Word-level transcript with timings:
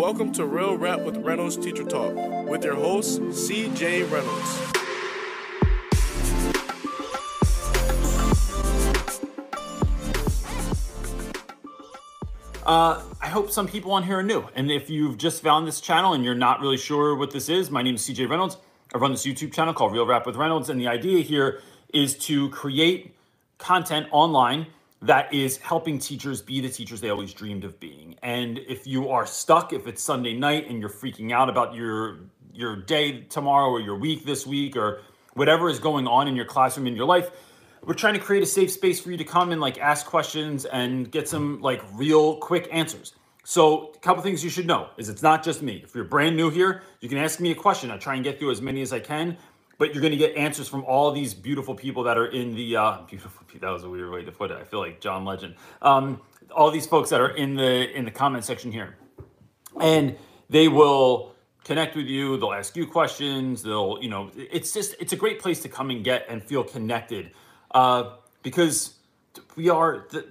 Welcome 0.00 0.32
to 0.32 0.46
Real 0.46 0.78
Rap 0.78 1.00
with 1.00 1.18
Reynolds 1.18 1.58
Teacher 1.58 1.84
Talk 1.84 2.14
with 2.48 2.64
your 2.64 2.74
host, 2.74 3.20
CJ 3.20 4.10
Reynolds. 4.10 4.58
Uh, 12.64 13.02
I 13.20 13.26
hope 13.28 13.50
some 13.50 13.68
people 13.68 13.92
on 13.92 14.02
here 14.04 14.20
are 14.20 14.22
new. 14.22 14.48
And 14.54 14.70
if 14.70 14.88
you've 14.88 15.18
just 15.18 15.42
found 15.42 15.68
this 15.68 15.82
channel 15.82 16.14
and 16.14 16.24
you're 16.24 16.34
not 16.34 16.62
really 16.62 16.78
sure 16.78 17.14
what 17.14 17.30
this 17.30 17.50
is, 17.50 17.70
my 17.70 17.82
name 17.82 17.96
is 17.96 18.08
CJ 18.08 18.26
Reynolds. 18.26 18.56
I 18.94 18.96
run 18.96 19.10
this 19.10 19.26
YouTube 19.26 19.52
channel 19.52 19.74
called 19.74 19.92
Real 19.92 20.06
Rap 20.06 20.24
with 20.24 20.36
Reynolds. 20.36 20.70
And 20.70 20.80
the 20.80 20.88
idea 20.88 21.22
here 21.22 21.60
is 21.92 22.16
to 22.20 22.48
create 22.48 23.14
content 23.58 24.06
online 24.12 24.68
that 25.02 25.32
is 25.32 25.56
helping 25.58 25.98
teachers 25.98 26.42
be 26.42 26.60
the 26.60 26.68
teachers 26.68 27.00
they 27.00 27.08
always 27.08 27.32
dreamed 27.32 27.64
of 27.64 27.80
being. 27.80 28.16
And 28.22 28.58
if 28.58 28.86
you 28.86 29.08
are 29.08 29.26
stuck, 29.26 29.72
if 29.72 29.86
it's 29.86 30.02
Sunday 30.02 30.34
night 30.34 30.68
and 30.68 30.80
you're 30.80 30.90
freaking 30.90 31.32
out 31.32 31.48
about 31.48 31.74
your 31.74 32.20
your 32.52 32.76
day 32.76 33.20
tomorrow 33.22 33.70
or 33.70 33.80
your 33.80 33.96
week 33.96 34.24
this 34.24 34.46
week 34.46 34.76
or 34.76 35.00
whatever 35.34 35.70
is 35.70 35.78
going 35.78 36.06
on 36.06 36.28
in 36.28 36.36
your 36.36 36.44
classroom 36.44 36.86
in 36.86 36.96
your 36.96 37.06
life, 37.06 37.30
we're 37.84 37.94
trying 37.94 38.14
to 38.14 38.20
create 38.20 38.42
a 38.42 38.46
safe 38.46 38.70
space 38.70 39.00
for 39.00 39.10
you 39.10 39.16
to 39.16 39.24
come 39.24 39.52
and 39.52 39.60
like 39.60 39.78
ask 39.78 40.04
questions 40.04 40.64
and 40.66 41.10
get 41.10 41.28
some 41.28 41.60
like 41.60 41.82
real 41.94 42.36
quick 42.36 42.68
answers. 42.70 43.14
So, 43.42 43.92
a 43.94 43.98
couple 44.00 44.22
things 44.22 44.44
you 44.44 44.50
should 44.50 44.66
know 44.66 44.90
is 44.98 45.08
it's 45.08 45.22
not 45.22 45.42
just 45.42 45.62
me. 45.62 45.80
If 45.82 45.94
you're 45.94 46.04
brand 46.04 46.36
new 46.36 46.50
here, 46.50 46.82
you 47.00 47.08
can 47.08 47.16
ask 47.16 47.40
me 47.40 47.50
a 47.50 47.54
question. 47.54 47.90
I 47.90 47.96
try 47.96 48.14
and 48.14 48.22
get 48.22 48.38
through 48.38 48.50
as 48.50 48.60
many 48.60 48.82
as 48.82 48.92
I 48.92 49.00
can, 49.00 49.38
but 49.80 49.94
you're 49.94 50.02
going 50.02 50.10
to 50.12 50.18
get 50.18 50.36
answers 50.36 50.68
from 50.68 50.84
all 50.84 51.10
these 51.10 51.32
beautiful 51.32 51.74
people 51.74 52.02
that 52.02 52.18
are 52.18 52.26
in 52.26 52.54
the 52.54 52.76
uh, 52.76 52.98
beautiful. 53.08 53.42
That 53.58 53.70
was 53.70 53.82
a 53.82 53.88
weird 53.88 54.12
way 54.12 54.22
to 54.22 54.30
put 54.30 54.50
it. 54.50 54.58
I 54.58 54.64
feel 54.64 54.78
like 54.78 55.00
John 55.00 55.24
Legend. 55.24 55.54
Um, 55.80 56.20
all 56.52 56.70
these 56.70 56.86
folks 56.86 57.08
that 57.10 57.20
are 57.20 57.30
in 57.30 57.54
the 57.54 57.90
in 57.96 58.04
the 58.04 58.10
comment 58.10 58.44
section 58.44 58.70
here, 58.70 58.96
and 59.80 60.16
they 60.50 60.68
will 60.68 61.34
connect 61.64 61.96
with 61.96 62.06
you. 62.06 62.36
They'll 62.36 62.52
ask 62.52 62.76
you 62.76 62.86
questions. 62.86 63.62
They'll, 63.62 63.98
you 64.02 64.10
know, 64.10 64.30
it's 64.36 64.72
just 64.74 64.96
it's 65.00 65.14
a 65.14 65.16
great 65.16 65.40
place 65.40 65.60
to 65.62 65.68
come 65.68 65.88
and 65.88 66.04
get 66.04 66.26
and 66.28 66.42
feel 66.42 66.62
connected 66.62 67.30
uh, 67.70 68.16
because 68.42 68.96
we 69.56 69.70
are 69.70 70.06
the, 70.10 70.26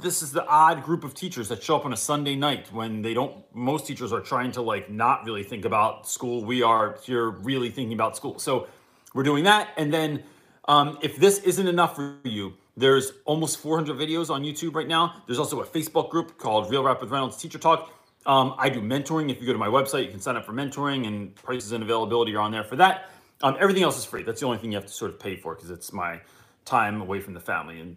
this 0.00 0.22
is 0.22 0.30
the 0.30 0.46
odd 0.46 0.84
group 0.84 1.02
of 1.02 1.12
teachers 1.12 1.48
that 1.48 1.60
show 1.60 1.74
up 1.74 1.84
on 1.84 1.92
a 1.92 1.96
Sunday 1.96 2.36
night 2.36 2.72
when 2.72 3.02
they 3.02 3.14
don't 3.14 3.44
most 3.52 3.84
teachers 3.84 4.12
are 4.12 4.20
trying 4.20 4.52
to 4.52 4.62
like 4.62 4.90
not 4.90 5.24
really 5.24 5.42
think 5.42 5.64
about 5.64 6.08
school. 6.08 6.44
We 6.44 6.62
are 6.62 6.98
here 7.02 7.30
really 7.30 7.70
thinking 7.70 7.94
about 7.94 8.16
school. 8.16 8.38
So 8.38 8.68
we're 9.14 9.22
doing 9.22 9.44
that. 9.44 9.70
And 9.76 9.92
then 9.92 10.22
um, 10.66 10.98
if 11.02 11.16
this 11.16 11.38
isn't 11.40 11.66
enough 11.66 11.96
for 11.96 12.18
you, 12.24 12.54
there's 12.76 13.12
almost 13.24 13.58
400 13.58 13.96
videos 13.96 14.30
on 14.30 14.42
YouTube 14.42 14.74
right 14.74 14.88
now. 14.88 15.22
There's 15.26 15.38
also 15.38 15.60
a 15.60 15.66
Facebook 15.66 16.10
group 16.10 16.38
called 16.38 16.70
Real 16.70 16.82
Rap 16.82 17.00
with 17.00 17.10
Reynolds 17.10 17.36
Teacher 17.36 17.58
Talk. 17.58 17.92
Um, 18.24 18.54
I 18.56 18.68
do 18.68 18.80
mentoring. 18.80 19.30
If 19.30 19.40
you 19.40 19.46
go 19.46 19.52
to 19.52 19.58
my 19.58 19.68
website, 19.68 20.04
you 20.04 20.10
can 20.10 20.20
sign 20.20 20.36
up 20.36 20.46
for 20.46 20.52
mentoring 20.52 21.06
and 21.06 21.34
prices 21.34 21.72
and 21.72 21.82
availability 21.82 22.34
are 22.34 22.40
on 22.40 22.52
there 22.52 22.64
for 22.64 22.76
that. 22.76 23.10
Um, 23.42 23.56
everything 23.58 23.82
else 23.82 23.98
is 23.98 24.04
free. 24.04 24.22
That's 24.22 24.40
the 24.40 24.46
only 24.46 24.58
thing 24.58 24.70
you 24.70 24.78
have 24.78 24.86
to 24.86 24.92
sort 24.92 25.10
of 25.10 25.18
pay 25.18 25.36
for 25.36 25.54
because 25.54 25.70
it's 25.70 25.92
my 25.92 26.20
time 26.64 27.00
away 27.00 27.20
from 27.20 27.34
the 27.34 27.40
family. 27.40 27.80
And 27.80 27.96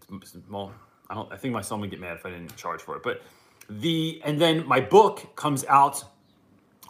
well, 0.50 0.74
I 1.10 1.14
don't. 1.14 1.32
I 1.32 1.38
think 1.38 1.54
my 1.54 1.62
son 1.62 1.80
would 1.82 1.92
get 1.92 2.00
mad 2.00 2.18
if 2.18 2.26
I 2.26 2.32
didn't 2.32 2.56
charge 2.56 2.82
for 2.82 2.96
it. 2.96 3.04
But 3.04 3.22
the 3.70 4.22
and 4.26 4.42
then 4.42 4.68
my 4.68 4.82
book 4.82 5.36
comes 5.36 5.64
out. 5.66 6.04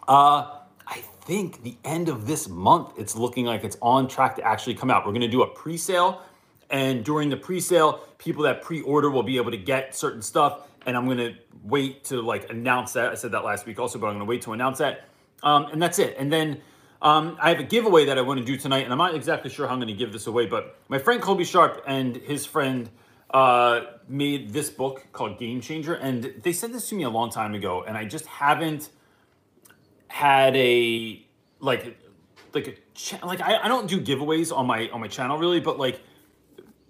Uh, 0.08 0.60
think 1.26 1.62
the 1.64 1.76
end 1.84 2.08
of 2.08 2.26
this 2.26 2.48
month. 2.48 2.92
It's 2.96 3.16
looking 3.16 3.44
like 3.44 3.64
it's 3.64 3.76
on 3.82 4.08
track 4.08 4.36
to 4.36 4.42
actually 4.42 4.74
come 4.74 4.90
out. 4.90 5.04
We're 5.04 5.12
going 5.12 5.22
to 5.22 5.28
do 5.28 5.42
a 5.42 5.48
pre-sale, 5.48 6.22
and 6.70 7.04
during 7.04 7.28
the 7.28 7.36
pre-sale, 7.36 8.00
people 8.18 8.44
that 8.44 8.62
pre-order 8.62 9.10
will 9.10 9.24
be 9.24 9.36
able 9.36 9.50
to 9.50 9.58
get 9.58 9.94
certain 9.94 10.22
stuff. 10.22 10.68
And 10.86 10.96
I'm 10.96 11.04
going 11.04 11.18
to 11.18 11.34
wait 11.64 12.04
to 12.04 12.22
like 12.22 12.48
announce 12.48 12.92
that. 12.92 13.10
I 13.10 13.14
said 13.14 13.32
that 13.32 13.44
last 13.44 13.66
week 13.66 13.78
also, 13.80 13.98
but 13.98 14.06
I'm 14.06 14.14
going 14.14 14.26
to 14.26 14.30
wait 14.30 14.42
to 14.42 14.52
announce 14.52 14.78
that. 14.78 15.08
Um, 15.42 15.66
and 15.66 15.82
that's 15.82 15.98
it. 15.98 16.16
And 16.16 16.32
then 16.32 16.60
um, 17.02 17.36
I 17.40 17.50
have 17.50 17.58
a 17.58 17.64
giveaway 17.64 18.04
that 18.06 18.18
I 18.18 18.22
want 18.22 18.38
to 18.38 18.46
do 18.46 18.56
tonight, 18.56 18.84
and 18.84 18.92
I'm 18.92 18.98
not 18.98 19.14
exactly 19.14 19.50
sure 19.50 19.66
how 19.66 19.72
I'm 19.72 19.80
going 19.80 19.88
to 19.88 19.94
give 19.94 20.12
this 20.12 20.28
away, 20.28 20.46
but 20.46 20.78
my 20.88 20.98
friend 20.98 21.20
Colby 21.20 21.44
Sharp 21.44 21.82
and 21.86 22.16
his 22.16 22.46
friend 22.46 22.88
uh, 23.30 23.80
made 24.08 24.52
this 24.52 24.70
book 24.70 25.06
called 25.12 25.38
Game 25.38 25.60
Changer, 25.60 25.94
and 25.94 26.32
they 26.42 26.52
sent 26.52 26.72
this 26.72 26.88
to 26.88 26.94
me 26.94 27.02
a 27.02 27.10
long 27.10 27.30
time 27.30 27.54
ago, 27.54 27.84
and 27.86 27.96
I 27.96 28.04
just 28.04 28.26
haven't 28.26 28.90
had 30.08 30.56
a 30.56 31.24
like 31.60 31.96
like 32.54 32.68
a 32.68 32.74
cha- 32.94 33.24
like 33.26 33.40
I, 33.40 33.58
I 33.64 33.68
don't 33.68 33.88
do 33.88 34.00
giveaways 34.00 34.56
on 34.56 34.66
my 34.66 34.88
on 34.90 35.00
my 35.00 35.08
channel 35.08 35.38
really, 35.38 35.60
but 35.60 35.78
like 35.78 36.00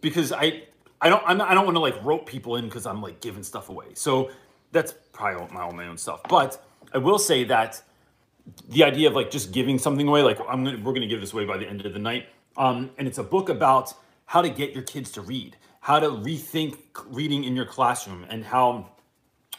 because 0.00 0.32
I 0.32 0.64
I 1.00 1.08
don't 1.08 1.22
I'm, 1.26 1.40
I 1.40 1.54
don't 1.54 1.64
want 1.64 1.76
to 1.76 1.80
like 1.80 2.02
rope 2.04 2.26
people 2.26 2.56
in 2.56 2.66
because 2.66 2.86
I'm 2.86 3.02
like 3.02 3.20
giving 3.20 3.42
stuff 3.42 3.68
away, 3.68 3.94
so 3.94 4.30
that's 4.72 4.94
probably 5.12 5.54
my 5.54 5.62
all 5.62 5.72
my 5.72 5.88
own 5.88 5.98
stuff. 5.98 6.20
But 6.28 6.62
I 6.92 6.98
will 6.98 7.18
say 7.18 7.44
that 7.44 7.82
the 8.68 8.84
idea 8.84 9.08
of 9.08 9.14
like 9.14 9.30
just 9.30 9.52
giving 9.52 9.78
something 9.78 10.06
away, 10.08 10.22
like 10.22 10.38
I'm 10.48 10.64
gonna 10.64 10.78
we're 10.82 10.92
gonna 10.92 11.06
give 11.06 11.20
this 11.20 11.32
away 11.32 11.44
by 11.44 11.56
the 11.58 11.66
end 11.66 11.84
of 11.84 11.92
the 11.92 11.98
night. 11.98 12.28
Um, 12.56 12.90
and 12.96 13.06
it's 13.06 13.18
a 13.18 13.22
book 13.22 13.48
about 13.48 13.92
how 14.26 14.42
to 14.42 14.48
get 14.48 14.72
your 14.72 14.82
kids 14.82 15.10
to 15.12 15.20
read, 15.20 15.56
how 15.80 15.98
to 15.98 16.08
rethink 16.08 16.78
reading 17.06 17.44
in 17.44 17.54
your 17.54 17.66
classroom, 17.66 18.26
and 18.28 18.44
how 18.44 18.90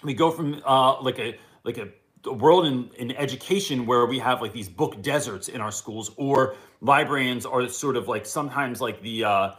we 0.04 0.14
go 0.14 0.32
from 0.32 0.62
uh, 0.66 1.02
like 1.02 1.20
a 1.20 1.38
like 1.64 1.78
a, 1.78 1.90
a 2.26 2.34
world 2.34 2.66
in, 2.66 2.90
in 2.98 3.12
education 3.16 3.86
where 3.86 4.06
we 4.06 4.20
have 4.20 4.42
like 4.42 4.54
these 4.54 4.70
book 4.70 5.02
deserts 5.02 5.48
in 5.48 5.62
our 5.62 5.72
schools, 5.72 6.12
or 6.18 6.56
librarians 6.82 7.46
are 7.46 7.68
sort 7.68 7.98
of 7.98 8.08
like 8.08 8.26
sometimes 8.26 8.82
like 8.82 9.02
the 9.02 9.24
uh, 9.24 9.52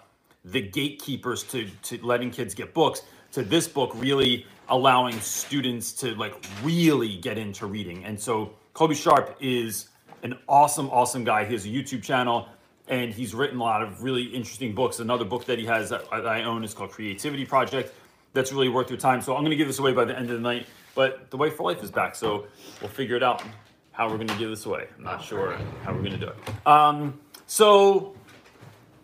the 0.44 0.62
gatekeepers 0.62 1.44
to 1.44 1.68
to 1.82 2.04
letting 2.04 2.30
kids 2.30 2.54
get 2.54 2.74
books. 2.74 3.02
To 3.32 3.42
this 3.42 3.68
book 3.68 3.92
really 3.94 4.46
allowing 4.70 5.20
students 5.20 5.92
to 5.92 6.14
like 6.14 6.34
really 6.62 7.16
get 7.18 7.36
into 7.36 7.66
reading, 7.66 8.04
and 8.04 8.18
so 8.18 8.54
Colby 8.72 8.94
Sharp 8.94 9.36
is 9.40 9.88
an 10.22 10.38
awesome, 10.48 10.88
awesome 10.90 11.24
guy. 11.24 11.44
He 11.44 11.52
has 11.52 11.64
a 11.64 11.68
YouTube 11.68 12.02
channel 12.02 12.48
and 12.88 13.12
he's 13.12 13.34
written 13.34 13.58
a 13.58 13.62
lot 13.62 13.82
of 13.82 14.02
really 14.02 14.24
interesting 14.24 14.74
books. 14.74 14.98
Another 14.98 15.24
book 15.24 15.44
that 15.46 15.58
he 15.58 15.66
has 15.66 15.90
that 15.90 16.04
I 16.12 16.44
own 16.44 16.64
is 16.64 16.74
called 16.74 16.90
Creativity 16.90 17.44
Project. 17.44 17.94
That's 18.32 18.52
really 18.52 18.68
worth 18.68 18.90
your 18.90 18.98
time. 18.98 19.20
So 19.20 19.34
I'm 19.34 19.42
going 19.42 19.50
to 19.50 19.56
give 19.56 19.66
this 19.66 19.78
away 19.78 19.92
by 19.92 20.04
the 20.04 20.16
end 20.16 20.30
of 20.30 20.36
the 20.36 20.42
night. 20.42 20.66
But 20.98 21.30
the 21.30 21.36
Way 21.36 21.48
for 21.48 21.62
Life 21.62 21.80
is 21.84 21.92
back, 21.92 22.16
so 22.16 22.48
we'll 22.80 22.90
figure 22.90 23.14
it 23.14 23.22
out 23.22 23.44
how 23.92 24.08
we're 24.08 24.16
going 24.16 24.26
to 24.26 24.36
give 24.36 24.50
this 24.50 24.66
away. 24.66 24.88
I'm 24.96 25.04
not 25.04 25.22
sure 25.22 25.56
how 25.84 25.92
we're 25.92 26.00
going 26.00 26.18
to 26.18 26.18
do 26.18 26.26
it. 26.26 26.66
Um, 26.66 27.20
so 27.46 28.16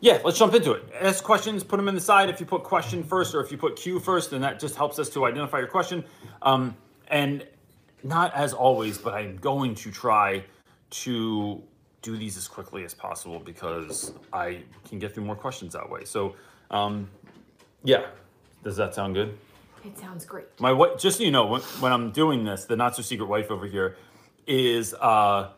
yeah, 0.00 0.18
let's 0.24 0.36
jump 0.36 0.54
into 0.54 0.72
it. 0.72 0.82
Ask 1.00 1.22
questions, 1.22 1.62
put 1.62 1.76
them 1.76 1.86
in 1.86 1.94
the 1.94 2.00
side. 2.00 2.28
If 2.30 2.40
you 2.40 2.46
put 2.46 2.64
question 2.64 3.04
first 3.04 3.32
or 3.32 3.44
if 3.44 3.52
you 3.52 3.58
put 3.58 3.76
Q 3.76 4.00
first, 4.00 4.32
then 4.32 4.40
that 4.40 4.58
just 4.58 4.74
helps 4.74 4.98
us 4.98 5.08
to 5.10 5.24
identify 5.24 5.58
your 5.58 5.68
question. 5.68 6.02
Um, 6.42 6.76
and 7.06 7.46
not 8.02 8.34
as 8.34 8.52
always, 8.52 8.98
but 8.98 9.14
I'm 9.14 9.36
going 9.36 9.76
to 9.76 9.92
try 9.92 10.42
to 10.90 11.62
do 12.02 12.16
these 12.16 12.36
as 12.36 12.48
quickly 12.48 12.84
as 12.84 12.92
possible 12.92 13.38
because 13.38 14.12
I 14.32 14.64
can 14.88 14.98
get 14.98 15.14
through 15.14 15.26
more 15.26 15.36
questions 15.36 15.74
that 15.74 15.88
way. 15.88 16.02
So, 16.06 16.34
um, 16.72 17.08
yeah, 17.84 18.06
does 18.64 18.76
that 18.78 18.96
sound 18.96 19.14
good? 19.14 19.38
It 19.84 19.98
sounds 19.98 20.24
great. 20.24 20.46
My 20.60 20.72
wife, 20.72 20.98
just 20.98 21.18
so 21.18 21.24
you 21.24 21.30
know, 21.30 21.46
when, 21.46 21.60
when 21.80 21.92
I'm 21.92 22.10
doing 22.10 22.44
this, 22.44 22.64
the 22.64 22.76
not 22.76 22.96
so 22.96 23.02
secret 23.02 23.26
wife 23.26 23.50
over 23.50 23.66
here 23.66 23.96
is 24.46 24.94
uh, 24.94 25.50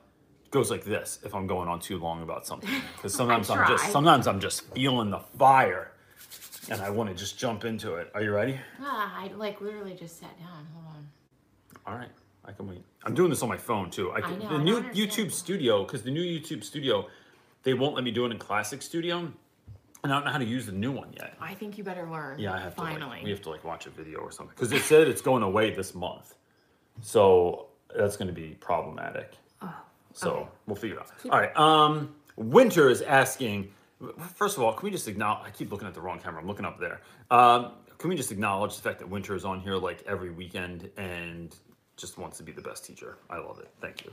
goes 0.50 0.70
like 0.70 0.84
this 0.84 1.18
if 1.24 1.34
I'm 1.34 1.46
going 1.46 1.68
on 1.68 1.80
too 1.80 1.98
long 1.98 2.22
about 2.22 2.46
something 2.46 2.70
because 2.96 3.14
sometimes 3.20 3.50
I'm 3.50 3.66
just 3.68 3.90
sometimes 3.92 4.26
I'm 4.26 4.40
just 4.40 4.62
feeling 4.74 5.10
the 5.10 5.20
fire 5.38 5.92
and 6.70 6.80
I 6.80 6.90
want 6.90 7.08
to 7.10 7.14
just 7.14 7.38
jump 7.38 7.64
into 7.64 7.94
it. 7.94 8.10
Are 8.14 8.22
you 8.22 8.32
ready? 8.32 8.58
Ah, 8.80 9.14
I 9.16 9.28
like 9.34 9.60
literally 9.60 9.94
just 9.94 10.18
sat 10.18 10.36
down. 10.38 10.66
Hold 10.74 10.86
on. 10.86 11.08
All 11.86 11.98
right, 11.98 12.10
I 12.44 12.52
can 12.52 12.68
wait. 12.68 12.84
I'm 13.04 13.14
doing 13.14 13.30
this 13.30 13.42
on 13.42 13.48
my 13.48 13.56
phone 13.56 13.90
too. 13.90 14.12
I, 14.12 14.20
can, 14.20 14.38
know, 14.38 14.48
the 14.48 14.54
I 14.54 14.62
new. 14.62 14.82
YouTube 14.82 15.30
Studio 15.30 15.84
because 15.84 16.02
the 16.02 16.10
new 16.10 16.22
YouTube 16.22 16.64
Studio, 16.64 17.06
they 17.62 17.74
won't 17.74 17.94
let 17.94 18.02
me 18.02 18.10
do 18.10 18.26
it 18.26 18.32
in 18.32 18.38
Classic 18.38 18.82
Studio, 18.82 19.32
and 20.06 20.12
I 20.12 20.16
don't 20.18 20.24
know 20.26 20.30
how 20.30 20.38
to 20.38 20.44
use 20.44 20.66
the 20.66 20.72
new 20.72 20.92
one 20.92 21.12
yet. 21.12 21.34
I 21.40 21.52
think 21.54 21.76
you 21.76 21.82
better 21.82 22.08
learn. 22.08 22.38
Yeah, 22.38 22.54
I 22.54 22.60
have 22.60 22.76
to. 22.76 22.80
finally. 22.80 23.16
Like, 23.16 23.24
we 23.24 23.30
have 23.30 23.42
to 23.42 23.50
like 23.50 23.64
watch 23.64 23.86
a 23.86 23.90
video 23.90 24.20
or 24.20 24.30
something 24.30 24.54
because 24.54 24.72
it 24.72 24.82
said 24.82 25.08
it's 25.08 25.20
going 25.20 25.42
away 25.42 25.74
this 25.74 25.96
month, 25.96 26.36
so 27.00 27.66
that's 27.94 28.16
going 28.16 28.28
to 28.28 28.34
be 28.34 28.56
problematic. 28.60 29.32
so 30.12 30.30
okay. 30.30 30.48
we'll 30.66 30.76
figure 30.76 30.96
it 30.96 31.00
out. 31.00 31.10
All 31.30 31.40
right. 31.40 31.56
Um, 31.56 32.14
Winter 32.36 32.88
is 32.88 33.02
asking. 33.02 33.72
First 34.34 34.58
of 34.58 34.62
all, 34.62 34.74
can 34.74 34.84
we 34.84 34.90
just 34.90 35.08
acknowledge? 35.08 35.46
I 35.46 35.50
keep 35.50 35.72
looking 35.72 35.88
at 35.88 35.94
the 35.94 36.00
wrong 36.00 36.20
camera. 36.20 36.40
I'm 36.40 36.46
looking 36.46 36.66
up 36.66 36.78
there. 36.78 37.00
Um, 37.30 37.72
can 37.98 38.10
we 38.10 38.16
just 38.16 38.30
acknowledge 38.30 38.76
the 38.76 38.82
fact 38.82 39.00
that 39.00 39.08
Winter 39.08 39.34
is 39.34 39.44
on 39.44 39.58
here 39.60 39.76
like 39.76 40.04
every 40.06 40.30
weekend 40.30 40.90
and 40.98 41.56
just 41.96 42.18
wants 42.18 42.36
to 42.36 42.44
be 42.44 42.52
the 42.52 42.62
best 42.62 42.84
teacher? 42.84 43.16
I 43.28 43.38
love 43.38 43.58
it. 43.58 43.70
Thank 43.80 44.04
you. 44.04 44.12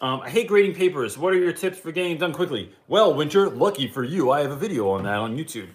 Um, 0.00 0.20
I 0.20 0.30
hate 0.30 0.46
grading 0.46 0.76
papers. 0.76 1.18
What 1.18 1.32
are 1.34 1.38
your 1.38 1.52
tips 1.52 1.78
for 1.78 1.90
getting 1.90 2.16
done 2.18 2.32
quickly? 2.32 2.72
Well, 2.86 3.14
Winter, 3.14 3.50
lucky 3.50 3.88
for 3.88 4.04
you, 4.04 4.30
I 4.30 4.42
have 4.42 4.52
a 4.52 4.56
video 4.56 4.90
on 4.90 5.02
that 5.04 5.16
on 5.16 5.36
YouTube 5.36 5.68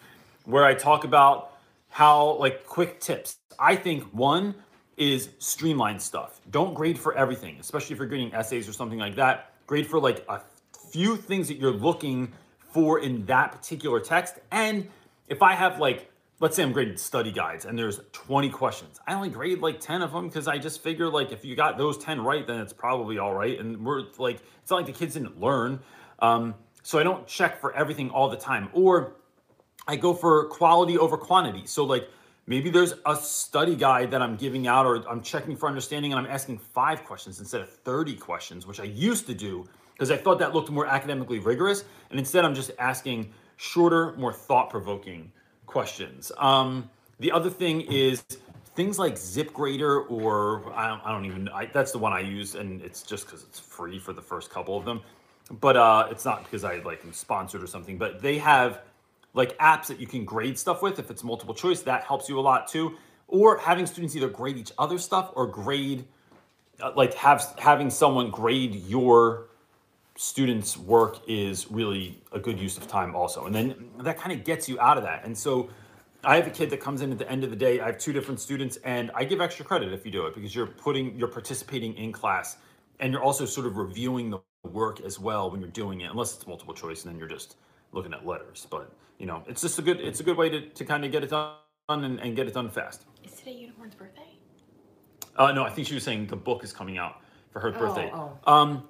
where 0.46 0.64
I 0.64 0.74
talk 0.74 1.04
about 1.04 1.58
how, 1.90 2.38
like, 2.38 2.66
quick 2.66 3.02
tips. 3.02 3.38
I 3.60 3.76
think 3.76 4.04
one 4.14 4.56
is 4.96 5.30
streamline 5.40 6.00
stuff. 6.00 6.40
Don't 6.52 6.74
grade 6.74 6.98
for 6.98 7.14
everything, 7.16 7.58
especially 7.60 7.94
if 7.94 8.00
you're 8.00 8.08
grading 8.08 8.34
essays 8.34 8.70
or 8.70 8.74
something 8.74 9.00
like 9.00 9.16
that. 9.16 9.52
Grade 9.68 9.88
for 9.88 10.00
like 10.00 10.24
a 10.30 10.42
few 10.92 11.18
things 11.18 11.48
that 11.50 11.56
you're 11.56 11.72
looking 11.72 12.32
for 12.72 13.00
in 13.00 13.26
that 13.26 13.52
particular 13.52 14.00
text. 14.00 14.36
And 14.52 14.88
if 15.28 15.42
I 15.42 15.54
have 15.54 15.80
like, 15.80 16.10
let's 16.44 16.58
say 16.58 16.64
I'm 16.64 16.74
grading 16.74 16.98
study 16.98 17.32
guides 17.32 17.64
and 17.64 17.80
there's 17.80 18.02
20 18.12 18.50
questions. 18.50 19.00
I 19.08 19.14
only 19.14 19.30
grade 19.30 19.60
like 19.62 19.80
10 19.80 20.02
of 20.02 20.12
them 20.12 20.28
because 20.28 20.46
I 20.46 20.58
just 20.58 20.84
figure 20.84 21.08
like 21.10 21.32
if 21.32 21.46
you 21.46 21.56
got 21.56 21.78
those 21.78 21.98
10 21.98 22.20
right, 22.20 22.46
then 22.46 22.60
it's 22.60 22.74
probably 22.74 23.18
all 23.18 23.34
right. 23.34 23.58
And 23.58 23.86
we're 23.86 24.02
like, 24.18 24.42
it's 24.62 24.70
not 24.70 24.76
like 24.76 24.88
the 24.88 24.92
kids 24.92 25.14
didn't 25.14 25.40
learn. 25.40 25.80
Um, 26.20 26.56
so 26.82 27.00
I 27.00 27.04
don't 27.04 27.26
check 27.26 27.62
for 27.62 27.74
everything 27.74 28.10
all 28.10 28.28
the 28.28 28.36
time. 28.36 28.68
Or 28.74 29.14
I 29.88 29.96
go 29.96 30.14
for 30.14 30.50
quality 30.50 30.98
over 30.98 31.16
quantity. 31.16 31.66
So 31.66 31.86
like 31.86 32.10
maybe 32.46 32.70
there's 32.70 32.94
a 33.06 33.16
study 33.16 33.78
guide 33.78 34.12
that 34.12 34.22
I'm 34.22 34.36
giving 34.36 34.68
out 34.68 34.86
or 34.86 34.98
I'm 35.10 35.22
checking 35.22 35.56
for 35.56 35.70
understanding 35.70 36.12
and 36.12 36.20
I'm 36.20 36.30
asking 36.30 36.58
five 36.58 37.06
questions 37.06 37.40
instead 37.40 37.62
of 37.62 37.70
30 37.70 38.18
questions, 38.18 38.68
which 38.68 38.82
I 38.82 38.84
used 38.84 39.28
to 39.28 39.34
do 39.34 39.64
because 39.94 40.12
I 40.12 40.18
thought 40.18 40.40
that 40.40 40.54
looked 40.54 40.70
more 40.70 40.88
academically 40.88 41.40
rigorous. 41.40 41.86
And 42.10 42.20
instead 42.20 42.44
I'm 42.44 42.54
just 42.54 42.72
asking 42.80 43.32
shorter, 43.56 44.12
more 44.18 44.34
thought-provoking 44.34 45.32
questions. 45.66 46.32
Um, 46.38 46.90
the 47.20 47.32
other 47.32 47.50
thing 47.50 47.82
is 47.82 48.24
things 48.76 48.98
like 48.98 49.16
ZipGrader 49.16 50.10
or 50.10 50.74
I 50.74 50.88
don't, 50.88 51.02
I 51.06 51.12
don't 51.12 51.26
even, 51.26 51.50
I, 51.50 51.68
that's 51.68 51.92
the 51.92 52.00
one 52.00 52.14
I 52.14 52.20
use 52.20 52.56
and 52.56 52.82
it's 52.82 53.04
just 53.04 53.26
because 53.26 53.44
it's 53.44 53.60
free 53.60 54.00
for 54.00 54.14
the 54.14 54.22
first 54.22 54.50
couple 54.50 54.78
of 54.78 54.86
them. 54.86 55.02
But 55.52 55.78
uh, 55.78 56.08
it's 56.10 56.26
not 56.26 56.44
because 56.44 56.64
I 56.64 56.78
like 56.78 57.04
am 57.04 57.14
sponsored 57.14 57.62
or 57.62 57.68
something, 57.68 57.98
but 57.98 58.22
they 58.22 58.38
have 58.40 58.82
like 59.34 59.58
apps 59.58 59.88
that 59.88 60.00
you 60.00 60.08
can 60.08 60.26
grade 60.26 60.58
stuff 60.58 60.82
with 60.82 61.00
if 61.00 61.12
it's 61.12 61.24
multiple 61.24 61.54
choice. 61.54 61.82
That 61.82 62.04
helps 62.04 62.30
you 62.30 62.40
a 62.40 62.42
lot 62.42 62.68
too. 62.68 62.98
Or 63.28 63.58
having 63.58 63.86
students 63.86 64.16
either 64.16 64.30
grade 64.30 64.58
each 64.58 64.72
other 64.78 64.98
stuff 64.98 65.32
or 65.36 65.48
grade, 65.48 66.06
uh, 66.82 66.92
like 66.96 67.14
have 67.16 67.44
having 67.58 67.90
someone 67.90 68.30
grade 68.30 68.76
your 68.88 69.48
students' 70.16 70.78
work 70.78 71.20
is 71.28 71.72
really 71.72 72.22
a 72.32 72.40
good 72.40 72.60
use 72.60 72.78
of 72.78 72.88
time 72.88 73.16
also. 73.16 73.46
And 73.46 73.56
then 73.56 73.90
that 74.00 74.18
kind 74.18 74.32
of 74.32 74.44
gets 74.44 74.70
you 74.70 74.80
out 74.80 74.98
of 74.98 75.04
that. 75.04 75.26
And 75.26 75.38
so 75.38 75.70
I 76.24 76.36
have 76.36 76.48
a 76.48 76.52
kid 76.52 76.70
that 76.70 76.80
comes 76.80 77.02
in 77.02 77.12
at 77.12 77.18
the 77.18 77.30
end 77.30 77.44
of 77.44 77.50
the 77.50 77.56
day. 77.56 77.80
I 77.82 77.88
have 77.88 77.98
two 77.98 78.14
different 78.14 78.40
students 78.40 78.78
and 78.84 79.12
I 79.16 79.26
give 79.26 79.42
extra 79.42 79.66
credit 79.66 79.92
if 79.92 80.06
you 80.06 80.12
do 80.12 80.26
it 80.28 80.36
because 80.36 80.56
you're 80.56 80.68
putting 80.68 81.18
you're 81.18 81.28
participating 81.28 81.96
in 81.96 82.12
class 82.12 82.58
and 83.00 83.12
you're 83.12 83.24
also 83.24 83.46
sort 83.46 83.68
of 83.68 83.78
reviewing 83.78 84.30
the 84.30 84.40
work 84.64 85.02
as 85.02 85.20
well 85.20 85.52
when 85.52 85.60
you're 85.60 85.70
doing 85.70 86.02
it 86.02 86.12
unless 86.12 86.34
it's 86.36 86.48
multiple 86.48 86.74
choice 86.74 87.04
and 87.04 87.12
then 87.12 87.20
you're 87.20 87.28
just 87.28 87.58
looking 87.92 88.14
at 88.14 88.26
letters. 88.26 88.68
But, 88.70 88.92
you 89.18 89.26
know, 89.26 89.44
it's 89.48 89.62
just 89.62 89.80
a 89.80 89.82
good 89.82 90.00
it's 90.00 90.20
a 90.20 90.24
good 90.24 90.38
way 90.38 90.50
to, 90.50 90.70
to 90.70 90.86
kind 90.86 91.04
of 91.04 91.12
get 91.12 91.24
it 91.24 91.32
done 91.32 91.56
and, 91.90 92.20
and 92.20 92.36
get 92.36 92.48
it 92.48 92.54
done 92.54 92.70
fast. 92.70 93.06
Is 93.24 93.34
today 93.34 93.54
Unicorn's 93.54 93.96
birthday? 93.96 94.38
Uh, 95.36 95.52
no, 95.52 95.64
I 95.64 95.70
think 95.72 95.88
she 95.88 95.96
was 95.96 96.04
saying 96.04 96.28
the 96.28 96.36
book 96.36 96.64
is 96.64 96.72
coming 96.72 96.98
out 96.98 97.22
for 97.52 97.60
her 97.60 97.72
birthday. 97.72 98.12
oh. 98.14 98.38
Um, 98.46 98.84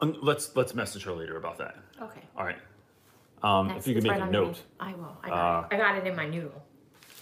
um, 0.00 0.16
let's 0.22 0.54
let's 0.56 0.74
message 0.74 1.04
her 1.04 1.12
later 1.12 1.36
about 1.36 1.58
that. 1.58 1.76
Okay. 2.00 2.20
All 2.36 2.44
right. 2.44 2.58
Um, 3.42 3.70
if 3.70 3.86
you 3.86 3.94
could 3.94 3.98
it's 4.04 4.12
make 4.12 4.20
right 4.20 4.28
a 4.28 4.32
note. 4.32 4.60
I 4.80 4.92
will. 4.94 5.16
I 5.22 5.28
got, 5.28 5.34
Uh, 5.64 5.66
it. 5.70 5.74
I 5.74 5.78
got 5.78 5.96
it 5.96 6.06
in 6.06 6.16
my 6.16 6.28
noodle. 6.28 6.62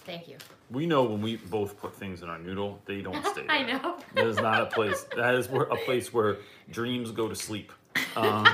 Thank 0.05 0.27
you. 0.29 0.37
we 0.71 0.85
know 0.85 1.03
when 1.03 1.21
we 1.21 1.35
both 1.35 1.77
put 1.79 1.93
things 1.93 2.21
in 2.23 2.29
our 2.29 2.39
noodle, 2.39 2.79
they 2.85 3.01
don't 3.01 3.23
stay. 3.25 3.41
There. 3.47 3.51
I 3.51 3.63
know. 3.63 3.97
That 4.15 4.25
is 4.25 4.37
not 4.37 4.61
a 4.61 4.65
place. 4.67 5.05
That 5.15 5.35
is 5.35 5.49
where, 5.49 5.63
a 5.63 5.75
place 5.75 6.13
where 6.13 6.37
dreams 6.71 7.11
go 7.11 7.27
to 7.27 7.35
sleep. 7.35 7.71
Um, 8.15 8.47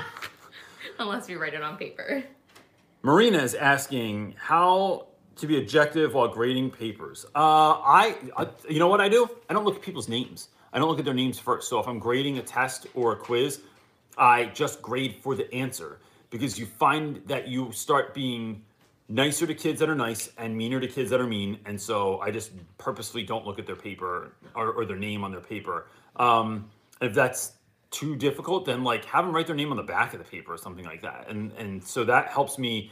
Unless 0.99 1.27
we 1.27 1.35
write 1.35 1.53
it 1.53 1.61
on 1.61 1.77
paper. 1.77 2.23
Marina 3.03 3.37
is 3.37 3.53
asking 3.55 4.33
how 4.37 5.07
to 5.35 5.47
be 5.47 5.57
objective 5.59 6.13
while 6.15 6.27
grading 6.27 6.71
papers. 6.71 7.25
Uh, 7.35 7.77
I, 7.81 8.15
I, 8.35 8.47
you 8.69 8.79
know 8.79 8.87
what 8.87 9.01
I 9.01 9.09
do? 9.09 9.29
I 9.49 9.53
don't 9.53 9.63
look 9.65 9.75
at 9.75 9.81
people's 9.81 10.09
names. 10.09 10.49
I 10.71 10.79
don't 10.79 10.87
look 10.89 10.99
at 10.99 11.05
their 11.05 11.13
names 11.13 11.37
first. 11.37 11.69
So 11.69 11.79
if 11.79 11.87
I'm 11.87 11.99
grading 11.99 12.39
a 12.39 12.41
test 12.41 12.87
or 12.95 13.13
a 13.13 13.15
quiz, 13.15 13.61
I 14.17 14.45
just 14.45 14.81
grade 14.81 15.15
for 15.21 15.35
the 15.35 15.51
answer 15.53 15.99
because 16.29 16.57
you 16.57 16.65
find 16.65 17.21
that 17.27 17.47
you 17.47 17.71
start 17.71 18.13
being 18.13 18.63
nicer 19.09 19.45
to 19.45 19.53
kids 19.53 19.79
that 19.79 19.89
are 19.89 19.95
nice 19.95 20.31
and 20.37 20.55
meaner 20.55 20.79
to 20.79 20.87
kids 20.87 21.09
that 21.11 21.21
are 21.21 21.27
mean. 21.27 21.59
And 21.65 21.79
so 21.79 22.19
I 22.19 22.31
just 22.31 22.51
purposely 22.77 23.23
don't 23.23 23.45
look 23.45 23.59
at 23.59 23.65
their 23.65 23.75
paper 23.75 24.33
or, 24.55 24.71
or 24.71 24.85
their 24.85 24.97
name 24.97 25.23
on 25.23 25.31
their 25.31 25.41
paper. 25.41 25.87
Um, 26.15 26.69
if 27.01 27.13
that's 27.13 27.53
too 27.91 28.15
difficult, 28.15 28.65
then 28.65 28.83
like 28.83 29.05
have 29.05 29.25
them 29.25 29.35
write 29.35 29.47
their 29.47 29.55
name 29.55 29.71
on 29.71 29.77
the 29.77 29.83
back 29.83 30.13
of 30.13 30.19
the 30.19 30.25
paper 30.25 30.53
or 30.53 30.57
something 30.57 30.85
like 30.85 31.01
that. 31.03 31.27
And 31.29 31.51
and 31.53 31.83
so 31.83 32.03
that 32.05 32.29
helps 32.29 32.57
me 32.57 32.91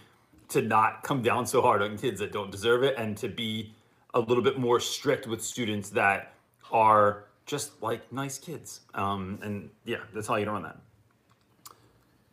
to 0.49 0.61
not 0.61 1.01
come 1.03 1.21
down 1.21 1.45
so 1.45 1.61
hard 1.61 1.81
on 1.81 1.97
kids 1.97 2.19
that 2.19 2.31
don't 2.31 2.51
deserve 2.51 2.83
it 2.83 2.95
and 2.97 3.17
to 3.17 3.29
be 3.29 3.73
a 4.13 4.19
little 4.19 4.43
bit 4.43 4.59
more 4.59 4.79
strict 4.79 5.25
with 5.25 5.41
students 5.41 5.89
that 5.89 6.33
are 6.71 7.25
just 7.45 7.81
like 7.81 8.11
nice 8.11 8.37
kids. 8.37 8.81
Um, 8.93 9.39
and 9.41 9.69
yeah, 9.85 9.99
that's 10.13 10.27
how 10.27 10.35
you 10.35 10.45
run 10.45 10.63
that. 10.63 10.77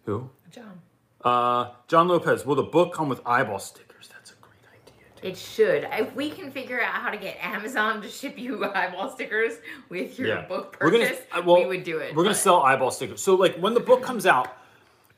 Who? 0.08 0.30
John. 0.50 0.80
Uh, 1.22 1.72
John 1.86 2.08
Lopez. 2.08 2.46
Will 2.46 2.54
the 2.54 2.62
book 2.62 2.94
come 2.94 3.10
with 3.10 3.20
eyeball 3.26 3.58
stickers? 3.58 4.08
That's 4.10 4.30
a 4.30 4.34
great 4.40 4.62
idea. 4.72 5.04
Too. 5.20 5.28
It 5.28 5.36
should. 5.36 5.86
If 5.92 6.16
we 6.16 6.30
can 6.30 6.50
figure 6.50 6.80
out 6.80 6.94
how 6.94 7.10
to 7.10 7.18
get 7.18 7.36
Amazon 7.42 8.00
to 8.00 8.08
ship 8.08 8.38
you 8.38 8.64
eyeball 8.74 9.10
stickers 9.10 9.58
with 9.90 10.18
your 10.18 10.40
book 10.44 10.78
purchase, 10.78 10.98
We're 10.98 11.36
gonna- 11.36 11.42
uh, 11.42 11.46
well, 11.46 11.60
we 11.60 11.66
would 11.66 11.84
do 11.84 11.98
it. 11.98 12.16
We're 12.16 12.22
gonna 12.22 12.34
sell 12.34 12.62
eyeball 12.62 12.90
stickers. 12.90 13.20
So 13.20 13.34
like 13.34 13.56
when 13.56 13.74
the 13.74 13.80
book 13.80 14.02
comes 14.02 14.24
out, 14.24 14.48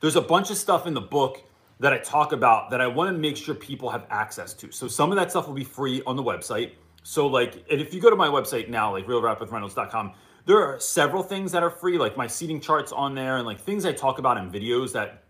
there's 0.01 0.17
a 0.17 0.21
bunch 0.21 0.51
of 0.51 0.57
stuff 0.57 0.87
in 0.87 0.93
the 0.93 0.99
book 0.99 1.41
that 1.79 1.93
I 1.93 1.97
talk 1.99 2.33
about 2.33 2.69
that 2.71 2.81
I 2.81 2.87
want 2.87 3.15
to 3.15 3.17
make 3.17 3.37
sure 3.37 3.55
people 3.55 3.89
have 3.91 4.05
access 4.09 4.53
to. 4.55 4.73
So 4.73 4.89
some 4.89 5.09
of 5.13 5.15
that 5.15 5.31
stuff 5.31 5.47
will 5.47 5.55
be 5.55 5.63
free 5.63 6.03
on 6.05 6.17
the 6.17 6.23
website. 6.23 6.71
So 7.03 7.27
like, 7.27 7.63
and 7.71 7.79
if 7.79 7.93
you 7.93 8.01
go 8.01 8.09
to 8.09 8.17
my 8.17 8.27
website 8.27 8.67
now, 8.67 8.91
like 8.91 9.07
realrapwithreynolds.com, 9.07 10.11
there 10.45 10.61
are 10.63 10.79
several 10.79 11.23
things 11.23 11.51
that 11.51 11.63
are 11.63 11.69
free, 11.69 11.97
like 11.97 12.17
my 12.17 12.27
seating 12.27 12.59
charts 12.59 12.91
on 12.91 13.15
there, 13.15 13.37
and 13.37 13.45
like 13.45 13.59
things 13.59 13.85
I 13.85 13.91
talk 13.93 14.19
about 14.19 14.37
in 14.37 14.51
videos 14.51 14.93
that 14.93 15.23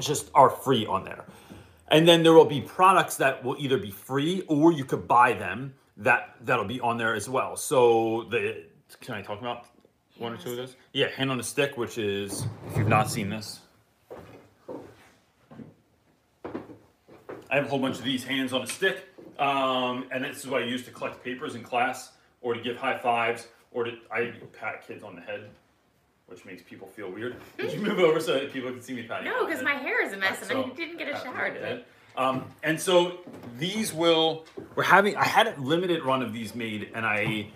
just 0.00 0.30
are 0.34 0.50
free 0.50 0.86
on 0.86 1.04
there. 1.04 1.24
And 1.88 2.06
then 2.06 2.22
there 2.22 2.32
will 2.32 2.44
be 2.44 2.60
products 2.60 3.16
that 3.16 3.44
will 3.44 3.56
either 3.58 3.76
be 3.76 3.90
free 3.90 4.42
or 4.48 4.72
you 4.72 4.84
could 4.84 5.08
buy 5.08 5.32
them 5.32 5.74
that 5.96 6.36
that'll 6.42 6.64
be 6.64 6.80
on 6.80 6.98
there 6.98 7.14
as 7.14 7.28
well. 7.28 7.56
So 7.56 8.26
the 8.30 8.64
can 9.00 9.14
I 9.14 9.22
talk 9.22 9.40
about 9.40 9.66
one 10.18 10.32
or 10.32 10.36
two 10.36 10.50
of 10.50 10.56
those? 10.56 10.76
Yeah, 10.92 11.08
hand 11.08 11.30
on 11.30 11.38
a 11.40 11.42
stick, 11.42 11.76
which 11.76 11.98
is 11.98 12.46
if 12.68 12.76
you've 12.76 12.88
not 12.88 13.10
seen 13.10 13.28
this. 13.28 13.60
I 17.50 17.56
have 17.56 17.66
a 17.66 17.68
whole 17.68 17.80
bunch 17.80 17.98
of 17.98 18.04
these 18.04 18.22
hands 18.22 18.52
on 18.52 18.62
a 18.62 18.66
stick, 18.66 19.06
um, 19.38 20.06
and 20.12 20.24
this 20.24 20.38
is 20.38 20.46
what 20.46 20.62
I 20.62 20.66
use 20.66 20.84
to 20.84 20.92
collect 20.92 21.24
papers 21.24 21.56
in 21.56 21.64
class, 21.64 22.12
or 22.42 22.54
to 22.54 22.60
give 22.60 22.76
high 22.76 22.96
fives, 22.96 23.48
or 23.72 23.84
did 23.84 23.94
I 24.10 24.32
pat 24.52 24.86
kids 24.86 25.02
on 25.02 25.14
the 25.14 25.20
head, 25.20 25.48
which 26.26 26.44
makes 26.44 26.62
people 26.62 26.88
feel 26.88 27.10
weird. 27.10 27.36
Did 27.58 27.72
you 27.72 27.80
move 27.80 27.98
over 27.98 28.20
so 28.20 28.34
that 28.34 28.52
people 28.52 28.70
can 28.70 28.80
see 28.82 28.94
me 28.94 29.02
patting? 29.04 29.26
No, 29.26 29.46
because 29.46 29.62
my 29.62 29.74
hair 29.74 30.04
is 30.04 30.12
a 30.12 30.16
mess 30.16 30.38
and 30.40 30.48
So, 30.48 30.64
I 30.64 30.68
didn't 30.74 30.98
get 30.98 31.08
a 31.08 31.18
shower 31.20 31.50
today. 31.50 31.84
Um, 32.16 32.44
and 32.62 32.78
so 32.80 33.18
these 33.56 33.92
will 33.92 34.44
we're 34.74 34.82
having 34.82 35.16
I 35.16 35.24
had 35.24 35.46
a 35.46 35.60
limited 35.60 36.04
run 36.04 36.22
of 36.22 36.32
these 36.32 36.54
made 36.56 36.90
and 36.94 37.06
I 37.06 37.46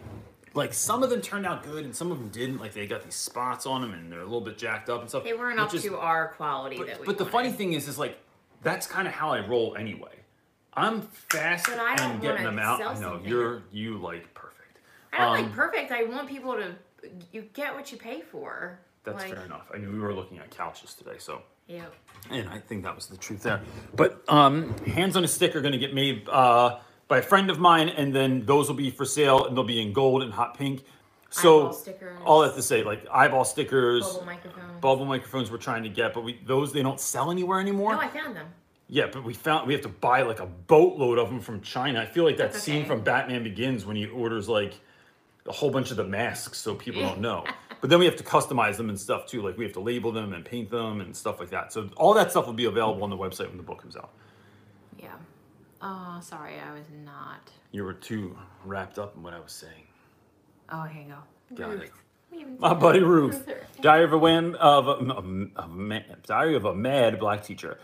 like 0.55 0.73
some 0.73 1.03
of 1.03 1.11
them 1.11 1.21
turned 1.21 1.45
out 1.45 1.65
good 1.65 1.85
and 1.85 1.95
some 1.95 2.13
of 2.13 2.19
them 2.21 2.29
didn't 2.29 2.61
like 2.61 2.73
they 2.73 2.87
got 2.87 3.03
these 3.03 3.17
spots 3.17 3.67
on 3.67 3.81
them 3.83 3.93
and 3.93 4.11
they're 4.13 4.21
a 4.21 4.25
little 4.25 4.41
bit 4.41 4.57
jacked 4.57 4.89
up 4.89 5.01
and 5.01 5.09
stuff 5.11 5.25
They 5.25 5.33
weren't 5.33 5.59
up 5.59 5.75
is- 5.75 5.83
to 5.83 5.99
our 5.99 6.29
quality 6.29 6.77
but, 6.79 6.87
that 6.87 7.01
we 7.01 7.07
but 7.07 7.19
the 7.19 7.25
wanted. 7.25 7.33
funny 7.33 7.53
thing 7.53 7.73
is 7.73 7.89
is 7.89 7.99
like 7.99 8.17
that's 8.63 8.87
kind 8.87 9.09
of 9.09 9.15
how 9.15 9.31
I 9.31 9.41
roll 9.45 9.75
anyway 9.77 10.13
I'm 10.73 11.03
fast 11.03 11.67
But 11.67 11.81
I 11.81 11.97
don't 11.97 12.13
and 12.13 12.23
getting 12.23 12.45
them 12.45 12.61
out 12.61 12.81
I 12.81 12.99
know 13.01 13.21
you're 13.25 13.65
you 13.73 13.99
like 13.99 14.33
I 15.15 15.19
don't 15.19 15.37
um, 15.37 15.45
like 15.45 15.53
perfect. 15.53 15.93
I 15.93 16.05
want 16.05 16.29
people 16.29 16.55
to 16.55 16.75
you 17.33 17.43
get 17.53 17.75
what 17.75 17.93
you 17.93 17.99
pay 17.99 18.21
for. 18.21 18.79
that's 19.05 19.23
like, 19.23 19.35
fair 19.35 19.45
enough 19.45 19.71
I 19.75 19.79
mean 19.79 19.93
we 19.93 19.99
were 19.99 20.15
looking 20.15 20.39
at 20.39 20.51
couches 20.51 20.95
today 20.95 21.19
so 21.19 21.43
Yeah. 21.67 21.87
And 22.31 22.49
I 22.49 22.59
think 22.59 22.85
that 22.85 22.95
was 22.95 23.07
the 23.07 23.17
truth 23.17 23.43
there. 23.43 23.61
But 23.95 24.23
um, 24.29 24.77
hands 24.87 25.17
on 25.17 25.25
a 25.25 25.29
stick 25.29 25.55
are 25.57 25.61
going 25.61 25.73
to 25.73 25.79
get 25.79 25.95
made 25.95 26.29
uh, 26.29 26.79
by 27.09 27.19
a 27.19 27.23
friend 27.23 27.51
of 27.51 27.59
mine, 27.59 27.89
and 27.91 28.15
then 28.15 28.45
those 28.47 28.69
will 28.69 28.77
be 28.77 28.91
for 28.91 29.05
sale, 29.05 29.45
and 29.45 29.57
they'll 29.57 29.65
be 29.65 29.81
in 29.81 29.93
gold 29.93 30.23
and 30.23 30.33
hot 30.33 30.57
pink. 30.57 30.85
So 31.31 31.77
all 32.25 32.43
I 32.43 32.47
have 32.47 32.57
to 32.57 32.63
say, 32.63 32.85
like 32.85 33.07
eyeball 33.11 33.45
stickers, 33.45 34.05
Bubble 34.07 34.25
microphone. 34.25 34.81
bubble 34.81 35.05
microphones, 35.05 35.51
we're 35.51 35.59
trying 35.59 35.83
to 35.83 35.89
get, 35.89 36.15
but 36.15 36.23
we 36.23 36.39
those 36.47 36.73
they 36.73 36.83
don't 36.83 37.01
sell 37.01 37.31
anywhere 37.31 37.61
anymore. 37.61 37.93
No, 37.93 38.01
I 38.01 38.09
found 38.09 38.37
them. 38.37 38.47
yeah, 38.89 39.09
but 39.13 39.25
we 39.25 39.35
found 39.35 39.67
we 39.67 39.73
have 39.73 39.83
to 39.83 39.89
buy 39.89 40.23
like 40.23 40.41
a 40.41 40.47
boatload 40.47 41.19
of 41.19 41.29
them 41.29 41.41
from 41.41 41.61
China. 41.61 42.01
I 42.01 42.07
feel 42.07 42.25
like 42.25 42.37
that 42.37 42.55
scene 42.55 42.87
from 42.87 43.03
Batman 43.03 43.43
Begins 43.43 43.85
when 43.85 43.97
he 43.97 44.07
orders 44.07 44.49
like 44.49 44.75
a 45.49 45.53
whole 45.53 45.71
bunch 45.71 45.91
of 45.91 45.97
the 45.97 46.05
masks 46.05 46.59
so 46.59 46.75
people 46.75 47.03
don't 47.03 47.21
know. 47.29 47.45
But 47.81 47.91
then 47.91 47.99
we 47.99 48.07
have 48.07 48.17
to 48.17 48.25
customize 48.25 48.77
them 48.77 48.89
and 48.89 48.99
stuff 48.99 49.27
too. 49.27 49.43
Like 49.43 49.59
we 49.59 49.65
have 49.65 49.75
to 49.75 49.81
label 49.81 50.11
them 50.11 50.33
and 50.33 50.45
paint 50.45 50.71
them 50.71 51.01
and 51.01 51.15
stuff 51.15 51.39
like 51.41 51.51
that. 51.51 51.73
So 51.73 51.91
all 51.97 52.15
that 52.15 52.31
stuff 52.31 52.47
will 52.47 52.55
be 52.55 52.65
available 52.65 53.03
on 53.05 53.11
the 53.11 53.17
website 53.17 53.49
when 53.49 53.57
the 53.59 53.63
book 53.63 53.83
comes 53.83 53.97
out. 53.97 54.11
Yeah. 54.99 55.13
Oh, 55.83 56.19
sorry, 56.23 56.55
I 56.59 56.73
was 56.73 56.87
not. 57.05 57.51
You 57.73 57.85
were 57.85 57.93
too 57.93 58.39
wrapped 58.65 58.99
up 58.99 59.17
in 59.17 59.23
what 59.23 59.35
I 59.35 59.41
was 59.41 59.53
saying. 59.53 59.85
Oh, 60.71 60.83
here 60.85 61.03
you 61.03 61.09
go. 61.09 61.57
Got 61.57 61.83
it. 61.83 61.93
We 62.33 62.39
haven't 62.41 62.59
My 62.61 62.73
buddy. 62.73 63.01
Ruth, 63.01 63.47
Diary 63.83 64.05
of 64.05 64.13
a 64.15 64.19
Wham 64.19 64.55
of 64.59 64.89
a, 64.89 64.93
a, 64.93 65.63
a 65.65 65.69
ma- 65.69 65.99
Diary 66.27 66.57
of 66.57 66.65
a 66.65 66.75
Mad 66.75 67.19
Black 67.19 67.45
Teacher. 67.45 67.79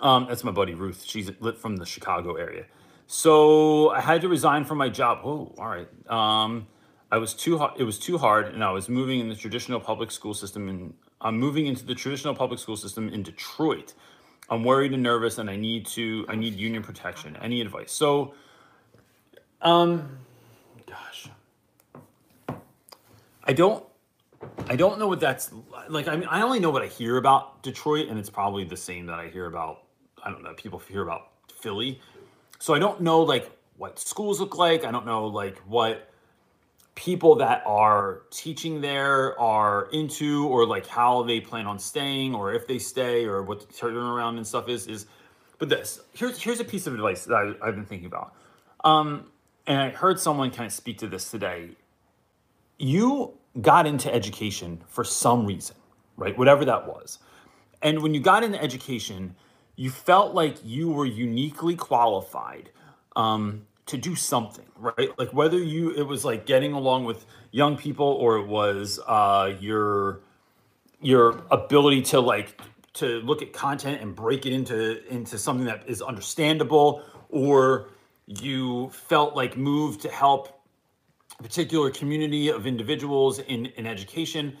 Um, 0.00 0.26
that's 0.28 0.42
my 0.44 0.50
buddy 0.50 0.74
Ruth. 0.74 1.04
She's 1.06 1.30
lit 1.40 1.58
from 1.58 1.76
the 1.76 1.84
Chicago 1.84 2.34
area. 2.36 2.64
So 3.06 3.90
I 3.90 4.00
had 4.00 4.22
to 4.22 4.28
resign 4.28 4.64
from 4.64 4.78
my 4.78 4.88
job. 4.88 5.18
Oh, 5.22 5.54
all 5.58 5.68
right. 5.68 5.88
Um, 6.08 6.66
I 7.12 7.18
was 7.18 7.34
too 7.34 7.58
hard. 7.58 7.74
It 7.78 7.84
was 7.84 7.98
too 7.98 8.16
hard, 8.16 8.54
and 8.54 8.64
I 8.64 8.70
was 8.70 8.88
moving 8.88 9.20
in 9.20 9.28
the 9.28 9.34
traditional 9.34 9.78
public 9.78 10.10
school 10.10 10.32
system. 10.32 10.70
And 10.70 10.94
I'm 11.20 11.38
moving 11.38 11.66
into 11.66 11.84
the 11.84 11.94
traditional 11.94 12.34
public 12.34 12.58
school 12.58 12.74
system 12.74 13.10
in 13.10 13.22
Detroit. 13.22 13.92
I'm 14.48 14.64
worried 14.64 14.94
and 14.94 15.02
nervous, 15.02 15.36
and 15.36 15.50
I 15.50 15.56
need 15.56 15.86
to. 15.88 16.24
I 16.26 16.36
need 16.36 16.54
union 16.54 16.82
protection. 16.82 17.36
Any 17.42 17.60
advice? 17.60 17.92
So, 17.92 18.32
um, 19.60 20.20
gosh, 20.86 21.28
I 23.44 23.52
don't. 23.52 23.84
I 24.66 24.74
don't 24.74 24.98
know 24.98 25.06
what 25.06 25.20
that's 25.20 25.50
like. 25.90 26.08
I 26.08 26.16
mean, 26.16 26.28
I 26.30 26.40
only 26.40 26.60
know 26.60 26.70
what 26.70 26.80
I 26.80 26.86
hear 26.86 27.18
about 27.18 27.62
Detroit, 27.62 28.08
and 28.08 28.18
it's 28.18 28.30
probably 28.30 28.64
the 28.64 28.76
same 28.76 29.04
that 29.06 29.18
I 29.18 29.28
hear 29.28 29.44
about. 29.44 29.82
I 30.24 30.30
don't 30.30 30.42
know. 30.42 30.54
People 30.54 30.78
hear 30.78 31.02
about 31.02 31.28
Philly, 31.60 32.00
so 32.58 32.72
I 32.72 32.78
don't 32.78 33.02
know 33.02 33.20
like 33.20 33.50
what 33.76 33.98
schools 33.98 34.40
look 34.40 34.56
like. 34.56 34.86
I 34.86 34.90
don't 34.90 35.04
know 35.04 35.26
like 35.26 35.58
what 35.58 36.11
people 36.94 37.36
that 37.36 37.62
are 37.64 38.22
teaching 38.30 38.80
there 38.80 39.38
are 39.40 39.88
into 39.92 40.46
or 40.48 40.66
like 40.66 40.86
how 40.86 41.22
they 41.22 41.40
plan 41.40 41.66
on 41.66 41.78
staying 41.78 42.34
or 42.34 42.52
if 42.52 42.66
they 42.66 42.78
stay 42.78 43.24
or 43.24 43.42
what 43.42 43.60
the 43.60 43.72
turnaround 43.72 44.36
and 44.36 44.46
stuff 44.46 44.68
is 44.68 44.86
is 44.86 45.06
but 45.58 45.68
this 45.68 46.00
here's 46.12 46.40
here's 46.42 46.60
a 46.60 46.64
piece 46.64 46.86
of 46.86 46.94
advice 46.94 47.24
that 47.24 47.56
I, 47.62 47.66
have 47.66 47.76
been 47.76 47.86
thinking 47.86 48.06
about. 48.06 48.34
Um 48.84 49.30
and 49.66 49.80
i 49.80 49.90
heard 49.90 50.18
someone 50.20 50.50
kind 50.50 50.66
of 50.66 50.72
speak 50.72 50.98
to 50.98 51.06
this 51.06 51.30
today. 51.30 51.70
You 52.78 53.38
got 53.60 53.86
into 53.86 54.12
education 54.12 54.82
for 54.86 55.04
some 55.04 55.46
reason 55.46 55.76
right? 56.18 56.36
Whatever 56.36 56.64
that 56.66 56.86
was. 56.86 57.18
And 57.80 58.02
when 58.02 58.12
you 58.14 58.20
got 58.20 58.44
into 58.44 58.62
education 58.62 59.34
you 59.76 59.90
felt 59.90 60.34
like 60.34 60.56
you 60.62 60.90
were 60.90 61.06
uniquely 61.06 61.74
qualified 61.74 62.70
um, 63.16 63.66
to 63.86 63.96
do 63.96 64.14
something, 64.14 64.66
right? 64.76 65.10
Like 65.18 65.32
whether 65.32 65.58
you 65.58 65.90
it 65.90 66.02
was 66.02 66.24
like 66.24 66.46
getting 66.46 66.72
along 66.72 67.04
with 67.04 67.26
young 67.50 67.76
people 67.76 68.06
or 68.06 68.36
it 68.38 68.46
was 68.46 69.00
uh, 69.06 69.54
your 69.60 70.20
your 71.00 71.42
ability 71.50 72.02
to 72.02 72.20
like 72.20 72.60
to 72.94 73.20
look 73.20 73.42
at 73.42 73.52
content 73.52 74.00
and 74.00 74.14
break 74.14 74.46
it 74.46 74.52
into 74.52 75.06
into 75.12 75.38
something 75.38 75.66
that 75.66 75.88
is 75.88 76.00
understandable 76.00 77.02
or 77.28 77.88
you 78.26 78.88
felt 78.90 79.34
like 79.34 79.56
moved 79.56 80.00
to 80.02 80.08
help 80.08 80.62
a 81.38 81.42
particular 81.42 81.90
community 81.90 82.48
of 82.48 82.66
individuals 82.66 83.40
in, 83.40 83.66
in 83.66 83.86
education. 83.86 84.56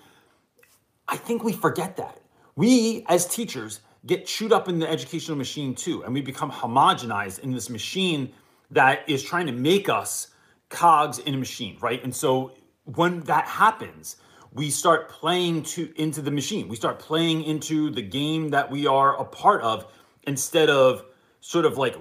I 1.06 1.16
think 1.16 1.44
we 1.44 1.52
forget 1.52 1.96
that. 1.96 2.20
We 2.56 3.04
as 3.08 3.26
teachers 3.26 3.80
get 4.06 4.26
chewed 4.26 4.52
up 4.52 4.68
in 4.68 4.78
the 4.78 4.90
educational 4.90 5.38
machine 5.38 5.74
too, 5.74 6.02
and 6.02 6.12
we 6.12 6.22
become 6.22 6.50
homogenized 6.50 7.40
in 7.40 7.52
this 7.52 7.70
machine 7.70 8.32
that 8.72 9.08
is 9.08 9.22
trying 9.22 9.46
to 9.46 9.52
make 9.52 9.88
us 9.88 10.28
cogs 10.68 11.18
in 11.18 11.34
a 11.34 11.38
machine, 11.38 11.76
right? 11.80 12.02
And 12.02 12.14
so 12.14 12.52
when 12.84 13.20
that 13.20 13.46
happens, 13.46 14.16
we 14.52 14.70
start 14.70 15.08
playing 15.08 15.62
to 15.62 15.92
into 15.96 16.20
the 16.20 16.30
machine. 16.30 16.68
We 16.68 16.76
start 16.76 16.98
playing 16.98 17.44
into 17.44 17.90
the 17.90 18.02
game 18.02 18.50
that 18.50 18.70
we 18.70 18.86
are 18.86 19.18
a 19.20 19.24
part 19.24 19.62
of 19.62 19.86
instead 20.24 20.68
of 20.68 21.04
sort 21.40 21.64
of 21.64 21.78
like 21.78 21.96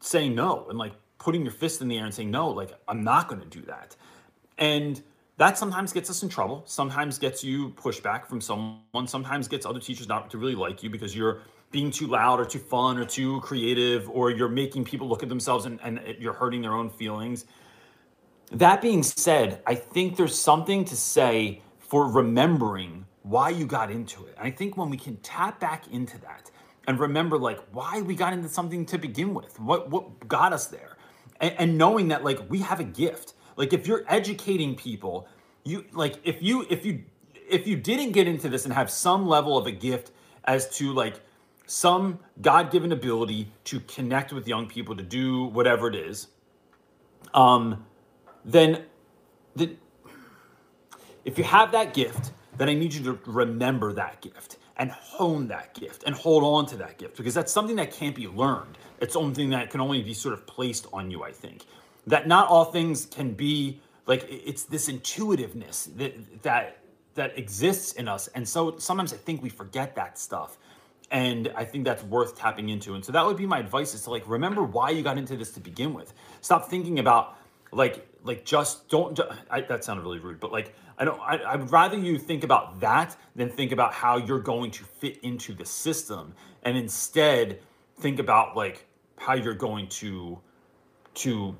saying 0.00 0.34
no 0.34 0.66
and 0.68 0.78
like 0.78 0.92
putting 1.18 1.42
your 1.42 1.52
fist 1.52 1.80
in 1.80 1.88
the 1.88 1.98
air 1.98 2.04
and 2.04 2.14
saying 2.14 2.30
no, 2.30 2.48
like 2.48 2.72
I'm 2.88 3.04
not 3.04 3.28
going 3.28 3.40
to 3.40 3.46
do 3.46 3.62
that. 3.66 3.96
And 4.58 5.02
that 5.38 5.58
sometimes 5.58 5.92
gets 5.92 6.10
us 6.10 6.22
in 6.22 6.28
trouble. 6.28 6.62
Sometimes 6.66 7.18
gets 7.18 7.42
you 7.42 7.70
pushback 7.70 8.26
from 8.26 8.40
someone. 8.40 9.06
Sometimes 9.06 9.48
gets 9.48 9.66
other 9.66 9.80
teachers 9.80 10.08
not 10.08 10.30
to 10.30 10.38
really 10.38 10.54
like 10.54 10.82
you 10.82 10.90
because 10.90 11.16
you're 11.16 11.42
being 11.72 11.90
too 11.90 12.06
loud 12.06 12.38
or 12.38 12.44
too 12.44 12.58
fun 12.58 12.98
or 12.98 13.04
too 13.04 13.40
creative 13.40 14.08
or 14.10 14.30
you're 14.30 14.48
making 14.48 14.84
people 14.84 15.08
look 15.08 15.22
at 15.22 15.28
themselves 15.28 15.64
and, 15.64 15.80
and 15.82 16.00
you're 16.18 16.34
hurting 16.34 16.62
their 16.62 16.74
own 16.74 16.90
feelings. 16.90 17.46
That 18.52 18.82
being 18.82 19.02
said, 19.02 19.62
I 19.66 19.74
think 19.74 20.16
there's 20.16 20.38
something 20.38 20.84
to 20.84 20.96
say 20.96 21.62
for 21.78 22.06
remembering 22.06 23.06
why 23.22 23.48
you 23.48 23.66
got 23.66 23.90
into 23.90 24.26
it. 24.26 24.34
And 24.36 24.46
I 24.46 24.50
think 24.50 24.76
when 24.76 24.90
we 24.90 24.96
can 24.96 25.16
tap 25.18 25.58
back 25.58 25.88
into 25.88 26.20
that 26.20 26.50
and 26.86 26.98
remember 26.98 27.38
like 27.38 27.60
why 27.72 28.02
we 28.02 28.14
got 28.14 28.32
into 28.32 28.48
something 28.48 28.84
to 28.86 28.98
begin 28.98 29.32
with, 29.32 29.58
what 29.58 29.88
what 29.90 30.28
got 30.28 30.52
us 30.52 30.66
there, 30.66 30.96
and, 31.40 31.54
and 31.58 31.78
knowing 31.78 32.08
that 32.08 32.24
like 32.24 32.38
we 32.50 32.58
have 32.58 32.80
a 32.80 32.84
gift. 32.84 33.34
Like 33.56 33.72
if 33.72 33.86
you're 33.86 34.04
educating 34.08 34.74
people, 34.74 35.28
you 35.64 35.84
like 35.92 36.16
if 36.24 36.42
you 36.42 36.66
if 36.68 36.84
you 36.84 37.04
if 37.48 37.66
you 37.66 37.76
didn't 37.76 38.12
get 38.12 38.26
into 38.26 38.48
this 38.48 38.64
and 38.64 38.74
have 38.74 38.90
some 38.90 39.26
level 39.26 39.56
of 39.56 39.66
a 39.66 39.72
gift 39.72 40.10
as 40.44 40.68
to 40.78 40.92
like 40.92 41.20
some 41.72 42.18
god-given 42.42 42.92
ability 42.92 43.50
to 43.64 43.80
connect 43.80 44.32
with 44.32 44.46
young 44.48 44.66
people 44.66 44.96
to 44.96 45.02
do 45.02 45.44
whatever 45.46 45.88
it 45.88 45.94
is 45.94 46.28
um 47.34 47.84
then 48.44 48.84
the, 49.56 49.76
if 51.24 51.38
you 51.38 51.44
have 51.44 51.72
that 51.72 51.94
gift 51.94 52.32
then 52.58 52.68
i 52.68 52.74
need 52.74 52.92
you 52.92 53.02
to 53.02 53.18
remember 53.26 53.92
that 53.92 54.20
gift 54.20 54.58
and 54.76 54.90
hone 54.90 55.48
that 55.48 55.74
gift 55.74 56.02
and 56.06 56.14
hold 56.14 56.42
on 56.42 56.66
to 56.66 56.76
that 56.76 56.98
gift 56.98 57.16
because 57.16 57.34
that's 57.34 57.52
something 57.52 57.76
that 57.76 57.92
can't 57.92 58.16
be 58.16 58.26
learned. 58.28 58.78
It's 59.00 59.14
something 59.14 59.50
that 59.50 59.70
can 59.70 59.80
only 59.80 60.02
be 60.02 60.14
sort 60.14 60.34
of 60.34 60.46
placed 60.46 60.86
on 60.92 61.10
you 61.10 61.22
i 61.22 61.30
think. 61.32 61.66
That 62.06 62.26
not 62.26 62.48
all 62.48 62.64
things 62.64 63.06
can 63.06 63.32
be 63.34 63.80
like 64.06 64.26
it's 64.28 64.64
this 64.64 64.88
intuitiveness 64.88 65.86
that 65.96 66.42
that 66.42 66.78
that 67.14 67.38
exists 67.38 67.92
in 67.92 68.08
us. 68.08 68.28
And 68.28 68.48
so 68.48 68.76
sometimes 68.78 69.12
i 69.12 69.16
think 69.16 69.42
we 69.42 69.48
forget 69.48 69.94
that 69.96 70.18
stuff 70.18 70.58
and 71.12 71.52
i 71.54 71.64
think 71.64 71.84
that's 71.84 72.02
worth 72.02 72.36
tapping 72.36 72.70
into. 72.70 72.94
And 72.94 73.04
so 73.04 73.12
that 73.12 73.24
would 73.24 73.36
be 73.36 73.46
my 73.46 73.60
advice 73.60 73.94
is 73.94 74.02
to 74.02 74.10
like 74.10 74.24
remember 74.26 74.62
why 74.64 74.90
you 74.90 75.02
got 75.02 75.18
into 75.18 75.36
this 75.36 75.52
to 75.52 75.60
begin 75.60 75.94
with. 75.94 76.12
Stop 76.40 76.68
thinking 76.68 76.98
about 76.98 77.36
like 77.72 78.06
like 78.22 78.44
just 78.44 78.88
don't 78.88 79.18
I, 79.50 79.62
that 79.62 79.84
sounded 79.84 80.02
really 80.02 80.18
rude 80.18 80.38
but 80.38 80.52
like 80.52 80.74
i 80.98 81.04
don't 81.04 81.20
I, 81.20 81.42
i'd 81.52 81.70
rather 81.72 81.98
you 81.98 82.18
think 82.18 82.44
about 82.44 82.80
that 82.80 83.16
than 83.34 83.48
think 83.48 83.72
about 83.72 83.92
how 83.92 84.18
you're 84.18 84.40
going 84.40 84.70
to 84.72 84.84
fit 84.84 85.18
into 85.22 85.54
the 85.54 85.64
system 85.64 86.34
and 86.62 86.76
instead 86.76 87.60
think 87.98 88.18
about 88.18 88.56
like 88.56 88.86
how 89.16 89.34
you're 89.34 89.54
going 89.54 89.88
to 89.88 90.38
to 91.14 91.56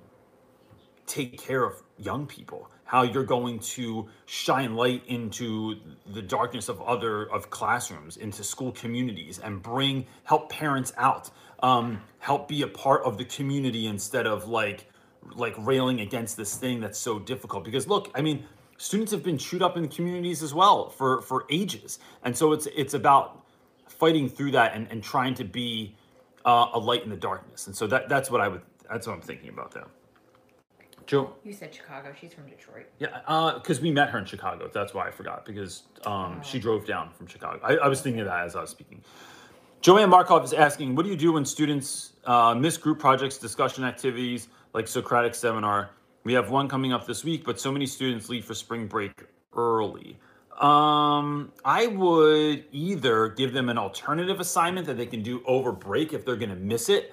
take 1.06 1.38
care 1.38 1.64
of 1.64 1.82
young 1.98 2.26
people 2.26 2.70
how 2.92 3.04
you're 3.04 3.24
going 3.24 3.58
to 3.58 4.06
shine 4.26 4.76
light 4.76 5.02
into 5.06 5.76
the 6.12 6.20
darkness 6.20 6.68
of 6.68 6.78
other 6.82 7.24
of 7.32 7.48
classrooms 7.48 8.18
into 8.18 8.44
school 8.44 8.70
communities 8.72 9.38
and 9.38 9.62
bring 9.62 10.04
help 10.24 10.50
parents 10.50 10.92
out. 10.98 11.30
Um, 11.62 12.02
help 12.18 12.48
be 12.48 12.60
a 12.60 12.66
part 12.66 13.02
of 13.04 13.16
the 13.16 13.24
community 13.24 13.86
instead 13.86 14.26
of 14.26 14.46
like 14.46 14.90
like 15.34 15.54
railing 15.56 16.00
against 16.00 16.36
this 16.36 16.54
thing 16.54 16.80
that's 16.80 16.98
so 16.98 17.18
difficult. 17.18 17.64
Because 17.64 17.88
look 17.88 18.10
i 18.14 18.20
mean 18.20 18.44
students 18.76 19.10
have 19.10 19.22
been 19.22 19.38
chewed 19.38 19.62
up 19.62 19.78
in 19.78 19.88
communities 19.88 20.42
as 20.42 20.52
well 20.52 20.90
for 20.90 21.22
for 21.22 21.46
ages. 21.48 21.98
And 22.24 22.36
so 22.36 22.52
it's 22.52 22.66
it's 22.76 22.92
about 22.92 23.42
fighting 23.88 24.28
through 24.28 24.50
that 24.50 24.74
and, 24.74 24.86
and 24.90 25.02
trying 25.02 25.32
to 25.36 25.44
be 25.44 25.96
uh, 26.44 26.66
a 26.74 26.78
light 26.78 27.04
in 27.04 27.08
the 27.08 27.16
darkness. 27.16 27.68
And 27.68 27.74
so 27.74 27.86
that 27.86 28.10
that's 28.10 28.30
what 28.30 28.42
i 28.42 28.48
would 28.48 28.60
that's 28.90 29.06
what 29.06 29.14
i'm 29.14 29.22
thinking 29.22 29.48
about 29.48 29.70
there 29.70 29.86
Joe. 31.12 31.30
You 31.44 31.52
said 31.52 31.74
Chicago. 31.74 32.14
She's 32.18 32.32
from 32.32 32.48
Detroit. 32.48 32.86
Yeah, 32.98 33.18
because 33.58 33.78
uh, 33.78 33.82
we 33.82 33.90
met 33.90 34.08
her 34.08 34.18
in 34.18 34.24
Chicago. 34.24 34.70
That's 34.72 34.94
why 34.94 35.08
I 35.08 35.10
forgot 35.10 35.44
because 35.44 35.82
um, 36.06 36.38
oh. 36.38 36.42
she 36.42 36.58
drove 36.58 36.86
down 36.86 37.10
from 37.10 37.26
Chicago. 37.26 37.60
I, 37.62 37.74
I, 37.74 37.88
was 37.88 38.00
thinking 38.00 38.20
of 38.20 38.28
that 38.28 38.46
as 38.46 38.56
I 38.56 38.62
was 38.62 38.70
speaking. 38.70 39.02
Joanne 39.82 40.08
Markov 40.08 40.42
is 40.42 40.54
asking, 40.54 40.94
what 40.94 41.02
do 41.04 41.10
you 41.10 41.16
do 41.18 41.34
when 41.34 41.44
students 41.44 42.14
uh, 42.24 42.54
miss 42.54 42.78
group 42.78 42.98
projects, 42.98 43.36
discussion 43.36 43.84
activities 43.84 44.48
like 44.72 44.88
Socratic 44.88 45.34
seminar? 45.34 45.90
We 46.24 46.32
have 46.32 46.50
one 46.50 46.66
coming 46.66 46.94
up 46.94 47.06
this 47.06 47.24
week, 47.24 47.44
but 47.44 47.60
so 47.60 47.70
many 47.70 47.84
students 47.84 48.30
leave 48.30 48.46
for 48.46 48.54
spring 48.54 48.86
break 48.86 49.12
early. 49.54 50.18
Um, 50.58 51.52
I 51.62 51.88
would 51.88 52.64
either 52.72 53.28
give 53.28 53.52
them 53.52 53.68
an 53.68 53.76
alternative 53.76 54.40
assignment 54.40 54.86
that 54.86 54.96
they 54.96 55.06
can 55.06 55.22
do 55.22 55.42
over 55.44 55.72
break 55.72 56.14
if 56.14 56.24
they're 56.24 56.36
going 56.36 56.48
to 56.48 56.56
miss 56.56 56.88
it, 56.88 57.12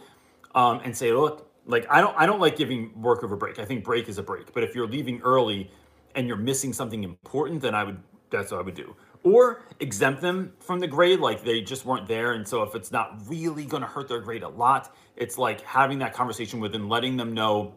um, 0.55 0.79
and 0.85 0.95
say, 0.95 1.11
look, 1.11 1.48
like 1.69 1.85
I 1.89 2.01
don't 2.01 2.15
I 2.17 2.25
don't 2.25 2.39
like 2.39 2.57
giving 2.57 2.99
work 2.99 3.23
over 3.23 3.35
break. 3.35 3.59
I 3.59 3.65
think 3.65 3.83
break 3.83 4.09
is 4.09 4.17
a 4.17 4.23
break. 4.23 4.51
But 4.53 4.63
if 4.63 4.75
you're 4.75 4.87
leaving 4.87 5.21
early 5.21 5.69
and 6.15 6.27
you're 6.27 6.35
missing 6.35 6.73
something 6.73 7.03
important, 7.03 7.61
then 7.61 7.75
I 7.75 7.83
would 7.83 7.99
that's 8.31 8.51
what 8.51 8.59
I 8.59 8.63
would 8.63 8.73
do. 8.73 8.95
Or 9.23 9.61
exempt 9.79 10.21
them 10.21 10.53
from 10.59 10.79
the 10.79 10.87
grade, 10.87 11.19
like 11.19 11.43
they 11.43 11.61
just 11.61 11.85
weren't 11.85 12.07
there. 12.07 12.33
And 12.33 12.47
so 12.47 12.63
if 12.63 12.73
it's 12.73 12.91
not 12.91 13.21
really 13.27 13.65
gonna 13.65 13.85
hurt 13.85 14.07
their 14.07 14.19
grade 14.19 14.43
a 14.43 14.49
lot, 14.49 14.95
it's 15.15 15.37
like 15.37 15.61
having 15.61 15.99
that 15.99 16.13
conversation 16.13 16.59
with 16.59 16.71
them, 16.71 16.89
letting 16.89 17.17
them 17.17 17.33
know 17.33 17.75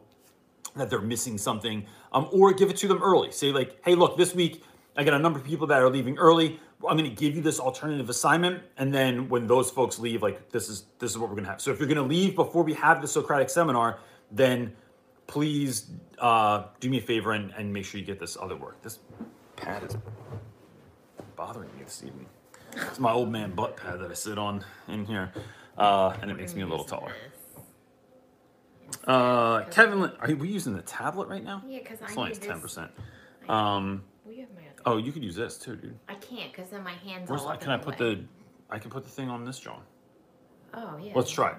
that 0.75 0.89
they're 0.89 1.01
missing 1.03 1.37
something. 1.37 1.85
Um, 2.13 2.29
or 2.33 2.53
give 2.55 2.71
it 2.71 2.77
to 2.79 2.89
them 2.89 3.03
early. 3.03 3.31
Say 3.31 3.53
like, 3.53 3.79
hey, 3.85 3.95
look, 3.95 4.17
this 4.17 4.35
week 4.35 4.63
I 4.97 5.05
got 5.05 5.15
a 5.15 5.19
number 5.19 5.39
of 5.39 5.45
people 5.45 5.67
that 5.67 5.83
are 5.83 5.91
leaving 5.91 6.17
early. 6.17 6.61
I'm 6.89 6.97
going 6.97 7.09
to 7.09 7.17
give 7.17 7.37
you 7.37 7.43
this 7.43 7.61
alternative 7.61 8.11
assignment, 8.11 8.63
and 8.77 8.93
then 8.93 9.29
when 9.29 9.47
those 9.47 9.71
folks 9.71 9.99
leave, 9.99 10.23
like 10.23 10.51
this 10.51 10.69
is 10.69 10.87
this 10.99 11.11
is 11.11 11.19
what 11.19 11.29
we're 11.29 11.37
going 11.37 11.45
to 11.45 11.51
have. 11.51 11.61
So 11.61 11.71
if 11.71 11.79
you're 11.79 11.89
going 11.89 11.97
to 11.97 12.03
leave 12.03 12.35
before 12.35 12.63
we 12.63 12.75
have 12.75 13.01
the 13.01 13.09
Socratic 13.09 13.51
seminar, 13.51 13.99
then 14.31 14.75
please 15.27 15.91
uh, 16.19 16.65
do 16.81 16.91
me 16.91 16.99
a 16.99 17.01
favor 17.01 17.33
and, 17.33 17.53
and 17.57 17.73
make 17.73 17.85
sure 17.85 18.01
you 18.01 18.07
get 18.07 18.19
this 18.19 18.37
other 18.41 18.57
work. 18.57 18.83
This 18.83 18.99
pad 19.57 19.83
is 19.85 19.97
bothering 21.37 21.71
me 21.77 21.85
this 21.85 22.03
evening. 22.05 22.27
It's 22.75 22.99
my 22.99 23.13
old 23.13 23.31
man 23.31 23.55
butt 23.55 23.77
pad 23.77 24.01
that 24.01 24.11
I 24.11 24.15
sit 24.15 24.39
on 24.39 24.65
in 24.89 25.05
here, 25.05 25.33
uh, 25.79 26.17
and 26.21 26.31
it 26.31 26.37
makes 26.37 26.55
me 26.55 26.63
a 26.63 26.67
little 26.67 26.85
taller. 26.85 27.13
Uh, 29.07 29.65
Kevin, 29.65 30.11
are 30.21 30.35
we 30.35 30.49
using 30.49 30.75
the 30.75 30.83
tablet 30.83 31.29
right 31.29 31.45
now? 31.45 31.63
Yeah, 31.67 31.81
because 31.81 32.01
I 32.03 32.07
it's 32.07 32.17
only 32.17 32.35
ten 32.35 32.61
percent. 32.61 32.91
Um, 33.49 34.05
we 34.27 34.39
have 34.39 34.49
my 34.55 34.62
Oh, 34.85 34.97
you 34.97 35.13
could 35.13 35.23
use 35.23 35.37
this 35.37 35.59
too, 35.59 35.77
dude. 35.77 35.99
I 36.09 36.15
can't 36.15 36.53
because 36.53 36.71
then 36.71 36.83
my 36.83 36.93
hands 36.93 37.29
Where's 37.29 37.43
all 37.43 37.51
up 37.51 37.61
can 37.61 37.71
I 37.71 37.77
put 37.77 37.99
the? 37.99 38.21
I 38.71 38.79
can 38.79 38.91
put 38.91 39.05
the 39.05 39.11
thing 39.11 39.29
on 39.29 39.45
this, 39.45 39.59
John. 39.59 39.81
Oh 40.75 40.99
yeah. 41.01 41.13
Let's 41.15 41.31
try 41.31 41.53
it. 41.53 41.59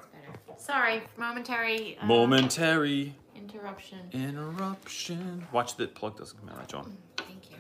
Sorry, 0.60 1.02
momentary. 1.18 1.98
Uh, 2.00 2.06
Momentary 2.06 3.16
interruption. 3.36 4.00
interruption. 4.12 5.46
Watch 5.52 5.76
the 5.76 5.88
plug 5.88 6.18
doesn't 6.18 6.38
come 6.40 6.50
out 6.50 6.58
that 6.58 6.68
John. 6.70 6.98
Thank 7.18 7.52
you. 7.52 7.58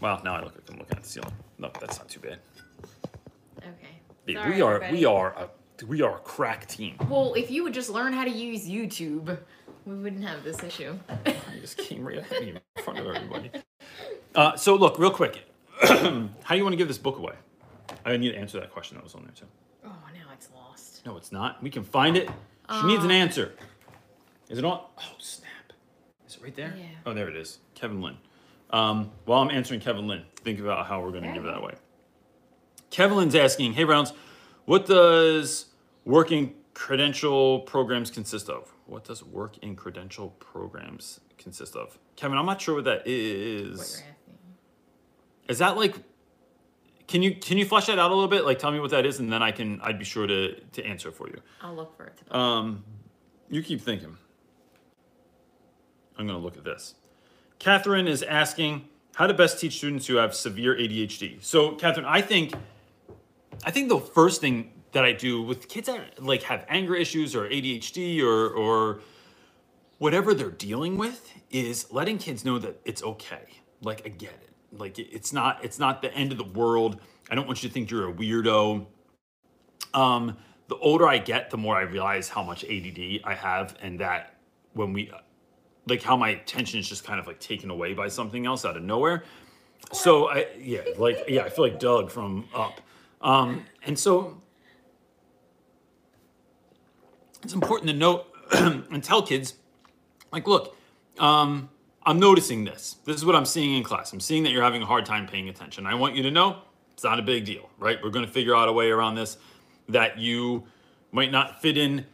Wow, 0.00 0.20
now 0.24 0.34
I 0.34 0.42
look 0.44 0.54
like 0.54 0.64
I'm 0.70 0.78
looking 0.78 0.96
at 0.98 1.02
the 1.02 1.08
ceiling. 1.08 1.32
No, 1.58 1.70
that's 1.80 1.98
not 1.98 2.08
too 2.08 2.20
bad. 2.20 2.38
Okay. 3.58 4.34
Sorry, 4.34 4.54
we 4.54 4.60
are 4.60 4.74
everybody. 4.74 4.98
we 4.98 5.04
are 5.06 5.32
a 5.34 5.86
we 5.86 6.02
are 6.02 6.16
a 6.16 6.20
crack 6.20 6.66
team. 6.66 6.96
Well, 7.08 7.34
if 7.34 7.50
you 7.50 7.62
would 7.62 7.74
just 7.74 7.90
learn 7.90 8.12
how 8.12 8.24
to 8.24 8.30
use 8.30 8.68
YouTube, 8.68 9.38
we 9.86 9.94
wouldn't 9.94 10.24
have 10.24 10.42
this 10.44 10.62
issue. 10.62 10.98
I 11.24 11.34
just 11.60 11.78
came 11.78 12.06
right 12.06 12.18
at 12.18 12.30
me 12.30 12.50
in 12.50 12.82
front 12.82 12.98
of 12.98 13.06
everybody. 13.06 13.50
Uh, 14.36 14.54
so 14.56 14.76
look, 14.76 14.98
real 14.98 15.10
quick, 15.10 15.48
how 15.82 15.98
do 15.98 16.56
you 16.56 16.62
want 16.62 16.72
to 16.72 16.76
give 16.76 16.88
this 16.88 16.98
book 16.98 17.18
away? 17.18 17.34
I 18.04 18.16
need 18.16 18.32
to 18.32 18.38
answer 18.38 18.60
that 18.60 18.70
question 18.70 18.96
that 18.96 19.02
was 19.04 19.14
on 19.14 19.22
there 19.22 19.32
too. 19.32 19.46
oh, 19.84 19.88
now 20.14 20.26
it's 20.32 20.48
lost. 20.54 21.04
No, 21.06 21.16
it's 21.16 21.32
not. 21.32 21.62
We 21.62 21.70
can 21.70 21.82
find 21.84 22.16
it. 22.16 22.28
She 22.70 22.86
needs 22.86 23.04
an 23.04 23.10
answer. 23.10 23.52
Is 24.48 24.58
it 24.58 24.64
on? 24.64 24.80
Oh 24.98 25.14
snap! 25.18 25.72
Is 26.28 26.36
it 26.36 26.42
right 26.42 26.54
there? 26.54 26.74
Yeah. 26.76 26.84
Oh, 27.04 27.14
there 27.14 27.28
it 27.28 27.36
is. 27.36 27.58
Kevin 27.74 28.00
Lynn. 28.00 28.16
Um, 28.70 29.10
while 29.24 29.40
I'm 29.42 29.50
answering 29.50 29.80
Kevin 29.80 30.06
Lynn, 30.08 30.24
think 30.36 30.58
about 30.60 30.86
how 30.86 31.00
we're 31.00 31.12
going 31.12 31.22
to 31.24 31.32
give 31.32 31.44
that 31.44 31.58
away. 31.58 31.74
Kevin 32.90 33.16
Lynn's 33.16 33.34
asking, 33.34 33.72
"Hey 33.74 33.84
Reynolds, 33.84 34.12
what 34.64 34.86
does 34.86 35.66
working 36.04 36.54
credential 36.74 37.60
programs 37.60 38.10
consist 38.10 38.48
of? 38.48 38.72
What 38.86 39.04
does 39.04 39.24
work 39.24 39.58
in 39.58 39.76
credential 39.76 40.30
programs 40.40 41.20
consist 41.38 41.76
of?" 41.76 41.98
Kevin, 42.16 42.38
I'm 42.38 42.46
not 42.46 42.60
sure 42.60 42.74
what 42.76 42.84
that 42.84 43.02
is. 43.06 43.78
What 43.78 43.86
is. 43.86 43.92
you're 43.92 44.00
asking. 44.00 44.15
Is 45.48 45.58
that 45.58 45.76
like? 45.76 45.96
Can 47.08 47.22
you 47.22 47.34
can 47.36 47.56
you 47.58 47.64
flesh 47.64 47.86
that 47.86 47.98
out 47.98 48.10
a 48.10 48.14
little 48.14 48.28
bit? 48.28 48.44
Like, 48.44 48.58
tell 48.58 48.72
me 48.72 48.80
what 48.80 48.90
that 48.90 49.06
is, 49.06 49.20
and 49.20 49.32
then 49.32 49.42
I 49.42 49.52
can 49.52 49.80
I'd 49.82 49.98
be 49.98 50.04
sure 50.04 50.26
to 50.26 50.54
to 50.60 50.84
answer 50.84 51.12
for 51.12 51.28
you. 51.28 51.40
I'll 51.60 51.74
look 51.74 51.96
for 51.96 52.04
it. 52.06 52.16
To 52.30 52.36
Um, 52.36 52.84
you 53.48 53.62
keep 53.62 53.80
thinking. 53.80 54.16
I'm 56.18 56.26
going 56.26 56.38
to 56.38 56.44
look 56.44 56.56
at 56.56 56.64
this. 56.64 56.94
Catherine 57.58 58.08
is 58.08 58.22
asking 58.22 58.88
how 59.16 59.26
to 59.26 59.34
best 59.34 59.60
teach 59.60 59.76
students 59.78 60.06
who 60.06 60.16
have 60.16 60.34
severe 60.34 60.74
ADHD. 60.76 61.42
So, 61.42 61.74
Catherine, 61.74 62.06
I 62.06 62.20
think, 62.22 62.54
I 63.64 63.70
think 63.70 63.88
the 63.88 64.00
first 64.00 64.40
thing 64.40 64.72
that 64.92 65.04
I 65.04 65.12
do 65.12 65.42
with 65.42 65.68
kids 65.68 65.88
that 65.88 66.22
like 66.22 66.42
have 66.44 66.64
anger 66.68 66.94
issues 66.94 67.34
or 67.34 67.48
ADHD 67.48 68.22
or 68.22 68.48
or 68.48 69.00
whatever 69.98 70.34
they're 70.34 70.50
dealing 70.50 70.96
with 70.96 71.30
is 71.50 71.92
letting 71.92 72.18
kids 72.18 72.44
know 72.44 72.58
that 72.58 72.80
it's 72.84 73.02
okay. 73.02 73.42
Like 73.82 74.02
I 74.06 74.08
get 74.10 74.30
it. 74.32 74.45
Like 74.72 74.98
it's 74.98 75.32
not 75.32 75.64
it's 75.64 75.78
not 75.78 76.02
the 76.02 76.12
end 76.14 76.32
of 76.32 76.38
the 76.38 76.44
world. 76.44 77.00
I 77.30 77.34
don't 77.34 77.46
want 77.46 77.62
you 77.62 77.68
to 77.68 77.72
think 77.72 77.90
you're 77.90 78.08
a 78.08 78.12
weirdo 78.12 78.86
um, 79.96 80.36
the 80.68 80.76
older 80.76 81.08
I 81.08 81.18
get, 81.18 81.50
the 81.50 81.56
more 81.56 81.76
I 81.76 81.82
realize 81.82 82.28
how 82.28 82.42
much 82.42 82.64
ADD 82.64 83.20
I 83.24 83.34
have, 83.34 83.76
and 83.80 83.98
that 84.00 84.34
when 84.74 84.92
we, 84.92 85.10
like, 85.86 86.02
how 86.02 86.16
my 86.16 86.30
attention 86.30 86.78
is 86.78 86.88
just 86.88 87.04
kind 87.04 87.18
of 87.18 87.26
like 87.26 87.40
taken 87.40 87.70
away 87.70 87.94
by 87.94 88.08
something 88.08 88.46
else 88.46 88.64
out 88.64 88.76
of 88.76 88.82
nowhere. 88.82 89.24
So 89.92 90.28
I, 90.28 90.48
yeah, 90.58 90.82
like, 90.98 91.24
yeah, 91.28 91.42
I 91.42 91.48
feel 91.48 91.64
like 91.64 91.78
Dug 91.78 92.10
from 92.10 92.46
Up, 92.54 92.80
um, 93.22 93.64
and 93.84 93.98
so 93.98 94.40
it's 97.42 97.54
important 97.54 97.90
to 97.90 97.96
note 97.96 98.26
and 98.52 99.02
tell 99.02 99.22
kids, 99.22 99.54
like, 100.32 100.46
look, 100.46 100.76
um, 101.18 101.70
I'm 102.06 102.20
noticing 102.20 102.64
this. 102.64 102.98
This 103.04 103.16
is 103.16 103.24
what 103.24 103.34
I'm 103.34 103.44
seeing 103.44 103.74
in 103.76 103.82
class. 103.82 104.12
I'm 104.12 104.20
seeing 104.20 104.44
that 104.44 104.52
you're 104.52 104.62
having 104.62 104.80
a 104.80 104.86
hard 104.86 105.04
time 105.04 105.26
paying 105.26 105.48
attention. 105.48 105.86
I 105.86 105.94
want 105.96 106.14
you 106.14 106.22
to 106.22 106.30
know 106.30 106.58
it's 106.92 107.02
not 107.02 107.18
a 107.18 107.22
big 107.22 107.44
deal, 107.44 107.68
right? 107.78 107.98
We're 108.00 108.10
going 108.10 108.24
to 108.24 108.30
figure 108.30 108.54
out 108.54 108.68
a 108.68 108.72
way 108.72 108.90
around 108.90 109.16
this 109.16 109.38
that 109.88 110.16
you 110.16 110.64
might 111.10 111.32
not 111.32 111.60
fit 111.60 111.76
in 111.76 112.06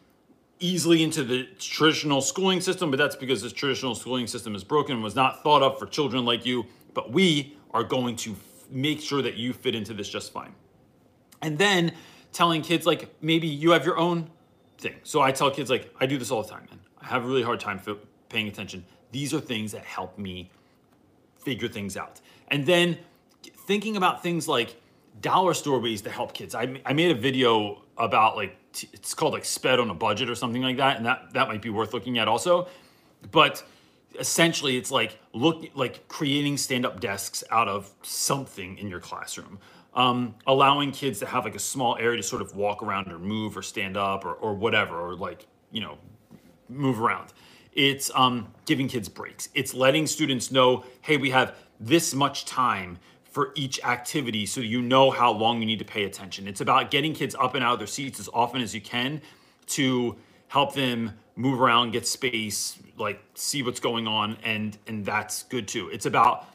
easily 0.61 1.03
into 1.03 1.23
the 1.25 1.45
traditional 1.59 2.23
schooling 2.23 2.63
system, 2.63 2.91
but 2.91 2.97
that's 2.97 3.17
because 3.17 3.43
this 3.43 3.53
traditional 3.53 3.95
schooling 3.95 4.27
system 4.27 4.55
is 4.55 4.65
broken 4.65 4.95
and 4.95 5.05
was 5.05 5.15
not 5.15 5.43
thought 5.43 5.63
of 5.63 5.79
for 5.79 5.87
children 5.87 6.25
like 6.25 6.47
you. 6.47 6.65
But 6.95 7.13
we 7.13 7.59
are 7.73 7.85
going 7.85 8.17
to 8.17 8.33
f- 8.33 8.39
make 8.71 9.01
sure 9.01 9.21
that 9.21 9.35
you 9.35 9.53
fit 9.53 9.75
into 9.75 9.93
this 9.93 10.09
just 10.09 10.33
fine. 10.33 10.55
And 11.43 11.59
then 11.59 11.93
telling 12.33 12.63
kids, 12.63 12.87
like, 12.87 13.15
maybe 13.21 13.47
you 13.47 13.73
have 13.73 13.85
your 13.85 13.99
own 13.99 14.31
thing. 14.79 14.95
So 15.03 15.21
I 15.21 15.33
tell 15.33 15.51
kids, 15.51 15.69
like, 15.69 15.95
I 16.01 16.07
do 16.07 16.17
this 16.17 16.31
all 16.31 16.43
the 16.43 16.49
time, 16.49 16.67
man. 16.71 16.81
I 17.01 17.09
have 17.09 17.25
a 17.25 17.27
really 17.27 17.43
hard 17.43 17.61
time 17.61 17.79
fi- 17.79 17.97
paying 18.31 18.49
attention. 18.49 18.85
These 19.13 19.33
are 19.33 19.41
things 19.41 19.73
that 19.73 19.85
help 19.85 20.19
me 20.19 20.51
figure 21.39 21.69
things 21.69 21.97
out. 21.97 22.21
And 22.49 22.67
then 22.67 22.99
thinking 23.67 23.97
about 23.97 24.23
things 24.23 24.49
like 24.49 24.81
dollar 25.21 25.55
store 25.55 25.79
ways 25.79 26.03
to 26.03 26.11
help 26.11 26.35
kids. 26.35 26.55
I, 26.55 26.81
I 26.85 26.93
made 26.93 27.11
a 27.11 27.19
video 27.19 27.83
about 27.97 28.37
like, 28.37 28.57
t- 28.73 28.89
it's 28.93 29.15
called 29.15 29.35
like 29.35 29.45
sped 29.45 29.79
on 29.79 29.91
a 29.91 29.95
budget 29.95 30.29
or 30.29 30.35
something 30.35 30.63
like 30.63 30.79
that. 30.79 30.97
And 30.97 31.07
that, 31.07 31.33
that 31.35 31.49
might 31.49 31.63
be 31.63 31.71
worth 31.71 31.95
looking 31.95 32.19
at 32.19 32.27
also. 32.27 32.69
But 33.31 33.63
essentially 34.19 34.77
it's 34.77 34.91
like 34.91 35.19
look 35.33 35.65
like 35.75 36.07
creating 36.09 36.57
stand-up 36.57 37.01
desks 37.01 37.43
out 37.51 37.69
of 37.69 37.91
something 38.03 38.77
in 38.79 38.89
your 38.89 39.01
classroom 39.01 39.59
um, 39.95 40.35
allowing 40.47 40.91
kids 40.91 41.19
to 41.21 41.27
have 41.27 41.45
like 41.45 41.55
a 41.55 41.61
small 41.61 41.97
area 41.99 42.17
to 42.17 42.23
sort 42.23 42.43
of 42.43 42.57
walk 42.57 42.83
around 42.83 43.13
or 43.13 43.19
move 43.19 43.57
or 43.57 43.63
stand 43.63 43.97
up 43.97 44.25
or, 44.25 44.35
or 44.35 44.55
whatever 44.55 44.99
or 44.99 45.15
like 45.15 45.47
you 45.71 45.81
know 45.81 45.99
move 46.69 47.01
around 47.01 47.33
it's 47.75 48.11
um, 48.15 48.49
giving 48.67 48.89
kids 48.89 49.09
breaks. 49.09 49.49
It's 49.55 49.75
letting 49.75 50.07
students 50.07 50.51
know 50.51 50.85
hey 51.01 51.17
we 51.17 51.31
have 51.31 51.57
this 51.81 52.15
much 52.15 52.45
time 52.45 52.99
for 53.33 53.53
each 53.55 53.83
activity 53.83 54.45
so 54.45 54.61
you 54.61 54.83
know 54.83 55.11
how 55.11 55.33
long 55.33 55.59
you 55.59 55.67
need 55.67 55.79
to 55.79 55.85
pay 55.85 56.05
attention. 56.05 56.47
It's 56.47 56.61
about 56.61 56.91
getting 56.91 57.15
kids 57.15 57.35
up 57.35 57.55
and 57.55 57.65
out 57.65 57.75
of 57.75 57.79
their 57.79 57.87
seats 57.87 58.21
as 58.21 58.29
often 58.33 58.61
as 58.61 58.75
you 58.75 58.81
can 58.81 59.23
to 59.69 60.17
help 60.49 60.75
them 60.75 61.13
move 61.35 61.61
around 61.61 61.93
get 61.93 62.07
space 62.07 62.79
like 62.99 63.19
see 63.35 63.63
what's 63.63 63.81
going 63.81 64.07
on 64.07 64.37
and 64.45 64.77
and 64.87 65.05
that's 65.05 65.45
good 65.45 65.67
too. 65.67 65.89
It's 65.89 66.05
about 66.05 66.47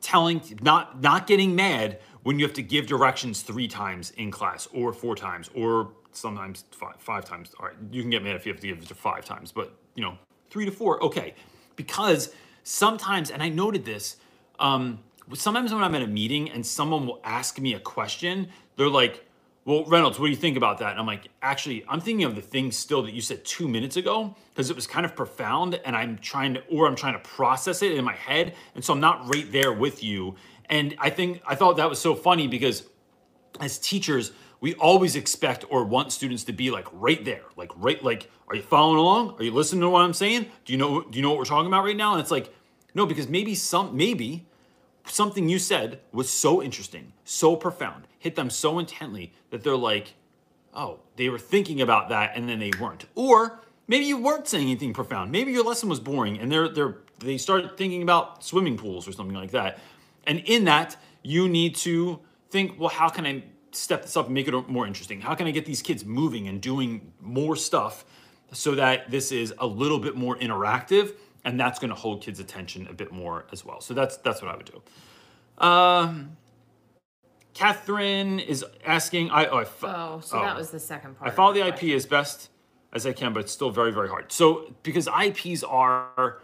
telling 0.00 0.42
not 0.60 1.00
not 1.00 1.26
getting 1.28 1.54
mad 1.54 2.00
when 2.24 2.38
you 2.38 2.44
have 2.44 2.54
to 2.54 2.62
give 2.62 2.86
directions 2.86 3.42
three 3.42 3.68
times 3.68 4.10
in 4.16 4.30
class 4.30 4.66
or 4.72 4.92
four 4.92 5.14
times 5.14 5.50
or 5.54 5.92
sometimes 6.10 6.64
five, 6.72 6.96
five 6.98 7.24
times. 7.24 7.54
All 7.60 7.66
right 7.66 7.76
you 7.92 8.02
can 8.02 8.10
get 8.10 8.24
mad 8.24 8.34
if 8.34 8.44
you 8.44 8.52
have 8.52 8.60
to 8.60 8.66
give 8.66 8.78
it 8.78 8.88
to 8.88 8.94
five 8.94 9.24
times 9.24 9.52
but 9.52 9.72
you 9.94 10.02
know 10.02 10.18
three 10.54 10.64
to 10.64 10.70
four 10.70 11.02
okay 11.02 11.34
because 11.74 12.32
sometimes 12.62 13.28
and 13.28 13.42
i 13.42 13.48
noted 13.48 13.84
this 13.84 14.16
um 14.60 15.00
sometimes 15.32 15.74
when 15.74 15.82
i'm 15.82 15.96
at 15.96 16.02
a 16.02 16.06
meeting 16.06 16.48
and 16.48 16.64
someone 16.64 17.08
will 17.08 17.20
ask 17.24 17.58
me 17.58 17.74
a 17.74 17.80
question 17.80 18.48
they're 18.76 18.88
like 18.88 19.26
well, 19.66 19.84
Reynolds, 19.86 20.18
what 20.18 20.26
do 20.26 20.30
you 20.30 20.36
think 20.36 20.58
about 20.58 20.78
that? 20.80 20.90
And 20.90 21.00
I'm 21.00 21.06
like, 21.06 21.28
actually, 21.40 21.86
I'm 21.88 21.98
thinking 21.98 22.26
of 22.26 22.34
the 22.34 22.42
things 22.42 22.76
still 22.76 23.02
that 23.04 23.14
you 23.14 23.22
said 23.22 23.46
two 23.46 23.66
minutes 23.66 23.96
ago 23.96 24.36
because 24.50 24.68
it 24.68 24.76
was 24.76 24.86
kind 24.86 25.06
of 25.06 25.16
profound, 25.16 25.80
and 25.86 25.96
I'm 25.96 26.18
trying 26.18 26.52
to, 26.52 26.62
or 26.66 26.86
I'm 26.86 26.94
trying 26.94 27.14
to 27.14 27.18
process 27.20 27.80
it 27.80 27.92
in 27.92 28.04
my 28.04 28.12
head, 28.14 28.54
and 28.74 28.84
so 28.84 28.92
I'm 28.92 29.00
not 29.00 29.26
right 29.34 29.50
there 29.50 29.72
with 29.72 30.04
you. 30.04 30.34
And 30.66 30.94
I 30.98 31.08
think 31.08 31.40
I 31.46 31.54
thought 31.54 31.78
that 31.78 31.88
was 31.88 31.98
so 31.98 32.14
funny 32.14 32.46
because 32.46 32.82
as 33.58 33.78
teachers, 33.78 34.32
we 34.64 34.72
always 34.76 35.14
expect 35.14 35.66
or 35.68 35.84
want 35.84 36.10
students 36.10 36.44
to 36.44 36.52
be 36.54 36.70
like 36.70 36.88
right 36.90 37.22
there, 37.22 37.42
like 37.54 37.70
right, 37.76 38.02
like, 38.02 38.30
are 38.48 38.56
you 38.56 38.62
following 38.62 38.98
along? 38.98 39.36
Are 39.38 39.44
you 39.44 39.50
listening 39.50 39.82
to 39.82 39.90
what 39.90 40.00
I'm 40.00 40.14
saying? 40.14 40.46
Do 40.64 40.72
you 40.72 40.78
know? 40.78 41.02
Do 41.02 41.18
you 41.18 41.22
know 41.22 41.28
what 41.28 41.36
we're 41.36 41.44
talking 41.44 41.66
about 41.66 41.84
right 41.84 41.94
now? 41.94 42.12
And 42.12 42.20
it's 42.22 42.30
like, 42.30 42.50
no, 42.94 43.04
because 43.04 43.28
maybe 43.28 43.54
some, 43.54 43.94
maybe 43.94 44.46
something 45.04 45.50
you 45.50 45.58
said 45.58 46.00
was 46.12 46.30
so 46.30 46.62
interesting, 46.62 47.12
so 47.24 47.56
profound, 47.56 48.06
hit 48.18 48.36
them 48.36 48.48
so 48.48 48.78
intently 48.78 49.34
that 49.50 49.62
they're 49.64 49.76
like, 49.76 50.14
oh, 50.72 51.00
they 51.16 51.28
were 51.28 51.38
thinking 51.38 51.82
about 51.82 52.08
that 52.08 52.32
and 52.34 52.48
then 52.48 52.58
they 52.58 52.70
weren't. 52.80 53.04
Or 53.14 53.60
maybe 53.86 54.06
you 54.06 54.16
weren't 54.16 54.48
saying 54.48 54.64
anything 54.64 54.94
profound. 54.94 55.30
Maybe 55.30 55.52
your 55.52 55.64
lesson 55.64 55.90
was 55.90 56.00
boring 56.00 56.38
and 56.38 56.50
they're 56.50 56.70
they're 56.70 56.96
they 57.18 57.36
started 57.36 57.76
thinking 57.76 58.00
about 58.00 58.42
swimming 58.42 58.78
pools 58.78 59.06
or 59.06 59.12
something 59.12 59.36
like 59.36 59.50
that. 59.50 59.78
And 60.26 60.38
in 60.46 60.64
that, 60.64 60.96
you 61.22 61.50
need 61.50 61.76
to 61.76 62.20
think, 62.48 62.80
well, 62.80 62.88
how 62.88 63.10
can 63.10 63.26
I 63.26 63.44
step 63.76 64.02
this 64.02 64.16
up 64.16 64.26
and 64.26 64.34
make 64.34 64.48
it 64.48 64.68
more 64.68 64.86
interesting? 64.86 65.20
How 65.20 65.34
can 65.34 65.46
I 65.46 65.50
get 65.50 65.66
these 65.66 65.82
kids 65.82 66.04
moving 66.04 66.48
and 66.48 66.60
doing 66.60 67.12
more 67.20 67.56
stuff 67.56 68.04
so 68.52 68.74
that 68.74 69.10
this 69.10 69.32
is 69.32 69.52
a 69.58 69.66
little 69.66 69.98
bit 69.98 70.16
more 70.16 70.36
interactive 70.36 71.14
and 71.44 71.60
that's 71.60 71.78
going 71.78 71.90
to 71.90 71.94
hold 71.94 72.22
kids' 72.22 72.40
attention 72.40 72.86
a 72.88 72.92
bit 72.92 73.12
more 73.12 73.44
as 73.52 73.64
well. 73.64 73.80
So 73.80 73.94
that's 73.94 74.16
that's 74.18 74.40
what 74.42 74.50
I 74.50 74.56
would 74.56 74.70
do. 74.70 75.64
Um, 75.64 76.36
Catherine 77.52 78.40
is 78.40 78.64
asking. 78.84 79.30
I 79.30 79.46
oh, 79.46 79.58
I, 79.58 79.64
fo- 79.64 79.86
Oh, 79.86 80.20
so 80.20 80.40
that 80.40 80.56
was 80.56 80.70
the 80.70 80.80
second 80.80 81.18
part. 81.18 81.30
I 81.30 81.34
follow 81.34 81.52
the 81.52 81.60
IEP 81.60 81.70
question. 81.70 81.90
as 81.92 82.06
best 82.06 82.50
as 82.92 83.06
I 83.06 83.12
can, 83.12 83.32
but 83.32 83.40
it's 83.40 83.52
still 83.52 83.70
very 83.70 83.92
very 83.92 84.08
hard. 84.08 84.32
So 84.32 84.74
because 84.82 85.06
IEPs 85.06 85.62
are, 85.68 86.40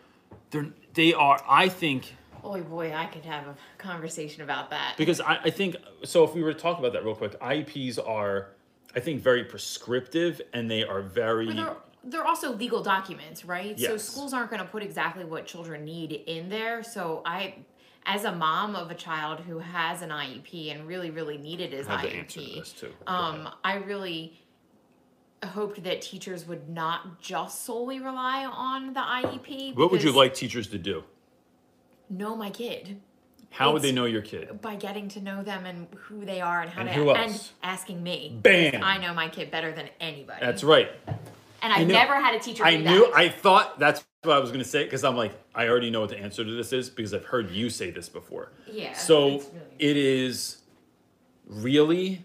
they're 0.50 0.68
they 0.94 1.14
are. 1.14 1.42
I 1.48 1.68
think 1.68 2.14
Boy, 2.42 2.62
boy, 2.62 2.92
I 2.94 3.06
could 3.06 3.24
have 3.24 3.46
a 3.46 3.54
conversation 3.78 4.42
about 4.42 4.70
that. 4.70 4.94
because 4.96 5.20
I, 5.20 5.38
I 5.44 5.50
think 5.50 5.76
so. 6.04 6.24
If 6.24 6.34
we 6.34 6.42
were 6.42 6.52
to 6.52 6.58
talk 6.58 6.78
about 6.78 6.92
that 6.92 7.04
real 7.04 7.14
quick, 7.14 7.38
IEPs 7.40 7.98
are, 8.06 8.48
I 8.94 9.00
think, 9.00 9.22
very 9.22 9.44
prescriptive 9.44 10.40
and 10.52 10.70
they 10.70 10.84
are 10.84 11.02
very. 11.02 11.46
But 11.46 11.56
they're, 11.56 11.76
they're 12.04 12.26
also 12.26 12.52
legal 12.54 12.82
documents, 12.82 13.44
right? 13.44 13.78
So 13.78 13.96
schools 13.96 14.32
aren't 14.32 14.50
going 14.50 14.62
to 14.62 14.68
put 14.68 14.82
exactly 14.82 15.24
what 15.24 15.46
children 15.46 15.84
need 15.84 16.12
in 16.12 16.48
there. 16.48 16.82
So 16.82 17.22
I, 17.24 17.56
as 18.06 18.24
a 18.24 18.32
mom 18.32 18.74
of 18.74 18.90
a 18.90 18.94
child 18.94 19.40
who 19.40 19.58
has 19.58 20.02
an 20.02 20.10
IEP 20.10 20.74
and 20.74 20.86
really, 20.86 21.10
really 21.10 21.36
needed 21.38 21.72
his 21.72 21.86
to 21.86 21.92
IEP, 21.92 22.18
answer 22.18 22.40
this 22.40 22.72
too. 22.72 22.92
Um. 23.06 23.48
I 23.62 23.76
really 23.76 24.38
hoped 25.42 25.82
that 25.84 26.02
teachers 26.02 26.46
would 26.46 26.68
not 26.68 27.20
just 27.20 27.64
solely 27.64 27.98
rely 27.98 28.44
on 28.44 28.92
the 28.92 29.00
IEP. 29.00 29.74
What 29.74 29.90
would 29.90 30.02
you 30.02 30.12
like 30.12 30.34
teachers 30.34 30.68
to 30.68 30.78
do? 30.78 31.02
Know 32.10 32.34
my 32.34 32.50
kid 32.50 33.00
How 33.50 33.72
would 33.72 33.82
they 33.82 33.92
know 33.92 34.04
your 34.04 34.20
kid? 34.22 34.60
by 34.60 34.74
getting 34.74 35.08
to 35.10 35.20
know 35.20 35.42
them 35.44 35.64
and 35.64 35.86
who 35.96 36.24
they 36.24 36.40
are 36.40 36.60
and 36.60 36.68
how 36.70 36.80
And 36.80 36.88
to 36.90 36.94
who 36.94 37.10
and 37.12 37.50
asking 37.62 38.02
me. 38.02 38.36
Bam. 38.42 38.82
I 38.82 38.98
know 38.98 39.14
my 39.14 39.28
kid 39.28 39.50
better 39.50 39.70
than 39.72 39.88
anybody. 40.00 40.40
That's 40.44 40.64
right. 40.64 40.90
And 41.62 41.72
I've 41.72 41.86
knew- 41.86 41.92
never 41.92 42.14
had 42.20 42.34
a 42.34 42.40
teacher. 42.40 42.64
I 42.64 42.76
knew. 42.76 43.06
That. 43.06 43.12
I 43.14 43.28
thought 43.28 43.78
that's 43.78 44.04
what 44.22 44.36
I 44.36 44.40
was 44.40 44.50
going 44.50 44.62
to 44.62 44.68
say 44.68 44.84
because 44.84 45.04
I'm 45.04 45.16
like, 45.16 45.32
I 45.54 45.68
already 45.68 45.88
know 45.90 46.00
what 46.00 46.10
the 46.10 46.18
answer 46.18 46.44
to 46.44 46.50
this 46.50 46.72
is 46.72 46.90
because 46.90 47.14
I've 47.14 47.24
heard 47.26 47.50
you 47.50 47.70
say 47.70 47.90
this 47.90 48.08
before. 48.08 48.50
Yeah, 48.66 48.92
So 48.94 49.28
it's 49.28 49.46
really- 49.46 49.60
it 49.78 49.96
is 49.96 50.56
really 51.46 52.24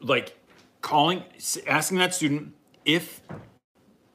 like 0.00 0.38
calling, 0.80 1.24
asking 1.66 1.98
that 1.98 2.14
student 2.14 2.52
if 2.84 3.20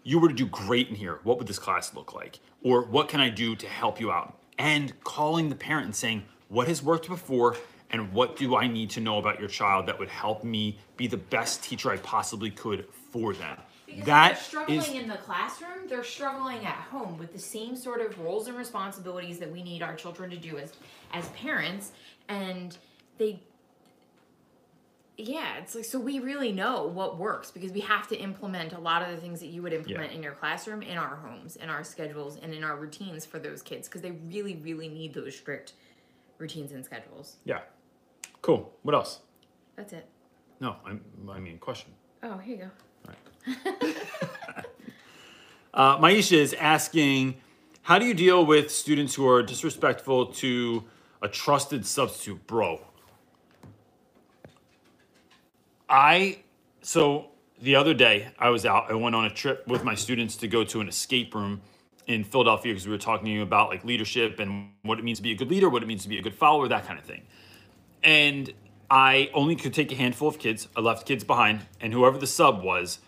you 0.03 0.17
were 0.19 0.29
to 0.29 0.33
do 0.33 0.45
great 0.45 0.87
in 0.89 0.95
here, 0.95 1.19
what 1.23 1.37
would 1.37 1.47
this 1.47 1.59
class 1.59 1.93
look 1.93 2.13
like? 2.13 2.39
Or 2.63 2.83
what 2.83 3.09
can 3.09 3.19
I 3.19 3.29
do 3.29 3.55
to 3.55 3.67
help 3.67 3.99
you 3.99 4.11
out? 4.11 4.37
And 4.57 5.03
calling 5.03 5.49
the 5.49 5.55
parent 5.55 5.85
and 5.85 5.95
saying, 5.95 6.23
what 6.49 6.67
has 6.67 6.83
worked 6.83 7.07
before 7.07 7.55
and 7.89 8.11
what 8.13 8.37
do 8.37 8.55
I 8.55 8.67
need 8.67 8.89
to 8.91 8.99
know 8.99 9.17
about 9.17 9.39
your 9.39 9.49
child 9.49 9.85
that 9.87 9.97
would 9.99 10.09
help 10.09 10.43
me 10.43 10.77
be 10.97 11.07
the 11.07 11.17
best 11.17 11.63
teacher 11.63 11.91
I 11.91 11.97
possibly 11.97 12.51
could 12.51 12.85
for 13.11 13.33
them? 13.33 13.57
Because 13.85 14.05
that 14.05 14.29
they're 14.29 14.43
struggling 14.43 14.79
is 14.79 14.89
in 14.89 15.07
the 15.07 15.17
classroom, 15.17 15.87
they're 15.89 16.03
struggling 16.03 16.65
at 16.65 16.75
home 16.75 17.17
with 17.17 17.33
the 17.33 17.39
same 17.39 17.75
sort 17.75 18.01
of 18.01 18.17
roles 18.19 18.47
and 18.47 18.57
responsibilities 18.57 19.39
that 19.39 19.51
we 19.51 19.61
need 19.63 19.81
our 19.81 19.95
children 19.95 20.29
to 20.29 20.37
do 20.37 20.57
as 20.57 20.73
as 21.13 21.27
parents 21.29 21.91
and 22.29 22.77
they 23.17 23.41
yeah, 25.27 25.57
it's 25.57 25.75
like 25.75 25.85
so 25.85 25.99
we 25.99 26.19
really 26.19 26.51
know 26.51 26.87
what 26.87 27.17
works 27.17 27.51
because 27.51 27.71
we 27.71 27.79
have 27.81 28.07
to 28.09 28.15
implement 28.17 28.73
a 28.73 28.79
lot 28.79 29.01
of 29.01 29.09
the 29.09 29.17
things 29.17 29.39
that 29.39 29.47
you 29.47 29.61
would 29.61 29.73
implement 29.73 30.11
Yeah. 30.11 30.17
in 30.17 30.23
your 30.23 30.33
classroom 30.33 30.81
in 30.81 30.97
our 30.97 31.15
homes, 31.17 31.55
in 31.55 31.69
our 31.69 31.83
schedules, 31.83 32.37
and 32.41 32.53
in 32.53 32.63
our 32.63 32.75
routines 32.75 33.25
for 33.25 33.39
those 33.39 33.61
kids 33.61 33.87
because 33.87 34.01
they 34.01 34.11
really, 34.11 34.55
really 34.57 34.87
need 34.89 35.13
those 35.13 35.35
strict 35.35 35.73
routines 36.37 36.71
and 36.71 36.83
schedules. 36.85 37.37
yeah. 37.45 37.59
Cool. 38.41 38.73
What 38.81 38.95
else? 38.95 39.19
That's 39.75 39.93
it. 39.93 40.07
No, 40.59 40.75
I'm, 40.85 41.01
I 41.29 41.39
mean, 41.39 41.59
question. 41.59 41.91
Oh, 42.23 42.37
here 42.39 42.55
you 42.57 42.71
go. 43.85 43.91
Uh, 45.73 45.97
Maisha 45.99 46.33
is 46.33 46.53
asking, 46.55 47.35
how 47.83 47.97
do 47.97 48.05
you 48.05 48.13
deal 48.13 48.45
with 48.45 48.69
students 48.71 49.15
who 49.15 49.25
are 49.27 49.41
disrespectful 49.41 50.25
to 50.27 50.83
a 51.21 51.29
trusted 51.29 51.85
substitute, 51.85 52.45
bro? 52.45 52.81
I 55.91 56.39
so 56.81 57.27
the 57.61 57.75
other 57.75 57.93
day 57.93 58.29
I 58.39 58.49
was 58.49 58.65
out. 58.65 58.89
I 58.89 58.95
went 58.95 59.13
on 59.13 59.25
a 59.25 59.29
trip 59.29 59.67
with 59.67 59.83
my 59.83 59.93
students 59.93 60.37
to 60.37 60.47
go 60.47 60.63
to 60.63 60.79
an 60.79 60.87
escape 60.87 61.35
room 61.35 61.61
in 62.07 62.23
Philadelphia 62.23 62.71
because 62.71 62.87
we 62.87 62.93
were 62.93 62.97
talking 62.97 63.25
to 63.25 63.31
you 63.31 63.43
about 63.43 63.69
like 63.69 63.83
leadership 63.83 64.39
and 64.39 64.69
what 64.83 64.97
it 64.97 65.03
means 65.03 65.19
to 65.19 65.23
be 65.23 65.33
a 65.33 65.35
good 65.35 65.49
leader, 65.49 65.69
what 65.69 65.83
it 65.83 65.87
means 65.87 66.03
to 66.03 66.09
be 66.09 66.17
a 66.17 66.21
good 66.21 66.33
follower, 66.33 66.67
that 66.69 66.87
kind 66.87 66.97
of 66.97 67.05
thing. 67.05 67.23
And 68.03 68.51
I 68.89 69.29
only 69.33 69.55
could 69.55 69.73
take 69.73 69.91
a 69.91 69.95
handful 69.95 70.29
of 70.29 70.39
kids. 70.39 70.67
I 70.75 70.79
left 70.79 71.05
kids 71.05 71.23
behind, 71.23 71.67
and 71.81 71.93
whoever 71.93 72.17
the 72.17 72.27
sub 72.27 72.63
was, 72.63 72.99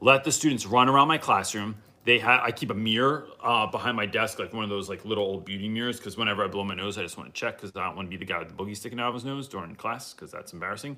let 0.00 0.24
the 0.24 0.32
students 0.32 0.66
run 0.66 0.88
around 0.88 1.08
my 1.08 1.18
classroom. 1.18 1.76
They 2.04 2.18
had 2.18 2.40
I 2.40 2.52
keep 2.52 2.70
a 2.70 2.74
mirror 2.74 3.28
uh, 3.42 3.66
behind 3.66 3.96
my 3.96 4.06
desk, 4.06 4.38
like 4.38 4.54
one 4.54 4.64
of 4.64 4.70
those 4.70 4.88
like 4.88 5.04
little 5.04 5.24
old 5.24 5.44
beauty 5.44 5.68
mirrors, 5.68 5.98
because 5.98 6.16
whenever 6.16 6.42
I 6.42 6.48
blow 6.48 6.64
my 6.64 6.74
nose, 6.74 6.96
I 6.96 7.02
just 7.02 7.18
want 7.18 7.32
to 7.32 7.38
check 7.38 7.58
because 7.58 7.70
I 7.76 7.84
don't 7.84 7.96
want 7.96 8.06
to 8.06 8.10
be 8.10 8.16
the 8.16 8.24
guy 8.24 8.38
with 8.38 8.48
the 8.48 8.54
boogie 8.54 8.76
sticking 8.76 8.98
out 8.98 9.08
of 9.08 9.14
his 9.14 9.26
nose 9.26 9.46
during 9.46 9.74
class 9.76 10.14
because 10.14 10.30
that's 10.30 10.54
embarrassing. 10.54 10.96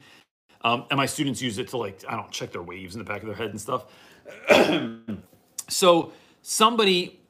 Um, 0.64 0.84
and 0.90 0.96
my 0.96 1.06
students 1.06 1.42
use 1.42 1.58
it 1.58 1.68
to 1.68 1.76
like 1.76 2.04
I 2.08 2.16
don't 2.16 2.30
check 2.30 2.52
their 2.52 2.62
waves 2.62 2.94
in 2.94 2.98
the 2.98 3.04
back 3.04 3.22
of 3.22 3.26
their 3.26 3.36
head 3.36 3.50
and 3.50 3.60
stuff. 3.60 3.84
so 5.68 6.12
somebody 6.42 7.20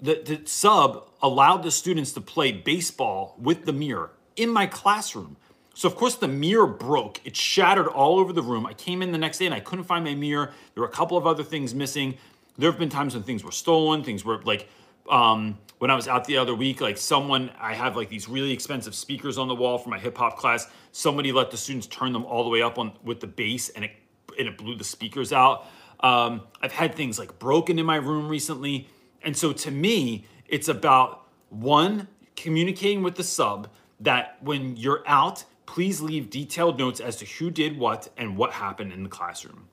the, 0.00 0.22
the 0.24 0.40
sub 0.44 1.08
allowed 1.22 1.62
the 1.62 1.70
students 1.70 2.12
to 2.12 2.20
play 2.20 2.52
baseball 2.52 3.34
with 3.38 3.64
the 3.64 3.72
mirror 3.72 4.12
in 4.36 4.48
my 4.48 4.66
classroom. 4.66 5.36
So 5.74 5.88
of 5.88 5.96
course 5.96 6.14
the 6.16 6.28
mirror 6.28 6.66
broke. 6.66 7.20
It 7.24 7.36
shattered 7.36 7.88
all 7.88 8.18
over 8.18 8.32
the 8.32 8.42
room. 8.42 8.66
I 8.66 8.74
came 8.74 9.02
in 9.02 9.12
the 9.12 9.18
next 9.18 9.38
day 9.38 9.46
and 9.46 9.54
I 9.54 9.60
couldn't 9.60 9.84
find 9.84 10.04
my 10.04 10.14
mirror. 10.14 10.52
There 10.74 10.82
were 10.82 10.88
a 10.88 10.92
couple 10.92 11.16
of 11.16 11.26
other 11.26 11.44
things 11.44 11.74
missing. 11.74 12.16
There 12.56 12.70
have 12.70 12.78
been 12.78 12.88
times 12.88 13.14
when 13.14 13.22
things 13.22 13.44
were 13.44 13.52
stolen, 13.52 14.02
things 14.02 14.24
were 14.24 14.40
like 14.42 14.68
um, 15.08 15.58
when 15.78 15.90
I 15.90 15.94
was 15.94 16.08
out 16.08 16.24
the 16.24 16.36
other 16.36 16.54
week, 16.54 16.80
like 16.80 16.98
someone, 16.98 17.50
I 17.60 17.74
have 17.74 17.96
like 17.96 18.08
these 18.08 18.28
really 18.28 18.52
expensive 18.52 18.94
speakers 18.94 19.38
on 19.38 19.48
the 19.48 19.54
wall 19.54 19.78
for 19.78 19.88
my 19.88 19.98
hip 19.98 20.18
hop 20.18 20.36
class. 20.36 20.66
Somebody 20.92 21.32
let 21.32 21.50
the 21.50 21.56
students 21.56 21.86
turn 21.86 22.12
them 22.12 22.24
all 22.24 22.44
the 22.44 22.50
way 22.50 22.62
up 22.62 22.78
on 22.78 22.92
with 23.04 23.20
the 23.20 23.26
bass, 23.26 23.68
and 23.70 23.84
it 23.84 23.92
and 24.38 24.48
it 24.48 24.58
blew 24.58 24.76
the 24.76 24.84
speakers 24.84 25.32
out. 25.32 25.66
Um, 26.00 26.42
I've 26.62 26.72
had 26.72 26.94
things 26.94 27.18
like 27.18 27.38
broken 27.38 27.78
in 27.78 27.86
my 27.86 27.96
room 27.96 28.28
recently, 28.28 28.88
and 29.22 29.36
so 29.36 29.52
to 29.52 29.70
me, 29.70 30.26
it's 30.46 30.68
about 30.68 31.26
one 31.50 32.08
communicating 32.36 33.02
with 33.02 33.16
the 33.16 33.24
sub 33.24 33.68
that 34.00 34.38
when 34.40 34.76
you're 34.76 35.02
out, 35.06 35.44
please 35.66 36.00
leave 36.00 36.30
detailed 36.30 36.78
notes 36.78 37.00
as 37.00 37.16
to 37.16 37.24
who 37.24 37.50
did 37.50 37.76
what 37.78 38.08
and 38.16 38.36
what 38.36 38.52
happened 38.52 38.92
in 38.92 39.02
the 39.02 39.08
classroom 39.08 39.68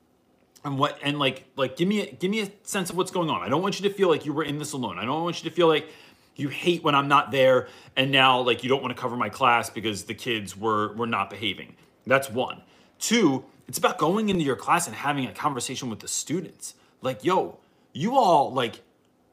and 0.66 0.78
what 0.78 0.98
and 1.00 1.18
like 1.18 1.44
like 1.56 1.76
give 1.76 1.86
me 1.86 2.00
a, 2.00 2.12
give 2.12 2.30
me 2.30 2.40
a 2.40 2.50
sense 2.64 2.90
of 2.90 2.96
what's 2.96 3.12
going 3.12 3.30
on. 3.30 3.40
I 3.42 3.48
don't 3.48 3.62
want 3.62 3.80
you 3.80 3.88
to 3.88 3.94
feel 3.94 4.08
like 4.08 4.26
you 4.26 4.32
were 4.32 4.42
in 4.42 4.58
this 4.58 4.72
alone. 4.72 4.98
I 4.98 5.04
don't 5.04 5.22
want 5.22 5.42
you 5.42 5.48
to 5.48 5.54
feel 5.54 5.68
like 5.68 5.88
you 6.34 6.48
hate 6.48 6.82
when 6.82 6.94
I'm 6.94 7.08
not 7.08 7.30
there 7.30 7.68
and 7.94 8.10
now 8.10 8.40
like 8.40 8.62
you 8.62 8.68
don't 8.68 8.82
want 8.82 8.94
to 8.94 9.00
cover 9.00 9.16
my 9.16 9.28
class 9.28 9.70
because 9.70 10.04
the 10.04 10.14
kids 10.14 10.56
were 10.56 10.92
were 10.94 11.06
not 11.06 11.30
behaving. 11.30 11.76
That's 12.06 12.28
one. 12.28 12.62
Two, 12.98 13.44
it's 13.68 13.78
about 13.78 13.96
going 13.96 14.28
into 14.28 14.42
your 14.42 14.56
class 14.56 14.86
and 14.86 14.96
having 14.96 15.26
a 15.26 15.32
conversation 15.32 15.88
with 15.88 16.00
the 16.00 16.08
students. 16.08 16.74
Like, 17.00 17.24
yo, 17.24 17.58
you 17.92 18.16
all 18.16 18.52
like 18.52 18.80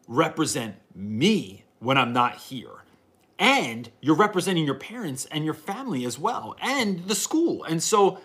represent 0.08 0.76
me 0.96 1.64
when 1.80 1.98
I'm 1.98 2.14
not 2.14 2.36
here. 2.38 2.70
And 3.40 3.90
you're 4.02 4.16
representing 4.16 4.66
your 4.66 4.76
parents 4.76 5.26
and 5.32 5.44
your 5.44 5.54
family 5.56 6.06
as 6.06 6.20
well 6.20 6.56
and 6.62 7.08
the 7.08 7.16
school. 7.16 7.64
And 7.64 7.82
so 7.82 8.20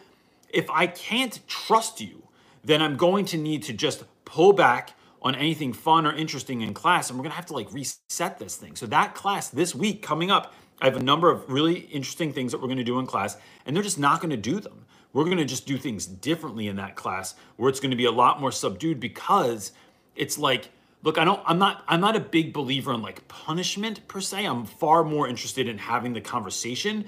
if 0.50 0.68
I 0.70 0.86
can't 0.86 1.40
trust 1.48 2.00
you, 2.00 2.27
then 2.64 2.82
I'm 2.82 2.96
going 2.96 3.24
to 3.26 3.38
need 3.38 3.62
to 3.64 3.72
just 3.72 4.04
pull 4.24 4.52
back 4.52 4.94
on 5.22 5.34
anything 5.34 5.72
fun 5.72 6.06
or 6.06 6.12
interesting 6.14 6.60
in 6.62 6.74
class 6.74 7.10
and 7.10 7.18
we're 7.18 7.24
going 7.24 7.32
to 7.32 7.36
have 7.36 7.46
to 7.46 7.54
like 7.54 7.72
reset 7.72 8.38
this 8.38 8.56
thing. 8.56 8.76
So 8.76 8.86
that 8.86 9.14
class 9.14 9.48
this 9.48 9.74
week 9.74 10.02
coming 10.02 10.30
up, 10.30 10.54
I 10.80 10.86
have 10.86 10.96
a 10.96 11.02
number 11.02 11.30
of 11.30 11.50
really 11.50 11.80
interesting 11.80 12.32
things 12.32 12.52
that 12.52 12.58
we're 12.60 12.68
going 12.68 12.78
to 12.78 12.84
do 12.84 12.98
in 12.98 13.06
class 13.06 13.36
and 13.66 13.74
they're 13.74 13.82
just 13.82 13.98
not 13.98 14.20
going 14.20 14.30
to 14.30 14.36
do 14.36 14.60
them. 14.60 14.86
We're 15.12 15.24
going 15.24 15.38
to 15.38 15.44
just 15.44 15.66
do 15.66 15.78
things 15.78 16.06
differently 16.06 16.68
in 16.68 16.76
that 16.76 16.96
class 16.96 17.34
where 17.56 17.68
it's 17.68 17.80
going 17.80 17.90
to 17.90 17.96
be 17.96 18.04
a 18.04 18.12
lot 18.12 18.40
more 18.40 18.52
subdued 18.52 19.00
because 19.00 19.72
it's 20.16 20.38
like 20.38 20.70
look 21.02 21.18
i 21.18 21.24
don't 21.24 21.40
i'm 21.46 21.58
not 21.58 21.84
i'm 21.88 22.00
not 22.00 22.16
a 22.16 22.20
big 22.20 22.52
believer 22.52 22.92
in 22.92 23.02
like 23.02 23.26
punishment 23.28 24.06
per 24.08 24.20
se 24.20 24.44
i'm 24.46 24.64
far 24.64 25.04
more 25.04 25.28
interested 25.28 25.68
in 25.68 25.78
having 25.78 26.12
the 26.12 26.20
conversation 26.20 27.04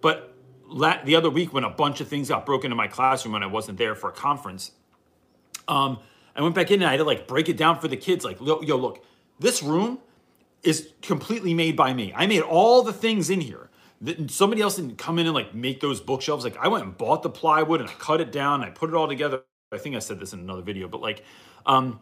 but 0.00 0.34
la- 0.66 1.02
the 1.04 1.16
other 1.16 1.30
week 1.30 1.52
when 1.52 1.64
a 1.64 1.70
bunch 1.70 2.00
of 2.00 2.08
things 2.08 2.28
got 2.28 2.46
broken 2.46 2.70
in 2.70 2.76
my 2.76 2.88
classroom 2.88 3.34
and 3.34 3.44
i 3.44 3.46
wasn't 3.46 3.76
there 3.78 3.94
for 3.94 4.10
a 4.10 4.12
conference 4.12 4.72
um 5.68 5.98
i 6.36 6.42
went 6.42 6.54
back 6.54 6.70
in 6.70 6.82
and 6.82 6.86
i 6.88 6.92
had 6.92 6.98
to 6.98 7.04
like 7.04 7.26
break 7.28 7.48
it 7.48 7.56
down 7.56 7.80
for 7.80 7.88
the 7.88 7.96
kids 7.98 8.24
like 8.24 8.40
yo 8.40 8.76
look 8.76 9.04
this 9.40 9.62
room 9.62 10.00
is 10.64 10.90
completely 11.02 11.54
made 11.54 11.76
by 11.76 11.94
me. 11.94 12.12
I 12.16 12.26
made 12.26 12.42
all 12.42 12.82
the 12.82 12.92
things 12.92 13.30
in 13.30 13.40
here. 13.42 13.70
Somebody 14.28 14.62
else 14.62 14.76
didn't 14.76 14.98
come 14.98 15.18
in 15.18 15.26
and 15.26 15.34
like 15.34 15.54
make 15.54 15.80
those 15.80 16.00
bookshelves. 16.00 16.44
Like 16.44 16.58
i 16.58 16.68
went 16.68 16.84
and 16.84 16.98
bought 16.98 17.22
the 17.22 17.30
plywood 17.30 17.80
and 17.80 17.90
i 17.90 17.94
cut 17.94 18.20
it 18.20 18.32
down 18.32 18.62
and 18.62 18.64
i 18.64 18.70
put 18.74 18.90
it 18.90 18.96
all 18.96 19.08
together. 19.08 19.42
I 19.72 19.78
think 19.78 19.96
i 19.96 20.00
said 20.00 20.20
this 20.20 20.32
in 20.34 20.40
another 20.40 20.62
video 20.62 20.88
but 20.88 21.00
like 21.02 21.24
um 21.66 22.00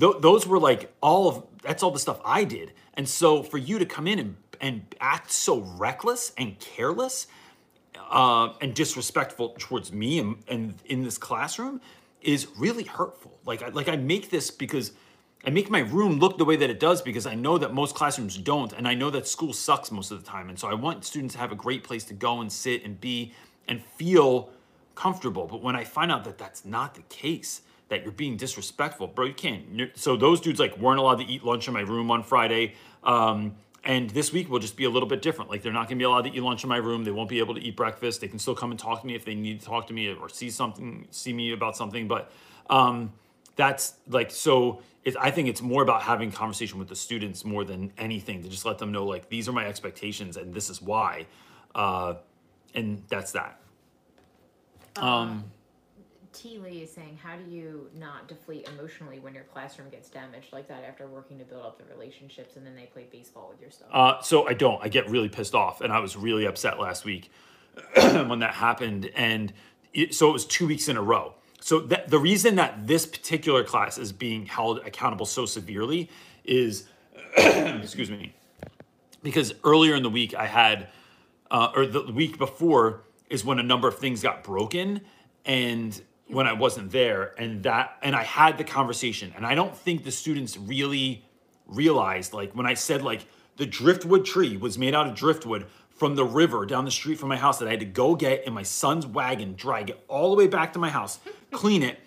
th- 0.00 0.16
those 0.20 0.46
were 0.46 0.58
like 0.60 0.94
all 1.02 1.28
of 1.28 1.44
that's 1.62 1.82
all 1.82 1.92
the 1.92 2.00
stuff 2.00 2.20
I 2.24 2.44
did. 2.44 2.72
And 2.94 3.08
so 3.08 3.42
for 3.42 3.58
you 3.58 3.78
to 3.80 3.86
come 3.86 4.06
in 4.08 4.18
and 4.20 4.36
and 4.60 4.94
act 5.00 5.32
so 5.32 5.60
reckless 5.60 6.32
and 6.38 6.58
careless 6.60 7.28
uh, 8.10 8.54
and 8.60 8.74
disrespectful 8.74 9.56
towards 9.58 9.92
me 9.92 10.20
and, 10.20 10.36
and 10.48 10.74
in 10.86 11.04
this 11.04 11.18
classroom 11.18 11.80
is 12.22 12.48
really 12.56 12.84
hurtful. 12.84 13.38
Like 13.44 13.62
I, 13.62 13.68
like 13.68 13.88
I 13.88 13.96
make 13.96 14.30
this 14.30 14.50
because 14.50 14.92
I 15.44 15.50
make 15.50 15.70
my 15.70 15.80
room 15.80 16.18
look 16.18 16.36
the 16.36 16.44
way 16.44 16.56
that 16.56 16.68
it 16.68 16.78
does 16.78 17.00
because 17.00 17.26
I 17.26 17.34
know 17.34 17.56
that 17.58 17.72
most 17.72 17.94
classrooms 17.94 18.36
don't, 18.36 18.72
and 18.72 18.86
I 18.86 18.94
know 18.94 19.08
that 19.10 19.26
school 19.26 19.52
sucks 19.52 19.90
most 19.90 20.10
of 20.10 20.22
the 20.22 20.30
time. 20.30 20.50
And 20.50 20.58
so 20.58 20.68
I 20.68 20.74
want 20.74 21.04
students 21.04 21.34
to 21.34 21.40
have 21.40 21.50
a 21.50 21.56
great 21.56 21.82
place 21.82 22.04
to 22.04 22.14
go 22.14 22.40
and 22.40 22.52
sit 22.52 22.84
and 22.84 23.00
be 23.00 23.32
and 23.66 23.82
feel 23.82 24.50
comfortable. 24.94 25.46
But 25.46 25.62
when 25.62 25.76
I 25.76 25.84
find 25.84 26.12
out 26.12 26.24
that 26.24 26.36
that's 26.36 26.64
not 26.64 26.94
the 26.94 27.02
case, 27.02 27.62
that 27.88 28.02
you're 28.02 28.12
being 28.12 28.36
disrespectful, 28.36 29.08
bro, 29.08 29.26
you 29.26 29.34
can't. 29.34 29.90
So 29.94 30.16
those 30.16 30.40
dudes 30.40 30.60
like 30.60 30.76
weren't 30.78 31.00
allowed 31.00 31.16
to 31.16 31.24
eat 31.24 31.44
lunch 31.44 31.68
in 31.68 31.74
my 31.74 31.80
room 31.80 32.10
on 32.10 32.22
Friday. 32.22 32.74
Um, 33.02 33.56
and 33.84 34.10
this 34.10 34.32
week 34.32 34.50
will 34.50 34.58
just 34.58 34.76
be 34.76 34.84
a 34.84 34.90
little 34.90 35.08
bit 35.08 35.22
different. 35.22 35.50
Like 35.50 35.62
they're 35.62 35.72
not 35.72 35.88
gonna 35.88 35.98
be 35.98 36.04
allowed 36.04 36.22
to 36.22 36.34
eat 36.34 36.42
lunch 36.42 36.62
in 36.62 36.68
my 36.68 36.76
room. 36.76 37.04
They 37.04 37.10
won't 37.10 37.28
be 37.28 37.38
able 37.38 37.54
to 37.54 37.60
eat 37.60 37.76
breakfast. 37.76 38.20
They 38.20 38.28
can 38.28 38.38
still 38.38 38.54
come 38.54 38.70
and 38.70 38.78
talk 38.78 39.00
to 39.00 39.06
me 39.06 39.14
if 39.14 39.24
they 39.24 39.34
need 39.34 39.60
to 39.60 39.66
talk 39.66 39.86
to 39.86 39.92
me 39.92 40.12
or 40.12 40.28
see 40.28 40.50
something, 40.50 41.06
see 41.10 41.32
me 41.32 41.52
about 41.52 41.76
something. 41.76 42.06
But 42.06 42.30
um, 42.68 43.12
that's 43.56 43.94
like 44.08 44.30
so. 44.30 44.82
It, 45.02 45.16
I 45.18 45.30
think 45.30 45.48
it's 45.48 45.62
more 45.62 45.82
about 45.82 46.02
having 46.02 46.30
conversation 46.30 46.78
with 46.78 46.88
the 46.88 46.96
students 46.96 47.42
more 47.42 47.64
than 47.64 47.90
anything 47.96 48.42
to 48.42 48.50
just 48.50 48.66
let 48.66 48.76
them 48.76 48.92
know 48.92 49.06
like 49.06 49.30
these 49.30 49.48
are 49.48 49.52
my 49.52 49.64
expectations 49.64 50.36
and 50.36 50.52
this 50.52 50.68
is 50.68 50.82
why, 50.82 51.26
uh, 51.74 52.14
and 52.74 53.02
that's 53.08 53.32
that. 53.32 53.58
T 56.32 56.58
Lee 56.58 56.82
is 56.82 56.92
saying, 56.92 57.18
how 57.22 57.36
do 57.36 57.50
you 57.50 57.90
not 57.98 58.28
deflate 58.28 58.68
emotionally 58.68 59.18
when 59.18 59.34
your 59.34 59.44
classroom 59.44 59.88
gets 59.90 60.08
damaged 60.08 60.52
like 60.52 60.68
that 60.68 60.84
after 60.84 61.06
working 61.06 61.38
to 61.38 61.44
build 61.44 61.64
up 61.64 61.78
the 61.78 61.84
relationships 61.92 62.56
and 62.56 62.64
then 62.64 62.76
they 62.76 62.86
play 62.86 63.06
baseball 63.10 63.48
with 63.50 63.60
your 63.60 63.70
stuff? 63.70 63.88
Uh, 63.92 64.20
so 64.22 64.46
I 64.46 64.54
don't. 64.54 64.82
I 64.82 64.88
get 64.88 65.10
really 65.10 65.28
pissed 65.28 65.54
off, 65.54 65.80
and 65.80 65.92
I 65.92 65.98
was 65.98 66.16
really 66.16 66.46
upset 66.46 66.78
last 66.78 67.04
week 67.04 67.30
when 67.94 68.38
that 68.40 68.54
happened. 68.54 69.10
And 69.16 69.52
it, 69.92 70.14
so 70.14 70.28
it 70.30 70.32
was 70.32 70.44
two 70.44 70.66
weeks 70.66 70.88
in 70.88 70.96
a 70.96 71.02
row. 71.02 71.34
So 71.60 71.80
that, 71.80 72.08
the 72.08 72.18
reason 72.18 72.54
that 72.56 72.86
this 72.86 73.06
particular 73.06 73.64
class 73.64 73.98
is 73.98 74.12
being 74.12 74.46
held 74.46 74.78
accountable 74.78 75.26
so 75.26 75.46
severely 75.46 76.08
is, 76.44 76.86
excuse 77.36 78.10
me, 78.10 78.34
because 79.22 79.52
earlier 79.64 79.94
in 79.94 80.02
the 80.02 80.10
week 80.10 80.34
I 80.34 80.46
had, 80.46 80.88
uh, 81.50 81.72
or 81.74 81.86
the 81.86 82.12
week 82.12 82.38
before 82.38 83.02
is 83.28 83.44
when 83.44 83.58
a 83.58 83.62
number 83.62 83.88
of 83.88 83.98
things 83.98 84.22
got 84.22 84.42
broken, 84.42 85.02
and 85.44 86.00
when 86.30 86.46
I 86.46 86.52
wasn't 86.52 86.90
there, 86.90 87.34
and 87.38 87.62
that, 87.64 87.96
and 88.02 88.14
I 88.14 88.22
had 88.22 88.58
the 88.58 88.64
conversation, 88.64 89.32
and 89.36 89.46
I 89.46 89.54
don't 89.54 89.76
think 89.76 90.04
the 90.04 90.12
students 90.12 90.56
really 90.56 91.24
realized, 91.66 92.32
like 92.32 92.52
when 92.54 92.66
I 92.66 92.74
said 92.74 93.02
like 93.02 93.26
the 93.56 93.66
driftwood 93.66 94.24
tree 94.24 94.56
was 94.56 94.78
made 94.78 94.94
out 94.94 95.06
of 95.06 95.14
driftwood 95.14 95.66
from 95.90 96.14
the 96.14 96.24
river 96.24 96.64
down 96.64 96.84
the 96.84 96.90
street 96.90 97.18
from 97.18 97.28
my 97.28 97.36
house 97.36 97.58
that 97.58 97.68
I 97.68 97.72
had 97.72 97.80
to 97.80 97.86
go 97.86 98.14
get 98.14 98.46
in 98.46 98.54
my 98.54 98.62
son's 98.62 99.06
wagon, 99.06 99.54
drag 99.54 99.90
it 99.90 100.02
all 100.08 100.30
the 100.30 100.36
way 100.36 100.46
back 100.46 100.72
to 100.72 100.78
my 100.78 100.88
house, 100.88 101.20
clean 101.50 101.82
it, 101.82 102.00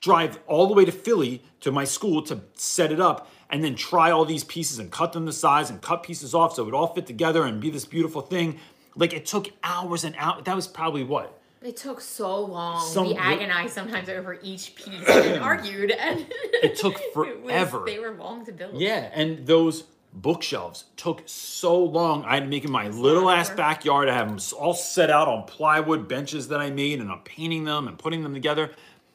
drive 0.00 0.38
all 0.46 0.66
the 0.66 0.74
way 0.74 0.84
to 0.84 0.92
Philly 0.92 1.42
to 1.60 1.70
my 1.70 1.84
school 1.84 2.22
to 2.22 2.40
set 2.54 2.90
it 2.90 3.00
up, 3.00 3.30
and 3.48 3.62
then 3.62 3.76
try 3.76 4.10
all 4.10 4.24
these 4.24 4.42
pieces 4.42 4.78
and 4.80 4.90
cut 4.90 5.12
them 5.12 5.26
to 5.26 5.32
size 5.32 5.70
and 5.70 5.80
cut 5.80 6.02
pieces 6.02 6.34
off 6.34 6.54
so 6.54 6.62
it 6.62 6.64
would 6.64 6.74
all 6.74 6.92
fit 6.92 7.06
together 7.06 7.44
and 7.44 7.60
be 7.60 7.70
this 7.70 7.84
beautiful 7.84 8.20
thing. 8.20 8.58
Like 8.96 9.12
it 9.12 9.26
took 9.26 9.52
hours 9.62 10.02
and 10.02 10.16
hours. 10.18 10.42
That 10.44 10.56
was 10.56 10.66
probably 10.66 11.04
what? 11.04 11.35
It 11.62 11.76
took 11.76 12.00
so 12.00 12.44
long. 12.44 12.86
Some- 12.86 13.08
we 13.08 13.14
agonized 13.16 13.72
sometimes 13.74 14.08
over 14.08 14.38
each 14.42 14.74
piece 14.76 15.08
and 15.08 15.42
argued, 15.42 15.90
and 15.90 16.26
It 16.62 16.76
took 16.76 17.00
it 17.00 17.16
was- 17.16 17.42
forever. 17.44 17.82
they 17.86 17.98
were 17.98 18.12
long 18.12 18.44
to 18.46 18.52
build. 18.52 18.78
Yeah, 18.80 19.10
and 19.12 19.46
those 19.46 19.84
bookshelves 20.12 20.84
took 20.96 21.22
so 21.26 21.76
long. 21.82 22.24
I 22.24 22.34
had 22.34 22.44
to 22.44 22.48
make 22.48 22.64
in 22.64 22.70
my 22.70 22.88
little 22.88 23.28
ass 23.30 23.50
backyard. 23.50 24.08
I 24.08 24.14
have 24.14 24.28
them 24.28 24.38
all 24.58 24.74
set 24.74 25.10
out 25.10 25.28
on 25.28 25.44
plywood 25.44 26.08
benches 26.08 26.48
that 26.48 26.60
I 26.60 26.70
made, 26.70 27.00
and 27.00 27.10
I'm 27.10 27.20
painting 27.20 27.64
them 27.64 27.88
and 27.88 27.98
putting 27.98 28.22
them 28.22 28.32
together. 28.32 28.70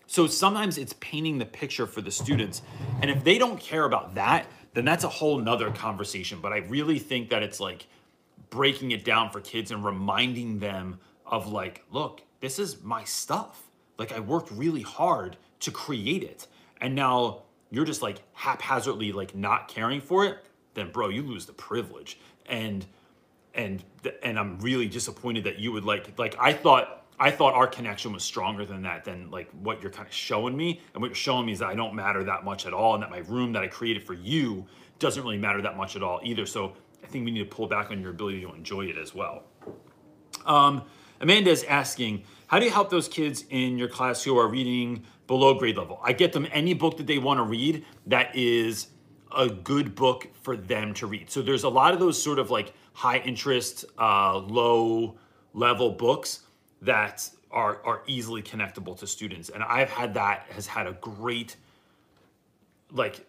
So 0.08 0.28
sometimes 0.28 0.78
it's 0.78 0.94
painting 1.00 1.38
the 1.38 1.46
picture 1.46 1.88
for 1.88 2.02
the 2.02 2.12
students. 2.12 2.62
And 3.02 3.10
if 3.10 3.24
they 3.24 3.38
don't 3.38 3.60
care 3.60 3.86
about 3.86 4.16
that, 4.16 4.46
then 4.74 4.84
that's 4.86 5.04
a 5.06 5.10
whole 5.10 5.38
nother 5.40 5.72
conversation. 5.72 6.40
But 6.42 6.52
I 6.54 6.58
really 6.58 7.00
think 7.00 7.30
that 7.30 7.44
it's 7.44 7.60
like 7.60 7.88
breaking 8.50 8.92
it 8.92 9.06
down 9.06 9.30
for 9.32 9.40
kids 9.40 9.72
and 9.72 9.84
reminding 9.86 10.60
them 10.60 11.00
of 11.26 11.48
like, 11.52 11.84
look, 11.92 12.22
this 12.42 12.60
is 12.60 12.84
my 12.84 13.04
stuff. 13.06 13.64
Like 13.98 14.12
I 14.12 14.20
worked 14.20 14.52
really 14.52 14.82
hard 14.82 15.38
to 15.62 15.72
create 15.72 16.24
it. 16.24 16.48
And 16.82 16.96
now 16.96 17.44
you're 17.70 17.86
just 17.86 18.02
like 18.02 18.22
haphazardly 18.34 19.12
like 19.14 19.36
not 19.36 19.68
caring 19.68 20.02
for 20.02 20.26
it, 20.26 20.44
then 20.74 20.92
bro, 20.92 21.10
you 21.10 21.22
lose 21.22 21.46
the 21.46 21.54
privilege. 21.54 22.20
And 22.48 22.86
and 23.54 23.84
and 24.24 24.38
I'm 24.40 24.60
really 24.60 24.88
disappointed 24.88 25.44
that 25.46 25.60
you 25.60 25.72
would 25.72 25.86
like 25.86 26.18
like 26.18 26.36
I 26.40 26.54
thought 26.54 27.06
I 27.20 27.30
thought 27.30 27.54
our 27.54 27.68
connection 27.68 28.14
was 28.14 28.24
stronger 28.24 28.66
than 28.66 28.82
that 28.84 29.04
than 29.06 29.30
like 29.30 29.50
what 29.62 29.82
you're 29.82 29.92
kind 29.92 30.08
of 30.08 30.14
showing 30.14 30.58
me 30.58 30.82
and 30.94 31.02
what 31.02 31.10
you're 31.10 31.16
showing 31.16 31.46
me 31.46 31.52
is 31.52 31.60
that 31.60 31.68
I 31.68 31.76
don't 31.76 31.94
matter 31.94 32.24
that 32.24 32.44
much 32.44 32.66
at 32.66 32.74
all 32.74 32.96
and 32.96 33.04
that 33.04 33.12
my 33.12 33.20
room 33.20 33.54
that 33.54 33.62
I 33.62 33.68
created 33.68 34.04
for 34.04 34.14
you 34.14 34.66
doesn't 35.00 35.22
really 35.22 35.38
matter 35.38 35.62
that 35.62 35.78
much 35.78 35.96
at 35.96 36.04
all 36.04 36.20
either 36.24 36.46
so 36.46 36.74
I 37.04 37.08
think 37.08 37.26
we 37.26 37.32
need 37.32 37.40
to 37.40 37.56
pull 37.56 37.68
back 37.68 37.92
on 37.92 38.02
your 38.02 38.12
ability 38.12 38.42
to 38.42 38.54
enjoy 38.54 38.86
it 38.86 38.98
as 38.98 39.14
well. 39.14 39.44
Um, 40.46 40.84
Amanda 41.22 41.52
is 41.52 41.64
asking, 41.66 42.24
how 42.48 42.60
do 42.60 42.66
you 42.66 42.72
help 42.72 42.90
those 42.90 43.08
kids 43.08 43.46
in 43.50 43.78
your 43.78 43.88
class 43.88 44.24
who 44.24 44.38
are 44.38 44.48
reading 44.48 45.04
below 45.28 45.54
grade 45.54 45.78
level? 45.78 46.00
I 46.04 46.14
get 46.14 46.34
them 46.34 46.48
any 46.52 46.74
book 46.74 46.98
that 46.98 47.08
they 47.08 47.20
want 47.20 47.38
to 47.38 47.44
read 47.44 47.86
that 48.08 48.36
is 48.36 48.88
a 49.36 49.48
good 49.48 49.96
book 49.96 50.28
for 50.42 50.58
them 50.58 50.94
to 50.96 51.08
read. 51.08 51.30
So 51.30 51.42
there's 51.42 51.64
a 51.64 51.70
lot 51.70 51.94
of 51.94 52.00
those 52.00 52.22
sort 52.22 52.40
of 52.40 52.50
like 52.50 52.74
high 52.94 53.20
interest, 53.20 53.86
uh, 53.98 54.38
low 54.40 55.18
level 55.54 55.92
books 55.92 56.42
that 56.82 57.30
are 57.52 57.82
are 57.86 58.02
easily 58.08 58.42
connectable 58.42 58.98
to 59.00 59.08
students. 59.08 59.50
And 59.50 59.64
I've 59.64 59.90
had 59.90 60.14
that 60.16 60.48
has 60.50 60.68
had 60.68 60.88
a 60.88 60.94
great 60.94 61.56
like 62.92 63.26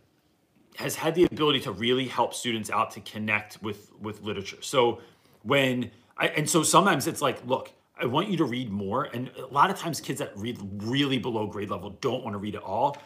has 0.77 0.97
had 0.97 1.15
the 1.15 1.25
ability 1.25 1.61
to 1.61 1.73
really 1.73 2.09
help 2.09 2.33
students 2.35 2.71
out 2.71 2.91
to 2.93 3.01
connect 3.01 3.63
with 3.63 3.93
with 4.01 4.23
literature. 4.23 4.63
So 4.63 5.01
when 5.43 5.91
I 6.17 6.29
and 6.29 6.49
so 6.49 6.63
sometimes 6.63 7.07
it's 7.07 7.21
like, 7.21 7.45
look, 7.47 7.73
I 8.01 8.07
want 8.07 8.29
you 8.29 8.37
to 8.39 8.45
read 8.45 8.71
more, 8.71 9.05
and 9.05 9.31
a 9.39 9.47
lot 9.47 9.71
of 9.71 9.79
times 9.79 10.01
kids 10.01 10.19
that 10.19 10.37
read 10.37 10.59
really 10.83 11.19
below 11.19 11.47
grade 11.47 11.71
level 11.71 11.91
don't 12.01 12.25
want 12.25 12.35
to 12.35 12.39
read 12.39 12.57
at 12.57 12.63
all. 12.63 12.97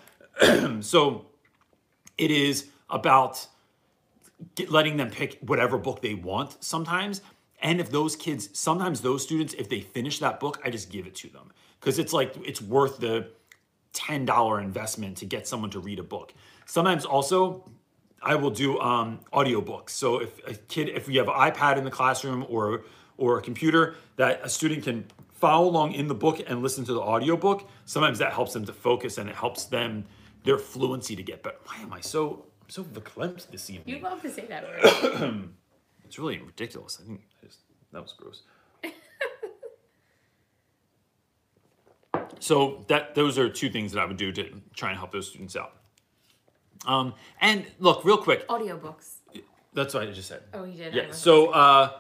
so 0.81 1.27
it 2.17 2.31
is 2.31 2.69
about 2.89 3.47
letting 4.69 4.97
them 4.97 5.11
pick 5.11 5.39
whatever 5.41 5.79
book 5.79 6.03
they 6.03 6.15
want 6.15 6.63
sometimes. 6.63 7.21
And 7.61 7.81
if 7.81 7.91
those 7.91 8.17
kids, 8.17 8.51
sometimes 8.53 9.01
those 9.01 9.23
students, 9.23 9.55
if 9.55 9.69
they 9.69 9.81
finish 9.81 10.19
that 10.21 10.41
book, 10.41 10.61
I 10.65 10.71
just 10.71 10.91
give 10.91 11.07
it 11.07 11.15
to 11.17 11.29
them 11.29 11.53
because 11.81 11.99
it's 11.99 12.13
like 12.13 12.35
it's 12.45 12.61
worth 12.61 12.99
the 12.99 13.29
$10 13.95 14.63
investment 14.63 15.17
to 15.19 15.25
get 15.25 15.49
someone 15.49 15.71
to 15.71 15.81
read 15.81 15.99
a 15.99 16.03
book. 16.03 16.35
Sometimes 16.67 17.05
also 17.05 17.69
I 18.23 18.35
will 18.35 18.51
do 18.51 18.79
um, 18.81 19.21
audiobooks. 19.33 19.91
So 19.91 20.21
if 20.21 20.47
a 20.47 20.55
kid, 20.55 20.89
if 20.91 21.07
we 21.07 21.17
have 21.17 21.29
an 21.29 21.35
iPad 21.35 21.79
in 21.79 21.85
the 21.85 21.91
classroom 21.91 22.45
or 22.49 22.85
or 23.19 23.39
a 23.39 23.43
computer 23.43 23.97
that 24.17 24.41
a 24.43 24.49
student 24.49 24.85
can 24.85 25.07
follow 25.33 25.69
along 25.69 25.93
in 25.93 26.09
the 26.09 26.15
book 26.15 26.41
and 26.47 26.63
listen 26.63 26.85
to 26.85 26.93
the 26.93 27.01
audiobook, 27.01 27.69
sometimes 27.85 28.19
that 28.19 28.33
helps 28.33 28.53
them 28.53 28.65
to 28.65 28.73
focus 28.73 29.19
and 29.19 29.29
it 29.29 29.37
helps 29.37 29.65
them 29.65 30.05
their 30.45 30.59
fluency 30.59 31.17
to 31.17 31.23
get 31.23 31.43
better. 31.43 31.57
Why 31.65 31.77
am 31.83 31.93
I 31.93 32.01
so 32.01 32.47
I'm 32.63 32.71
so 32.71 32.85
verklempt 32.85 33.51
this 33.51 33.69
evening? 33.71 33.97
You 33.97 34.03
love 34.03 34.23
to 34.23 34.31
say 34.31 34.47
that 34.47 34.65
word. 34.65 35.51
It's 36.07 36.19
really 36.21 36.39
ridiculous. 36.39 37.01
I 37.03 37.07
think 37.07 37.21
I 37.43 37.47
just, 37.47 37.59
that 37.93 38.01
was 38.01 38.13
gross. 38.13 38.43
so 42.39 42.85
that 42.89 43.15
those 43.15 43.39
are 43.39 43.49
two 43.49 43.71
things 43.71 43.93
that 43.93 44.01
I 44.01 44.05
would 44.05 44.17
do 44.17 44.31
to 44.33 44.63
try 44.75 44.91
and 44.91 44.99
help 44.99 45.11
those 45.11 45.29
students 45.29 45.57
out. 45.57 45.73
Um, 46.87 47.15
and 47.41 47.67
look, 47.81 48.05
real 48.05 48.19
quick, 48.19 48.47
Audiobooks. 48.47 49.17
that's 49.75 49.95
what 49.95 50.05
I 50.05 50.13
just 50.13 50.29
said. 50.29 50.43
Oh, 50.55 50.63
you 50.65 50.77
did. 50.77 50.95
Yeah. 50.95 51.11
So 51.11 51.49
uh, 51.49 51.91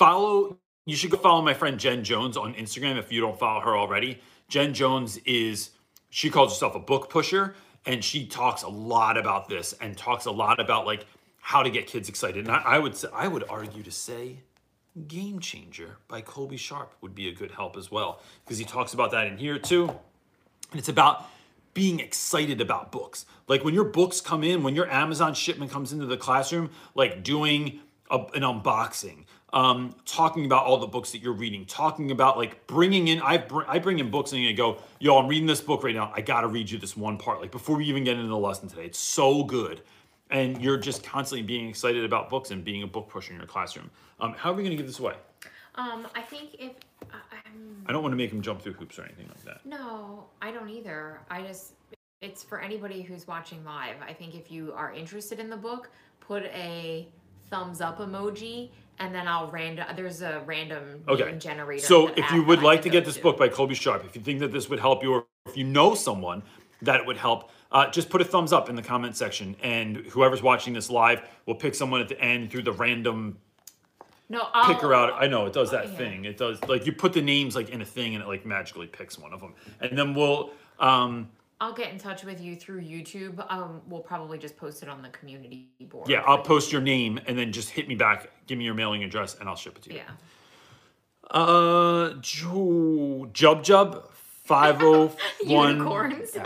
follow. 0.00 0.58
You 0.86 0.96
should 0.96 1.10
go 1.10 1.18
follow 1.18 1.42
my 1.42 1.52
friend 1.52 1.78
Jen 1.78 2.02
Jones 2.02 2.38
on 2.38 2.54
Instagram 2.54 2.98
if 2.98 3.12
you 3.12 3.20
don't 3.20 3.38
follow 3.38 3.60
her 3.60 3.76
already. 3.76 4.18
Jen 4.48 4.72
Jones 4.72 5.18
is 5.18 5.70
she 6.08 6.30
calls 6.30 6.52
herself 6.54 6.74
a 6.74 6.80
book 6.80 7.10
pusher, 7.10 7.54
and 7.84 8.02
she 8.02 8.26
talks 8.26 8.62
a 8.62 8.68
lot 8.68 9.18
about 9.18 9.48
this 9.48 9.74
and 9.74 9.96
talks 9.96 10.24
a 10.24 10.30
lot 10.30 10.58
about 10.58 10.86
like 10.86 11.04
how 11.40 11.62
to 11.62 11.70
get 11.70 11.86
kids 11.86 12.08
excited. 12.08 12.46
And 12.46 12.50
I, 12.50 12.62
I 12.64 12.78
would 12.78 12.96
say, 12.96 13.08
I 13.12 13.28
would 13.28 13.44
argue 13.48 13.82
to 13.82 13.90
say 13.90 14.38
Game 15.06 15.38
Changer 15.38 15.98
by 16.08 16.22
Colby 16.22 16.56
Sharp 16.56 16.94
would 17.02 17.14
be 17.14 17.28
a 17.28 17.32
good 17.32 17.50
help 17.50 17.76
as 17.76 17.90
well 17.90 18.22
because 18.44 18.56
he 18.56 18.64
talks 18.64 18.94
about 18.94 19.10
that 19.10 19.26
in 19.26 19.36
here 19.36 19.58
too. 19.58 19.88
And 20.70 20.78
it's 20.78 20.88
about 20.88 21.26
being 21.74 22.00
excited 22.00 22.60
about 22.62 22.90
books. 22.90 23.26
Like 23.48 23.64
when 23.64 23.74
your 23.74 23.84
books 23.84 24.22
come 24.22 24.42
in, 24.44 24.62
when 24.62 24.74
your 24.74 24.90
Amazon 24.90 25.34
shipment 25.34 25.70
comes 25.70 25.92
into 25.92 26.06
the 26.06 26.16
classroom, 26.16 26.70
like 26.94 27.22
doing 27.22 27.80
a, 28.10 28.18
an 28.34 28.42
unboxing, 28.42 29.24
um, 29.52 29.94
talking 30.04 30.44
about 30.44 30.64
all 30.64 30.78
the 30.78 30.86
books 30.86 31.12
that 31.12 31.18
you're 31.18 31.32
reading, 31.32 31.66
talking 31.66 32.10
about 32.10 32.36
like 32.36 32.66
bringing 32.66 33.08
in, 33.08 33.20
I, 33.20 33.38
br- 33.38 33.64
I 33.66 33.78
bring 33.78 33.98
in 33.98 34.10
books 34.10 34.32
and 34.32 34.46
I 34.46 34.52
go, 34.52 34.82
yo, 34.98 35.18
I'm 35.18 35.26
reading 35.26 35.46
this 35.46 35.60
book 35.60 35.82
right 35.82 35.94
now. 35.94 36.12
I 36.14 36.20
got 36.20 36.42
to 36.42 36.48
read 36.48 36.70
you 36.70 36.78
this 36.78 36.96
one 36.96 37.18
part. 37.18 37.40
Like 37.40 37.50
before 37.50 37.76
we 37.76 37.84
even 37.86 38.04
get 38.04 38.16
into 38.16 38.28
the 38.28 38.38
lesson 38.38 38.68
today, 38.68 38.84
it's 38.84 38.98
so 38.98 39.42
good. 39.44 39.82
And 40.30 40.62
you're 40.62 40.76
just 40.76 41.02
constantly 41.02 41.42
being 41.42 41.68
excited 41.68 42.04
about 42.04 42.30
books 42.30 42.52
and 42.52 42.64
being 42.64 42.84
a 42.84 42.86
book 42.86 43.08
pusher 43.08 43.32
in 43.32 43.38
your 43.38 43.48
classroom. 43.48 43.90
Um, 44.20 44.34
how 44.34 44.50
are 44.50 44.54
we 44.54 44.62
going 44.62 44.70
to 44.70 44.76
give 44.76 44.86
this 44.86 45.00
away? 45.00 45.14
Um, 45.74 46.06
I 46.14 46.20
think 46.20 46.54
if 46.58 46.72
I 47.12 47.40
I'm 47.50 47.84
I 47.86 47.92
don't 47.92 48.02
want 48.02 48.12
to 48.12 48.16
make 48.16 48.30
them 48.30 48.42
jump 48.42 48.62
through 48.62 48.74
hoops 48.74 48.98
or 48.98 49.04
anything 49.04 49.28
like 49.28 49.42
that. 49.44 49.64
no, 49.64 50.26
I 50.42 50.50
don't 50.50 50.68
either. 50.68 51.20
I 51.30 51.42
just 51.42 51.72
it's 52.20 52.42
for 52.42 52.60
anybody 52.60 53.02
who's 53.02 53.26
watching 53.26 53.64
live. 53.64 53.96
I 54.06 54.12
think 54.12 54.34
if 54.34 54.50
you 54.50 54.72
are 54.74 54.92
interested 54.92 55.38
in 55.40 55.48
the 55.48 55.56
book, 55.56 55.90
put 56.20 56.44
a 56.44 57.08
thumbs 57.48 57.80
up 57.80 57.98
emoji, 57.98 58.70
and 59.00 59.14
then 59.14 59.26
I'll 59.26 59.50
random. 59.50 59.86
There's 59.96 60.22
a 60.22 60.42
random 60.46 61.02
Okay. 61.08 61.36
generator. 61.38 61.84
So 61.84 62.08
if 62.08 62.30
you 62.30 62.44
would 62.44 62.62
like 62.62 62.82
to 62.82 62.90
get 62.90 63.04
this 63.04 63.18
book 63.18 63.38
by 63.38 63.48
Colby 63.48 63.74
Sharp, 63.74 64.04
if 64.04 64.14
you 64.14 64.20
think 64.20 64.40
that 64.40 64.52
this 64.52 64.68
would 64.68 64.78
help 64.78 65.02
you, 65.02 65.12
or 65.14 65.26
if 65.46 65.56
you 65.56 65.64
know 65.64 65.94
someone 65.94 66.42
that 66.82 67.00
it 67.00 67.06
would 67.06 67.16
help, 67.16 67.50
uh, 67.72 67.90
just 67.90 68.10
put 68.10 68.20
a 68.20 68.24
thumbs 68.24 68.52
up 68.52 68.68
in 68.68 68.76
the 68.76 68.82
comment 68.82 69.16
section, 69.16 69.56
and 69.62 69.96
whoever's 69.96 70.42
watching 70.42 70.74
this 70.74 70.90
live 70.90 71.22
will 71.46 71.54
pick 71.54 71.74
someone 71.74 72.00
at 72.00 72.08
the 72.08 72.20
end 72.20 72.50
through 72.50 72.62
the 72.62 72.72
random 72.72 73.38
no, 74.28 74.46
I'll, 74.52 74.72
picker 74.72 74.94
out. 74.94 75.14
I 75.20 75.26
know 75.26 75.46
it 75.46 75.52
does 75.52 75.72
that 75.72 75.88
yeah. 75.88 75.96
thing. 75.96 76.24
It 76.24 76.36
does 76.36 76.62
like 76.68 76.86
you 76.86 76.92
put 76.92 77.12
the 77.12 77.22
names 77.22 77.56
like 77.56 77.70
in 77.70 77.80
a 77.82 77.84
thing, 77.84 78.14
and 78.14 78.22
it 78.22 78.28
like 78.28 78.46
magically 78.46 78.86
picks 78.86 79.18
one 79.18 79.32
of 79.32 79.40
them, 79.40 79.54
and 79.80 79.98
then 79.98 80.14
we'll. 80.14 80.50
Um, 80.78 81.28
I'll 81.60 81.74
get 81.74 81.92
in 81.92 81.98
touch 81.98 82.24
with 82.24 82.40
you 82.40 82.56
through 82.56 82.80
YouTube. 82.82 83.44
Um, 83.52 83.82
we'll 83.86 84.00
probably 84.00 84.38
just 84.38 84.56
post 84.56 84.82
it 84.82 84.88
on 84.88 85.02
the 85.02 85.10
community 85.10 85.68
board. 85.80 86.08
yeah, 86.08 86.22
I'll 86.26 86.42
post 86.42 86.72
your 86.72 86.80
name, 86.80 87.20
and 87.26 87.36
then 87.36 87.52
just 87.52 87.68
hit 87.70 87.86
me 87.86 87.94
back, 87.94 88.30
give 88.46 88.56
me 88.58 88.64
your 88.64 88.74
mailing 88.74 89.04
address, 89.04 89.36
and 89.38 89.48
I'll 89.48 89.56
ship 89.56 89.76
it 89.76 89.82
to 89.82 89.90
you. 89.90 89.96
Yeah. 89.96 90.10
Uh, 91.30 92.14
Ju- 92.20 93.28
Jub 93.32 93.62
Jub 93.62 94.08
501 94.44 95.16
Unicorns. 95.76 96.36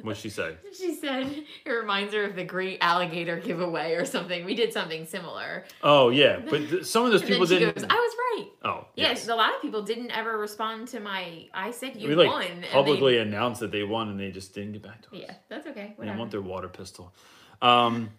X. 0.00 0.04
What'd 0.06 0.22
she 0.22 0.30
say? 0.30 0.54
She 0.76 0.94
said 0.94 1.44
it 1.64 1.70
reminds 1.70 2.12
her 2.14 2.24
of 2.24 2.34
the 2.36 2.44
great 2.44 2.78
alligator 2.80 3.38
giveaway 3.38 3.94
or 3.94 4.04
something. 4.04 4.44
We 4.44 4.54
did 4.54 4.72
something 4.72 5.06
similar. 5.06 5.64
Oh 5.82 6.08
yeah, 6.10 6.38
but 6.38 6.58
th- 6.70 6.84
some 6.84 7.04
of 7.06 7.12
those 7.12 7.22
people 7.22 7.46
didn't. 7.46 7.74
goes, 7.74 7.84
I 7.84 7.94
was 7.94 8.14
right. 8.38 8.48
oh 8.64 8.86
Yes, 8.96 9.18
yes. 9.18 9.28
a 9.28 9.34
lot 9.34 9.54
of 9.54 9.60
people 9.62 9.82
didn't 9.82 10.10
ever 10.10 10.38
respond 10.38 10.88
to 10.88 11.00
my. 11.00 11.46
I 11.54 11.70
said 11.70 11.96
you 11.96 12.08
we 12.08 12.14
like 12.14 12.28
won. 12.28 12.42
and 12.44 12.62
they- 12.64 12.68
publicly 12.68 13.18
announced 13.18 13.60
that 13.60 13.70
they 13.72 13.82
won, 13.84 14.08
and 14.08 14.18
they 14.18 14.30
just 14.30 14.54
didn't 14.54 14.72
get 14.72 14.82
back 14.82 15.02
to 15.02 15.08
us. 15.08 15.22
yeah, 15.22 15.34
that's 15.48 15.66
okay. 15.66 15.94
They 15.98 16.10
want 16.10 16.30
their 16.30 16.40
water 16.42 16.68
pistol. 16.68 17.12
Um, 17.62 18.10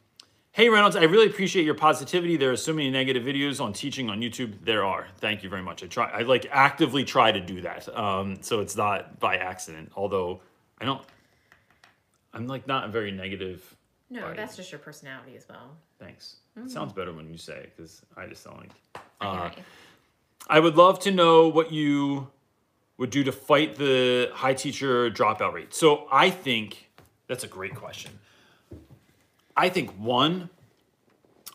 hey 0.52 0.70
Reynolds, 0.70 0.96
I 0.96 1.04
really 1.04 1.28
appreciate 1.28 1.66
your 1.66 1.74
positivity. 1.76 2.38
There 2.38 2.52
are 2.52 2.58
so 2.58 2.74
many 2.74 2.90
negative 2.92 3.24
videos 3.24 3.60
on 3.62 3.74
teaching 3.74 4.10
on 4.10 4.20
YouTube. 4.22 4.64
There 4.66 4.84
are. 4.84 5.08
Thank 5.18 5.42
you 5.44 5.50
very 5.50 5.62
much. 5.64 5.84
I 5.84 5.88
try. 5.88 6.10
I 6.12 6.22
like 6.22 6.46
actively 6.52 7.04
try 7.06 7.32
to 7.32 7.40
do 7.40 7.62
that. 7.62 7.88
Um, 7.98 8.38
so 8.42 8.60
it's 8.60 8.76
not 8.76 9.20
by 9.20 9.38
accident. 9.38 9.92
Although 9.96 10.42
I 10.80 10.86
don't. 10.86 11.02
I'm 12.34 12.48
like 12.48 12.68
not 12.68 12.86
a 12.86 12.88
very 12.88 13.12
negative. 13.12 13.76
no, 14.10 14.34
that's 14.34 14.56
just 14.56 14.72
your 14.72 14.80
personality 14.80 15.36
as 15.36 15.46
well. 15.50 15.78
Thanks. 16.00 16.38
Mm-hmm. 16.58 16.68
It 16.68 16.72
sounds 16.72 16.94
better 16.94 17.14
when 17.14 17.30
you 17.30 17.38
say 17.38 17.56
it 17.58 17.74
because 17.76 18.02
I 18.18 18.26
just 18.28 18.44
sound 18.44 18.58
like. 18.60 18.72
I 19.22 19.26
Uh, 19.26 19.50
hear. 19.50 19.64
I 20.48 20.60
would 20.60 20.76
love 20.76 21.00
to 21.02 21.12
know 21.12 21.48
what 21.50 21.72
you 21.72 22.30
would 22.98 23.10
do 23.10 23.24
to 23.24 23.32
fight 23.32 23.76
the 23.76 24.30
high 24.34 24.54
teacher 24.54 25.10
dropout 25.12 25.54
rate. 25.54 25.74
So 25.74 26.08
I 26.12 26.30
think 26.30 26.90
that's 27.28 27.44
a 27.44 27.48
great 27.48 27.76
question. 27.76 28.12
I 29.56 29.70
think 29.70 29.92
one, 29.92 30.50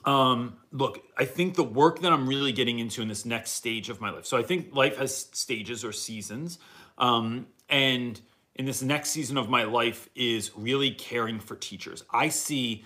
um, 0.05 0.57
look, 0.73 1.01
I 1.17 1.25
think 1.25 1.55
the 1.57 1.65
work 1.65 2.01
that 2.01 2.13
I'm 2.13 2.29
really 2.29 2.53
getting 2.53 2.79
into 2.79 3.03
in 3.03 3.09
this 3.09 3.25
next 3.25 3.51
stage 3.53 3.89
of 3.89 4.01
my 4.01 4.11
life. 4.11 4.27
So 4.27 4.37
I 4.37 4.43
think 4.43 4.75
life 4.75 4.97
has 4.99 5.29
stages 5.33 5.85
or 5.85 5.93
seasons. 5.93 6.59
Um, 6.99 7.47
and 7.69 8.21
in 8.57 8.65
this 8.65 8.83
next 8.83 9.11
season 9.11 9.37
of 9.37 9.49
my 9.49 9.65
life 9.65 10.09
is 10.15 10.51
really 10.57 10.91
caring 10.91 11.39
for 11.39 11.57
teachers. 11.57 12.03
I 12.11 12.29
see 12.29 12.85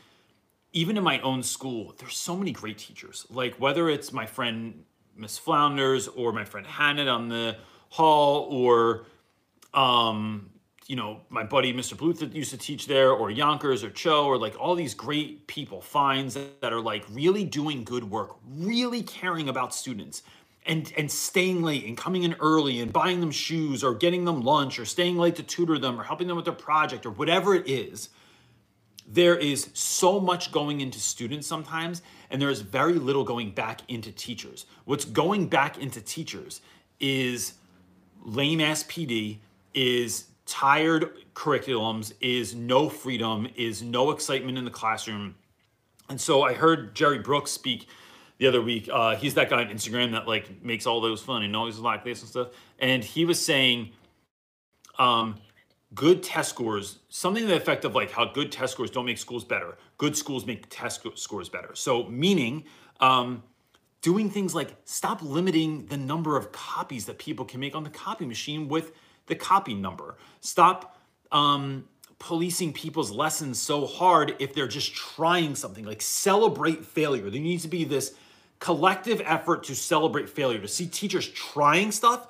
even 0.72 0.96
in 0.96 1.02
my 1.02 1.20
own 1.20 1.42
school, 1.42 1.94
there's 1.98 2.16
so 2.16 2.36
many 2.36 2.52
great 2.52 2.78
teachers. 2.78 3.26
Like 3.30 3.54
whether 3.56 3.88
it's 3.88 4.12
my 4.12 4.26
friend 4.26 4.84
Miss 5.16 5.38
Flounders 5.38 6.06
or 6.08 6.32
my 6.32 6.44
friend 6.44 6.66
Hannah 6.66 7.06
on 7.06 7.28
the 7.28 7.56
hall 7.88 8.46
or 8.50 9.06
um, 9.74 10.50
you 10.90 10.96
know, 10.96 11.20
my 11.28 11.44
buddy 11.44 11.72
Mr. 11.72 11.94
Bluth 11.94 12.18
that 12.18 12.34
used 12.34 12.50
to 12.50 12.56
teach 12.56 12.88
there, 12.88 13.12
or 13.12 13.30
Yonkers 13.30 13.84
or 13.84 13.90
Cho, 13.90 14.26
or 14.26 14.36
like 14.36 14.58
all 14.58 14.74
these 14.74 14.92
great 14.92 15.46
people, 15.46 15.84
that, 15.92 16.60
that 16.60 16.72
are 16.72 16.80
like 16.80 17.04
really 17.12 17.44
doing 17.44 17.84
good 17.84 18.02
work, 18.02 18.34
really 18.44 19.00
caring 19.04 19.48
about 19.48 19.72
students. 19.72 20.24
And, 20.66 20.92
and 20.96 21.10
staying 21.10 21.62
late 21.62 21.86
and 21.86 21.96
coming 21.96 22.22
in 22.22 22.34
early 22.34 22.80
and 22.80 22.92
buying 22.92 23.20
them 23.20 23.30
shoes 23.30 23.82
or 23.82 23.94
getting 23.94 24.24
them 24.26 24.42
lunch 24.42 24.78
or 24.78 24.84
staying 24.84 25.16
late 25.16 25.36
to 25.36 25.42
tutor 25.42 25.78
them 25.78 25.98
or 25.98 26.04
helping 26.04 26.28
them 26.28 26.36
with 26.36 26.44
their 26.44 26.54
project 26.54 27.06
or 27.06 27.10
whatever 27.10 27.54
it 27.54 27.66
is 27.66 28.10
there 29.10 29.36
is 29.36 29.70
so 29.74 30.20
much 30.20 30.52
going 30.52 30.80
into 30.80 31.00
students 31.00 31.46
sometimes, 31.46 32.02
and 32.30 32.40
there 32.40 32.48
is 32.48 32.60
very 32.60 32.94
little 32.94 33.24
going 33.24 33.50
back 33.50 33.80
into 33.88 34.12
teachers. 34.12 34.66
What's 34.84 35.04
going 35.04 35.48
back 35.48 35.78
into 35.78 36.00
teachers 36.00 36.60
is 37.00 37.54
lame 38.22 38.60
ass 38.60 38.84
PD, 38.84 39.38
is 39.74 40.26
tired 40.46 41.12
curriculums, 41.34 42.12
is 42.20 42.54
no 42.54 42.88
freedom, 42.88 43.48
is 43.56 43.82
no 43.82 44.12
excitement 44.12 44.56
in 44.56 44.64
the 44.64 44.70
classroom. 44.70 45.34
And 46.08 46.20
so 46.20 46.42
I 46.42 46.54
heard 46.54 46.94
Jerry 46.94 47.18
Brooks 47.18 47.50
speak 47.50 47.88
the 48.40 48.46
other 48.46 48.62
week. 48.62 48.88
Uh, 48.90 49.14
he's 49.16 49.34
that 49.34 49.50
guy 49.50 49.62
on 49.62 49.68
Instagram 49.68 50.12
that 50.12 50.26
like 50.26 50.64
makes 50.64 50.86
all 50.86 51.00
those 51.00 51.20
fun 51.20 51.42
and 51.42 51.54
always 51.54 51.78
like 51.78 52.02
this 52.02 52.22
and 52.22 52.28
stuff. 52.28 52.48
And 52.78 53.04
he 53.04 53.26
was 53.26 53.40
saying, 53.44 53.90
um, 54.98 55.36
good 55.94 56.22
test 56.22 56.48
scores, 56.48 57.00
something 57.10 57.42
to 57.42 57.48
the 57.48 57.56
effect 57.56 57.84
of 57.84 57.94
like 57.94 58.10
how 58.10 58.24
good 58.24 58.50
test 58.50 58.72
scores 58.72 58.90
don't 58.90 59.04
make 59.04 59.18
schools 59.18 59.44
better. 59.44 59.76
Good 59.98 60.16
schools 60.16 60.46
make 60.46 60.66
test 60.70 61.02
sc- 61.02 61.16
scores 61.18 61.50
better. 61.50 61.74
So 61.74 62.04
meaning, 62.04 62.64
um, 63.00 63.42
doing 64.00 64.30
things 64.30 64.54
like 64.54 64.74
stop 64.86 65.20
limiting 65.20 65.84
the 65.86 65.98
number 65.98 66.38
of 66.38 66.50
copies 66.50 67.04
that 67.04 67.18
people 67.18 67.44
can 67.44 67.60
make 67.60 67.76
on 67.76 67.84
the 67.84 67.90
copy 67.90 68.24
machine 68.24 68.68
with 68.68 68.92
the 69.26 69.34
copy 69.34 69.74
number. 69.74 70.16
Stop 70.40 70.96
um, 71.30 71.86
policing 72.18 72.72
people's 72.72 73.10
lessons 73.10 73.60
so 73.60 73.86
hard 73.86 74.34
if 74.38 74.54
they're 74.54 74.66
just 74.66 74.94
trying 74.94 75.54
something. 75.54 75.84
Like 75.84 76.00
celebrate 76.00 76.86
failure. 76.86 77.28
There 77.28 77.38
needs 77.38 77.64
to 77.64 77.68
be 77.68 77.84
this 77.84 78.14
collective 78.60 79.20
effort 79.24 79.64
to 79.64 79.74
celebrate 79.74 80.28
failure, 80.28 80.60
to 80.60 80.68
see 80.68 80.86
teachers 80.86 81.28
trying 81.28 81.90
stuff, 81.90 82.28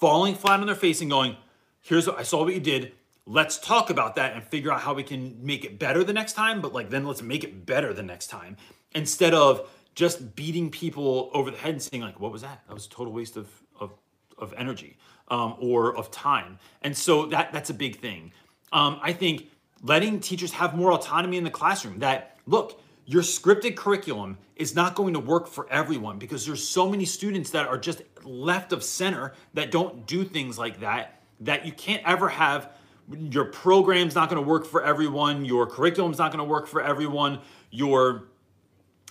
falling 0.00 0.34
flat 0.34 0.60
on 0.60 0.66
their 0.66 0.74
face 0.74 1.00
and 1.00 1.10
going, 1.10 1.36
here's 1.82 2.06
what 2.06 2.18
I 2.18 2.22
saw 2.22 2.44
what 2.44 2.54
you 2.54 2.60
did. 2.60 2.92
Let's 3.26 3.58
talk 3.58 3.90
about 3.90 4.16
that 4.16 4.34
and 4.34 4.42
figure 4.42 4.72
out 4.72 4.80
how 4.80 4.94
we 4.94 5.02
can 5.02 5.44
make 5.44 5.64
it 5.64 5.78
better 5.78 6.02
the 6.02 6.12
next 6.12 6.32
time, 6.32 6.60
but 6.60 6.72
like 6.72 6.90
then 6.90 7.04
let's 7.04 7.22
make 7.22 7.44
it 7.44 7.66
better 7.66 7.92
the 7.92 8.02
next 8.02 8.28
time 8.28 8.56
instead 8.94 9.34
of 9.34 9.68
just 9.94 10.34
beating 10.34 10.70
people 10.70 11.30
over 11.34 11.50
the 11.50 11.56
head 11.56 11.72
and 11.72 11.82
saying 11.82 12.02
like, 12.02 12.18
what 12.18 12.32
was 12.32 12.42
that? 12.42 12.62
That 12.66 12.74
was 12.74 12.86
a 12.86 12.90
total 12.90 13.12
waste 13.12 13.36
of 13.36 13.48
of, 13.78 13.92
of 14.38 14.54
energy 14.56 14.96
um, 15.28 15.56
or 15.60 15.96
of 15.96 16.10
time. 16.10 16.58
And 16.82 16.96
so 16.96 17.26
that 17.26 17.52
that's 17.52 17.70
a 17.70 17.74
big 17.74 18.00
thing. 18.00 18.32
Um, 18.72 18.98
I 19.02 19.12
think 19.12 19.50
letting 19.82 20.20
teachers 20.20 20.52
have 20.52 20.74
more 20.74 20.92
autonomy 20.92 21.36
in 21.36 21.44
the 21.44 21.50
classroom. 21.50 21.98
That 21.98 22.38
look, 22.46 22.80
your 23.04 23.22
scripted 23.22 23.76
curriculum 23.76 24.38
is 24.56 24.74
not 24.74 24.94
going 24.94 25.14
to 25.14 25.20
work 25.20 25.48
for 25.48 25.70
everyone 25.70 26.18
because 26.18 26.46
there's 26.46 26.66
so 26.66 26.88
many 26.88 27.04
students 27.04 27.50
that 27.50 27.66
are 27.66 27.78
just 27.78 28.02
left 28.22 28.72
of 28.72 28.84
center 28.84 29.32
that 29.54 29.70
don't 29.70 30.06
do 30.06 30.24
things 30.24 30.58
like 30.58 30.80
that 30.80 31.20
that 31.40 31.66
you 31.66 31.72
can't 31.72 32.02
ever 32.06 32.28
have 32.28 32.70
your 33.18 33.46
program's 33.46 34.14
not 34.14 34.30
going 34.30 34.40
to 34.40 34.48
work 34.48 34.64
for 34.64 34.84
everyone 34.84 35.44
your 35.44 35.66
curriculum's 35.66 36.18
not 36.18 36.30
going 36.30 36.38
to 36.38 36.48
work 36.48 36.68
for 36.68 36.80
everyone 36.80 37.40
your 37.70 38.28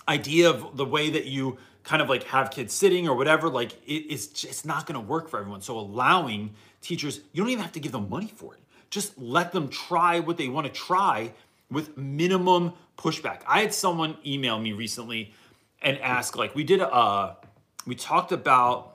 idea 0.08 0.48
of 0.48 0.76
the 0.76 0.84
way 0.84 1.10
that 1.10 1.26
you 1.26 1.58
kind 1.84 2.00
of 2.00 2.08
like 2.08 2.24
have 2.24 2.50
kids 2.50 2.72
sitting 2.72 3.08
or 3.08 3.16
whatever 3.16 3.48
like 3.48 3.72
it, 3.86 4.06
it's 4.08 4.26
just 4.26 4.64
not 4.64 4.86
going 4.86 4.94
to 4.94 5.06
work 5.06 5.28
for 5.28 5.38
everyone. 5.38 5.60
So 5.60 5.78
allowing 5.78 6.54
teachers 6.80 7.20
you 7.32 7.42
don't 7.42 7.50
even 7.50 7.62
have 7.62 7.72
to 7.72 7.80
give 7.80 7.92
them 7.92 8.08
money 8.08 8.32
for 8.34 8.54
it. 8.54 8.60
Just 8.90 9.18
let 9.18 9.52
them 9.52 9.68
try 9.68 10.20
what 10.20 10.36
they 10.36 10.48
want 10.48 10.66
to 10.66 10.72
try 10.72 11.32
with 11.70 11.96
minimum 11.96 12.72
pushback 13.02 13.40
i 13.46 13.60
had 13.60 13.74
someone 13.74 14.16
email 14.24 14.58
me 14.58 14.72
recently 14.72 15.34
and 15.82 15.98
ask 15.98 16.36
like 16.36 16.54
we 16.54 16.64
did 16.64 16.80
a 16.80 16.88
uh, 16.92 17.34
we 17.86 17.94
talked 17.94 18.32
about 18.32 18.92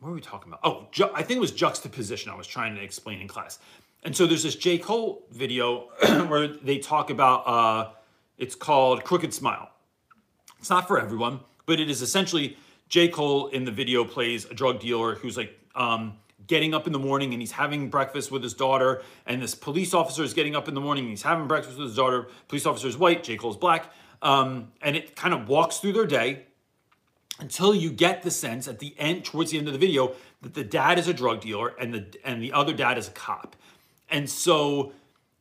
what 0.00 0.10
were 0.10 0.14
we 0.14 0.20
talking 0.20 0.52
about? 0.52 0.60
Oh, 0.62 0.86
ju- 0.92 1.10
I 1.14 1.22
think 1.22 1.38
it 1.38 1.40
was 1.40 1.52
juxtaposition. 1.52 2.30
I 2.30 2.36
was 2.36 2.46
trying 2.46 2.74
to 2.76 2.82
explain 2.82 3.20
in 3.20 3.28
class. 3.28 3.58
And 4.04 4.14
so 4.16 4.26
there's 4.26 4.42
this 4.42 4.54
J. 4.54 4.78
Cole 4.78 5.24
video 5.32 5.88
where 6.28 6.48
they 6.48 6.78
talk 6.78 7.10
about, 7.10 7.46
uh, 7.46 7.90
it's 8.38 8.54
called 8.54 9.04
Crooked 9.04 9.32
Smile. 9.32 9.70
It's 10.58 10.70
not 10.70 10.86
for 10.86 11.00
everyone, 11.00 11.40
but 11.64 11.80
it 11.80 11.90
is 11.90 12.02
essentially 12.02 12.56
J. 12.88 13.08
Cole 13.08 13.48
in 13.48 13.64
the 13.64 13.70
video 13.72 14.04
plays 14.04 14.44
a 14.44 14.54
drug 14.54 14.80
dealer 14.80 15.14
who's 15.14 15.36
like 15.36 15.58
um, 15.74 16.18
getting 16.46 16.74
up 16.74 16.86
in 16.86 16.92
the 16.92 16.98
morning 16.98 17.32
and 17.32 17.42
he's 17.42 17.52
having 17.52 17.88
breakfast 17.88 18.30
with 18.30 18.42
his 18.42 18.54
daughter. 18.54 19.02
And 19.26 19.42
this 19.42 19.54
police 19.54 19.94
officer 19.94 20.22
is 20.22 20.34
getting 20.34 20.54
up 20.54 20.68
in 20.68 20.74
the 20.74 20.80
morning 20.80 21.04
and 21.04 21.10
he's 21.10 21.22
having 21.22 21.46
breakfast 21.46 21.78
with 21.78 21.88
his 21.88 21.96
daughter. 21.96 22.28
Police 22.48 22.66
officer 22.66 22.88
is 22.88 22.96
white, 22.96 23.24
J. 23.24 23.36
Cole's 23.36 23.56
black. 23.56 23.92
Um, 24.22 24.72
and 24.80 24.96
it 24.96 25.16
kind 25.16 25.34
of 25.34 25.48
walks 25.48 25.78
through 25.78 25.92
their 25.92 26.06
day 26.06 26.46
until 27.38 27.74
you 27.74 27.90
get 27.90 28.22
the 28.22 28.30
sense 28.30 28.66
at 28.68 28.78
the 28.78 28.94
end 28.98 29.24
towards 29.24 29.50
the 29.50 29.58
end 29.58 29.66
of 29.66 29.72
the 29.72 29.78
video 29.78 30.14
that 30.42 30.54
the 30.54 30.64
dad 30.64 30.98
is 30.98 31.08
a 31.08 31.14
drug 31.14 31.40
dealer 31.40 31.74
and 31.78 31.92
the 31.92 32.06
and 32.24 32.42
the 32.42 32.52
other 32.52 32.72
dad 32.72 32.96
is 32.96 33.08
a 33.08 33.10
cop 33.10 33.56
and 34.10 34.28
so 34.28 34.92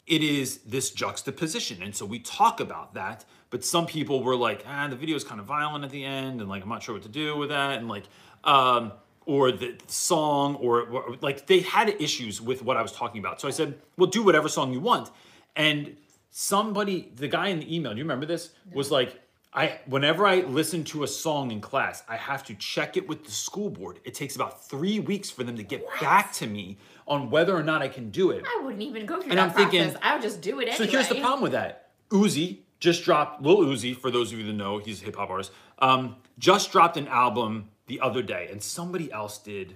it 0.06 0.22
is 0.22 0.58
this 0.60 0.92
juxtaposition 0.92 1.82
and 1.82 1.96
so 1.96 2.06
we 2.06 2.20
talk 2.20 2.60
about 2.60 2.94
that 2.94 3.24
but 3.50 3.64
some 3.64 3.86
people 3.86 4.24
were 4.24 4.36
like 4.36 4.64
ah 4.68 4.88
the 4.88 4.96
video 4.96 5.16
is 5.16 5.24
kind 5.24 5.40
of 5.40 5.46
violent 5.46 5.84
at 5.84 5.90
the 5.90 6.04
end 6.04 6.42
and 6.42 6.50
like 6.50 6.64
i'm 6.64 6.70
not 6.70 6.84
sure 6.84 6.94
what 6.94 7.04
to 7.04 7.10
do 7.10 7.38
with 7.38 7.50
that 7.50 7.78
and 7.78 7.88
like 7.88 8.04
um 8.44 8.92
or 9.26 9.52
the 9.52 9.76
song 9.88 10.56
or, 10.56 10.82
or 10.82 11.16
like 11.22 11.48
they 11.48 11.60
had 11.62 11.90
issues 12.02 12.42
with 12.42 12.62
what 12.64 12.78
i 12.78 12.82
was 12.82 12.92
talking 12.92 13.20
about 13.20 13.42
so 13.42 13.48
i 13.48 13.52
said 13.52 13.80
well 13.98 14.10
do 14.10 14.24
whatever 14.24 14.48
song 14.48 14.72
you 14.74 14.80
want 14.80 15.10
and 15.56 15.96
somebody 16.32 17.12
the 17.16 17.28
guy 17.28 17.48
in 17.48 17.60
the 17.60 17.76
email 17.76 17.92
do 17.92 17.98
you 17.98 18.04
remember 18.04 18.26
this 18.26 18.52
was 18.74 18.92
like 18.92 19.22
I 19.58 19.80
whenever 19.86 20.28
I 20.28 20.42
listen 20.42 20.84
to 20.86 21.04
a 21.04 21.08
song 21.08 21.50
in 21.52 21.62
class, 21.62 22.04
I 22.10 22.18
have 22.18 22.44
to 22.48 22.54
check 22.56 22.98
it 22.98 23.08
with 23.08 23.24
the 23.24 23.32
school 23.32 23.70
board. 23.70 24.02
It 24.04 24.14
takes 24.14 24.36
about 24.36 24.68
three 24.68 25.00
weeks 25.00 25.30
for 25.30 25.46
them 25.46 25.56
to 25.56 25.64
get 25.64 25.86
back 26.02 26.34
to 26.34 26.46
me 26.46 26.78
on 27.08 27.30
whether 27.30 27.56
or 27.56 27.64
not 27.64 27.82
I 27.82 27.88
can 27.88 28.10
do 28.10 28.32
it. 28.32 28.44
I 28.46 28.62
wouldn't 28.62 28.84
even 28.84 29.06
go 29.06 29.22
through 29.22 29.30
And 29.32 29.40
that 29.40 29.52
I'm 29.52 29.56
thinking- 29.56 29.96
I 30.02 30.14
would 30.14 30.22
just 30.22 30.42
do 30.42 30.60
it 30.60 30.68
anyway. 30.68 30.76
So 30.86 30.92
here's 30.92 31.08
the 31.08 31.22
problem 31.22 31.42
with 31.42 31.54
that. 31.54 31.92
Uzi 32.10 32.60
just 32.82 33.06
dropped 33.06 33.42
Lil 33.42 33.60
Uzi, 33.60 33.96
for 33.96 34.12
those 34.12 34.34
of 34.34 34.40
you 34.40 34.46
that 34.46 34.52
know, 34.52 34.80
he's 34.80 35.02
a 35.02 35.06
hip 35.06 35.16
hop 35.16 35.30
artist. 35.30 35.54
Um, 35.80 36.18
just 36.38 36.74
dropped 36.74 36.98
an 36.98 37.08
album 37.08 37.70
the 37.88 38.02
other 38.02 38.22
day, 38.22 38.48
and 38.52 38.62
somebody 38.62 39.12
else 39.12 39.38
did 39.38 39.76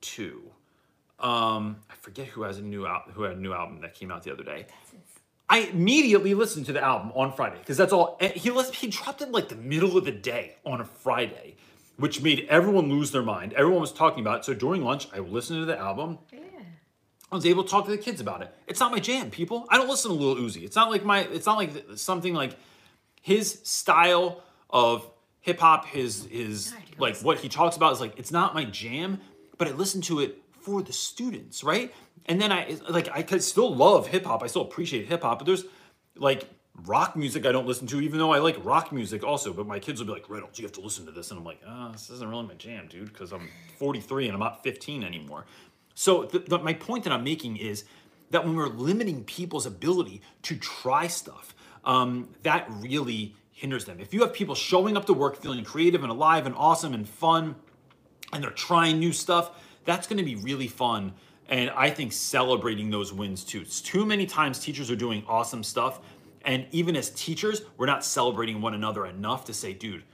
too. 0.00 0.42
Um, 1.18 1.76
I 1.90 1.94
forget 2.00 2.26
who 2.28 2.42
has 2.42 2.58
a 2.58 2.62
new 2.62 2.86
out 2.86 3.10
who 3.12 3.22
had 3.22 3.36
a 3.36 3.40
new 3.40 3.52
album 3.52 3.80
that 3.82 3.94
came 3.94 4.10
out 4.10 4.22
the 4.22 4.32
other 4.32 4.44
day. 4.44 4.66
I 5.48 5.58
immediately 5.58 6.34
listened 6.34 6.66
to 6.66 6.72
the 6.72 6.82
album 6.82 7.12
on 7.14 7.32
Friday 7.32 7.58
because 7.58 7.76
that's 7.76 7.92
all. 7.92 8.16
He 8.20 8.50
lis- 8.50 8.70
he 8.70 8.86
dropped 8.86 9.20
it 9.20 9.30
like 9.30 9.48
the 9.48 9.56
middle 9.56 9.98
of 9.98 10.04
the 10.04 10.12
day 10.12 10.56
on 10.64 10.80
a 10.80 10.84
Friday, 10.84 11.56
which 11.96 12.22
made 12.22 12.46
everyone 12.48 12.88
lose 12.88 13.10
their 13.10 13.22
mind. 13.22 13.52
Everyone 13.54 13.80
was 13.80 13.92
talking 13.92 14.20
about 14.20 14.40
it. 14.40 14.44
So 14.44 14.54
during 14.54 14.84
lunch, 14.84 15.08
I 15.12 15.18
listened 15.18 15.60
to 15.60 15.66
the 15.66 15.76
album. 15.76 16.18
Yeah. 16.32 16.38
I 17.32 17.34
was 17.34 17.46
able 17.46 17.64
to 17.64 17.70
talk 17.70 17.84
to 17.84 17.90
the 17.90 17.98
kids 17.98 18.20
about 18.20 18.42
it. 18.42 18.52
It's 18.66 18.80
not 18.80 18.90
my 18.90 18.98
jam, 18.98 19.30
people. 19.30 19.66
I 19.70 19.76
don't 19.76 19.88
listen 19.88 20.10
to 20.10 20.16
Lil 20.16 20.36
Uzi. 20.36 20.64
It's 20.64 20.76
not 20.76 20.90
like 20.90 21.04
my. 21.04 21.20
It's 21.20 21.46
not 21.46 21.58
like 21.58 21.72
something 21.96 22.32
like 22.32 22.56
his 23.20 23.60
style 23.64 24.42
of 24.70 25.08
hip 25.40 25.60
hop. 25.60 25.86
His 25.86 26.26
his 26.30 26.74
like 26.98 27.18
what 27.18 27.38
he 27.38 27.48
talks 27.48 27.76
about 27.76 27.92
is 27.92 28.00
like 28.00 28.18
it's 28.18 28.32
not 28.32 28.54
my 28.54 28.64
jam, 28.64 29.20
but 29.58 29.68
I 29.68 29.72
listen 29.72 30.00
to 30.02 30.20
it 30.20 30.42
for 30.60 30.82
the 30.82 30.92
students, 30.92 31.64
right? 31.64 31.92
And 32.26 32.40
then 32.40 32.52
I 32.52 32.76
like 32.88 33.08
I 33.12 33.22
could 33.22 33.42
still 33.42 33.74
love 33.74 34.06
hip 34.06 34.24
hop. 34.24 34.42
I 34.42 34.46
still 34.46 34.62
appreciate 34.62 35.06
hip 35.06 35.22
hop, 35.22 35.38
but 35.38 35.46
there's 35.46 35.64
like 36.16 36.48
rock 36.86 37.16
music 37.16 37.46
I 37.46 37.52
don't 37.52 37.66
listen 37.66 37.86
to, 37.88 38.00
even 38.00 38.18
though 38.18 38.32
I 38.32 38.38
like 38.38 38.62
rock 38.64 38.92
music 38.92 39.24
also. 39.24 39.52
But 39.52 39.66
my 39.66 39.78
kids 39.78 40.00
will 40.00 40.06
be 40.06 40.12
like, 40.12 40.28
Reynolds, 40.28 40.58
you 40.58 40.64
have 40.64 40.72
to 40.72 40.80
listen 40.80 41.06
to 41.06 41.12
this, 41.12 41.30
and 41.30 41.38
I'm 41.38 41.44
like, 41.44 41.60
ah, 41.66 41.90
this 41.92 42.10
isn't 42.10 42.28
really 42.28 42.46
my 42.46 42.54
jam, 42.54 42.86
dude, 42.88 43.12
because 43.12 43.32
I'm 43.32 43.48
43 43.78 44.26
and 44.26 44.34
I'm 44.34 44.40
not 44.40 44.62
15 44.62 45.04
anymore. 45.04 45.46
So 45.94 46.24
the, 46.24 46.38
the, 46.38 46.58
my 46.58 46.74
point 46.74 47.04
that 47.04 47.12
I'm 47.12 47.24
making 47.24 47.56
is 47.56 47.84
that 48.30 48.44
when 48.44 48.56
we're 48.56 48.68
limiting 48.68 49.24
people's 49.24 49.66
ability 49.66 50.22
to 50.42 50.56
try 50.56 51.06
stuff, 51.08 51.54
um, 51.84 52.28
that 52.42 52.66
really 52.70 53.34
hinders 53.60 53.84
them. 53.84 54.00
If 54.00 54.14
you 54.14 54.22
have 54.22 54.32
people 54.32 54.54
showing 54.54 54.96
up 54.96 55.04
to 55.04 55.12
work 55.12 55.36
feeling 55.36 55.62
creative 55.64 56.02
and 56.02 56.10
alive 56.10 56.46
and 56.46 56.54
awesome 56.56 56.94
and 56.94 57.06
fun, 57.06 57.54
and 58.32 58.42
they're 58.42 58.50
trying 58.50 58.98
new 58.98 59.12
stuff, 59.12 59.50
that's 59.84 60.06
going 60.06 60.16
to 60.16 60.24
be 60.24 60.36
really 60.36 60.66
fun. 60.66 61.12
And 61.46 61.68
I 61.70 61.90
think 61.90 62.12
celebrating 62.12 62.88
those 62.90 63.12
wins 63.12 63.44
too. 63.44 63.60
It's 63.60 63.82
too 63.82 64.06
many 64.06 64.24
times 64.24 64.60
teachers 64.60 64.90
are 64.90 64.96
doing 64.96 65.22
awesome 65.28 65.62
stuff. 65.62 66.00
And 66.46 66.66
even 66.70 66.96
as 66.96 67.10
teachers, 67.10 67.60
we're 67.76 67.84
not 67.84 68.02
celebrating 68.02 68.62
one 68.62 68.72
another 68.72 69.04
enough 69.04 69.44
to 69.44 69.52
say, 69.52 69.74
dude, 69.74 70.04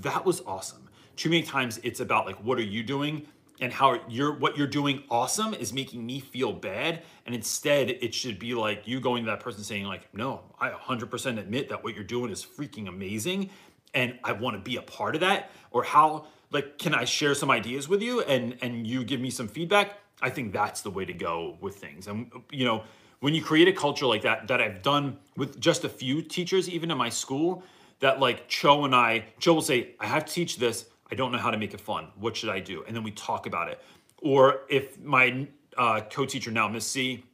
that 0.00 0.24
was 0.24 0.40
awesome. 0.46 0.88
Too 1.16 1.28
many 1.28 1.42
times 1.42 1.80
it's 1.82 2.00
about 2.00 2.24
like, 2.24 2.36
what 2.36 2.56
are 2.56 2.62
you 2.62 2.82
doing? 2.82 3.26
And 3.60 3.72
how 3.72 4.00
you're 4.08 4.32
what 4.32 4.56
you're 4.56 4.66
doing 4.66 5.04
awesome 5.10 5.52
is 5.52 5.72
making 5.72 6.04
me 6.04 6.20
feel 6.20 6.52
bad. 6.52 7.02
And 7.26 7.34
instead, 7.34 7.90
it 7.90 8.14
should 8.14 8.38
be 8.38 8.54
like 8.54 8.88
you 8.88 9.00
going 9.00 9.24
to 9.24 9.30
that 9.30 9.40
person 9.40 9.62
saying, 9.62 9.84
like, 9.84 10.12
no, 10.14 10.40
I 10.58 10.70
100% 10.70 11.38
admit 11.38 11.68
that 11.68 11.84
what 11.84 11.94
you're 11.94 12.04
doing 12.04 12.30
is 12.30 12.44
freaking 12.44 12.88
amazing. 12.88 13.50
And 13.92 14.18
I 14.24 14.32
want 14.32 14.56
to 14.56 14.62
be 14.62 14.76
a 14.76 14.82
part 14.82 15.14
of 15.14 15.20
that. 15.20 15.50
Or 15.72 15.82
how, 15.82 16.26
like, 16.50 16.78
can 16.78 16.94
I 16.94 17.04
share 17.04 17.34
some 17.34 17.50
ideas 17.50 17.88
with 17.88 18.02
you 18.02 18.22
and 18.22 18.56
and 18.62 18.86
you 18.86 19.04
give 19.04 19.20
me 19.20 19.30
some 19.30 19.48
feedback? 19.48 19.98
I 20.22 20.30
think 20.30 20.52
that's 20.52 20.80
the 20.82 20.90
way 20.90 21.04
to 21.04 21.12
go 21.12 21.58
with 21.60 21.76
things. 21.76 22.06
And 22.06 22.30
you 22.50 22.64
know, 22.64 22.84
when 23.20 23.34
you 23.34 23.42
create 23.42 23.68
a 23.68 23.72
culture 23.72 24.06
like 24.06 24.22
that, 24.22 24.48
that 24.48 24.60
I've 24.60 24.82
done 24.82 25.18
with 25.36 25.60
just 25.60 25.84
a 25.84 25.88
few 25.88 26.22
teachers, 26.22 26.68
even 26.68 26.90
in 26.90 26.98
my 26.98 27.10
school, 27.10 27.62
that 28.00 28.18
like 28.18 28.48
Cho 28.48 28.84
and 28.84 28.94
I, 28.94 29.26
Cho 29.38 29.54
will 29.54 29.62
say, 29.62 29.94
I 30.00 30.06
have 30.06 30.24
to 30.24 30.32
teach 30.32 30.56
this. 30.56 30.86
I 31.10 31.14
don't 31.14 31.32
know 31.32 31.38
how 31.38 31.50
to 31.50 31.58
make 31.58 31.74
it 31.74 31.80
fun. 31.80 32.08
What 32.16 32.36
should 32.36 32.50
I 32.50 32.60
do? 32.60 32.84
And 32.86 32.94
then 32.94 33.02
we 33.02 33.10
talk 33.10 33.46
about 33.46 33.68
it. 33.68 33.80
Or 34.22 34.62
if 34.68 34.98
my 35.00 35.48
uh, 35.76 36.02
co-teacher 36.10 36.50
now, 36.50 36.68
Miss 36.68 36.86
C, 36.86 37.24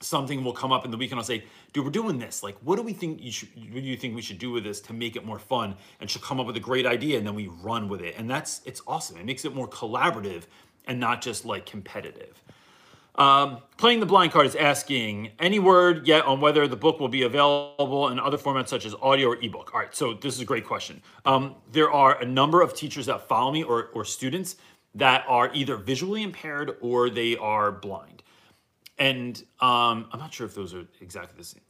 something 0.00 0.44
will 0.44 0.52
come 0.52 0.72
up 0.72 0.84
in 0.84 0.90
the 0.90 0.96
week 0.96 1.10
and 1.10 1.18
I'll 1.18 1.24
say, 1.24 1.44
dude, 1.72 1.84
we're 1.84 1.90
doing 1.90 2.18
this. 2.18 2.42
Like, 2.42 2.56
what 2.62 2.76
do 2.76 2.82
we 2.82 2.92
think 2.92 3.22
you 3.22 3.30
should, 3.30 3.48
what 3.54 3.82
do 3.82 3.88
you 3.88 3.96
think 3.96 4.14
we 4.14 4.22
should 4.22 4.38
do 4.38 4.50
with 4.50 4.64
this 4.64 4.80
to 4.82 4.92
make 4.92 5.16
it 5.16 5.24
more 5.24 5.38
fun? 5.38 5.76
And 6.00 6.10
she'll 6.10 6.22
come 6.22 6.40
up 6.40 6.46
with 6.46 6.56
a 6.56 6.60
great 6.60 6.86
idea 6.86 7.18
and 7.18 7.26
then 7.26 7.34
we 7.34 7.48
run 7.48 7.88
with 7.88 8.02
it. 8.02 8.14
And 8.18 8.28
that's, 8.28 8.60
it's 8.64 8.82
awesome. 8.86 9.16
It 9.16 9.24
makes 9.24 9.44
it 9.44 9.54
more 9.54 9.68
collaborative 9.68 10.44
and 10.86 11.00
not 11.00 11.22
just 11.22 11.44
like 11.44 11.66
competitive. 11.66 12.42
Um, 13.16 13.62
playing 13.78 14.00
the 14.00 14.06
blind 14.06 14.32
card 14.32 14.46
is 14.46 14.54
asking 14.54 15.30
any 15.38 15.58
word 15.58 16.06
yet 16.06 16.26
on 16.26 16.40
whether 16.40 16.68
the 16.68 16.76
book 16.76 17.00
will 17.00 17.08
be 17.08 17.22
available 17.22 18.08
in 18.08 18.20
other 18.20 18.36
formats 18.36 18.68
such 18.68 18.84
as 18.84 18.94
audio 19.00 19.28
or 19.28 19.36
ebook. 19.42 19.70
All 19.72 19.80
right, 19.80 19.94
so 19.94 20.14
this 20.14 20.34
is 20.34 20.40
a 20.40 20.44
great 20.44 20.66
question. 20.66 21.02
Um, 21.24 21.54
there 21.72 21.90
are 21.90 22.20
a 22.20 22.26
number 22.26 22.60
of 22.60 22.74
teachers 22.74 23.06
that 23.06 23.26
follow 23.26 23.52
me 23.52 23.62
or, 23.62 23.86
or 23.94 24.04
students 24.04 24.56
that 24.94 25.24
are 25.28 25.50
either 25.54 25.76
visually 25.76 26.22
impaired 26.22 26.76
or 26.80 27.08
they 27.08 27.36
are 27.36 27.72
blind. 27.72 28.22
And 28.98 29.38
um, 29.60 30.08
I'm 30.12 30.18
not 30.18 30.32
sure 30.32 30.46
if 30.46 30.54
those 30.54 30.74
are 30.74 30.86
exactly 31.00 31.34
the 31.36 31.44
same. 31.44 31.62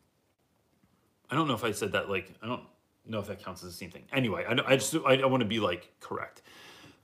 I 1.31 1.35
don't 1.35 1.49
know 1.49 1.55
if 1.55 1.65
I 1.65 1.73
said 1.73 1.93
that 1.93 2.09
like, 2.09 2.33
I 2.43 2.47
don't 2.47 2.63
know 3.07 3.19
if 3.19 3.27
that 3.27 3.45
counts 3.45 3.63
as 3.63 3.71
the 3.71 3.77
same 3.77 3.91
thing. 3.91 4.05
Anyway, 4.13 4.45
I, 4.49 4.73
I 4.73 4.77
just, 4.77 4.95
I, 5.07 5.15
I 5.15 5.27
want 5.27 5.41
to 5.41 5.49
be 5.49 5.61
like 5.61 5.93
correct. 6.01 6.43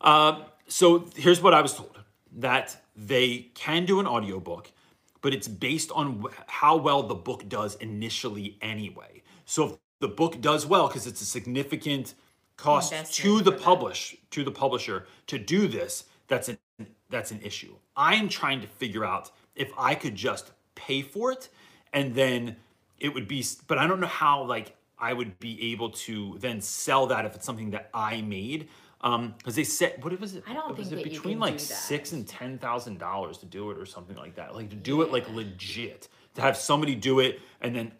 Um, 0.00 0.44
so 0.68 1.08
here's 1.16 1.40
what 1.40 1.54
I 1.54 1.60
was 1.60 1.74
told 1.74 1.98
that 2.36 2.76
they 2.96 3.50
can 3.54 3.84
do 3.84 4.00
an 4.00 4.06
audiobook, 4.06 4.70
but 5.20 5.32
it's 5.32 5.48
based 5.48 5.90
on 5.92 6.24
how 6.46 6.76
well 6.76 7.02
the 7.02 7.14
book 7.14 7.48
does 7.48 7.76
initially 7.76 8.58
anyway. 8.60 9.22
So 9.44 9.66
if 9.66 9.72
the 10.00 10.08
book 10.08 10.40
does 10.40 10.66
well, 10.66 10.88
because 10.88 11.06
it's 11.06 11.20
a 11.20 11.26
significant 11.26 12.14
cost 12.56 13.14
to 13.14 13.40
the 13.40 13.52
publish 13.52 14.16
to 14.30 14.44
the 14.44 14.50
publisher 14.50 15.06
to 15.26 15.38
do 15.38 15.66
this, 15.68 16.04
that's 16.28 16.48
an 16.48 16.58
that's 17.10 17.30
an 17.30 17.40
issue. 17.42 17.74
I 17.96 18.14
am 18.14 18.28
trying 18.28 18.60
to 18.62 18.66
figure 18.66 19.04
out 19.04 19.30
if 19.54 19.70
I 19.76 19.94
could 19.94 20.14
just 20.14 20.52
pay 20.74 21.02
for 21.02 21.32
it 21.32 21.48
and 21.92 22.14
then 22.14 22.56
it 22.98 23.12
would 23.12 23.28
be 23.28 23.44
but 23.66 23.78
I 23.78 23.86
don't 23.86 24.00
know 24.00 24.06
how 24.06 24.44
like 24.44 24.76
I 24.98 25.12
would 25.12 25.38
be 25.40 25.72
able 25.72 25.90
to 25.90 26.36
then 26.38 26.60
sell 26.60 27.06
that 27.08 27.24
if 27.26 27.34
it's 27.34 27.44
something 27.44 27.70
that 27.70 27.90
I 27.92 28.22
made. 28.22 28.68
Um, 29.04 29.34
because 29.38 29.56
they 29.56 29.64
said 29.64 30.02
what 30.02 30.18
was 30.20 30.36
it? 30.36 30.44
I 30.46 30.54
don't 30.54 30.76
was 30.76 30.88
think 30.88 31.00
it 31.00 31.04
between 31.10 31.40
like 31.40 31.58
six 31.58 32.12
and 32.12 32.26
ten 32.26 32.58
thousand 32.58 32.98
dollars 32.98 33.38
to 33.38 33.46
do 33.46 33.70
it 33.70 33.78
or 33.78 33.86
something 33.86 34.16
like 34.16 34.36
that. 34.36 34.54
Like 34.54 34.70
to 34.70 34.76
do 34.76 35.02
it 35.02 35.10
like 35.10 35.28
legit. 35.30 36.08
To 36.34 36.40
have 36.40 36.56
somebody 36.56 36.94
do 36.94 37.20
it 37.20 37.40
and 37.60 37.74
then 37.74 37.92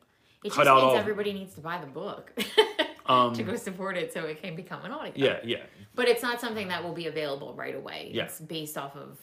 It 0.43 0.53
cut 0.53 0.65
just 0.65 0.69
out 0.69 0.77
means 0.77 0.85
all 0.85 0.97
everybody 0.97 1.33
needs 1.33 1.55
to 1.55 1.61
buy 1.61 1.79
the 1.79 1.87
book 1.87 2.33
to 3.07 3.43
go 3.43 3.57
support 3.57 3.97
it 3.97 4.13
so 4.13 4.25
it 4.25 4.41
can 4.41 4.57
become 4.57 4.85
an 4.85 4.93
audio. 4.93 5.13
Yeah, 5.17 5.41
yeah. 5.45 5.59
But 5.95 6.09
it's 6.09 6.23
not 6.23 6.41
something 6.41 6.69
that 6.69 6.83
will 6.83 6.95
be 6.95 7.09
available 7.09 7.53
right 7.55 7.75
away. 7.75 8.11
Yeah. 8.15 8.25
It's 8.25 8.41
based 8.41 8.79
off 8.79 8.97
of 8.97 9.19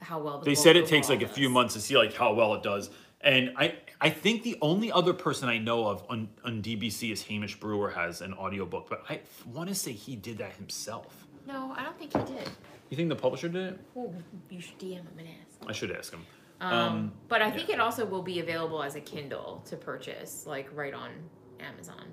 how 0.00 0.20
well 0.20 0.38
the 0.38 0.44
They 0.44 0.54
said 0.54 0.76
it 0.76 0.86
takes 0.86 1.08
like 1.08 1.22
a 1.22 1.28
few 1.28 1.48
months 1.50 1.74
to 1.74 1.80
see 1.80 1.96
like 1.96 2.14
how 2.14 2.32
well 2.34 2.54
it 2.54 2.62
does. 2.62 2.90
And 3.26 3.52
I 3.56 3.74
I 4.00 4.08
think 4.08 4.44
the 4.44 4.56
only 4.62 4.92
other 4.92 5.12
person 5.12 5.48
I 5.48 5.58
know 5.58 5.86
of 5.88 6.04
on, 6.08 6.28
on 6.44 6.62
DBC 6.62 7.10
is 7.10 7.22
Hamish 7.24 7.58
Brewer 7.58 7.90
has 7.90 8.20
an 8.20 8.32
audiobook, 8.34 8.88
but 8.88 9.02
I 9.08 9.20
want 9.52 9.68
to 9.68 9.74
say 9.74 9.92
he 9.92 10.14
did 10.14 10.38
that 10.38 10.52
himself. 10.52 11.26
No, 11.46 11.74
I 11.76 11.82
don't 11.82 11.98
think 11.98 12.12
he 12.12 12.32
did. 12.32 12.48
You 12.88 12.96
think 12.96 13.08
the 13.08 13.16
publisher 13.16 13.48
did 13.48 13.74
it? 13.74 13.80
Oh, 13.96 14.14
you 14.48 14.60
should 14.60 14.78
DM 14.78 14.98
him 14.98 15.08
and 15.18 15.28
ask. 15.28 15.68
I 15.68 15.72
should 15.72 15.90
ask 15.90 16.12
him. 16.12 16.24
Um, 16.60 17.12
but 17.28 17.42
I 17.42 17.50
think 17.50 17.68
it 17.68 17.80
also 17.80 18.06
will 18.06 18.22
be 18.22 18.38
available 18.38 18.82
as 18.82 18.94
a 18.94 19.00
Kindle 19.00 19.62
to 19.66 19.76
purchase, 19.76 20.46
like 20.46 20.68
right 20.72 20.94
on 20.94 21.10
Amazon. 21.58 22.04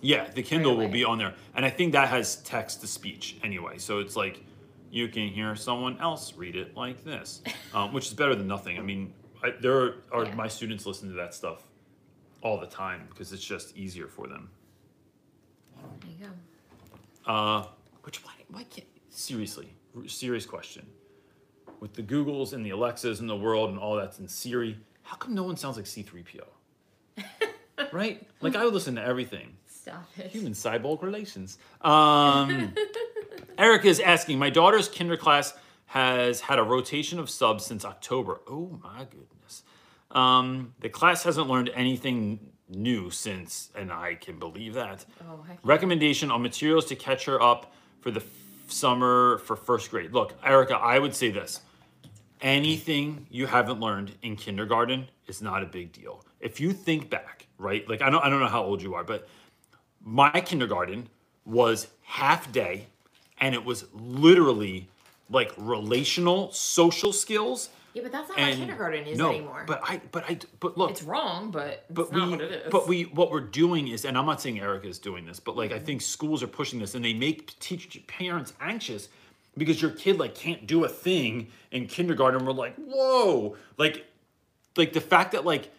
Yeah, 0.00 0.30
the 0.30 0.42
Kindle 0.42 0.76
will 0.76 0.88
be 0.88 1.04
on 1.04 1.18
there. 1.18 1.34
And 1.56 1.64
I 1.64 1.70
think 1.70 1.92
that 1.92 2.08
has 2.08 2.36
text 2.42 2.80
to 2.82 2.86
speech 2.86 3.36
anyway. 3.42 3.78
So 3.78 3.98
it's 3.98 4.14
like 4.14 4.44
you 4.90 5.08
can 5.08 5.28
hear 5.28 5.56
someone 5.56 5.98
else 5.98 6.34
read 6.34 6.54
it 6.54 6.76
like 6.76 7.04
this, 7.04 7.42
um, 7.74 7.92
which 7.92 8.06
is 8.06 8.14
better 8.14 8.36
than 8.36 8.46
nothing. 8.46 8.78
I 8.78 8.82
mean, 8.82 9.12
I, 9.48 9.60
there 9.60 9.76
are, 9.78 9.94
are 10.12 10.24
Yeah. 10.24 10.34
my 10.34 10.48
students 10.48 10.86
listen 10.86 11.08
to 11.08 11.14
that 11.16 11.34
stuff 11.34 11.62
all 12.42 12.58
the 12.58 12.66
time 12.66 13.06
because 13.10 13.32
it's 13.32 13.42
just 13.44 13.76
easier 13.76 14.06
for 14.08 14.26
them. 14.26 14.50
There 16.00 16.10
you 16.10 16.26
go. 17.26 17.32
Uh, 17.32 17.66
which 18.02 18.24
why, 18.24 18.32
why 18.50 18.64
can't 18.64 18.86
seriously 19.10 19.72
serious 20.06 20.46
question 20.46 20.86
with 21.80 21.94
the 21.94 22.02
Googles 22.02 22.52
and 22.52 22.64
the 22.64 22.70
Alexas 22.70 23.20
in 23.20 23.26
the 23.26 23.36
world 23.36 23.70
and 23.70 23.78
all 23.78 23.96
that's 23.96 24.18
in 24.18 24.28
Siri, 24.28 24.78
how 25.02 25.16
come 25.16 25.34
no 25.34 25.42
one 25.44 25.56
sounds 25.56 25.76
like 25.76 25.86
C3PO? 25.86 26.42
right? 27.92 28.26
Like 28.40 28.56
I 28.56 28.64
would 28.64 28.74
listen 28.74 28.94
to 28.96 29.02
everything. 29.02 29.56
Stop 29.66 30.06
it. 30.16 30.26
Human 30.30 30.52
cyborg 30.52 31.02
relations. 31.02 31.58
Um, 31.82 32.72
Erica 33.58 33.88
is 33.88 34.00
asking, 34.00 34.38
my 34.38 34.50
daughter's 34.50 34.88
kinder 34.88 35.16
class 35.16 35.54
has 35.88 36.42
had 36.42 36.58
a 36.58 36.62
rotation 36.62 37.18
of 37.18 37.30
subs 37.30 37.64
since 37.64 37.84
October. 37.84 38.40
Oh 38.46 38.78
my 38.82 39.04
goodness. 39.04 39.62
Um, 40.10 40.74
the 40.80 40.90
class 40.90 41.22
hasn't 41.22 41.48
learned 41.48 41.70
anything 41.74 42.40
new 42.68 43.10
since, 43.10 43.70
and 43.74 43.90
I 43.90 44.14
can 44.14 44.38
believe 44.38 44.74
that. 44.74 45.06
Oh. 45.22 45.44
Recommendation 45.62 46.30
on 46.30 46.42
materials 46.42 46.84
to 46.86 46.96
catch 46.96 47.24
her 47.24 47.40
up 47.42 47.72
for 48.00 48.10
the 48.10 48.20
f- 48.20 48.26
summer 48.68 49.38
for 49.38 49.56
first 49.56 49.90
grade. 49.90 50.12
Look, 50.12 50.34
Erica, 50.44 50.76
I 50.76 50.98
would 50.98 51.14
say 51.14 51.30
this. 51.30 51.62
Anything 52.42 53.26
you 53.30 53.46
haven't 53.46 53.80
learned 53.80 54.12
in 54.22 54.36
kindergarten 54.36 55.08
is 55.26 55.40
not 55.40 55.62
a 55.62 55.66
big 55.66 55.92
deal. 55.92 56.22
If 56.38 56.60
you 56.60 56.72
think 56.72 57.08
back, 57.08 57.46
right? 57.56 57.88
Like 57.88 58.02
I 58.02 58.10
don't 58.10 58.22
I 58.22 58.28
don't 58.28 58.40
know 58.40 58.46
how 58.46 58.62
old 58.62 58.82
you 58.82 58.94
are, 58.94 59.04
but 59.04 59.26
my 60.04 60.40
kindergarten 60.42 61.08
was 61.46 61.88
half 62.02 62.52
day 62.52 62.86
and 63.40 63.54
it 63.54 63.64
was 63.64 63.86
literally 63.92 64.88
like 65.30 65.52
relational 65.56 66.50
social 66.52 67.12
skills 67.12 67.70
Yeah, 67.94 68.02
but 68.02 68.12
that's 68.12 68.28
not 68.28 68.38
and 68.38 68.54
how 68.54 68.60
kindergarten 68.60 69.06
is 69.06 69.18
no, 69.18 69.30
anymore. 69.30 69.64
But 69.66 69.80
I 69.82 70.00
but 70.12 70.24
I 70.28 70.38
but 70.60 70.78
look 70.78 70.90
it's 70.90 71.02
wrong, 71.02 71.50
but 71.50 71.84
but 71.90 72.12
not 72.12 72.26
we, 72.26 72.30
what 72.30 72.40
it 72.40 72.52
is. 72.52 72.70
but 72.70 72.88
we, 72.88 73.02
what 73.04 73.30
we're 73.30 73.40
doing 73.40 73.88
is, 73.88 74.04
and 74.04 74.16
I'm 74.16 74.26
not 74.26 74.40
saying 74.40 74.60
Erica 74.60 74.88
is 74.88 74.98
doing 74.98 75.26
this, 75.26 75.40
but 75.40 75.56
like 75.56 75.72
I 75.72 75.76
mm-hmm. 75.76 75.84
think 75.84 76.02
schools 76.02 76.42
are 76.42 76.48
pushing 76.48 76.78
this, 76.78 76.94
and 76.94 77.04
they 77.04 77.14
make 77.14 77.58
teach 77.58 78.00
parents 78.06 78.52
anxious 78.60 79.08
because 79.56 79.82
your 79.82 79.90
kid 79.90 80.18
like 80.18 80.34
can't 80.34 80.66
do 80.66 80.84
a 80.84 80.88
thing 80.88 81.48
in 81.72 81.86
kindergarten. 81.86 82.44
We're 82.44 82.52
like, 82.52 82.76
whoa, 82.76 83.56
like, 83.76 84.06
like 84.76 84.92
the 84.92 85.00
fact 85.00 85.32
that 85.32 85.44
like 85.44 85.70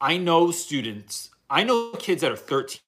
I 0.00 0.16
know 0.16 0.50
students, 0.50 1.30
I 1.50 1.64
know 1.64 1.92
kids 1.92 2.22
that 2.22 2.32
are 2.32 2.36
13 2.36 2.80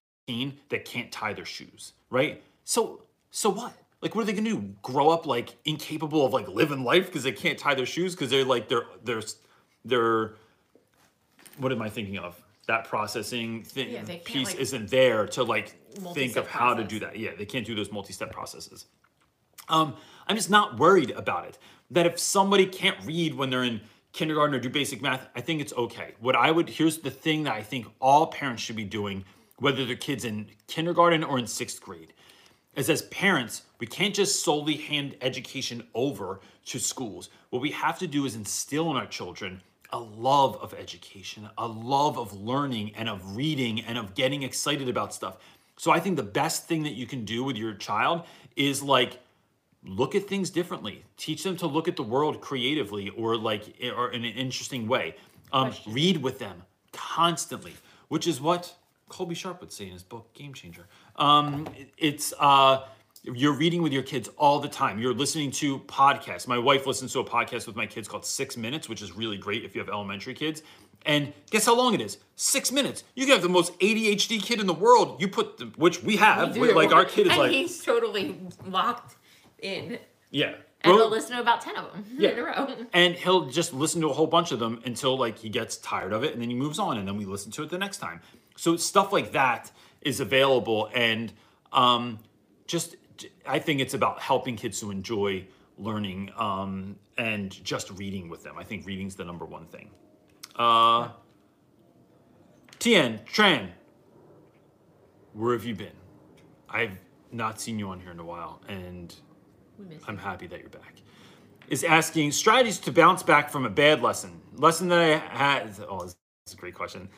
that 0.69 0.85
can't 0.85 1.13
tie 1.13 1.33
their 1.33 1.45
shoes, 1.45 1.93
right? 2.11 2.43
So, 2.65 3.03
so 3.31 3.51
what? 3.51 3.73
Like 4.05 4.15
what 4.15 4.23
are 4.23 4.27
they 4.27 4.35
gonna 4.35 4.51
do? 4.51 4.75
Grow 4.83 5.09
up 5.09 5.27
like 5.27 5.57
incapable 5.65 6.27
of 6.27 6.33
like 6.35 6.47
living 6.47 6.85
life 6.85 7.07
because 7.07 7.23
they 7.23 7.33
can't 7.33 7.59
tie 7.59 7.75
their 7.75 7.87
shoes 7.87 8.15
because 8.15 8.31
they're 8.31 8.45
like 8.45 8.69
they're 8.69 8.85
they're 9.03 9.23
they're 9.85 10.35
what 11.57 11.73
am 11.73 11.81
I 11.81 11.89
thinking 11.89 12.19
of? 12.19 12.41
That 12.67 12.85
processing 12.85 13.65
thing 13.65 13.93
Yeah, 13.93 14.03
piece 14.25 14.49
like, 14.49 14.61
isn't 14.61 14.91
there 14.91 15.27
to 15.29 15.43
like 15.43 15.77
think 16.13 16.37
of 16.37 16.47
how 16.47 16.75
to 16.75 16.85
do 16.85 17.01
that. 17.01 17.19
Yeah, 17.19 17.31
they 17.37 17.47
can't 17.47 17.67
do 17.67 17.75
those 17.75 17.91
multi-step 17.91 18.31
processes. 18.31 18.85
Um, 19.71 19.97
I'm 20.29 20.37
just 20.37 20.51
not 20.51 20.79
worried 20.79 21.11
about 21.13 21.47
it. 21.47 21.59
That 21.91 22.05
if 22.05 22.19
somebody 22.19 22.67
can't 22.67 22.99
read 23.07 23.35
when 23.35 23.49
they're 23.49 23.65
in 23.65 23.81
kindergarten 24.13 24.55
or 24.55 24.59
do 24.59 24.69
basic 24.69 25.01
math, 25.01 25.27
I 25.35 25.41
think 25.41 25.63
it's 25.63 25.73
okay. 25.73 26.13
What 26.21 26.37
I 26.37 26.51
would 26.51 26.69
here's 26.69 26.99
the 26.99 27.11
thing 27.11 27.45
that 27.45 27.55
I 27.55 27.63
think 27.63 27.87
all 28.01 28.27
parents 28.27 28.63
should 28.63 28.77
be 28.77 28.85
doing, 28.85 29.25
whether 29.61 29.87
their 29.87 29.97
kids 29.97 30.27
in 30.27 30.51
kindergarten 30.67 31.25
or 31.25 31.39
in 31.39 31.47
sixth 31.47 31.81
grade, 31.81 32.13
is 32.77 32.91
as 32.91 33.03
parents, 33.03 33.63
we 33.79 33.87
can't 33.87 34.15
just 34.15 34.45
solely 34.45 34.77
hand 34.77 35.17
education 35.21 35.87
over 35.95 36.41
to 36.67 36.79
schools. 36.79 37.29
What 37.51 37.63
we 37.63 37.71
have 37.71 37.99
to 38.01 38.07
do 38.07 38.25
is 38.25 38.35
instill 38.35 38.91
in 38.91 38.97
our 38.97 39.07
children 39.07 39.61
a 39.91 39.99
love 39.99 40.57
of 40.57 40.75
education, 40.75 41.49
a 41.57 41.69
love 41.69 42.19
of 42.19 42.33
learning 42.33 42.93
and 42.97 43.09
of 43.09 43.37
reading 43.37 43.81
and 43.81 43.97
of 43.97 44.15
getting 44.15 44.43
excited 44.43 44.89
about 44.89 45.15
stuff. 45.15 45.37
So 45.77 45.93
I 45.93 46.01
think 46.01 46.17
the 46.17 46.23
best 46.23 46.67
thing 46.67 46.83
that 46.85 46.95
you 46.95 47.07
can 47.07 47.25
do 47.25 47.45
with 47.45 47.57
your 47.57 47.75
child 47.75 48.23
is 48.57 48.83
like 48.83 49.19
look 49.85 50.15
at 50.15 50.25
things 50.25 50.51
differently. 50.51 51.05
Teach 51.17 51.43
them 51.43 51.57
to 51.59 51.67
look 51.67 51.89
at 51.89 51.97
the 51.97 52.03
world 52.03 52.41
creatively 52.41 53.11
or 53.11 53.37
like 53.37 53.75
or 53.97 54.11
in 54.11 54.25
an 54.25 54.35
interesting 54.35 54.89
way. 54.89 55.15
Um, 55.53 55.73
read 55.87 56.17
with 56.23 56.41
them 56.41 56.63
constantly, 56.93 57.75
which 58.09 58.27
is 58.27 58.41
what 58.41 58.75
Colby 59.09 59.35
Sharp 59.35 59.61
would 59.61 59.73
say 59.73 59.87
in 59.87 59.93
his 59.93 60.03
book 60.03 60.33
Game 60.35 60.55
Changer. 60.55 60.87
Um, 61.17 61.67
it's 61.97 62.33
uh, 62.39 62.85
you're 63.23 63.55
reading 63.55 63.83
with 63.83 63.93
your 63.93 64.03
kids 64.03 64.29
all 64.37 64.61
the 64.61 64.69
time. 64.69 64.99
You're 64.99 65.15
listening 65.15 65.51
to 65.53 65.79
podcasts. 65.81 66.47
My 66.47 66.59
wife 66.59 66.87
listens 66.87 67.13
to 67.15 67.21
a 67.21 67.25
podcast 67.25 67.67
with 67.67 67.77
my 67.77 67.87
kids 67.87 68.07
called 68.09 68.27
Six 68.27 68.57
Minutes, 68.57 68.89
which 68.89 69.01
is 69.03 69.13
really 69.17 69.37
great 69.39 69.65
if 69.65 69.75
you 69.75 69.81
have 69.81 69.89
elementary 69.89 70.35
kids. 70.35 70.63
And 71.07 71.33
guess 71.51 71.67
how 71.67 71.77
long 71.77 71.93
it 71.95 72.01
is? 72.01 72.17
Six 72.35 72.73
minutes. 72.73 73.05
You 73.15 73.25
can 73.27 73.35
have 73.35 73.43
the 73.43 73.49
most 73.49 73.79
ADHD 73.79 74.43
kid 74.43 74.59
in 74.61 74.67
the 74.67 74.73
world. 74.75 75.21
You 75.21 75.29
put, 75.29 75.59
the, 75.59 75.67
which 75.77 76.03
we 76.03 76.17
have, 76.17 76.57
with, 76.57 76.75
like 76.75 76.93
our 76.93 77.05
kid 77.05 77.27
is 77.27 77.33
and 77.33 77.43
like, 77.43 77.51
he's 77.53 77.83
totally 77.83 78.41
locked 78.67 79.17
in. 79.61 79.99
yeah. 80.31 80.55
And 80.81 80.93
Bro- 80.93 80.97
he'll 81.05 81.11
listen 81.11 81.37
to 81.37 81.41
about 81.41 81.63
10 81.63 81.77
of 81.77 81.93
them 81.93 82.05
Yeah. 82.19 82.31
in 82.31 82.39
a 82.39 82.43
row. 82.45 82.75
and 82.93 83.15
he'll 83.15 83.47
just 83.49 83.73
listen 83.73 84.03
to 84.03 84.09
a 84.11 84.13
whole 84.13 84.27
bunch 84.27 84.53
of 84.53 84.59
them 84.59 84.83
until 84.85 85.17
like 85.19 85.39
he 85.39 85.49
gets 85.49 85.79
tired 85.79 86.13
of 86.13 86.25
it 86.25 86.35
and 86.35 86.43
then 86.43 86.51
he 86.51 86.55
moves 86.55 86.79
on 86.79 86.99
and 86.99 87.09
then 87.09 87.17
we 87.17 87.25
listen 87.25 87.51
to 87.53 87.63
it 87.63 87.71
the 87.71 87.79
next 87.79 87.99
time 87.99 88.21
so 88.55 88.77
stuff 88.77 89.11
like 89.11 89.33
that 89.33 89.73
is 90.05 90.21
available 90.21 90.89
and 90.95 91.33
um, 91.73 92.19
just 92.67 92.97
i 93.47 93.59
think 93.59 93.81
it's 93.81 93.95
about 93.95 94.21
helping 94.21 94.57
kids 94.57 94.81
to 94.81 94.91
enjoy 94.91 95.45
learning 95.79 96.31
um, 96.37 96.97
and 97.19 97.63
just 97.65 97.91
reading 97.93 98.29
with 98.29 98.43
them 98.43 98.57
i 98.59 98.65
think 98.65 98.87
reading's 98.87 99.15
the 99.15 99.25
number 99.25 99.45
one 99.45 99.67
thing 99.67 99.91
uh, 100.57 101.09
tien 102.79 103.21
tran 103.33 103.69
where 105.33 105.53
have 105.53 105.65
you 105.65 105.75
been 105.75 105.97
i've 106.69 106.99
not 107.33 107.61
seen 107.61 107.79
you 107.79 107.89
on 107.89 107.99
here 108.01 108.13
in 108.13 108.21
a 108.21 108.25
while 108.25 108.61
and 108.69 109.17
I'm 110.07 110.19
happy 110.19 110.47
that 110.47 110.61
you're 110.61 110.69
back. 110.69 110.95
Is 111.69 111.83
asking 111.83 112.33
strategies 112.33 112.79
to 112.81 112.93
bounce 112.93 113.23
back 113.23 113.51
from 113.51 113.65
a 113.65 113.71
bad 113.71 114.03
lesson. 114.03 114.41
Lesson 114.57 114.89
that 114.89 115.01
I 115.01 115.17
had. 115.17 115.75
Oh, 115.89 116.05
this 116.05 116.17
is 116.47 116.55
a 116.55 116.57
great 116.57 116.75
question. 116.75 117.09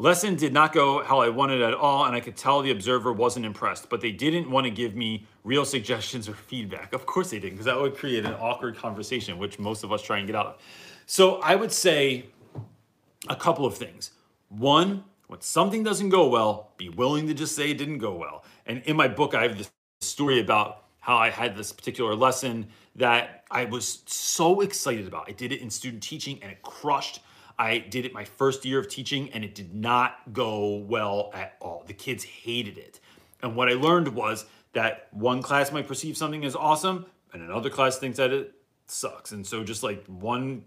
Lesson 0.00 0.34
did 0.34 0.54
not 0.54 0.72
go 0.72 1.04
how 1.04 1.20
I 1.20 1.28
wanted 1.28 1.60
at 1.60 1.74
all, 1.74 2.06
and 2.06 2.16
I 2.16 2.20
could 2.20 2.34
tell 2.34 2.62
the 2.62 2.70
observer 2.70 3.12
wasn't 3.12 3.44
impressed. 3.44 3.90
But 3.90 4.00
they 4.00 4.12
didn't 4.12 4.50
want 4.50 4.64
to 4.64 4.70
give 4.70 4.96
me 4.96 5.26
real 5.44 5.66
suggestions 5.66 6.26
or 6.26 6.32
feedback. 6.32 6.94
Of 6.94 7.04
course 7.04 7.28
they 7.28 7.38
didn't, 7.38 7.56
because 7.56 7.66
that 7.66 7.78
would 7.78 7.94
create 7.94 8.24
an 8.24 8.32
awkward 8.40 8.78
conversation, 8.78 9.36
which 9.36 9.58
most 9.58 9.84
of 9.84 9.92
us 9.92 10.00
try 10.00 10.16
and 10.16 10.26
get 10.26 10.34
out 10.34 10.46
of. 10.46 10.56
So 11.04 11.34
I 11.42 11.54
would 11.54 11.70
say 11.70 12.24
a 13.28 13.36
couple 13.36 13.66
of 13.66 13.76
things. 13.76 14.12
One, 14.48 15.04
when 15.26 15.42
something 15.42 15.82
doesn't 15.82 16.08
go 16.08 16.28
well, 16.28 16.70
be 16.78 16.88
willing 16.88 17.26
to 17.26 17.34
just 17.34 17.54
say 17.54 17.70
it 17.70 17.76
didn't 17.76 17.98
go 17.98 18.14
well. 18.14 18.44
And 18.64 18.82
in 18.84 18.96
my 18.96 19.06
book, 19.06 19.34
I 19.34 19.42
have 19.42 19.58
this 19.58 19.70
story 20.00 20.40
about 20.40 20.84
how 21.00 21.18
I 21.18 21.28
had 21.28 21.54
this 21.54 21.72
particular 21.72 22.14
lesson 22.14 22.68
that 22.96 23.44
I 23.50 23.66
was 23.66 24.02
so 24.06 24.62
excited 24.62 25.06
about. 25.06 25.26
I 25.28 25.32
did 25.32 25.52
it 25.52 25.60
in 25.60 25.68
student 25.68 26.02
teaching 26.02 26.38
and 26.42 26.50
it 26.50 26.62
crushed. 26.62 27.20
I 27.60 27.76
did 27.76 28.06
it 28.06 28.14
my 28.14 28.24
first 28.24 28.64
year 28.64 28.78
of 28.78 28.88
teaching 28.88 29.30
and 29.32 29.44
it 29.44 29.54
did 29.54 29.74
not 29.74 30.32
go 30.32 30.76
well 30.76 31.30
at 31.34 31.56
all. 31.60 31.84
The 31.86 31.92
kids 31.92 32.24
hated 32.24 32.78
it. 32.78 33.00
And 33.42 33.54
what 33.54 33.68
I 33.68 33.74
learned 33.74 34.08
was 34.08 34.46
that 34.72 35.08
one 35.10 35.42
class 35.42 35.70
might 35.70 35.86
perceive 35.86 36.16
something 36.16 36.42
as 36.46 36.56
awesome 36.56 37.04
and 37.34 37.42
another 37.42 37.68
class 37.68 37.98
thinks 37.98 38.16
that 38.16 38.32
it 38.32 38.54
sucks. 38.86 39.32
And 39.32 39.46
so 39.46 39.62
just 39.62 39.82
like 39.82 40.06
one 40.06 40.64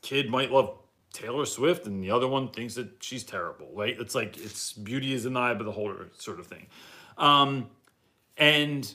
kid 0.00 0.30
might 0.30 0.50
love 0.50 0.78
Taylor 1.12 1.44
Swift 1.44 1.86
and 1.86 2.02
the 2.02 2.10
other 2.10 2.26
one 2.26 2.48
thinks 2.48 2.74
that 2.76 2.88
she's 3.00 3.22
terrible, 3.22 3.68
right? 3.74 3.94
It's 4.00 4.14
like 4.14 4.38
it's 4.38 4.72
beauty 4.72 5.12
is 5.12 5.26
in 5.26 5.34
the 5.34 5.40
eye 5.40 5.50
of 5.50 5.62
the 5.62 5.72
holder 5.72 6.08
sort 6.16 6.40
of 6.40 6.46
thing. 6.46 6.68
Um, 7.18 7.68
and 8.38 8.90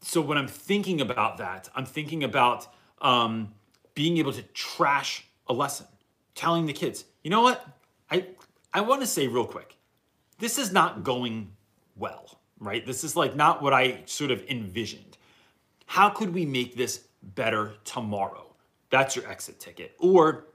so 0.00 0.22
when 0.22 0.38
I'm 0.38 0.48
thinking 0.48 1.02
about 1.02 1.36
that, 1.38 1.68
I'm 1.74 1.84
thinking 1.84 2.24
about 2.24 2.68
um, 3.02 3.52
being 3.94 4.16
able 4.16 4.32
to 4.32 4.42
trash 4.42 5.25
a 5.48 5.52
lesson, 5.52 5.86
telling 6.34 6.66
the 6.66 6.72
kids, 6.72 7.04
you 7.22 7.30
know 7.30 7.42
what? 7.42 7.66
I 8.10 8.26
I 8.72 8.80
want 8.80 9.00
to 9.00 9.06
say 9.06 9.26
real 9.26 9.46
quick, 9.46 9.76
this 10.38 10.58
is 10.58 10.72
not 10.72 11.02
going 11.02 11.50
well, 11.96 12.38
right? 12.58 12.84
This 12.84 13.04
is 13.04 13.16
like 13.16 13.34
not 13.34 13.62
what 13.62 13.72
I 13.72 14.02
sort 14.06 14.30
of 14.30 14.44
envisioned. 14.48 15.16
How 15.86 16.10
could 16.10 16.34
we 16.34 16.44
make 16.44 16.76
this 16.76 17.04
better 17.22 17.74
tomorrow? 17.84 18.54
That's 18.90 19.16
your 19.16 19.26
exit 19.28 19.58
ticket. 19.58 19.94
Or 19.98 20.46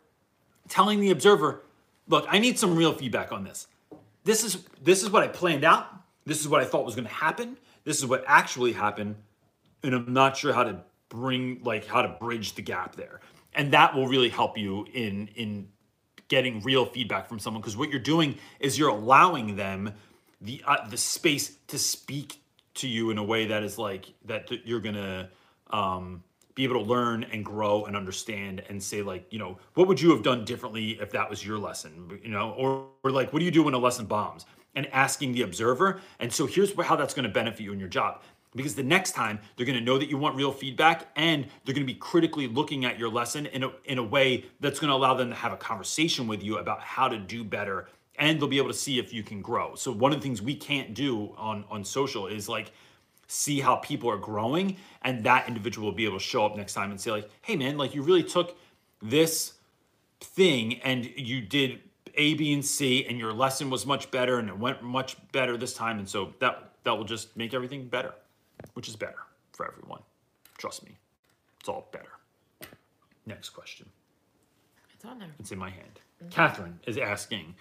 telling 0.67 0.99
the 0.99 1.11
observer, 1.11 1.63
look, 2.07 2.25
I 2.29 2.39
need 2.39 2.59
some 2.59 2.75
real 2.75 2.93
feedback 2.93 3.31
on 3.31 3.43
this. 3.43 3.67
This 4.23 4.43
is 4.43 4.65
this 4.81 5.03
is 5.03 5.09
what 5.09 5.23
I 5.23 5.27
planned 5.27 5.63
out. 5.63 5.87
This 6.25 6.41
is 6.41 6.47
what 6.47 6.61
I 6.61 6.65
thought 6.65 6.85
was 6.85 6.95
going 6.95 7.07
to 7.07 7.13
happen. 7.13 7.57
This 7.83 7.97
is 7.97 8.05
what 8.05 8.23
actually 8.27 8.73
happened, 8.73 9.15
and 9.83 9.95
I'm 9.95 10.13
not 10.13 10.37
sure 10.37 10.53
how 10.53 10.63
to 10.63 10.81
bring 11.09 11.61
like 11.63 11.87
how 11.87 12.03
to 12.03 12.09
bridge 12.19 12.53
the 12.53 12.61
gap 12.61 12.95
there. 12.95 13.21
And 13.53 13.73
that 13.73 13.95
will 13.95 14.07
really 14.07 14.29
help 14.29 14.57
you 14.57 14.85
in 14.93 15.27
in 15.35 15.67
getting 16.27 16.61
real 16.61 16.85
feedback 16.85 17.27
from 17.27 17.39
someone. 17.39 17.61
Because 17.61 17.75
what 17.75 17.89
you're 17.89 17.99
doing 17.99 18.37
is 18.59 18.79
you're 18.79 18.89
allowing 18.89 19.57
them 19.57 19.93
the 20.39 20.63
uh, 20.65 20.87
the 20.89 20.97
space 20.97 21.57
to 21.67 21.77
speak 21.77 22.41
to 22.75 22.87
you 22.87 23.11
in 23.11 23.17
a 23.17 23.23
way 23.23 23.47
that 23.47 23.63
is 23.63 23.77
like 23.77 24.05
that, 24.25 24.47
that 24.47 24.65
you're 24.65 24.79
gonna 24.79 25.29
um, 25.71 26.23
be 26.55 26.63
able 26.63 26.81
to 26.81 26.89
learn 26.89 27.25
and 27.25 27.43
grow 27.43 27.85
and 27.85 27.95
understand 27.97 28.63
and 28.69 28.81
say 28.81 29.01
like 29.01 29.25
you 29.31 29.39
know 29.39 29.57
what 29.73 29.87
would 29.87 29.99
you 29.99 30.11
have 30.11 30.23
done 30.23 30.45
differently 30.45 30.91
if 31.01 31.11
that 31.11 31.29
was 31.29 31.45
your 31.45 31.57
lesson? 31.57 32.19
You 32.23 32.29
know 32.29 32.51
or, 32.51 32.87
or 33.03 33.11
like 33.11 33.33
what 33.33 33.39
do 33.39 33.45
you 33.45 33.51
do 33.51 33.63
when 33.63 33.73
a 33.73 33.79
lesson 33.79 34.05
bombs? 34.05 34.45
And 34.73 34.87
asking 34.93 35.33
the 35.33 35.41
observer. 35.41 35.99
And 36.21 36.31
so 36.31 36.45
here's 36.45 36.73
how 36.79 36.95
that's 36.95 37.13
going 37.13 37.23
to 37.23 37.29
benefit 37.29 37.61
you 37.61 37.73
in 37.73 37.79
your 37.79 37.89
job 37.89 38.21
because 38.55 38.75
the 38.75 38.83
next 38.83 39.11
time 39.11 39.39
they're 39.55 39.65
going 39.65 39.77
to 39.77 39.83
know 39.83 39.97
that 39.97 40.09
you 40.09 40.17
want 40.17 40.35
real 40.35 40.51
feedback 40.51 41.07
and 41.15 41.47
they're 41.63 41.75
going 41.75 41.85
to 41.85 41.93
be 41.93 41.99
critically 41.99 42.47
looking 42.47 42.85
at 42.85 42.99
your 42.99 43.09
lesson 43.09 43.45
in 43.47 43.63
a, 43.63 43.71
in 43.85 43.97
a 43.97 44.03
way 44.03 44.45
that's 44.59 44.79
going 44.79 44.89
to 44.89 44.95
allow 44.95 45.13
them 45.13 45.29
to 45.29 45.35
have 45.35 45.53
a 45.53 45.57
conversation 45.57 46.27
with 46.27 46.43
you 46.43 46.57
about 46.57 46.81
how 46.81 47.07
to 47.07 47.17
do 47.17 47.43
better 47.43 47.87
and 48.17 48.39
they'll 48.39 48.47
be 48.47 48.57
able 48.57 48.67
to 48.67 48.73
see 48.73 48.99
if 48.99 49.13
you 49.13 49.23
can 49.23 49.41
grow. 49.41 49.73
So 49.75 49.91
one 49.91 50.11
of 50.11 50.19
the 50.19 50.23
things 50.23 50.41
we 50.41 50.55
can't 50.55 50.93
do 50.93 51.33
on 51.37 51.65
on 51.69 51.83
social 51.83 52.27
is 52.27 52.49
like 52.49 52.71
see 53.31 53.61
how 53.61 53.77
people 53.77 54.09
are 54.09 54.17
growing 54.17 54.75
and 55.03 55.23
that 55.23 55.47
individual 55.47 55.87
will 55.87 55.95
be 55.95 56.03
able 56.03 56.17
to 56.17 56.23
show 56.23 56.45
up 56.45 56.57
next 56.57 56.73
time 56.73 56.91
and 56.91 56.99
say 56.99 57.11
like 57.11 57.29
hey 57.41 57.55
man 57.55 57.77
like 57.77 57.95
you 57.95 58.01
really 58.01 58.23
took 58.23 58.57
this 59.01 59.53
thing 60.19 60.79
and 60.81 61.09
you 61.15 61.39
did 61.39 61.79
a 62.15 62.33
b 62.33 62.51
and 62.51 62.65
c 62.65 63.05
and 63.05 63.17
your 63.17 63.31
lesson 63.31 63.69
was 63.69 63.85
much 63.85 64.11
better 64.11 64.37
and 64.37 64.49
it 64.49 64.57
went 64.57 64.83
much 64.83 65.15
better 65.31 65.55
this 65.55 65.73
time 65.73 65.97
and 65.97 66.09
so 66.09 66.33
that 66.39 66.73
that 66.83 66.91
will 66.91 67.05
just 67.05 67.37
make 67.37 67.53
everything 67.53 67.87
better 67.87 68.13
which 68.73 68.87
is 68.87 68.95
better 68.95 69.19
for 69.53 69.65
everyone 69.67 70.01
trust 70.57 70.83
me 70.85 70.97
it's 71.59 71.69
all 71.69 71.87
better 71.91 72.09
next 73.25 73.49
question 73.49 73.87
It's 74.95 75.05
on 75.05 75.19
there. 75.19 75.29
it's 75.39 75.51
in 75.51 75.59
my 75.59 75.69
hand 75.69 75.99
catherine 76.29 76.79
is 76.87 76.97
asking 76.97 77.55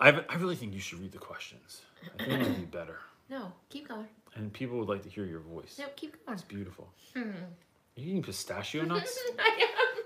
I, 0.00 0.10
I 0.28 0.36
really 0.36 0.54
think 0.56 0.74
you 0.74 0.80
should 0.80 1.00
read 1.00 1.12
the 1.12 1.18
questions 1.18 1.82
i 2.20 2.24
think 2.24 2.40
it 2.42 2.46
would 2.48 2.56
be 2.56 2.64
better 2.78 2.98
No, 3.30 3.52
keep 3.68 3.88
going. 3.88 4.06
and 4.36 4.50
people 4.50 4.78
would 4.78 4.88
like 4.88 5.02
to 5.02 5.10
hear 5.10 5.26
your 5.26 5.40
voice 5.40 5.76
Nope, 5.78 5.94
keep 5.96 6.24
going. 6.24 6.32
It's 6.38 6.42
beautiful. 6.42 6.88
Are 7.14 7.20
you 7.96 8.08
eating 8.10 8.22
pistachio 8.22 8.84
nuts? 8.86 9.18
I 9.38 9.66
am. 9.68 10.02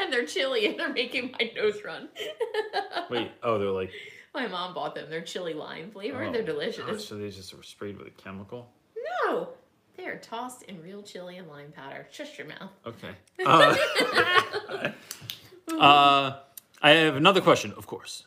and 0.06 0.10
they're 0.12 0.24
chili 0.24 0.64
and 0.66 0.78
they're 0.80 0.90
making 0.90 1.32
my 1.38 1.50
nose 1.54 1.82
run. 1.84 2.08
Wait, 3.10 3.30
oh, 3.42 3.58
they're 3.58 3.68
like. 3.70 3.90
my 4.34 4.46
mom 4.46 4.72
bought 4.72 4.94
them. 4.94 5.10
They're 5.10 5.20
chili 5.20 5.52
lime 5.52 5.90
flavor. 5.90 6.24
oh, 6.24 6.32
they're 6.32 6.42
delicious. 6.42 7.06
so 7.06 7.16
they 7.18 7.28
just 7.28 7.52
were 7.54 7.62
sprayed 7.62 7.98
with 7.98 8.06
a 8.06 8.10
chemical. 8.12 8.70
No, 9.24 9.48
they 9.96 10.06
are 10.06 10.16
tossed 10.18 10.62
in 10.64 10.82
real 10.82 11.02
chili 11.02 11.36
and 11.38 11.48
lime 11.48 11.72
powder. 11.72 12.06
Shush 12.10 12.38
your 12.38 12.48
mouth. 12.48 12.70
Okay. 12.86 13.10
Uh, 13.46 14.92
uh, 15.80 16.38
I 16.82 16.90
have 16.90 17.16
another 17.16 17.40
question, 17.40 17.72
of 17.76 17.86
course. 17.86 18.24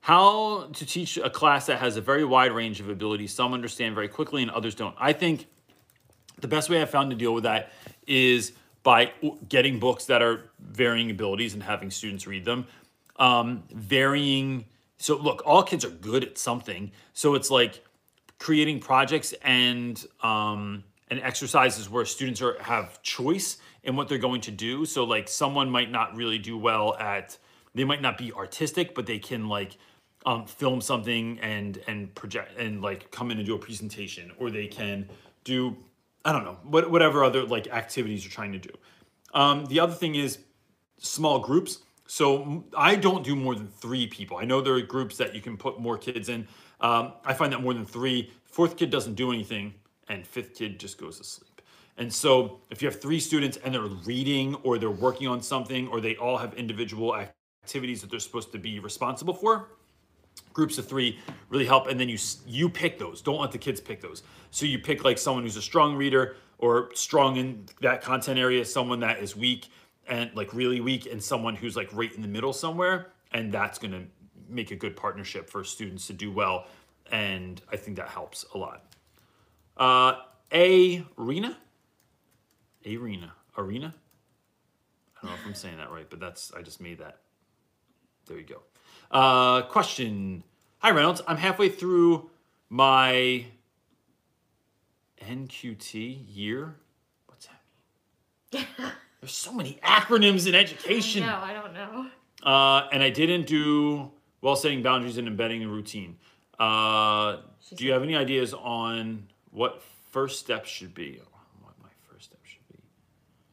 how 0.00 0.68
to 0.72 0.86
teach 0.86 1.18
a 1.18 1.30
class 1.30 1.66
that 1.66 1.78
has 1.78 1.96
a 1.96 2.00
very 2.00 2.24
wide 2.24 2.52
range 2.52 2.80
of 2.80 2.88
abilities. 2.88 3.32
Some 3.34 3.52
understand 3.54 3.94
very 3.94 4.08
quickly 4.08 4.42
and 4.42 4.50
others 4.50 4.74
don't. 4.74 4.94
I 4.98 5.12
think 5.12 5.46
the 6.40 6.48
best 6.48 6.70
way 6.70 6.80
I've 6.80 6.90
found 6.90 7.10
to 7.10 7.16
deal 7.16 7.34
with 7.34 7.44
that 7.44 7.70
is 8.06 8.52
by 8.82 9.12
getting 9.48 9.78
books 9.78 10.06
that 10.06 10.22
are 10.22 10.50
varying 10.58 11.10
abilities 11.10 11.52
and 11.54 11.62
having 11.62 11.90
students 11.90 12.26
read 12.26 12.44
them. 12.46 12.66
Um, 13.16 13.64
varying, 13.70 14.64
so 14.96 15.16
look, 15.16 15.42
all 15.44 15.62
kids 15.62 15.84
are 15.84 15.90
good 15.90 16.24
at 16.24 16.38
something. 16.38 16.92
So 17.12 17.34
it's 17.34 17.50
like 17.50 17.84
creating 18.40 18.80
projects 18.80 19.32
and 19.42 20.04
um, 20.22 20.82
and 21.08 21.20
exercises 21.20 21.88
where 21.88 22.04
students 22.04 22.42
are 22.42 22.60
have 22.60 23.00
choice 23.02 23.58
in 23.84 23.94
what 23.94 24.08
they're 24.08 24.18
going 24.18 24.40
to 24.40 24.50
do. 24.50 24.84
So 24.84 25.04
like 25.04 25.28
someone 25.28 25.70
might 25.70 25.90
not 25.92 26.16
really 26.16 26.38
do 26.38 26.58
well 26.58 26.96
at, 26.98 27.38
they 27.74 27.84
might 27.84 28.02
not 28.02 28.18
be 28.18 28.32
artistic, 28.32 28.94
but 28.94 29.06
they 29.06 29.18
can 29.18 29.48
like 29.48 29.76
um, 30.26 30.46
film 30.46 30.80
something 30.80 31.38
and 31.40 31.80
and 31.86 32.12
project 32.16 32.58
and 32.58 32.82
like 32.82 33.10
come 33.12 33.30
in 33.30 33.36
and 33.36 33.46
do 33.46 33.54
a 33.54 33.58
presentation, 33.58 34.32
or 34.38 34.50
they 34.50 34.66
can 34.66 35.08
do 35.44 35.76
I 36.24 36.32
don't 36.32 36.44
know 36.44 36.58
what 36.64 36.90
whatever 36.90 37.22
other 37.22 37.44
like 37.44 37.68
activities 37.68 38.24
you're 38.24 38.32
trying 38.32 38.52
to 38.52 38.58
do. 38.58 38.70
Um, 39.32 39.66
the 39.66 39.78
other 39.78 39.94
thing 39.94 40.16
is 40.16 40.38
small 40.98 41.38
groups. 41.38 41.80
So 42.06 42.64
I 42.76 42.96
don't 42.96 43.22
do 43.22 43.36
more 43.36 43.54
than 43.54 43.68
three 43.68 44.08
people. 44.08 44.36
I 44.38 44.44
know 44.44 44.60
there 44.60 44.74
are 44.74 44.80
groups 44.80 45.16
that 45.18 45.32
you 45.32 45.40
can 45.40 45.56
put 45.56 45.78
more 45.78 45.96
kids 45.96 46.28
in. 46.28 46.48
Um, 46.80 47.12
I 47.24 47.34
find 47.34 47.52
that 47.52 47.62
more 47.62 47.74
than 47.74 47.84
three, 47.84 48.32
fourth 48.44 48.76
kid 48.76 48.90
doesn't 48.90 49.14
do 49.14 49.32
anything, 49.32 49.74
and 50.08 50.26
fifth 50.26 50.54
kid 50.54 50.78
just 50.78 50.98
goes 50.98 51.18
to 51.18 51.24
sleep. 51.24 51.62
And 51.96 52.12
so 52.12 52.60
if 52.70 52.80
you 52.80 52.88
have 52.88 53.00
three 53.00 53.20
students 53.20 53.58
and 53.58 53.74
they're 53.74 53.82
reading 53.82 54.54
or 54.62 54.78
they're 54.78 54.90
working 54.90 55.28
on 55.28 55.42
something 55.42 55.88
or 55.88 56.00
they 56.00 56.16
all 56.16 56.38
have 56.38 56.54
individual 56.54 57.14
activities 57.14 58.00
that 58.00 58.10
they're 58.10 58.20
supposed 58.20 58.52
to 58.52 58.58
be 58.58 58.80
responsible 58.80 59.34
for, 59.34 59.68
groups 60.52 60.78
of 60.78 60.86
three 60.86 61.18
really 61.48 61.66
help 61.66 61.86
and 61.86 61.98
then 61.98 62.08
you 62.08 62.18
you 62.46 62.68
pick 62.68 62.98
those 62.98 63.22
don't 63.22 63.40
let 63.40 63.52
the 63.52 63.58
kids 63.58 63.80
pick 63.80 64.00
those 64.00 64.22
so 64.50 64.66
you 64.66 64.78
pick 64.78 65.04
like 65.04 65.18
someone 65.18 65.44
who's 65.44 65.56
a 65.56 65.62
strong 65.62 65.94
reader 65.94 66.36
or 66.58 66.90
strong 66.94 67.36
in 67.36 67.64
that 67.80 68.02
content 68.02 68.38
area 68.38 68.64
someone 68.64 69.00
that 69.00 69.18
is 69.18 69.36
weak 69.36 69.68
and 70.08 70.30
like 70.34 70.52
really 70.52 70.80
weak 70.80 71.06
and 71.06 71.22
someone 71.22 71.54
who's 71.54 71.76
like 71.76 71.88
right 71.92 72.12
in 72.14 72.22
the 72.22 72.28
middle 72.28 72.52
somewhere 72.52 73.12
and 73.32 73.52
that's 73.52 73.78
to 73.78 74.02
make 74.50 74.70
a 74.70 74.76
good 74.76 74.96
partnership 74.96 75.48
for 75.48 75.64
students 75.64 76.06
to 76.06 76.12
do 76.12 76.30
well 76.30 76.66
and 77.10 77.62
i 77.72 77.76
think 77.76 77.96
that 77.96 78.08
helps 78.08 78.44
a 78.54 78.58
lot 78.58 78.84
uh 79.76 80.14
a 80.52 81.04
arena 81.18 81.56
arena 82.86 83.32
arena 83.56 83.94
i 85.16 85.22
don't 85.22 85.30
know 85.30 85.36
if 85.40 85.46
i'm 85.46 85.54
saying 85.54 85.76
that 85.76 85.90
right 85.90 86.08
but 86.10 86.20
that's 86.20 86.52
i 86.54 86.62
just 86.62 86.80
made 86.80 86.98
that 86.98 87.18
there 88.26 88.38
you 88.38 88.44
go 88.44 88.62
uh, 89.10 89.62
question. 89.62 90.44
Hi, 90.78 90.90
Reynolds. 90.90 91.20
I'm 91.26 91.36
halfway 91.36 91.68
through 91.68 92.30
my 92.68 93.46
NQT 95.20 96.24
year. 96.28 96.76
What's 97.26 97.48
that 97.48 97.60
mean? 98.52 98.66
There's 99.20 99.32
so 99.32 99.52
many 99.52 99.78
acronyms 99.84 100.46
in 100.46 100.54
education. 100.54 101.26
No, 101.26 101.36
I 101.36 101.52
don't 101.52 101.74
know. 101.74 102.06
Uh, 102.42 102.88
and 102.92 103.02
I 103.02 103.10
didn't 103.10 103.46
do 103.46 104.12
well 104.40 104.56
setting 104.56 104.82
boundaries 104.82 105.18
and 105.18 105.28
embedding 105.28 105.62
a 105.64 105.68
routine. 105.68 106.16
Uh, 106.58 107.38
do 107.74 107.84
you 107.84 107.92
have 107.92 108.02
any 108.02 108.16
ideas 108.16 108.52
on 108.54 109.26
what 109.50 109.82
first 110.10 110.38
steps 110.40 110.68
should 110.68 110.94
be? 110.94 111.20
What 111.62 111.74
my 111.82 111.88
first 112.10 112.26
step 112.26 112.40
should 112.44 112.66
be 112.68 112.82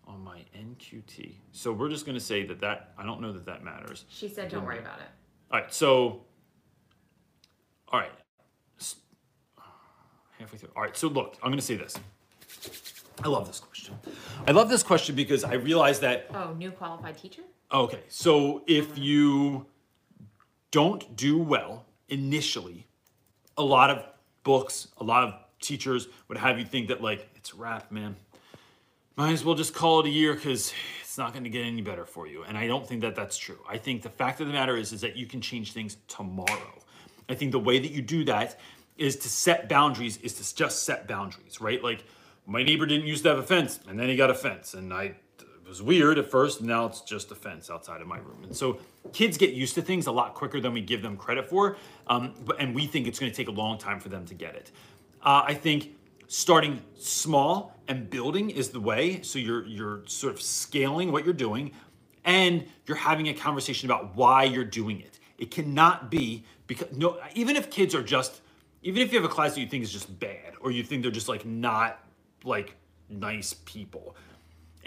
on 0.05 0.21
my 0.23 0.39
NQT. 0.57 1.35
So 1.51 1.71
we're 1.71 1.89
just 1.89 2.05
going 2.05 2.17
to 2.17 2.23
say 2.23 2.45
that 2.45 2.59
that 2.61 2.93
I 2.97 3.05
don't 3.05 3.21
know 3.21 3.31
that 3.33 3.45
that 3.45 3.63
matters. 3.63 4.05
She 4.09 4.27
said, 4.27 4.49
"Don't 4.49 4.65
worry 4.65 4.79
about 4.79 4.99
it." 4.99 5.07
All 5.51 5.61
right, 5.61 5.73
so, 5.73 6.25
all 7.89 7.99
right, 8.01 8.11
halfway 10.37 10.57
through. 10.59 10.69
All 10.75 10.83
right, 10.83 10.95
so 10.95 11.07
look, 11.07 11.37
I'm 11.41 11.49
going 11.49 11.59
to 11.59 11.65
say 11.65 11.75
this. 11.77 11.97
I 13.23 13.29
love 13.29 13.47
this 13.47 13.59
question. 13.59 13.97
I 14.45 14.51
love 14.51 14.69
this 14.69 14.83
question 14.83 15.15
because 15.15 15.43
I 15.43 15.53
realize 15.53 16.01
that. 16.01 16.27
Oh, 16.33 16.53
new 16.53 16.71
qualified 16.71 17.17
teacher? 17.17 17.41
Okay, 17.71 18.01
so 18.07 18.63
if 18.67 18.97
you 18.97 19.65
don't 20.71 21.15
do 21.15 21.37
well 21.37 21.85
initially, 22.09 22.87
a 23.57 23.63
lot 23.63 23.89
of 23.89 24.03
books, 24.43 24.89
a 24.97 25.03
lot 25.03 25.23
of 25.23 25.33
teachers 25.59 26.07
would 26.27 26.37
have 26.37 26.59
you 26.59 26.65
think 26.65 26.87
that, 26.89 27.01
like, 27.01 27.29
it's 27.35 27.53
rap, 27.53 27.91
man. 27.91 28.15
Might 29.15 29.31
as 29.31 29.43
well 29.43 29.55
just 29.55 29.73
call 29.73 29.99
it 30.01 30.05
a 30.05 30.09
year 30.09 30.35
because 30.35 30.73
it's 31.01 31.17
not 31.17 31.33
going 31.33 31.43
to 31.43 31.49
get 31.49 31.65
any 31.65 31.81
better 31.81 32.05
for 32.05 32.27
you. 32.27 32.43
And 32.43 32.57
I 32.57 32.67
don't 32.67 32.87
think 32.87 33.01
that 33.01 33.15
that's 33.15 33.37
true. 33.37 33.57
I 33.67 33.77
think 33.77 34.03
the 34.03 34.09
fact 34.09 34.39
of 34.41 34.47
the 34.47 34.53
matter 34.53 34.77
is, 34.77 34.93
is 34.93 35.01
that 35.01 35.15
you 35.15 35.25
can 35.25 35.41
change 35.41 35.73
things 35.73 35.97
tomorrow. 36.07 36.81
I 37.27 37.33
think 37.33 37.51
the 37.51 37.59
way 37.59 37.79
that 37.79 37.91
you 37.91 38.01
do 38.01 38.23
that 38.25 38.59
is 38.97 39.15
to 39.17 39.29
set 39.29 39.67
boundaries, 39.69 40.17
is 40.17 40.33
to 40.33 40.55
just 40.55 40.83
set 40.83 41.07
boundaries, 41.07 41.59
right? 41.61 41.83
Like 41.83 42.03
my 42.45 42.63
neighbor 42.63 42.85
didn't 42.85 43.07
used 43.07 43.23
to 43.23 43.29
have 43.29 43.39
a 43.39 43.43
fence 43.43 43.79
and 43.87 43.99
then 43.99 44.09
he 44.09 44.15
got 44.15 44.29
a 44.29 44.35
fence 44.35 44.73
and 44.73 44.93
I 44.93 45.15
it 45.67 45.69
was 45.69 45.81
weird 45.81 46.17
at 46.17 46.31
first. 46.31 46.61
Now 46.61 46.85
it's 46.85 47.01
just 47.01 47.29
a 47.29 47.35
fence 47.35 47.69
outside 47.69 47.99
of 47.99 48.07
my 48.07 48.19
room. 48.19 48.41
And 48.43 48.55
so 48.55 48.79
kids 49.11 49.37
get 49.37 49.51
used 49.51 49.75
to 49.75 49.81
things 49.81 50.07
a 50.07 50.11
lot 50.13 50.33
quicker 50.33 50.61
than 50.61 50.71
we 50.71 50.79
give 50.79 51.01
them 51.01 51.17
credit 51.17 51.49
for. 51.49 51.75
Um, 52.07 52.33
but, 52.45 52.55
and 52.61 52.73
we 52.73 52.87
think 52.87 53.05
it's 53.05 53.19
to 53.19 53.29
take 53.29 53.49
a 53.49 53.51
long 53.51 53.77
time 53.77 53.99
for 53.99 54.07
them 54.07 54.25
to 54.27 54.33
get 54.33 54.55
it. 54.55 54.71
Uh, 55.21 55.43
I 55.45 55.55
think 55.55 55.89
starting 56.27 56.81
small 56.97 57.77
and 57.89 58.09
building 58.09 58.49
is 58.49 58.69
the 58.69 58.79
way. 58.79 59.21
So 59.23 59.39
you're 59.39 59.65
you're 59.65 60.03
sort 60.05 60.33
of 60.33 60.41
scaling 60.41 61.11
what 61.11 61.25
you're 61.25 61.33
doing 61.33 61.73
and 62.23 62.65
you're 62.85 62.95
having 62.95 63.27
a 63.27 63.33
conversation 63.33 63.89
about 63.89 64.15
why 64.15 64.45
you're 64.45 64.63
doing 64.63 65.01
it. 65.01 65.19
It 65.37 65.51
cannot 65.51 66.09
be 66.09 66.45
because 66.67 66.95
no 66.95 67.19
even 67.35 67.57
if 67.57 67.69
kids 67.69 67.93
are 67.93 68.03
just 68.03 68.39
even 68.83 69.01
if 69.01 69.11
you 69.11 69.19
have 69.19 69.29
a 69.29 69.33
class 69.33 69.55
that 69.55 69.59
you 69.59 69.67
think 69.67 69.83
is 69.83 69.91
just 69.91 70.17
bad 70.17 70.53
or 70.61 70.71
you 70.71 70.83
think 70.83 71.01
they're 71.01 71.11
just 71.11 71.27
like 71.27 71.45
not 71.45 71.99
like 72.45 72.75
nice 73.09 73.53
people 73.65 74.15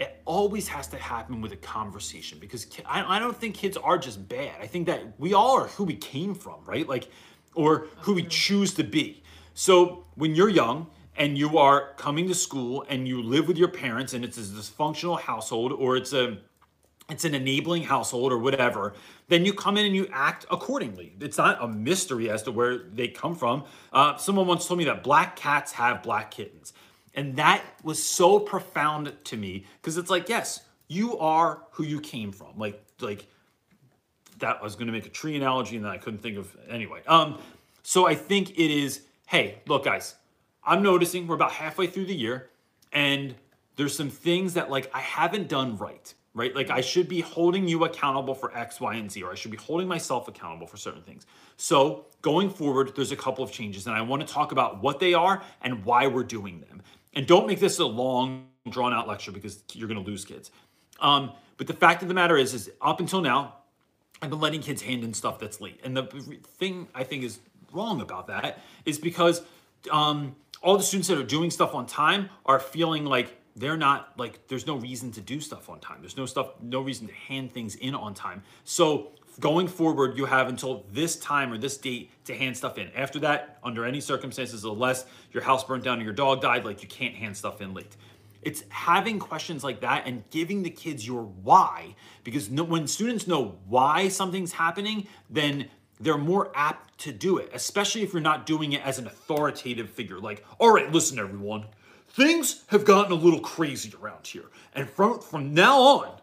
it 0.01 0.19
always 0.25 0.67
has 0.67 0.87
to 0.87 0.97
happen 0.97 1.41
with 1.41 1.51
a 1.51 1.57
conversation 1.57 2.39
because 2.39 2.65
I, 2.87 3.19
don't 3.19 3.37
think 3.37 3.53
kids 3.55 3.77
are 3.77 3.97
just 3.97 4.27
bad 4.27 4.55
i 4.59 4.67
think 4.67 4.87
that 4.87 5.19
we 5.19 5.33
all 5.33 5.59
are 5.59 5.67
who 5.67 5.83
we 5.83 5.95
came 5.95 6.33
from 6.33 6.55
right 6.65 6.87
like 6.89 7.07
or 7.53 7.87
who 7.99 8.15
we 8.15 8.23
choose 8.23 8.73
to 8.75 8.83
be 8.83 9.21
so 9.53 10.05
when 10.15 10.33
you're 10.33 10.49
young 10.49 10.87
and 11.15 11.37
you 11.37 11.57
are 11.57 11.93
coming 11.97 12.27
to 12.29 12.33
school 12.33 12.83
and 12.89 13.07
you 13.07 13.21
live 13.21 13.47
with 13.47 13.57
your 13.57 13.67
parents 13.67 14.13
and 14.13 14.25
it's 14.25 14.37
a 14.37 14.41
dysfunctional 14.41 15.19
household 15.19 15.71
or 15.71 15.95
it's 15.95 16.13
a 16.13 16.39
it's 17.09 17.25
an 17.25 17.35
enabling 17.35 17.83
household 17.83 18.31
or 18.31 18.37
whatever, 18.37 18.93
then 19.27 19.45
you 19.45 19.53
come 19.53 19.75
in 19.77 19.85
and 19.85 19.93
you 19.93 20.07
act 20.13 20.45
accordingly. 20.49 21.13
It's 21.19 21.37
not 21.37 21.61
a 21.61 21.67
mystery 21.67 22.29
as 22.29 22.43
to 22.43 22.53
where 22.53 22.77
they 22.77 23.09
come 23.09 23.35
from. 23.35 23.65
Uh, 23.91 24.15
someone 24.15 24.47
once 24.47 24.65
told 24.65 24.77
me 24.77 24.85
that 24.85 25.03
black 25.03 25.35
cats 25.35 25.73
have 25.73 26.03
black 26.03 26.31
kittens. 26.31 26.71
And 27.13 27.35
that 27.35 27.63
was 27.83 28.01
so 28.01 28.39
profound 28.39 29.13
to 29.25 29.37
me 29.37 29.65
because 29.81 29.97
it's 29.97 30.09
like, 30.09 30.29
yes, 30.29 30.61
you 30.87 31.17
are 31.19 31.61
who 31.71 31.83
you 31.83 31.99
came 31.99 32.31
from. 32.31 32.57
Like, 32.57 32.81
like 32.99 33.27
that 34.39 34.57
I 34.59 34.63
was 34.63 34.75
going 34.75 34.87
to 34.87 34.93
make 34.93 35.05
a 35.05 35.09
tree 35.09 35.35
analogy 35.35 35.77
and 35.77 35.85
then 35.85 35.91
I 35.91 35.97
couldn't 35.97 36.19
think 36.19 36.37
of 36.37 36.55
anyway. 36.69 37.01
Um, 37.07 37.39
so 37.83 38.07
I 38.07 38.15
think 38.15 38.51
it 38.51 38.71
is, 38.71 39.01
hey, 39.27 39.59
look, 39.67 39.85
guys, 39.85 40.15
I'm 40.63 40.83
noticing 40.83 41.27
we're 41.27 41.35
about 41.35 41.51
halfway 41.51 41.87
through 41.87 42.05
the 42.05 42.15
year 42.15 42.49
and 42.91 43.35
there's 43.75 43.95
some 43.95 44.09
things 44.09 44.53
that 44.55 44.69
like 44.69 44.91
I 44.93 44.99
haven't 44.99 45.47
done 45.47 45.77
right, 45.77 46.13
right? 46.33 46.55
Like 46.55 46.69
I 46.69 46.81
should 46.81 47.07
be 47.07 47.21
holding 47.21 47.67
you 47.67 47.85
accountable 47.85 48.35
for 48.35 48.55
X, 48.55 48.79
Y, 48.79 48.95
and 48.95 49.11
Z, 49.11 49.23
or 49.23 49.31
I 49.31 49.35
should 49.35 49.51
be 49.51 49.57
holding 49.57 49.87
myself 49.87 50.27
accountable 50.27 50.67
for 50.67 50.77
certain 50.77 51.01
things. 51.01 51.25
So 51.57 52.05
going 52.21 52.49
forward, 52.49 52.93
there's 52.95 53.11
a 53.11 53.15
couple 53.15 53.43
of 53.43 53.51
changes 53.51 53.87
and 53.87 53.95
I 53.95 54.01
want 54.01 54.25
to 54.27 54.31
talk 54.31 54.51
about 54.51 54.83
what 54.83 54.99
they 54.99 55.13
are 55.13 55.41
and 55.61 55.83
why 55.85 56.07
we're 56.07 56.23
doing 56.23 56.61
them. 56.61 56.81
And 57.13 57.27
don't 57.27 57.47
make 57.47 57.59
this 57.59 57.79
a 57.79 57.85
long, 57.85 58.47
drawn 58.69 58.93
out 58.93 59.07
lecture 59.07 59.31
because 59.31 59.63
you're 59.73 59.87
going 59.87 60.03
to 60.03 60.09
lose 60.09 60.25
kids. 60.25 60.51
Um, 60.99 61.31
but 61.57 61.67
the 61.67 61.73
fact 61.73 62.01
of 62.01 62.07
the 62.07 62.13
matter 62.13 62.37
is, 62.37 62.53
is 62.53 62.71
up 62.81 62.99
until 62.99 63.21
now, 63.21 63.55
I've 64.21 64.29
been 64.29 64.39
letting 64.39 64.61
kids 64.61 64.81
hand 64.81 65.03
in 65.03 65.13
stuff 65.13 65.39
that's 65.39 65.59
late. 65.59 65.79
And 65.83 65.97
the 65.97 66.03
thing 66.57 66.87
I 66.93 67.03
think 67.03 67.23
is 67.23 67.39
wrong 67.73 68.01
about 68.01 68.27
that 68.27 68.59
is 68.85 68.99
because 68.99 69.41
um, 69.91 70.35
all 70.61 70.77
the 70.77 70.83
students 70.83 71.07
that 71.07 71.17
are 71.17 71.23
doing 71.23 71.49
stuff 71.49 71.73
on 71.73 71.85
time 71.85 72.29
are 72.45 72.59
feeling 72.59 73.05
like 73.05 73.37
they're 73.55 73.77
not 73.77 74.17
like 74.17 74.47
there's 74.47 74.65
no 74.65 74.75
reason 74.75 75.11
to 75.11 75.21
do 75.21 75.41
stuff 75.41 75.69
on 75.69 75.79
time. 75.79 75.97
There's 76.01 76.17
no 76.17 76.25
stuff, 76.25 76.51
no 76.61 76.81
reason 76.81 77.07
to 77.07 77.13
hand 77.13 77.51
things 77.51 77.75
in 77.75 77.95
on 77.95 78.13
time. 78.13 78.43
So 78.63 79.11
going 79.39 79.67
forward, 79.67 80.17
you 80.17 80.25
have 80.25 80.47
until 80.47 80.85
this 80.91 81.15
time 81.15 81.51
or 81.51 81.57
this 81.57 81.77
date 81.77 82.11
to 82.25 82.35
hand 82.35 82.57
stuff 82.57 82.77
in. 82.77 82.91
After 82.95 83.19
that, 83.19 83.59
under 83.63 83.85
any 83.85 84.01
circumstances, 84.01 84.63
unless 84.63 85.05
your 85.31 85.43
house 85.43 85.63
burnt 85.63 85.83
down 85.83 85.99
or 85.99 86.03
your 86.03 86.13
dog 86.13 86.41
died, 86.41 86.65
like 86.65 86.81
you 86.81 86.87
can't 86.87 87.15
hand 87.15 87.35
stuff 87.35 87.61
in 87.61 87.73
late. 87.73 87.95
It's 88.41 88.63
having 88.69 89.19
questions 89.19 89.63
like 89.63 89.81
that 89.81 90.07
and 90.07 90.23
giving 90.31 90.63
the 90.63 90.69
kids 90.69 91.05
your 91.05 91.23
why, 91.23 91.95
because 92.23 92.49
no, 92.49 92.63
when 92.63 92.87
students 92.87 93.27
know 93.27 93.59
why 93.67 94.07
something's 94.07 94.53
happening, 94.53 95.07
then 95.29 95.69
they're 95.99 96.17
more 96.17 96.51
apt 96.55 96.97
to 97.01 97.11
do 97.11 97.37
it, 97.37 97.51
especially 97.53 98.01
if 98.01 98.13
you're 98.13 98.21
not 98.21 98.45
doing 98.45 98.73
it 98.73 98.81
as 98.83 98.97
an 98.97 99.05
authoritative 99.05 99.89
figure. 99.89 100.19
Like, 100.19 100.43
all 100.59 100.71
right, 100.71 100.91
listen, 100.91 101.19
everyone, 101.19 101.65
things 102.09 102.63
have 102.67 102.83
gotten 102.83 103.11
a 103.11 103.15
little 103.15 103.39
crazy 103.39 103.93
around 104.01 104.25
here. 104.25 104.45
And 104.73 104.89
from, 104.89 105.19
from 105.19 105.53
now 105.53 105.79
on, 105.79 106.17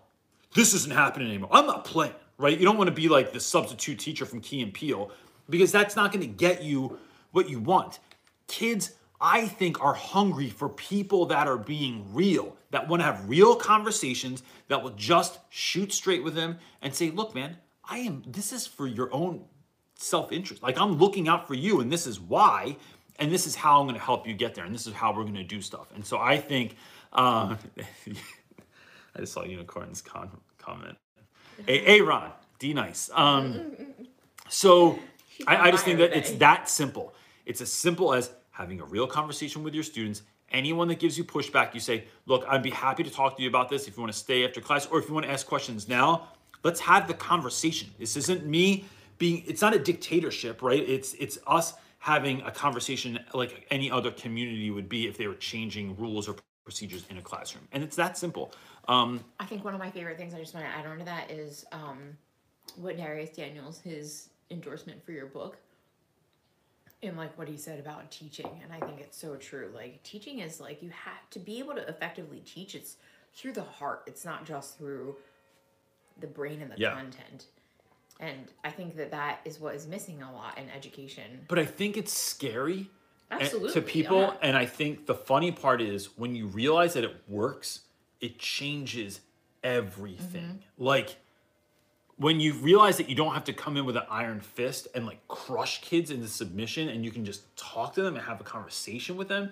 this 0.54 0.74
isn't 0.74 0.92
happening 0.92 1.28
anymore. 1.28 1.50
I'm 1.52 1.66
not 1.66 1.84
playing, 1.84 2.14
right? 2.38 2.58
You 2.58 2.64
don't 2.64 2.78
want 2.78 2.88
to 2.88 2.94
be 2.94 3.08
like 3.08 3.32
the 3.32 3.40
substitute 3.40 3.98
teacher 3.98 4.24
from 4.24 4.40
Key 4.40 4.62
and 4.62 4.72
Peele 4.72 5.10
because 5.50 5.72
that's 5.72 5.96
not 5.96 6.12
going 6.12 6.22
to 6.22 6.32
get 6.32 6.62
you 6.62 6.98
what 7.32 7.48
you 7.48 7.60
want. 7.60 7.98
Kids, 8.46 8.92
I 9.20 9.46
think, 9.46 9.82
are 9.82 9.94
hungry 9.94 10.48
for 10.48 10.68
people 10.68 11.26
that 11.26 11.48
are 11.48 11.58
being 11.58 12.06
real, 12.14 12.56
that 12.70 12.88
want 12.88 13.00
to 13.00 13.04
have 13.04 13.28
real 13.28 13.56
conversations, 13.56 14.42
that 14.68 14.82
will 14.82 14.90
just 14.90 15.38
shoot 15.50 15.92
straight 15.92 16.22
with 16.22 16.34
them 16.34 16.58
and 16.80 16.94
say, 16.94 17.10
look, 17.10 17.34
man, 17.34 17.56
I 17.84 17.98
am, 17.98 18.22
this 18.26 18.52
is 18.52 18.66
for 18.66 18.86
your 18.86 19.12
own 19.12 19.44
self 19.96 20.30
interest. 20.32 20.62
Like, 20.62 20.78
I'm 20.78 20.98
looking 20.98 21.28
out 21.28 21.48
for 21.48 21.54
you, 21.54 21.80
and 21.80 21.90
this 21.90 22.06
is 22.06 22.20
why, 22.20 22.76
and 23.16 23.32
this 23.32 23.46
is 23.46 23.54
how 23.54 23.80
I'm 23.80 23.86
going 23.86 23.98
to 23.98 24.04
help 24.04 24.26
you 24.26 24.34
get 24.34 24.54
there, 24.54 24.64
and 24.64 24.74
this 24.74 24.86
is 24.86 24.94
how 24.94 25.12
we're 25.12 25.24
going 25.24 25.34
to 25.34 25.42
do 25.42 25.60
stuff. 25.60 25.88
And 25.94 26.06
so 26.06 26.18
I 26.18 26.36
think, 26.36 26.76
uh, 27.12 27.56
I 29.16 29.20
just 29.20 29.32
saw 29.32 29.42
Unicorn's 29.42 30.00
con- 30.00 30.30
comment. 30.58 30.96
A, 31.66 32.00
Ron, 32.00 32.30
D 32.58 32.72
nice. 32.72 33.10
Um, 33.12 33.72
so 34.48 34.98
I, 35.46 35.68
I 35.68 35.70
just 35.70 35.84
think 35.84 35.98
that 35.98 36.16
it's 36.16 36.32
that 36.32 36.68
simple. 36.68 37.14
It's 37.46 37.60
as 37.60 37.72
simple 37.72 38.14
as 38.14 38.30
having 38.50 38.80
a 38.80 38.84
real 38.84 39.06
conversation 39.06 39.62
with 39.62 39.74
your 39.74 39.84
students. 39.84 40.22
Anyone 40.50 40.88
that 40.88 40.98
gives 40.98 41.18
you 41.18 41.24
pushback, 41.24 41.74
you 41.74 41.80
say, 41.80 42.04
Look, 42.26 42.44
I'd 42.48 42.62
be 42.62 42.70
happy 42.70 43.02
to 43.02 43.10
talk 43.10 43.36
to 43.36 43.42
you 43.42 43.48
about 43.48 43.68
this 43.68 43.86
if 43.86 43.96
you 43.96 44.02
want 44.02 44.12
to 44.12 44.18
stay 44.18 44.44
after 44.46 44.60
class 44.60 44.86
or 44.86 44.98
if 44.98 45.08
you 45.08 45.14
want 45.14 45.26
to 45.26 45.32
ask 45.32 45.46
questions 45.46 45.88
now. 45.88 46.28
Let's 46.64 46.80
have 46.80 47.06
the 47.06 47.14
conversation. 47.14 47.90
This 47.98 48.16
isn't 48.16 48.44
me 48.46 48.84
being, 49.18 49.44
it's 49.46 49.62
not 49.62 49.74
a 49.74 49.78
dictatorship, 49.78 50.62
right? 50.62 50.82
It's, 50.88 51.14
it's 51.14 51.38
us 51.46 51.74
having 51.98 52.40
a 52.42 52.50
conversation 52.50 53.18
like 53.34 53.66
any 53.70 53.90
other 53.90 54.10
community 54.10 54.70
would 54.70 54.88
be 54.88 55.06
if 55.06 55.16
they 55.18 55.26
were 55.26 55.34
changing 55.34 55.96
rules 55.96 56.28
or 56.28 56.36
procedures 56.64 57.04
in 57.10 57.18
a 57.18 57.22
classroom. 57.22 57.66
And 57.72 57.82
it's 57.82 57.96
that 57.96 58.18
simple. 58.18 58.52
Um, 58.88 59.22
I 59.38 59.44
think 59.44 59.64
one 59.64 59.74
of 59.74 59.80
my 59.80 59.90
favorite 59.90 60.16
things 60.16 60.34
I 60.34 60.38
just 60.38 60.54
want 60.54 60.66
to 60.66 60.72
add 60.72 60.86
on 60.86 60.98
to 60.98 61.04
that 61.04 61.30
is 61.30 61.64
um, 61.72 62.16
what 62.76 62.96
Darius 62.96 63.30
Daniels, 63.30 63.80
his 63.80 64.30
endorsement 64.50 65.04
for 65.04 65.12
your 65.12 65.26
book, 65.26 65.58
and 67.02 67.16
like 67.16 67.36
what 67.38 67.46
he 67.48 67.56
said 67.56 67.78
about 67.78 68.10
teaching. 68.10 68.48
And 68.62 68.72
I 68.72 68.84
think 68.86 69.00
it's 69.00 69.16
so 69.18 69.36
true. 69.36 69.70
Like, 69.74 70.02
teaching 70.02 70.38
is 70.40 70.58
like 70.60 70.82
you 70.82 70.90
have 70.90 71.28
to 71.30 71.38
be 71.38 71.58
able 71.58 71.74
to 71.74 71.86
effectively 71.86 72.40
teach, 72.44 72.74
it's 72.74 72.96
through 73.34 73.52
the 73.52 73.62
heart, 73.62 74.02
it's 74.06 74.24
not 74.24 74.44
just 74.46 74.78
through 74.78 75.16
the 76.18 76.26
brain 76.26 76.62
and 76.62 76.70
the 76.72 76.78
Yeah. 76.78 76.94
content. 76.94 77.46
And 78.20 78.48
I 78.64 78.70
think 78.70 78.96
that 78.96 79.12
that 79.12 79.40
is 79.44 79.60
what 79.60 79.76
is 79.76 79.86
missing 79.86 80.22
a 80.22 80.32
lot 80.32 80.58
in 80.58 80.68
education. 80.70 81.44
but 81.46 81.58
I 81.58 81.64
think 81.64 81.96
it's 81.96 82.12
scary 82.12 82.90
Absolutely. 83.30 83.72
to 83.74 83.82
people. 83.82 84.20
yeah. 84.22 84.34
And 84.42 84.56
I 84.56 84.66
think 84.66 85.06
the 85.06 85.14
funny 85.14 85.52
part 85.52 85.80
is 85.80 86.16
when 86.18 86.34
you 86.34 86.46
realize 86.46 86.94
that 86.94 87.04
it 87.04 87.14
works, 87.28 87.82
it 88.20 88.38
changes 88.38 89.20
everything. 89.62 90.42
Mm-hmm. 90.44 90.84
Like 90.84 91.16
when 92.16 92.40
you 92.40 92.54
realize 92.54 92.96
that 92.96 93.08
you 93.08 93.14
don't 93.14 93.34
have 93.34 93.44
to 93.44 93.52
come 93.52 93.76
in 93.76 93.84
with 93.84 93.96
an 93.96 94.02
iron 94.10 94.40
fist 94.40 94.88
and 94.94 95.06
like 95.06 95.26
crush 95.28 95.80
kids 95.80 96.10
into 96.10 96.26
submission 96.28 96.88
and 96.88 97.04
you 97.04 97.10
can 97.10 97.24
just 97.24 97.56
talk 97.56 97.94
to 97.94 98.02
them 98.02 98.16
and 98.16 98.24
have 98.24 98.40
a 98.40 98.44
conversation 98.44 99.16
with 99.16 99.28
them, 99.28 99.50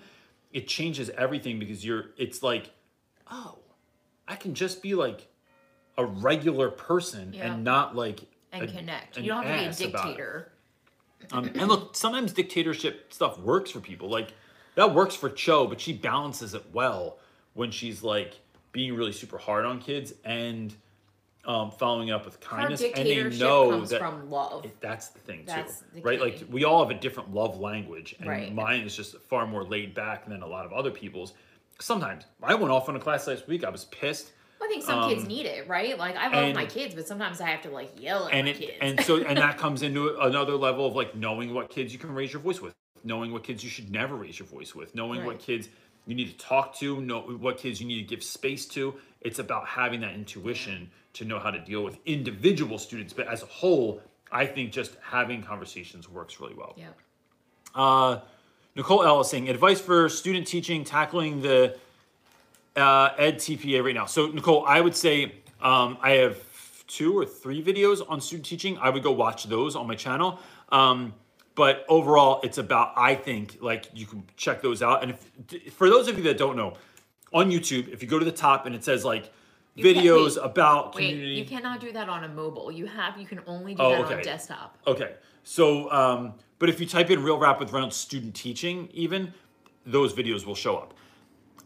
it 0.51 0.67
changes 0.67 1.09
everything 1.11 1.59
because 1.59 1.85
you're 1.85 2.07
it's 2.17 2.43
like, 2.43 2.71
oh, 3.31 3.57
I 4.27 4.35
can 4.35 4.53
just 4.53 4.81
be 4.81 4.95
like 4.95 5.27
a 5.97 6.05
regular 6.05 6.69
person 6.69 7.33
Yeah. 7.33 7.53
and 7.53 7.63
not 7.63 7.95
like 7.95 8.21
And 8.51 8.63
a- 8.69 8.71
connect. 8.71 9.17
You 9.17 9.27
don't 9.29 9.45
have 9.45 9.75
to 9.77 9.83
be 9.83 9.89
a 9.89 9.91
dictator. 9.91 10.51
Um, 11.31 11.45
and 11.55 11.67
look, 11.67 11.95
sometimes 11.95 12.31
dictatorship 12.33 13.11
stuff 13.11 13.39
works 13.39 13.71
for 13.71 13.79
people. 13.79 14.09
Like 14.09 14.33
that 14.75 14.93
works 14.93 15.15
for 15.15 15.29
Cho, 15.29 15.67
but 15.67 15.81
she 15.81 15.93
balances 15.93 16.53
it 16.53 16.63
well 16.73 17.17
when 17.53 17.71
she's 17.71 18.03
like 18.03 18.39
being 18.77 18.95
really 18.95 19.11
super 19.11 19.39
hard 19.39 19.65
on 19.65 19.79
kids 19.81 20.13
and 20.23 20.73
um, 21.45 21.71
following 21.71 22.11
up 22.11 22.25
with 22.25 22.39
kindness. 22.39 22.79
And 22.83 22.93
they 23.07 23.23
know 23.39 23.71
comes 23.71 23.89
that 23.89 23.99
from 23.99 24.29
love. 24.29 24.65
it- 24.65 24.79
that's 24.79 25.07
the 25.07 25.17
thing 25.19 25.45
too, 25.47 25.63
the 25.95 26.01
right? 26.01 26.19
key. 26.19 26.23
Like 26.25 26.43
we 26.51 26.63
all 26.63 26.85
have 26.85 26.95
a 26.95 26.99
different 26.99 27.33
love 27.33 27.59
language, 27.59 28.15
and 28.19 28.29
Right. 28.29 28.53
mine 28.53 28.81
is 28.81 28.95
just 28.95 29.17
far 29.21 29.47
more 29.47 29.63
laid 29.63 29.95
back 29.95 30.27
than 30.29 30.43
a 30.43 30.47
lot 30.47 30.65
of 30.67 30.73
other 30.73 30.91
people's. 30.91 31.33
Sometimes 31.79 32.25
I 32.43 32.53
went 32.53 32.71
off 32.71 32.87
on 32.87 32.95
a 32.95 32.99
class 32.99 33.27
last 33.27 33.47
week. 33.47 33.63
I 33.63 33.69
was 33.69 33.85
pissed. 33.85 34.31
I 34.61 34.67
think 34.67 34.83
some 34.83 35.09
kids 35.09 35.25
need 35.27 35.45
it, 35.47 35.67
right? 35.67 35.97
Like 35.97 36.15
I 36.15 36.25
love 36.25 36.33
Um, 36.33 36.43
and- 36.45 36.55
my 36.55 36.65
kids, 36.67 36.93
but 36.93 37.07
sometimes 37.07 37.41
I 37.41 37.47
have 37.49 37.61
to 37.63 37.71
like 37.71 37.99
yell 37.99 38.27
at 38.27 38.33
and 38.35 38.45
my 38.45 38.51
it 38.51 38.57
kids. 38.59 38.71
and 38.81 39.01
so 39.01 39.17
and 39.23 39.37
that 39.39 39.57
comes 39.63 39.81
into 39.81 40.19
another 40.19 40.55
level 40.55 40.85
of 40.85 40.95
like 40.95 41.15
knowing 41.15 41.51
what 41.55 41.71
kids 41.71 41.91
you 41.93 41.97
can 41.97 42.13
raise 42.13 42.31
your 42.31 42.43
voice 42.43 42.61
with 42.61 42.75
knowing 43.03 43.31
what 43.31 43.43
kids 43.43 43.63
you 43.63 43.69
should 43.69 43.89
never 43.91 44.15
raise 44.15 44.37
your 44.37 44.47
voice 44.47 44.75
with 44.75 44.93
knowing 44.95 45.23
what 45.23 45.39
kids 45.39 45.69
you 46.07 46.15
need 46.15 46.29
to 46.29 46.37
talk 46.45 46.73
to 46.75 46.99
know 47.01 47.21
what 47.21 47.57
kids 47.57 47.79
you 47.79 47.87
need 47.87 47.97
to 47.97 48.15
give 48.15 48.23
space 48.23 48.65
to 48.65 48.95
it's 49.21 49.39
about 49.39 49.67
having 49.67 50.01
that 50.01 50.13
intuition 50.13 50.89
to 51.13 51.25
know 51.25 51.37
how 51.37 51.51
to 51.51 51.59
deal 51.59 51.83
with 51.83 51.97
individual 52.05 52.79
students 52.79 53.13
but 53.13 53.27
as 53.27 53.43
a 53.43 53.47
whole 53.47 54.01
i 54.31 54.45
think 54.45 54.71
just 54.71 54.95
having 55.01 55.43
conversations 55.43 56.09
works 56.09 56.39
really 56.39 56.55
well 56.55 56.73
yeah. 56.77 56.87
uh, 57.75 58.19
Nicole 58.75 59.03
Ellis 59.03 59.31
saying 59.31 59.49
advice 59.49 59.81
for 59.81 60.07
student 60.07 60.45
teaching 60.45 60.83
tackling 60.83 61.41
the 61.41 61.75
uh, 62.75 63.09
edTPA 63.15 63.83
right 63.83 63.95
now. 63.95 64.05
So 64.05 64.27
Nicole, 64.27 64.63
I 64.67 64.81
would 64.81 64.95
say 64.95 65.33
um, 65.61 65.97
I 65.99 66.11
have 66.11 66.37
two 66.85 67.17
or 67.17 67.25
three 67.25 67.63
videos 67.63 68.01
on 68.07 68.21
student 68.21 68.45
teaching. 68.45 68.77
I 68.77 68.89
would 68.89 69.03
go 69.03 69.11
watch 69.11 69.45
those 69.45 69.75
on 69.75 69.87
my 69.87 69.95
channel. 69.95 70.39
Um, 70.69 71.13
but 71.57 71.85
overall, 71.89 72.39
it's 72.43 72.59
about 72.59 72.93
I 72.95 73.15
think 73.15 73.57
like 73.59 73.87
you 73.93 74.05
can 74.05 74.23
check 74.37 74.61
those 74.61 74.81
out. 74.81 75.01
And 75.03 75.11
if, 75.51 75.73
for 75.73 75.89
those 75.89 76.07
of 76.07 76.15
you 76.17 76.23
that 76.25 76.37
don't 76.37 76.55
know, 76.55 76.75
on 77.33 77.51
YouTube, 77.51 77.89
if 77.91 78.01
you 78.01 78.07
go 78.07 78.19
to 78.19 78.23
the 78.25 78.31
top 78.31 78.65
and 78.67 78.73
it 78.73 78.83
says 78.85 79.03
like 79.03 79.23
can't- 79.23 79.97
videos 79.97 80.37
wait, 80.37 80.45
about 80.45 80.95
Wait, 80.95 81.09
community. 81.09 81.33
you 81.35 81.45
cannot 81.45 81.79
do 81.81 81.91
that 81.91 82.07
on 82.07 82.23
a 82.23 82.29
mobile. 82.29 82.71
You 82.71 82.85
have 82.85 83.19
you 83.19 83.25
can 83.25 83.41
only 83.47 83.73
do 83.75 83.81
Oh, 83.81 83.89
that 83.89 84.01
okay. 84.05 84.13
on 84.15 84.21
desktop. 84.21 84.77
Okay. 84.87 85.15
So, 85.43 85.91
um, 85.91 86.33
but 86.59 86.69
if 86.69 86.79
you 86.79 86.85
type 86.85 87.09
in 87.09 87.23
Real 87.23 87.37
Rap 87.37 87.59
with 87.59 87.71
Reynolds 87.73 87.95
student 87.95 88.35
teaching, 88.35 88.89
even 88.93 89.33
those 89.85 90.13
videos 90.13 90.45
will 90.45 90.55
show 90.55 90.77
up. 90.77 90.93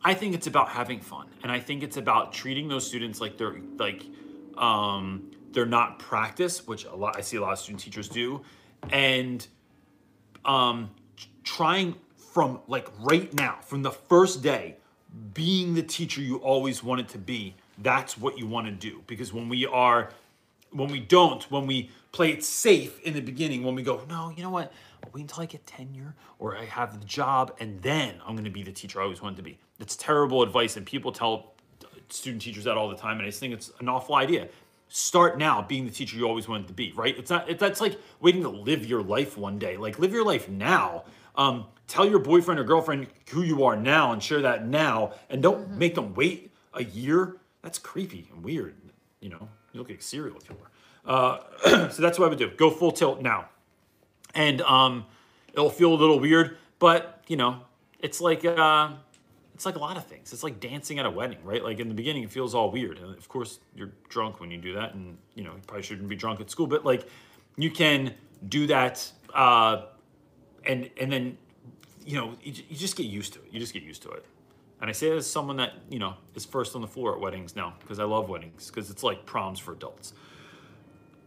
I 0.04 0.14
think 0.14 0.34
it's 0.36 0.48
about 0.48 0.70
having 0.70 1.00
fun, 1.02 1.28
and 1.44 1.52
I 1.52 1.60
think 1.60 1.84
it's 1.84 1.98
about 1.98 2.32
treating 2.34 2.68
those 2.68 2.88
students 2.88 3.20
like 3.22 3.38
they're 3.38 3.58
like 3.78 4.04
um, 4.58 5.32
they're 5.52 5.66
not 5.66 6.00
practice, 6.00 6.66
which 6.66 6.86
a 6.86 6.96
lot 6.96 7.18
I 7.18 7.22
see 7.22 7.38
a 7.38 7.42
lot 7.42 7.54
of 7.54 7.60
student 7.60 7.82
teachers 7.84 8.08
do, 8.10 8.42
and 8.92 9.46
um, 10.46 10.92
trying 11.44 11.96
from 12.34 12.60
like 12.68 12.88
right 13.00 13.34
now, 13.34 13.60
from 13.62 13.82
the 13.82 13.92
first 13.92 14.42
day, 14.42 14.76
being 15.34 15.74
the 15.74 15.84
teacher 15.84 16.22
you 16.22 16.38
always 16.38 16.84
wanted 16.84 17.10
to 17.10 17.18
be. 17.18 17.56
That's 17.78 18.18
what 18.18 18.38
you 18.38 18.46
want 18.48 18.68
to 18.68 18.72
do 18.72 19.02
because 19.08 19.34
when 19.34 19.50
we 19.50 19.66
are 19.66 20.12
when 20.72 20.90
we 20.90 21.00
don't, 21.00 21.50
when 21.52 21.68
we 21.68 21.90
play 22.12 22.32
it 22.32 22.44
safe 22.44 23.00
in 23.02 23.14
the 23.14 23.22
beginning, 23.22 23.64
when 23.64 23.76
we 23.76 23.84
go, 23.84 24.02
no, 24.10 24.32
you 24.36 24.44
know 24.44 24.50
what? 24.50 24.72
I'll 25.04 25.12
wait 25.14 25.22
until 25.22 25.44
I 25.44 25.46
get 25.46 25.66
tenure 25.66 26.16
or 26.40 26.56
I 26.56 26.66
have 26.66 27.00
the 27.00 27.06
job, 27.06 27.56
and 27.60 27.82
then 27.82 28.16
I'm 28.26 28.36
going 28.36 28.46
to 28.46 28.52
be 28.52 28.64
the 28.64 28.72
teacher 28.72 29.00
I 29.02 29.04
always 29.04 29.22
wanted 29.22 29.38
to 29.38 29.44
be. 29.44 29.58
That's 29.80 29.96
terrible 29.96 30.44
advice, 30.44 30.78
and 30.78 30.86
people 30.86 31.12
tell 31.12 31.54
student 32.10 32.42
teachers 32.42 32.66
that 32.66 32.78
all 32.78 32.90
the 32.90 32.96
time, 32.96 33.18
and 33.18 33.24
I 33.24 33.30
just 33.30 33.40
think 33.40 33.54
it's 33.54 33.72
an 33.80 33.90
awful 33.90 34.16
idea. 34.16 34.48
Start 34.94 35.38
now 35.38 35.62
being 35.62 35.86
the 35.86 35.92
teacher 35.92 36.18
you 36.18 36.28
always 36.28 36.48
wanted 36.48 36.68
to 36.68 36.74
be, 36.74 36.92
right? 36.94 37.18
It's 37.18 37.30
not. 37.30 37.50
It, 37.50 37.60
that's 37.60 37.80
like 37.80 37.98
waiting 38.20 38.42
to 38.44 38.50
live 38.50 38.86
your 38.86 39.02
life 39.02 39.38
one 39.38 39.58
day. 39.58 39.78
Like 39.78 40.00
live 40.00 40.12
your 40.12 40.26
life 40.26 40.50
now. 40.50 41.06
Um, 41.36 41.66
tell 41.88 42.06
your 42.06 42.20
boyfriend 42.20 42.60
or 42.60 42.64
girlfriend 42.64 43.08
who 43.30 43.44
you 43.44 43.64
are 43.64 43.78
now, 43.78 44.12
and 44.12 44.22
share 44.22 44.42
that 44.42 44.68
now, 44.68 45.14
and 45.30 45.42
don't 45.42 45.72
make 45.72 45.96
them 45.96 46.14
wait 46.14 46.52
a 46.74 46.84
year. 46.84 47.38
That's 47.62 47.80
creepy 47.80 48.28
and 48.34 48.44
weird. 48.44 48.76
You 49.22 49.30
know, 49.30 49.48
you 49.72 49.80
look 49.80 49.90
like 49.90 50.00
a 50.00 50.04
serial 50.04 50.40
killer. 50.40 50.60
Uh, 51.06 51.40
so 51.90 52.02
that's 52.02 52.20
what 52.20 52.26
I 52.26 52.30
would 52.30 52.38
do. 52.38 52.50
Go 52.50 52.70
full 52.70 52.92
tilt 52.92 53.22
now 53.22 53.48
and 54.34 54.62
um, 54.62 55.06
it'll 55.54 55.70
feel 55.70 55.94
a 55.94 55.96
little 55.96 56.20
weird, 56.20 56.58
but 56.80 57.24
you 57.28 57.38
know, 57.38 57.62
it's 58.00 58.22
like 58.22 58.46
uh, 58.46 58.92
it's 59.62 59.66
like 59.68 59.76
a 59.76 59.80
lot 59.80 59.96
of 59.96 60.08
things. 60.08 60.34
It's 60.34 60.42
like 60.42 60.60
dancing 60.60 60.98
at 60.98 61.06
a 61.06 61.10
wedding, 61.12 61.38
right? 61.44 61.64
Like 61.64 61.80
in 61.80 61.88
the 61.88 61.94
beginning, 61.94 62.24
it 62.24 62.32
feels 62.32 62.56
all 62.56 62.72
weird, 62.72 62.98
and 62.98 63.16
of 63.16 63.30
course, 63.30 63.60
you're 63.76 63.92
drunk 64.10 64.40
when 64.40 64.50
you 64.50 64.58
do 64.58 64.74
that, 64.74 64.96
and 64.96 65.20
you 65.36 65.44
know, 65.44 65.52
you 65.52 65.62
probably 65.68 65.84
shouldn't 65.84 66.10
be 66.10 66.16
drunk 66.16 66.42
at 66.42 66.50
school, 66.50 66.66
but 66.66 66.84
like 66.84 67.08
you 67.58 67.70
can 67.70 68.16
do 68.50 68.66
that, 68.66 69.12
uh, 69.36 69.84
and 70.66 70.90
and 71.00 71.12
then 71.12 71.38
you 72.08 72.18
know, 72.18 72.36
you, 72.42 72.54
you 72.70 72.76
just 72.76 72.96
get 72.96 73.06
used 73.06 73.34
to 73.34 73.40
it. 73.40 73.50
You 73.52 73.60
just 73.60 73.72
get 73.72 73.84
used 73.84 74.02
to 74.02 74.10
it. 74.10 74.26
And 74.82 74.90
I 74.90 74.94
say 74.94 75.10
it 75.10 75.16
as 75.16 75.30
someone 75.30 75.58
that 75.58 75.74
you 75.92 76.00
know 76.00 76.16
is 76.34 76.44
first 76.44 76.76
on 76.76 76.82
the 76.82 76.88
floor 76.88 77.14
at 77.14 77.22
weddings 77.22 77.56
now 77.56 77.76
because 77.82 78.00
I 78.00 78.06
love 78.06 78.30
weddings 78.30 78.72
because 78.72 78.90
it's 78.90 79.04
like 79.04 79.28
proms 79.28 79.60
for 79.60 79.74
adults. 79.74 80.16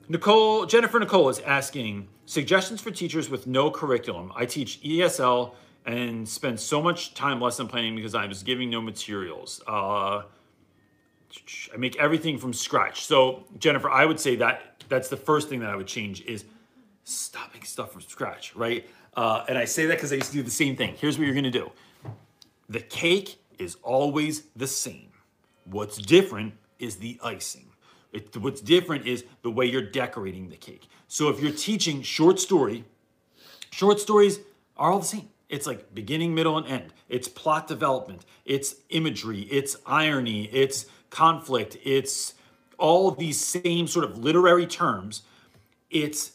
Nicole 0.08 0.66
Jennifer 0.66 0.98
Nicole 0.98 1.28
is 1.28 1.38
asking 1.38 2.08
suggestions 2.26 2.80
for 2.80 2.90
teachers 2.90 3.30
with 3.30 3.46
no 3.46 3.70
curriculum. 3.70 4.32
I 4.34 4.44
teach 4.44 4.82
ESL 4.82 5.54
and 5.84 6.28
spend 6.28 6.58
so 6.60 6.82
much 6.82 7.14
time 7.14 7.40
lesson 7.40 7.68
planning 7.68 7.94
because 7.96 8.14
I 8.14 8.26
was 8.26 8.42
giving 8.42 8.70
no 8.70 8.80
materials. 8.80 9.62
Uh, 9.66 10.22
I 11.72 11.76
make 11.76 11.96
everything 11.96 12.38
from 12.38 12.52
scratch. 12.52 13.04
So 13.04 13.44
Jennifer, 13.58 13.90
I 13.90 14.06
would 14.06 14.20
say 14.20 14.36
that 14.36 14.84
that's 14.88 15.08
the 15.08 15.16
first 15.16 15.48
thing 15.48 15.60
that 15.60 15.70
I 15.70 15.76
would 15.76 15.86
change 15.86 16.22
is 16.22 16.44
stop 17.04 17.52
making 17.52 17.66
stuff 17.66 17.92
from 17.92 18.02
scratch, 18.02 18.54
right? 18.56 18.88
Uh, 19.14 19.44
and 19.48 19.58
I 19.58 19.64
say 19.64 19.86
that 19.86 19.94
because 19.94 20.12
I 20.12 20.16
used 20.16 20.30
to 20.30 20.36
do 20.36 20.42
the 20.42 20.50
same 20.50 20.76
thing. 20.76 20.94
Here's 20.98 21.18
what 21.18 21.26
you're 21.26 21.34
gonna 21.34 21.50
do: 21.50 21.70
the 22.68 22.80
cake 22.80 23.38
is 23.58 23.76
always 23.82 24.44
the 24.56 24.66
same. 24.66 25.10
What's 25.64 25.98
different 25.98 26.54
is 26.78 26.96
the 26.96 27.18
icing. 27.22 27.66
It, 28.12 28.36
what's 28.36 28.60
different 28.60 29.06
is 29.06 29.24
the 29.42 29.50
way 29.50 29.66
you're 29.66 29.82
decorating 29.82 30.48
the 30.48 30.56
cake. 30.56 30.88
So 31.08 31.28
if 31.28 31.40
you're 31.40 31.52
teaching 31.52 32.02
short 32.02 32.38
story, 32.38 32.84
Short 33.74 33.98
stories 33.98 34.38
are 34.76 34.92
all 34.92 35.00
the 35.00 35.04
same. 35.04 35.28
It's 35.54 35.68
like 35.68 35.94
beginning, 35.94 36.34
middle, 36.34 36.58
and 36.58 36.66
end. 36.66 36.92
It's 37.08 37.28
plot 37.28 37.68
development. 37.68 38.24
It's 38.44 38.74
imagery. 38.90 39.42
It's 39.42 39.76
irony. 39.86 40.46
It's 40.46 40.86
conflict. 41.10 41.76
It's 41.84 42.34
all 42.76 43.12
these 43.12 43.40
same 43.40 43.86
sort 43.86 44.04
of 44.04 44.18
literary 44.18 44.66
terms. 44.66 45.22
It's 45.90 46.32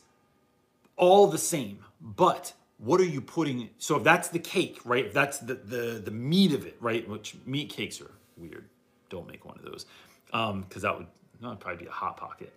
all 0.95 1.27
the 1.27 1.37
same. 1.37 1.79
But 1.99 2.53
what 2.77 3.01
are 3.01 3.05
you 3.05 3.19
putting? 3.19 3.69
So 3.77 3.97
if 3.97 4.03
that's 4.03 4.29
the 4.29 4.39
cake, 4.39 4.79
right? 4.85 5.07
If 5.07 5.13
that's 5.13 5.39
the 5.39 5.55
the 5.55 6.01
the 6.03 6.11
meat 6.11 6.53
of 6.53 6.65
it, 6.65 6.77
right? 6.79 7.07
Which 7.07 7.35
meat 7.45 7.69
cakes 7.69 7.99
are 7.99 8.11
weird. 8.37 8.69
Don't 9.09 9.27
make 9.27 9.43
one 9.43 9.57
of 9.57 9.65
those, 9.65 9.85
because 10.27 10.49
um, 10.49 10.65
that 10.81 10.97
would 10.97 11.07
that 11.41 11.49
would 11.49 11.59
probably 11.59 11.83
be 11.83 11.89
a 11.89 11.91
hot 11.91 12.15
pocket. 12.15 12.53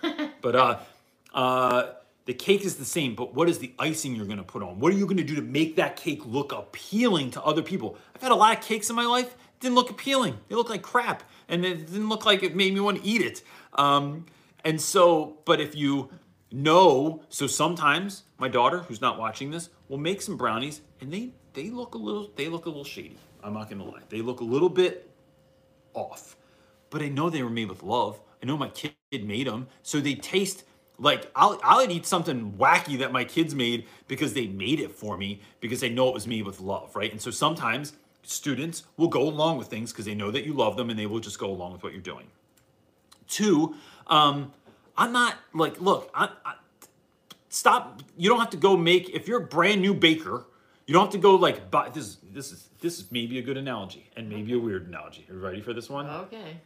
but 0.40 0.56
uh, 0.56 0.78
uh, 1.34 1.82
the 2.26 2.34
cake 2.34 2.64
is 2.64 2.76
the 2.76 2.84
same, 2.84 3.14
but 3.14 3.34
what 3.34 3.48
is 3.48 3.58
the 3.58 3.74
icing 3.78 4.14
you're 4.14 4.26
gonna 4.26 4.44
put 4.44 4.62
on? 4.62 4.78
What 4.78 4.92
are 4.92 4.96
you 4.96 5.06
gonna 5.06 5.24
do 5.24 5.34
to 5.36 5.42
make 5.42 5.76
that 5.76 5.96
cake 5.96 6.24
look 6.26 6.52
appealing 6.52 7.30
to 7.32 7.42
other 7.42 7.62
people? 7.62 7.96
I've 8.14 8.22
had 8.22 8.32
a 8.32 8.36
lot 8.36 8.56
of 8.56 8.64
cakes 8.64 8.90
in 8.90 8.96
my 8.96 9.06
life, 9.06 9.36
didn't 9.60 9.74
look 9.74 9.90
appealing. 9.90 10.38
They 10.48 10.54
looked 10.54 10.70
like 10.70 10.82
crap, 10.82 11.24
and 11.48 11.64
it 11.64 11.86
didn't 11.86 12.08
look 12.08 12.26
like 12.26 12.42
it 12.42 12.54
made 12.56 12.74
me 12.74 12.80
want 12.80 13.02
to 13.02 13.06
eat 13.08 13.22
it. 13.22 13.42
Um, 13.74 14.26
and 14.64 14.80
so, 14.80 15.38
but 15.44 15.60
if 15.60 15.74
you 15.74 16.10
know, 16.52 17.22
so 17.28 17.46
sometimes 17.46 18.24
my 18.38 18.48
daughter, 18.48 18.80
who's 18.80 19.00
not 19.00 19.18
watching 19.18 19.50
this, 19.50 19.70
will 19.88 19.98
make 19.98 20.22
some 20.22 20.36
brownies, 20.36 20.82
and 21.00 21.12
they 21.12 21.32
they 21.54 21.70
look 21.70 21.94
a 21.94 21.98
little 21.98 22.30
they 22.36 22.48
look 22.48 22.66
a 22.66 22.68
little 22.68 22.84
shady. 22.84 23.18
I'm 23.42 23.54
not 23.54 23.70
gonna 23.70 23.84
lie, 23.84 24.02
they 24.08 24.22
look 24.22 24.40
a 24.40 24.44
little 24.44 24.68
bit 24.68 25.10
off, 25.94 26.36
but 26.90 27.02
I 27.02 27.08
know 27.08 27.30
they 27.30 27.42
were 27.42 27.50
made 27.50 27.68
with 27.68 27.82
love. 27.82 28.20
I 28.42 28.46
know 28.46 28.56
my 28.56 28.68
kid 28.68 28.94
made 29.12 29.46
them, 29.46 29.68
so 29.82 30.00
they 30.00 30.14
taste 30.16 30.64
like 31.02 31.30
I'll 31.34 31.60
I'll 31.62 31.90
eat 31.90 32.06
something 32.06 32.52
wacky 32.52 32.98
that 33.00 33.12
my 33.12 33.24
kids 33.24 33.54
made 33.54 33.86
because 34.06 34.34
they 34.34 34.46
made 34.46 34.80
it 34.80 34.92
for 34.92 35.18
me 35.18 35.40
because 35.60 35.80
they 35.80 35.90
know 35.90 36.08
it 36.08 36.14
was 36.14 36.26
made 36.26 36.46
with 36.46 36.60
love, 36.60 36.94
right? 36.94 37.10
And 37.10 37.20
so 37.20 37.30
sometimes 37.30 37.94
students 38.22 38.84
will 38.96 39.08
go 39.08 39.22
along 39.22 39.58
with 39.58 39.66
things 39.66 39.92
because 39.92 40.04
they 40.04 40.14
know 40.14 40.30
that 40.30 40.44
you 40.44 40.54
love 40.54 40.76
them 40.76 40.90
and 40.90 40.98
they 40.98 41.06
will 41.06 41.18
just 41.18 41.38
go 41.38 41.50
along 41.50 41.72
with 41.72 41.82
what 41.82 41.92
you're 41.92 42.00
doing. 42.00 42.28
Two, 43.26 43.74
um, 44.06 44.52
I'm 44.96 45.12
not 45.12 45.34
like 45.52 45.80
look, 45.80 46.08
I, 46.14 46.28
I 46.44 46.54
stop. 47.48 48.00
You 48.16 48.28
don't 48.28 48.38
have 48.38 48.50
to 48.50 48.56
go 48.56 48.76
make 48.76 49.10
if 49.10 49.26
you're 49.26 49.42
a 49.42 49.46
brand 49.46 49.82
new 49.82 49.94
baker. 49.94 50.46
You 50.86 50.94
don't 50.94 51.04
have 51.04 51.12
to 51.12 51.18
go 51.18 51.34
like 51.34 51.68
buy 51.68 51.88
this. 51.88 52.18
This 52.32 52.52
is 52.52 52.68
this 52.80 53.00
is 53.00 53.10
maybe 53.10 53.38
a 53.38 53.42
good 53.42 53.56
analogy 53.56 54.08
and 54.16 54.28
maybe 54.28 54.52
a 54.52 54.58
weird 54.58 54.86
analogy. 54.86 55.26
Are 55.28 55.34
you 55.34 55.40
ready 55.40 55.62
for 55.62 55.72
this 55.72 55.90
one? 55.90 56.06
Okay. 56.06 56.60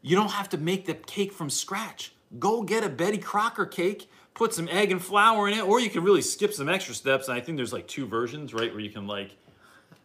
You 0.00 0.14
don't 0.14 0.30
have 0.30 0.48
to 0.50 0.58
make 0.58 0.86
the 0.86 0.94
cake 0.94 1.32
from 1.32 1.50
scratch. 1.50 2.12
Go 2.38 2.62
get 2.62 2.82
a 2.84 2.88
Betty 2.88 3.18
Crocker 3.18 3.66
cake, 3.66 4.10
put 4.34 4.54
some 4.54 4.68
egg 4.68 4.90
and 4.90 5.02
flour 5.02 5.48
in 5.48 5.54
it, 5.58 5.62
or 5.62 5.80
you 5.80 5.90
can 5.90 6.02
really 6.02 6.22
skip 6.22 6.52
some 6.52 6.68
extra 6.68 6.94
steps. 6.94 7.28
And 7.28 7.36
I 7.36 7.40
think 7.40 7.56
there's 7.56 7.72
like 7.72 7.86
two 7.86 8.06
versions, 8.06 8.54
right, 8.54 8.70
where 8.72 8.80
you 8.80 8.90
can 8.90 9.06
like, 9.06 9.36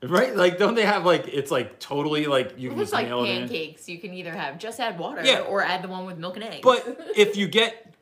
right, 0.03 0.35
like 0.35 0.57
don't 0.57 0.75
they 0.75 0.85
have 0.85 1.05
like 1.05 1.27
it's 1.27 1.51
like 1.51 1.79
totally 1.79 2.25
like 2.25 2.53
you 2.57 2.69
can 2.69 2.77
just 2.79 2.93
like 2.93 3.07
nail 3.07 3.23
it 3.23 3.27
pancakes. 3.27 3.87
You 3.87 3.97
can 3.99 4.13
either 4.13 4.31
have 4.33 4.57
just 4.59 4.79
add 4.79 4.99
water 4.99 5.21
Yeah. 5.23 5.39
or 5.41 5.63
add 5.63 5.83
the 5.83 5.87
one 5.87 6.05
with 6.05 6.17
milk 6.17 6.35
and 6.35 6.43
eggs. 6.43 6.59
But 6.63 6.85
if 7.15 7.37
you 7.37 7.47
get, 7.47 7.93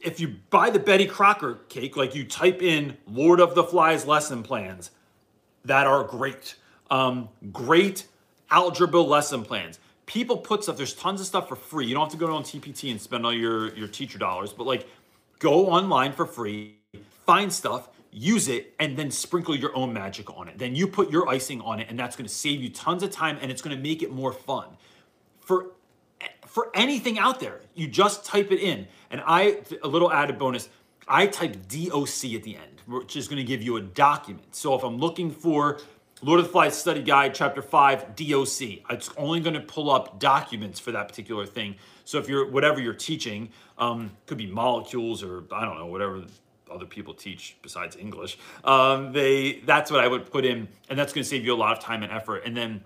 if 0.00 0.20
you 0.20 0.36
buy 0.50 0.70
the 0.70 0.78
Betty 0.78 1.06
Crocker 1.06 1.60
cake, 1.68 1.96
like 1.96 2.14
you 2.14 2.24
type 2.24 2.62
in 2.62 2.96
Lord 3.06 3.40
of 3.40 3.54
the 3.54 3.64
Flies 3.64 4.06
lesson 4.06 4.42
plans, 4.42 4.90
that 5.64 5.86
are 5.86 6.04
great. 6.04 6.56
Um, 6.90 7.28
great 7.52 8.06
algebra 8.50 9.00
lesson 9.00 9.44
plans. 9.44 9.78
People 10.10 10.38
put 10.38 10.64
stuff, 10.64 10.76
there's 10.76 10.92
tons 10.92 11.20
of 11.20 11.26
stuff 11.28 11.48
for 11.48 11.54
free. 11.54 11.86
You 11.86 11.94
don't 11.94 12.02
have 12.02 12.12
to 12.12 12.18
go 12.18 12.34
on 12.34 12.42
TPT 12.42 12.90
and 12.90 13.00
spend 13.00 13.24
all 13.24 13.32
your, 13.32 13.72
your 13.76 13.86
teacher 13.86 14.18
dollars, 14.18 14.52
but 14.52 14.66
like 14.66 14.88
go 15.38 15.68
online 15.68 16.12
for 16.12 16.26
free, 16.26 16.78
find 17.24 17.52
stuff, 17.52 17.88
use 18.10 18.48
it, 18.48 18.74
and 18.80 18.96
then 18.96 19.12
sprinkle 19.12 19.54
your 19.54 19.74
own 19.76 19.92
magic 19.92 20.36
on 20.36 20.48
it. 20.48 20.58
Then 20.58 20.74
you 20.74 20.88
put 20.88 21.12
your 21.12 21.28
icing 21.28 21.60
on 21.60 21.78
it, 21.78 21.86
and 21.88 21.96
that's 21.96 22.16
gonna 22.16 22.28
save 22.28 22.60
you 22.60 22.70
tons 22.70 23.04
of 23.04 23.12
time 23.12 23.38
and 23.40 23.52
it's 23.52 23.62
gonna 23.62 23.76
make 23.76 24.02
it 24.02 24.10
more 24.10 24.32
fun. 24.32 24.66
For 25.40 25.66
for 26.50 26.68
anything 26.74 27.16
out 27.16 27.38
there. 27.38 27.60
You 27.76 27.86
just 27.86 28.24
type 28.24 28.50
it 28.50 28.58
in. 28.58 28.88
And 29.12 29.22
I, 29.24 29.58
a 29.84 29.88
little 29.88 30.12
added 30.12 30.36
bonus, 30.36 30.68
I 31.06 31.28
type 31.28 31.52
DOC 31.68 32.34
at 32.34 32.42
the 32.42 32.56
end, 32.56 32.82
which 32.86 33.14
is 33.14 33.28
going 33.28 33.38
to 33.38 33.44
give 33.44 33.62
you 33.62 33.76
a 33.76 33.80
document. 33.80 34.56
So 34.56 34.74
if 34.74 34.82
I'm 34.82 34.98
looking 34.98 35.30
for 35.30 35.78
Lord 36.22 36.40
of 36.40 36.46
the 36.46 36.52
Flies 36.52 36.76
Study 36.76 37.02
Guide, 37.02 37.34
Chapter 37.34 37.62
5, 37.62 38.14
DOC, 38.14 38.60
it's 38.90 39.10
only 39.16 39.40
going 39.40 39.54
to 39.54 39.60
pull 39.60 39.90
up 39.90 40.20
documents 40.20 40.78
for 40.78 40.92
that 40.92 41.08
particular 41.08 41.46
thing. 41.46 41.76
So 42.04 42.18
if 42.18 42.28
you're, 42.28 42.48
whatever 42.50 42.80
you're 42.80 42.92
teaching, 42.92 43.50
um, 43.78 44.10
could 44.26 44.38
be 44.38 44.46
molecules 44.46 45.22
or 45.22 45.44
I 45.50 45.64
don't 45.64 45.78
know, 45.78 45.86
whatever 45.86 46.24
other 46.70 46.84
people 46.84 47.14
teach 47.14 47.56
besides 47.62 47.96
English, 47.96 48.38
um, 48.64 49.12
they, 49.12 49.60
that's 49.64 49.90
what 49.90 50.00
I 50.00 50.08
would 50.08 50.30
put 50.30 50.44
in. 50.44 50.68
And 50.88 50.98
that's 50.98 51.12
going 51.12 51.24
to 51.24 51.28
save 51.28 51.44
you 51.44 51.54
a 51.54 51.56
lot 51.56 51.76
of 51.76 51.82
time 51.82 52.02
and 52.02 52.12
effort. 52.12 52.42
And 52.44 52.56
then 52.56 52.84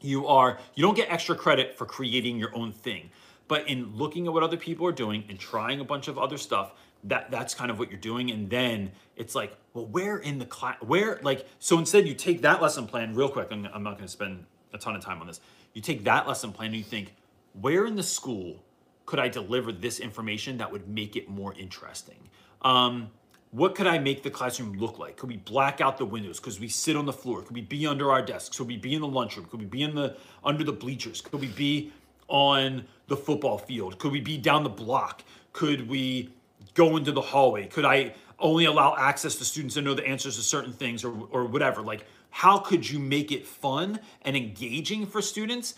you 0.00 0.26
are 0.26 0.58
you 0.74 0.82
don't 0.82 0.96
get 0.96 1.10
extra 1.10 1.34
credit 1.34 1.76
for 1.76 1.86
creating 1.86 2.38
your 2.38 2.54
own 2.56 2.72
thing 2.72 3.10
but 3.48 3.68
in 3.68 3.96
looking 3.96 4.26
at 4.26 4.32
what 4.32 4.42
other 4.42 4.56
people 4.56 4.86
are 4.86 4.92
doing 4.92 5.24
and 5.28 5.38
trying 5.38 5.80
a 5.80 5.84
bunch 5.84 6.08
of 6.08 6.18
other 6.18 6.38
stuff 6.38 6.72
that 7.04 7.30
that's 7.30 7.54
kind 7.54 7.70
of 7.70 7.78
what 7.78 7.90
you're 7.90 8.00
doing 8.00 8.30
and 8.30 8.50
then 8.50 8.90
it's 9.20 9.34
like 9.34 9.56
well 9.74 9.86
where 9.86 10.16
in 10.16 10.38
the 10.38 10.46
class 10.46 10.76
where 10.80 11.20
like 11.22 11.46
so 11.58 11.78
instead 11.78 12.08
you 12.08 12.14
take 12.14 12.42
that 12.42 12.60
lesson 12.60 12.86
plan 12.86 13.14
real 13.14 13.28
quick 13.28 13.48
i'm, 13.50 13.68
I'm 13.72 13.82
not 13.82 13.94
going 13.94 14.06
to 14.06 14.12
spend 14.12 14.46
a 14.72 14.78
ton 14.78 14.96
of 14.96 15.04
time 15.04 15.20
on 15.20 15.26
this 15.26 15.40
you 15.74 15.82
take 15.82 16.04
that 16.04 16.26
lesson 16.26 16.52
plan 16.52 16.68
and 16.68 16.76
you 16.76 16.82
think 16.82 17.14
where 17.60 17.86
in 17.86 17.94
the 17.94 18.02
school 18.02 18.64
could 19.06 19.20
i 19.20 19.28
deliver 19.28 19.70
this 19.70 20.00
information 20.00 20.56
that 20.56 20.72
would 20.72 20.88
make 20.88 21.14
it 21.16 21.28
more 21.28 21.54
interesting 21.54 22.28
um, 22.62 23.10
what 23.52 23.74
could 23.74 23.86
I 23.86 23.98
make 23.98 24.22
the 24.22 24.30
classroom 24.30 24.74
look 24.74 24.98
like? 24.98 25.16
Could 25.16 25.28
we 25.28 25.38
black 25.38 25.80
out 25.80 25.98
the 25.98 26.04
windows? 26.04 26.38
Could 26.38 26.58
we 26.60 26.68
sit 26.68 26.94
on 26.94 27.04
the 27.04 27.12
floor? 27.12 27.42
Could 27.42 27.56
we 27.56 27.62
be 27.62 27.86
under 27.86 28.12
our 28.12 28.22
desks? 28.22 28.56
Could 28.56 28.68
we 28.68 28.76
be 28.76 28.94
in 28.94 29.00
the 29.00 29.08
lunchroom? 29.08 29.46
Could 29.46 29.60
we 29.60 29.66
be 29.66 29.82
in 29.82 29.94
the 29.94 30.16
under 30.44 30.62
the 30.62 30.72
bleachers? 30.72 31.20
Could 31.20 31.40
we 31.40 31.48
be 31.48 31.92
on 32.28 32.84
the 33.08 33.16
football 33.16 33.58
field? 33.58 33.98
Could 33.98 34.12
we 34.12 34.20
be 34.20 34.38
down 34.38 34.62
the 34.62 34.70
block? 34.70 35.24
Could 35.52 35.88
we 35.88 36.30
go 36.74 36.96
into 36.96 37.10
the 37.10 37.20
hallway? 37.20 37.66
Could 37.66 37.84
I 37.84 38.14
only 38.40 38.64
allow 38.64 38.96
access 38.96 39.36
to 39.36 39.44
students 39.44 39.74
to 39.74 39.82
know 39.82 39.94
the 39.94 40.06
answers 40.06 40.36
to 40.36 40.42
certain 40.42 40.72
things 40.72 41.04
or, 41.04 41.12
or 41.30 41.44
whatever? 41.44 41.82
Like, 41.82 42.06
how 42.30 42.58
could 42.58 42.88
you 42.88 42.98
make 42.98 43.32
it 43.32 43.46
fun 43.46 44.00
and 44.22 44.36
engaging 44.36 45.06
for 45.06 45.20
students? 45.20 45.74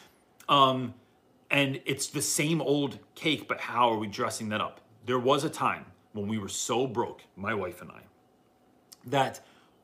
Um, 0.48 0.94
and 1.50 1.80
it's 1.84 2.06
the 2.06 2.22
same 2.22 2.62
old 2.62 2.98
cake, 3.14 3.46
but 3.48 3.60
how 3.60 3.90
are 3.90 3.98
we 3.98 4.06
dressing 4.06 4.48
that 4.50 4.60
up? 4.60 4.80
There 5.06 5.18
was 5.18 5.44
a 5.44 5.50
time 5.50 5.84
when 6.12 6.26
we 6.26 6.38
were 6.38 6.48
so 6.48 6.86
broke, 6.86 7.22
my 7.36 7.54
wife 7.54 7.82
and 7.82 7.90
I, 7.90 8.00
that 9.06 9.40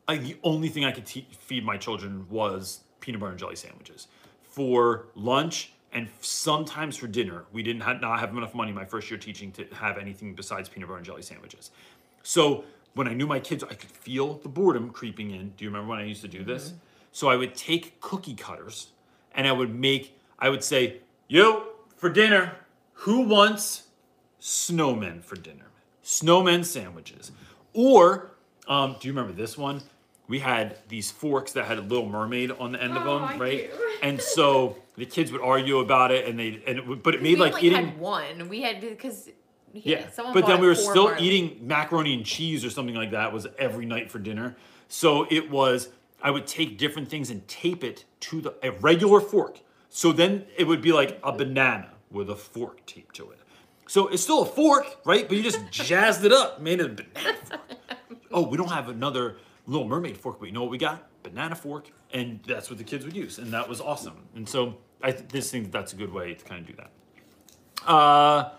I, 0.06 0.16
the 0.16 0.36
only 0.42 0.68
thing 0.68 0.84
I 0.84 0.92
could 0.92 1.06
te- 1.06 1.28
feed 1.38 1.64
my 1.64 1.76
children 1.76 2.26
was 2.30 2.80
peanut 3.00 3.20
butter 3.20 3.30
and 3.30 3.38
jelly 3.38 3.56
sandwiches. 3.56 4.08
For 4.42 5.08
lunch 5.14 5.72
and 5.92 6.08
sometimes 6.20 6.96
for 6.96 7.06
dinner, 7.06 7.44
we 7.52 7.62
didn't 7.62 8.00
not 8.00 8.20
have 8.20 8.36
enough 8.36 8.54
money 8.54 8.72
my 8.72 8.84
first 8.84 9.10
year 9.10 9.18
teaching 9.18 9.52
to 9.52 9.66
have 9.74 9.98
anything 9.98 10.34
besides 10.34 10.68
peanut 10.68 10.88
butter 10.88 10.98
and 10.98 11.06
jelly 11.06 11.22
sandwiches. 11.22 11.70
So 12.28 12.64
when 12.92 13.08
I 13.08 13.14
knew 13.14 13.26
my 13.26 13.40
kids, 13.40 13.64
I 13.64 13.72
could 13.72 13.90
feel 13.90 14.34
the 14.34 14.50
boredom 14.50 14.90
creeping 14.90 15.30
in. 15.30 15.54
Do 15.56 15.64
you 15.64 15.70
remember 15.70 15.88
when 15.88 15.98
I 15.98 16.04
used 16.04 16.20
to 16.20 16.28
do 16.28 16.44
this? 16.44 16.74
So 17.10 17.30
I 17.30 17.36
would 17.36 17.54
take 17.54 18.02
cookie 18.02 18.34
cutters 18.34 18.88
and 19.34 19.46
I 19.46 19.52
would 19.52 19.74
make, 19.74 20.18
I 20.38 20.50
would 20.50 20.62
say, 20.62 20.98
yo, 21.26 21.68
for 21.96 22.10
dinner, 22.10 22.52
who 22.92 23.22
wants 23.22 23.84
snowmen 24.42 25.24
for 25.24 25.36
dinner? 25.36 25.70
Snowmen 26.04 26.66
sandwiches. 26.66 27.32
Or, 27.72 28.32
um, 28.66 28.96
do 29.00 29.08
you 29.08 29.14
remember 29.14 29.32
this 29.32 29.56
one? 29.56 29.80
We 30.28 30.40
had 30.40 30.76
these 30.90 31.10
forks 31.10 31.52
that 31.52 31.64
had 31.64 31.78
a 31.78 31.80
little 31.80 32.06
mermaid 32.06 32.50
on 32.50 32.72
the 32.72 32.82
end 32.82 32.94
of 32.94 33.06
Oh, 33.06 33.14
them, 33.20 33.24
I 33.24 33.36
right? 33.38 33.70
And 34.02 34.20
so 34.20 34.76
the 34.96 35.06
kids 35.06 35.32
would 35.32 35.40
argue 35.40 35.78
about 35.78 36.10
it, 36.12 36.28
and 36.28 36.38
they 36.38 36.62
and 36.66 36.76
it, 36.78 36.86
would- 36.86 37.02
but 37.02 37.14
it 37.14 37.22
made 37.22 37.38
like 37.38 37.54
only 37.54 37.66
eating. 37.68 37.86
had 37.86 37.98
one. 37.98 38.48
We 38.50 38.60
had 38.62 38.80
because 38.82 39.30
Yeah, 39.72 40.06
but 40.32 40.46
then 40.46 40.60
we 40.60 40.66
were 40.66 40.74
still 40.74 41.04
Marley. 41.04 41.26
eating 41.26 41.66
macaroni 41.66 42.14
and 42.14 42.24
cheese 42.24 42.64
or 42.64 42.70
something 42.70 42.94
like 42.94 43.10
that 43.10 43.32
was 43.32 43.46
every 43.58 43.86
night 43.86 44.10
for 44.10 44.18
dinner. 44.18 44.56
So 44.88 45.26
it 45.30 45.50
was 45.50 45.90
I 46.22 46.30
would 46.30 46.46
take 46.46 46.78
different 46.78 47.08
things 47.08 47.30
and 47.30 47.46
tape 47.46 47.84
it 47.84 48.04
to 48.20 48.40
the 48.40 48.54
a 48.62 48.72
regular 48.72 49.20
fork. 49.20 49.60
So 49.88 50.12
then 50.12 50.46
it 50.56 50.64
would 50.64 50.82
be 50.82 50.92
like 50.92 51.18
a 51.22 51.32
banana 51.32 51.90
with 52.10 52.30
a 52.30 52.36
fork 52.36 52.84
taped 52.86 53.14
to 53.16 53.30
it. 53.30 53.38
So 53.86 54.08
it's 54.08 54.22
still 54.22 54.42
a 54.42 54.46
fork, 54.46 54.98
right? 55.04 55.26
But 55.28 55.36
you 55.36 55.42
just 55.42 55.60
jazzed 55.70 56.24
it 56.24 56.32
up, 56.32 56.60
made 56.60 56.80
it 56.80 56.86
a 56.86 56.88
banana 56.88 57.38
fork. 57.44 57.60
Oh, 58.30 58.46
we 58.46 58.56
don't 58.56 58.70
have 58.70 58.88
another 58.88 59.36
Little 59.66 59.86
Mermaid 59.86 60.16
fork, 60.16 60.38
but 60.38 60.46
you 60.46 60.52
know 60.52 60.62
what 60.62 60.70
we 60.70 60.78
got? 60.78 61.08
Banana 61.22 61.54
fork, 61.54 61.90
and 62.12 62.40
that's 62.46 62.70
what 62.70 62.78
the 62.78 62.84
kids 62.84 63.04
would 63.04 63.16
use, 63.16 63.38
and 63.38 63.52
that 63.52 63.68
was 63.68 63.80
awesome. 63.80 64.16
And 64.34 64.48
so 64.48 64.76
I 65.02 65.12
th- 65.12 65.28
just 65.30 65.50
think 65.50 65.64
that 65.64 65.72
that's 65.72 65.92
a 65.92 65.96
good 65.96 66.12
way 66.12 66.34
to 66.34 66.44
kind 66.44 66.60
of 66.60 66.66
do 66.66 66.82
that. 66.82 67.90
Uh, 67.90 68.50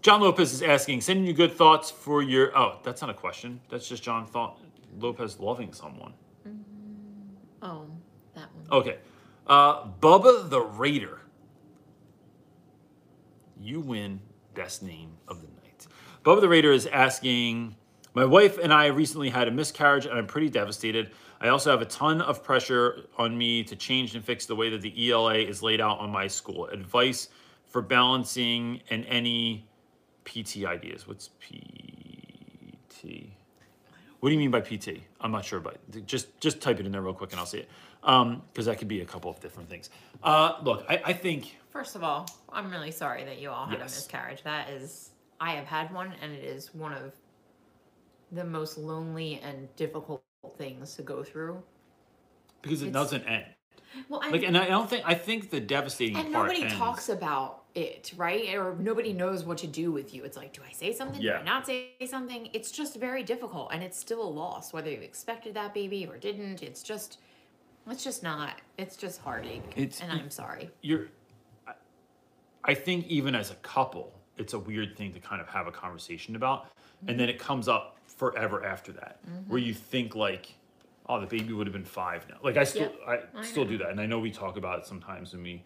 John 0.00 0.20
Lopez 0.20 0.52
is 0.52 0.62
asking, 0.62 1.00
sending 1.00 1.26
you 1.26 1.32
good 1.32 1.52
thoughts 1.52 1.90
for 1.90 2.22
your. 2.22 2.56
Oh, 2.56 2.78
that's 2.84 3.00
not 3.00 3.10
a 3.10 3.14
question. 3.14 3.60
That's 3.68 3.88
just 3.88 4.02
John 4.02 4.26
thought 4.26 4.58
Lopez 4.98 5.40
loving 5.40 5.72
someone. 5.72 6.14
Oh, 7.62 7.86
that 8.34 8.48
one. 8.54 8.80
Okay. 8.80 8.98
Uh, 9.46 9.86
Bubba 10.00 10.48
the 10.48 10.60
Raider. 10.60 11.20
You 13.60 13.80
win 13.80 14.20
best 14.54 14.82
name 14.82 15.10
of 15.26 15.40
the 15.40 15.48
night. 15.48 15.86
Bubba 16.24 16.40
the 16.40 16.48
Raider 16.48 16.70
is 16.72 16.86
asking, 16.86 17.74
My 18.14 18.24
wife 18.24 18.58
and 18.58 18.72
I 18.72 18.86
recently 18.86 19.30
had 19.30 19.48
a 19.48 19.50
miscarriage 19.50 20.06
and 20.06 20.16
I'm 20.16 20.26
pretty 20.26 20.48
devastated. 20.48 21.10
I 21.40 21.48
also 21.48 21.70
have 21.70 21.80
a 21.80 21.86
ton 21.86 22.20
of 22.20 22.42
pressure 22.42 23.06
on 23.16 23.36
me 23.36 23.64
to 23.64 23.76
change 23.76 24.14
and 24.14 24.24
fix 24.24 24.46
the 24.46 24.56
way 24.56 24.70
that 24.70 24.82
the 24.82 25.10
ELA 25.10 25.36
is 25.36 25.62
laid 25.62 25.80
out 25.80 25.98
on 25.98 26.10
my 26.10 26.26
school. 26.26 26.66
Advice 26.66 27.28
for 27.68 27.82
balancing 27.82 28.82
and 28.90 29.04
any 29.06 29.67
PT 30.28 30.64
ideas. 30.66 31.06
What's 31.08 31.30
PT? 31.40 33.26
What 34.20 34.30
do 34.30 34.32
you 34.32 34.38
mean 34.38 34.50
by 34.50 34.60
PT? 34.60 35.00
I'm 35.20 35.30
not 35.32 35.44
sure, 35.44 35.60
but 35.60 35.78
just 36.06 36.38
just 36.40 36.60
type 36.60 36.80
it 36.80 36.86
in 36.86 36.92
there 36.92 37.02
real 37.02 37.14
quick 37.14 37.30
and 37.32 37.40
I'll 37.40 37.46
see 37.46 37.58
it. 37.58 37.68
Um, 38.02 38.42
because 38.52 38.66
that 38.66 38.78
could 38.78 38.88
be 38.88 39.00
a 39.00 39.04
couple 39.04 39.30
of 39.30 39.40
different 39.40 39.68
things. 39.68 39.90
Uh, 40.22 40.54
look, 40.62 40.84
I, 40.88 41.00
I 41.06 41.12
think 41.12 41.56
First 41.70 41.94
of 41.96 42.02
all, 42.02 42.28
I'm 42.52 42.70
really 42.70 42.90
sorry 42.90 43.24
that 43.24 43.38
you 43.40 43.50
all 43.50 43.66
had 43.66 43.78
Yes. 43.78 43.92
a 43.92 43.96
miscarriage. 43.98 44.42
That 44.42 44.70
is, 44.70 45.10
I 45.40 45.52
have 45.52 45.66
had 45.66 45.92
one, 45.92 46.12
and 46.22 46.32
it 46.32 46.42
is 46.44 46.74
one 46.74 46.92
of 46.92 47.12
the 48.32 48.44
most 48.44 48.78
lonely 48.78 49.40
and 49.44 49.68
difficult 49.76 50.22
things 50.56 50.94
to 50.96 51.02
go 51.02 51.22
through. 51.22 51.62
because 52.62 52.82
it 52.82 52.88
It's- 52.88 53.02
doesn't 53.02 53.22
end. 53.24 53.44
Well, 54.08 54.20
I, 54.22 54.30
Like, 54.30 54.42
and 54.42 54.56
I 54.58 54.66
don't 54.66 54.88
think 54.90 55.02
I 55.06 55.14
think 55.14 55.50
the 55.50 55.60
devastating 55.60 56.16
and 56.16 56.32
part 56.32 56.48
nobody 56.48 56.62
ends. 56.64 56.74
talks 56.74 57.08
about 57.08 57.57
it, 57.78 58.12
right? 58.16 58.54
Or 58.54 58.74
nobody 58.78 59.12
knows 59.12 59.44
what 59.44 59.58
to 59.58 59.66
do 59.66 59.92
with 59.92 60.14
you. 60.14 60.24
It's 60.24 60.36
like, 60.36 60.52
do 60.52 60.62
I 60.68 60.72
say 60.72 60.92
something? 60.92 61.20
Yeah. 61.20 61.34
Do 61.34 61.38
I 61.38 61.44
not 61.44 61.66
say 61.66 61.92
something? 62.06 62.48
It's 62.52 62.70
just 62.70 62.96
very 62.96 63.22
difficult, 63.22 63.70
and 63.72 63.82
it's 63.82 63.98
still 63.98 64.22
a 64.22 64.28
loss, 64.28 64.72
whether 64.72 64.90
you 64.90 65.00
expected 65.00 65.54
that 65.54 65.74
baby 65.74 66.06
or 66.06 66.16
didn't. 66.18 66.62
It's 66.62 66.82
just, 66.82 67.18
it's 67.88 68.04
just 68.04 68.22
not. 68.22 68.60
It's 68.76 68.96
just 68.96 69.20
heartache, 69.20 69.72
It's- 69.76 70.00
and 70.00 70.10
I'm 70.12 70.30
sorry. 70.30 70.70
you're 70.82 71.06
I- 72.64 72.74
think 72.74 73.06
even 73.06 73.34
as 73.34 73.50
a 73.50 73.56
couple, 73.56 74.12
it's 74.36 74.52
a 74.52 74.58
weird 74.58 74.96
thing 74.96 75.12
to 75.14 75.20
kind 75.20 75.40
of 75.40 75.48
have 75.48 75.66
a 75.66 75.72
conversation 75.72 76.36
about. 76.36 76.68
And 77.06 77.18
then 77.18 77.28
mm-hmm. 77.28 77.36
it 77.36 77.38
comes 77.38 77.68
up 77.68 77.96
forever 78.06 78.64
after 78.64 78.92
that. 78.92 79.20
Mm-hmm. 79.24 79.50
Where 79.50 79.60
you 79.60 79.72
think 79.72 80.16
like, 80.16 80.54
oh, 81.08 81.20
the 81.20 81.26
baby 81.26 81.52
would 81.52 81.66
have 81.66 81.72
been 81.72 81.84
five 81.84 82.28
now. 82.28 82.36
Like 82.42 82.56
I 82.56 82.64
still 82.64 82.82
Yep, 82.82 83.24
I, 83.34 83.38
I 83.38 83.44
still 83.44 83.64
do 83.64 83.78
that. 83.78 83.90
And 83.90 84.00
I 84.00 84.06
know 84.06 84.18
we 84.18 84.30
talk 84.30 84.56
about 84.56 84.80
it 84.80 84.86
sometimes 84.86 85.32
when 85.32 85.42
we 85.42 85.62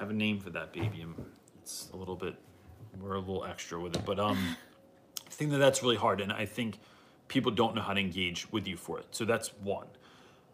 have 0.00 0.10
a 0.10 0.14
name 0.14 0.40
for 0.40 0.50
that 0.50 0.72
baby 0.72 1.02
and 1.02 1.14
it's 1.62 1.88
a 1.92 1.96
little 1.96 2.16
bit 2.16 2.34
we're 3.00 3.14
a 3.14 3.20
little 3.20 3.44
extra 3.44 3.80
with 3.80 3.94
it. 3.94 4.04
But 4.04 4.18
um 4.18 4.56
I 5.26 5.30
think 5.30 5.52
that 5.52 5.58
that's 5.58 5.82
really 5.82 5.96
hard 5.96 6.20
and 6.20 6.32
I 6.32 6.46
think 6.46 6.78
people 7.30 7.52
don't 7.52 7.74
know 7.74 7.80
how 7.80 7.94
to 7.94 8.00
engage 8.00 8.50
with 8.52 8.66
you 8.66 8.76
for 8.76 8.98
it. 8.98 9.06
So 9.12 9.24
that's 9.24 9.54
one. 9.62 9.86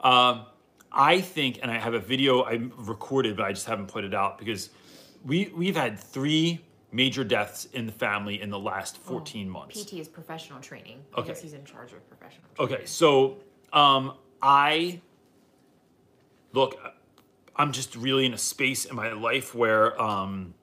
Um, 0.00 0.46
I 0.92 1.20
think, 1.20 1.58
and 1.62 1.70
I 1.70 1.78
have 1.78 1.94
a 1.94 1.98
video 1.98 2.42
I 2.42 2.60
recorded, 2.76 3.36
but 3.36 3.46
I 3.46 3.52
just 3.52 3.66
haven't 3.66 3.88
put 3.88 4.04
it 4.04 4.14
out 4.14 4.38
because 4.38 4.70
we 5.24 5.50
we've 5.56 5.74
had 5.74 5.98
three 5.98 6.60
major 6.92 7.24
deaths 7.24 7.66
in 7.72 7.86
the 7.86 7.92
family 7.92 8.40
in 8.40 8.50
the 8.50 8.58
last 8.58 8.96
14 8.98 9.48
months. 9.48 9.84
PT 9.84 9.94
is 9.94 10.08
professional 10.08 10.60
training. 10.60 11.02
Okay. 11.14 11.28
Because 11.28 11.42
he's 11.42 11.52
in 11.52 11.64
charge 11.64 11.92
of 11.92 12.08
professional 12.08 12.46
training. 12.54 12.74
Okay, 12.74 12.86
so 12.86 13.38
um, 13.72 14.14
I 14.40 15.00
look, 16.52 16.78
I'm 17.56 17.72
just 17.72 17.96
really 17.96 18.26
in 18.26 18.34
a 18.34 18.38
space 18.38 18.84
in 18.84 18.94
my 18.94 19.12
life 19.12 19.54
where 19.54 20.00
um, 20.00 20.54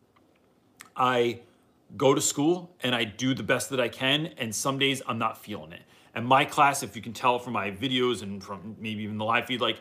I 0.96 1.42
go 1.98 2.14
to 2.14 2.22
school 2.22 2.76
and 2.82 2.94
I 2.94 3.04
do 3.04 3.34
the 3.34 3.44
best 3.44 3.70
that 3.72 3.80
I 3.80 3.90
can, 3.90 4.28
and 4.38 4.54
some 4.54 4.78
days 4.78 5.02
I'm 5.08 5.18
not 5.18 5.38
feeling 5.38 5.72
it. 5.72 5.82
And 6.16 6.26
my 6.26 6.46
class, 6.46 6.84
if 6.84 6.96
you 6.96 7.02
can 7.02 7.14
tell 7.14 7.40
from 7.40 7.54
my 7.54 7.72
videos 7.72 8.22
and 8.22 8.44
from 8.44 8.76
maybe 8.80 9.04
even 9.04 9.18
the 9.18 9.26
live 9.26 9.46
feed, 9.48 9.62
like 9.62 9.80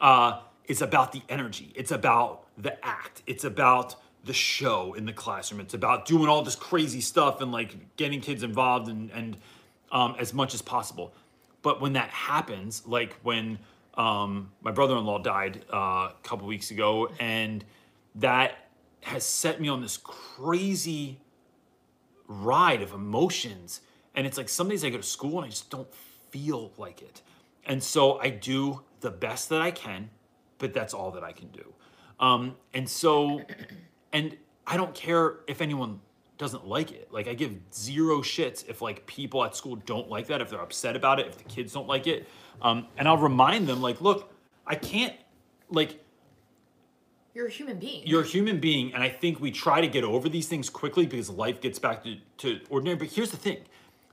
uh, 0.00 0.40
it's 0.64 0.80
about 0.80 1.12
the 1.12 1.22
energy. 1.28 1.72
It's 1.74 1.90
about 1.90 2.46
the 2.56 2.82
act. 2.84 3.22
It's 3.26 3.44
about 3.44 3.96
the 4.24 4.32
show 4.32 4.94
in 4.94 5.04
the 5.04 5.12
classroom. 5.12 5.60
It's 5.60 5.74
about 5.74 6.06
doing 6.06 6.28
all 6.28 6.42
this 6.42 6.56
crazy 6.56 7.02
stuff 7.02 7.42
and 7.42 7.52
like 7.52 7.96
getting 7.96 8.20
kids 8.20 8.42
involved 8.42 8.88
and 8.88 9.10
and 9.10 9.36
um, 9.92 10.16
as 10.18 10.32
much 10.32 10.54
as 10.54 10.62
possible. 10.62 11.14
But 11.62 11.80
when 11.80 11.92
that 11.94 12.10
happens, 12.10 12.82
like 12.86 13.14
when 13.22 13.58
um, 13.96 14.50
my 14.60 14.70
brother-in-law 14.70 15.20
died 15.20 15.64
uh, 15.72 15.76
a 15.76 16.14
couple 16.22 16.46
weeks 16.46 16.70
ago, 16.70 17.10
and 17.20 17.64
that 18.16 18.68
has 19.02 19.24
set 19.24 19.60
me 19.60 19.68
on 19.68 19.82
this 19.82 19.96
crazy 19.98 21.20
ride 22.26 22.82
of 22.82 22.92
emotions. 22.92 23.80
And 24.14 24.26
it's 24.26 24.38
like 24.38 24.48
some 24.48 24.68
days 24.68 24.84
I 24.84 24.90
go 24.90 24.96
to 24.96 25.02
school 25.02 25.38
and 25.38 25.46
I 25.46 25.50
just 25.50 25.70
don't 25.70 25.92
feel 26.30 26.72
like 26.78 27.02
it. 27.02 27.22
And 27.66 27.82
so 27.82 28.18
I 28.18 28.30
do 28.30 28.82
the 29.00 29.10
best 29.10 29.48
that 29.50 29.60
I 29.60 29.70
can, 29.70 30.10
but 30.58 30.72
that's 30.72 30.94
all 30.94 31.10
that 31.12 31.22
I 31.22 31.32
can 31.32 31.48
do. 31.48 31.74
Um, 32.20 32.56
and 32.72 32.88
so, 32.88 33.42
and 34.12 34.36
I 34.66 34.76
don't 34.76 34.94
care 34.94 35.40
if 35.46 35.60
anyone 35.60 36.00
doesn't 36.38 36.66
like 36.66 36.92
it. 36.92 37.08
Like 37.12 37.28
I 37.28 37.34
give 37.34 37.54
zero 37.72 38.20
shits 38.20 38.68
if 38.68 38.80
like 38.82 39.06
people 39.06 39.44
at 39.44 39.54
school 39.54 39.76
don't 39.76 40.08
like 40.08 40.26
that, 40.28 40.40
if 40.40 40.50
they're 40.50 40.62
upset 40.62 40.96
about 40.96 41.20
it, 41.20 41.26
if 41.26 41.36
the 41.36 41.44
kids 41.44 41.72
don't 41.72 41.88
like 41.88 42.06
it. 42.06 42.26
Um, 42.62 42.86
and 42.96 43.06
I'll 43.08 43.18
remind 43.18 43.66
them 43.66 43.82
like, 43.82 44.00
look, 44.00 44.32
I 44.66 44.74
can't 44.74 45.14
like 45.70 46.00
You're 47.34 47.46
a 47.46 47.50
human 47.50 47.78
being. 47.78 48.06
you're 48.06 48.22
a 48.22 48.26
human 48.26 48.60
being, 48.60 48.94
and 48.94 49.02
I 49.02 49.08
think 49.08 49.40
we 49.40 49.50
try 49.50 49.80
to 49.80 49.88
get 49.88 50.04
over 50.04 50.28
these 50.28 50.48
things 50.48 50.70
quickly 50.70 51.06
because 51.06 51.28
life 51.28 51.60
gets 51.60 51.78
back 51.78 52.04
to, 52.04 52.16
to 52.38 52.60
ordinary. 52.70 52.96
But 52.96 53.08
here's 53.08 53.30
the 53.30 53.36
thing 53.36 53.58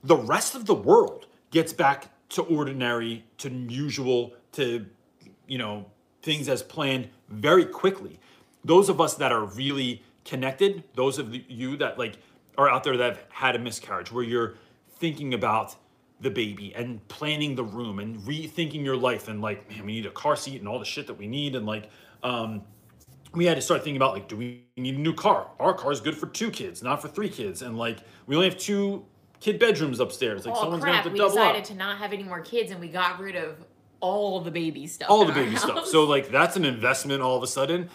the 0.04 0.16
rest 0.16 0.54
of 0.54 0.66
the 0.66 0.74
world 0.74 1.26
gets 1.50 1.72
back 1.72 2.08
to 2.30 2.42
ordinary, 2.42 3.24
to 3.38 3.50
usual, 3.50 4.32
to, 4.52 4.86
you 5.46 5.58
know, 5.58 5.86
things 6.22 6.48
as 6.48 6.62
planned 6.62 7.08
very 7.28 7.64
quickly. 7.64 8.18
Those 8.64 8.88
of 8.88 9.00
us 9.00 9.14
that 9.14 9.32
are 9.32 9.44
really 9.44 10.02
connected, 10.24 10.84
those 10.94 11.18
of 11.18 11.34
you 11.50 11.76
that 11.78 11.98
like 11.98 12.18
are 12.58 12.68
out 12.68 12.84
there 12.84 12.96
that 12.96 13.16
have 13.16 13.24
had 13.30 13.56
a 13.56 13.58
miscarriage, 13.58 14.12
where 14.12 14.24
you're 14.24 14.54
thinking 14.98 15.34
about 15.34 15.76
the 16.22 16.30
baby 16.30 16.72
and 16.74 17.06
planning 17.08 17.54
the 17.54 17.64
room 17.64 17.98
and 17.98 18.18
rethinking 18.20 18.84
your 18.84 18.96
life 18.96 19.28
and 19.28 19.40
like, 19.42 19.68
man, 19.68 19.84
we 19.84 19.92
need 19.92 20.06
a 20.06 20.10
car 20.10 20.36
seat 20.36 20.60
and 20.60 20.68
all 20.68 20.78
the 20.78 20.84
shit 20.84 21.06
that 21.06 21.14
we 21.14 21.26
need 21.26 21.54
and 21.54 21.66
like, 21.66 21.90
um, 22.22 22.62
we 23.34 23.44
had 23.46 23.54
to 23.56 23.62
start 23.62 23.82
thinking 23.82 23.96
about 23.96 24.12
like, 24.14 24.28
do 24.28 24.36
we 24.36 24.64
need 24.76 24.94
a 24.96 24.98
new 24.98 25.14
car? 25.14 25.48
Our 25.58 25.74
car 25.74 25.90
is 25.90 26.00
good 26.00 26.16
for 26.16 26.26
two 26.26 26.50
kids, 26.50 26.82
not 26.82 27.00
for 27.00 27.08
three 27.08 27.28
kids, 27.30 27.62
and 27.62 27.78
like 27.78 27.98
we 28.26 28.36
only 28.36 28.48
have 28.48 28.58
two 28.58 29.04
kid 29.40 29.58
bedrooms 29.58 30.00
upstairs. 30.00 30.44
Like 30.44 30.54
oh 30.54 30.60
someone's 30.60 30.82
crap! 30.82 30.92
gonna 30.92 31.02
have 31.02 31.04
to 31.06 31.12
We 31.12 31.18
double 31.18 31.34
decided 31.34 31.62
up. 31.62 31.68
to 31.68 31.74
not 31.74 31.98
have 31.98 32.12
any 32.12 32.24
more 32.24 32.40
kids, 32.40 32.70
and 32.72 32.80
we 32.80 32.88
got 32.88 33.18
rid 33.18 33.34
of 33.36 33.64
all 34.00 34.40
the 34.40 34.50
baby 34.50 34.86
stuff. 34.86 35.08
all 35.10 35.24
the 35.24 35.32
baby 35.32 35.56
stuff. 35.56 35.86
So 35.86 36.04
like 36.04 36.28
that's 36.30 36.56
an 36.56 36.64
investment 36.66 37.22
all 37.22 37.36
of 37.36 37.42
a 37.42 37.46
sudden, 37.46 37.88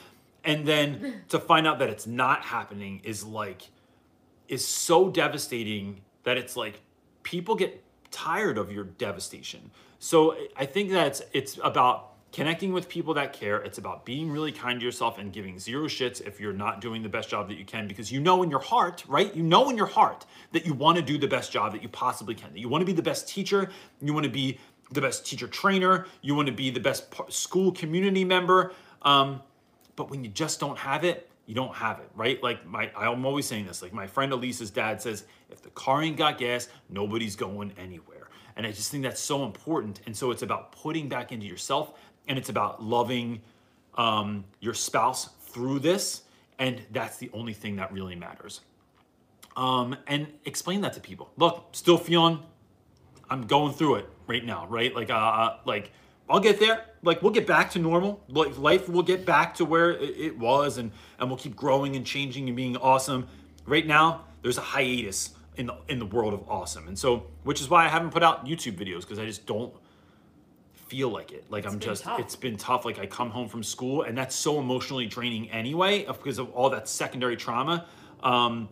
and 0.43 0.65
then 0.65 1.21
to 1.29 1.39
find 1.39 1.67
out 1.67 1.77
that 1.79 1.89
it's 1.89 2.07
not 2.07 2.43
happening 2.43 3.01
is 3.03 3.23
like 3.23 3.69
is 4.47 4.65
so 4.67 5.07
devastating 5.07 6.01
that 6.23 6.37
it's 6.37 6.57
like 6.57 6.81
people 7.21 7.53
get 7.55 7.83
tired 8.17 8.57
of 8.57 8.71
your 8.71 8.83
devastation. 8.83 9.69
So 9.99 10.35
I 10.55 10.65
think 10.65 10.91
that's 10.91 11.21
it's 11.33 11.59
about 11.63 12.13
connecting 12.31 12.73
with 12.73 12.89
people 12.89 13.13
that 13.13 13.31
care. 13.31 13.57
It's 13.57 13.77
about 13.77 14.05
being 14.05 14.31
really 14.31 14.51
kind 14.51 14.79
to 14.79 14.85
yourself 14.85 15.19
and 15.19 15.31
giving 15.31 15.59
zero 15.59 15.85
shits 15.85 16.19
if 16.25 16.39
you're 16.39 16.51
not 16.51 16.81
doing 16.81 17.03
the 17.03 17.09
best 17.09 17.29
job 17.29 17.47
that 17.49 17.57
you 17.57 17.65
can 17.65 17.87
because 17.87 18.11
you 18.11 18.19
know 18.19 18.41
in 18.41 18.49
your 18.49 18.59
heart, 18.59 19.03
right? 19.07 19.33
You 19.35 19.43
know 19.43 19.69
in 19.69 19.77
your 19.77 19.85
heart 19.85 20.25
that 20.51 20.65
you 20.65 20.73
want 20.73 20.97
to 20.97 21.03
do 21.03 21.19
the 21.19 21.27
best 21.27 21.51
job 21.51 21.73
that 21.73 21.83
you 21.83 21.89
possibly 21.89 22.33
can. 22.33 22.51
That 22.53 22.59
you 22.59 22.69
want 22.69 22.81
to 22.81 22.87
be 22.87 22.93
the 22.93 23.03
best 23.03 23.27
teacher, 23.27 23.69
you 24.01 24.13
want 24.13 24.25
to 24.25 24.31
be 24.31 24.59
the 24.91 25.01
best 25.01 25.25
teacher 25.25 25.47
trainer, 25.47 26.07
you 26.21 26.33
want 26.33 26.47
to 26.47 26.53
be 26.53 26.71
the 26.71 26.79
best 26.79 27.13
school 27.29 27.71
community 27.71 28.25
member. 28.25 28.73
Um, 29.03 29.41
but 29.95 30.09
when 30.09 30.23
you 30.23 30.29
just 30.31 30.59
don't 30.59 30.77
have 30.77 31.03
it, 31.03 31.26
you 31.47 31.55
don't 31.55 31.73
have 31.73 31.99
it, 31.99 32.09
right? 32.13 32.41
Like 32.43 32.67
my, 32.67 32.91
I'm 32.95 33.25
always 33.25 33.47
saying 33.47 33.65
this. 33.65 33.81
Like 33.81 33.93
my 33.93 34.05
friend 34.05 34.31
Elisa's 34.31 34.69
dad 34.69 35.01
says, 35.01 35.23
if 35.49 35.61
the 35.61 35.69
car 35.69 36.03
ain't 36.03 36.17
got 36.17 36.37
gas, 36.37 36.67
nobody's 36.89 37.35
going 37.35 37.73
anywhere. 37.77 38.27
And 38.57 38.67
I 38.67 38.71
just 38.71 38.91
think 38.91 39.03
that's 39.03 39.21
so 39.21 39.45
important. 39.45 40.01
And 40.05 40.15
so 40.15 40.31
it's 40.31 40.41
about 40.41 40.73
putting 40.73 41.07
back 41.07 41.31
into 41.31 41.45
yourself, 41.45 41.93
and 42.27 42.37
it's 42.37 42.49
about 42.49 42.83
loving 42.83 43.41
um, 43.95 44.43
your 44.59 44.73
spouse 44.73 45.29
through 45.41 45.79
this, 45.79 46.23
and 46.59 46.81
that's 46.91 47.17
the 47.17 47.29
only 47.33 47.53
thing 47.53 47.77
that 47.77 47.93
really 47.93 48.15
matters. 48.15 48.61
Um, 49.55 49.95
and 50.07 50.27
explain 50.45 50.81
that 50.81 50.93
to 50.93 50.99
people. 50.99 51.31
Look, 51.37 51.69
still 51.71 51.97
feeling 51.97 52.39
I'm 53.29 53.47
going 53.47 53.73
through 53.73 53.95
it 53.95 54.09
right 54.27 54.43
now, 54.43 54.67
right? 54.67 54.93
Like, 54.93 55.09
uh, 55.09 55.57
like 55.65 55.91
I'll 56.29 56.39
get 56.39 56.59
there. 56.59 56.85
Like, 57.07 57.23
we'll 57.23 57.31
get 57.31 57.47
back 57.47 57.71
to 57.71 57.79
normal. 57.79 58.21
Like, 58.27 58.57
life 58.57 58.87
will 58.87 59.03
get 59.03 59.25
back 59.25 59.55
to 59.55 59.65
where 59.65 59.91
it, 59.91 60.17
it 60.17 60.37
was, 60.37 60.77
and 60.77 60.91
and 61.17 61.29
we'll 61.29 61.39
keep 61.39 61.55
growing 61.55 61.95
and 61.95 62.05
changing 62.05 62.47
and 62.47 62.55
being 62.55 62.77
awesome. 62.77 63.27
Right 63.65 63.87
now, 63.87 64.25
there's 64.43 64.57
a 64.57 64.61
hiatus 64.61 65.31
in 65.55 65.67
the 65.67 65.75
in 65.87 65.99
the 65.99 66.05
world 66.05 66.33
of 66.33 66.47
awesome, 66.49 66.87
and 66.87 66.97
so 66.97 67.27
which 67.43 67.61
is 67.61 67.69
why 67.69 67.85
I 67.85 67.87
haven't 67.87 68.11
put 68.11 68.23
out 68.23 68.45
YouTube 68.45 68.77
videos 68.77 69.01
because 69.01 69.19
I 69.19 69.25
just 69.25 69.45
don't 69.45 69.73
feel 70.73 71.09
like 71.09 71.31
it. 71.31 71.45
Like 71.49 71.65
I'm 71.65 71.79
just, 71.79 72.03
tough. 72.03 72.19
it's 72.19 72.35
been 72.35 72.57
tough. 72.57 72.85
Like 72.85 72.99
I 72.99 73.05
come 73.05 73.29
home 73.29 73.47
from 73.47 73.63
school, 73.63 74.03
and 74.03 74.17
that's 74.17 74.35
so 74.35 74.59
emotionally 74.59 75.05
draining 75.05 75.49
anyway, 75.49 76.05
because 76.05 76.39
of 76.39 76.51
all 76.51 76.69
that 76.69 76.87
secondary 76.87 77.35
trauma. 77.35 77.85
Um, 78.23 78.69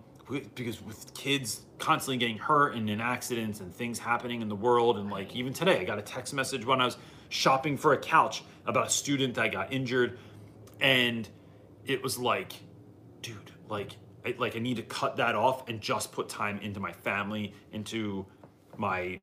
because 0.55 0.81
with 0.81 1.13
kids 1.13 1.61
constantly 1.77 2.17
getting 2.17 2.39
hurt 2.39 2.73
and 2.73 2.89
in 2.89 2.99
accidents 2.99 3.59
and 3.59 3.71
things 3.71 3.99
happening 3.99 4.41
in 4.41 4.49
the 4.49 4.55
world, 4.55 4.97
and 4.97 5.09
like 5.09 5.35
even 5.35 5.53
today, 5.53 5.79
I 5.79 5.83
got 5.83 5.99
a 5.99 6.03
text 6.03 6.33
message 6.33 6.65
when 6.65 6.81
I 6.81 6.85
was 6.85 6.97
shopping 7.29 7.77
for 7.77 7.93
a 7.93 7.97
couch 7.97 8.43
about 8.65 8.87
a 8.87 8.89
student 8.89 9.35
that 9.35 9.51
got 9.51 9.71
injured, 9.71 10.17
and 10.79 11.27
it 11.85 12.01
was 12.01 12.17
like, 12.17 12.53
dude, 13.21 13.51
like, 13.69 13.97
I, 14.25 14.35
like 14.37 14.55
I 14.55 14.59
need 14.59 14.77
to 14.77 14.83
cut 14.83 15.17
that 15.17 15.35
off 15.35 15.67
and 15.69 15.79
just 15.79 16.11
put 16.11 16.29
time 16.29 16.59
into 16.59 16.79
my 16.79 16.91
family, 16.91 17.53
into 17.71 18.25
my 18.77 19.19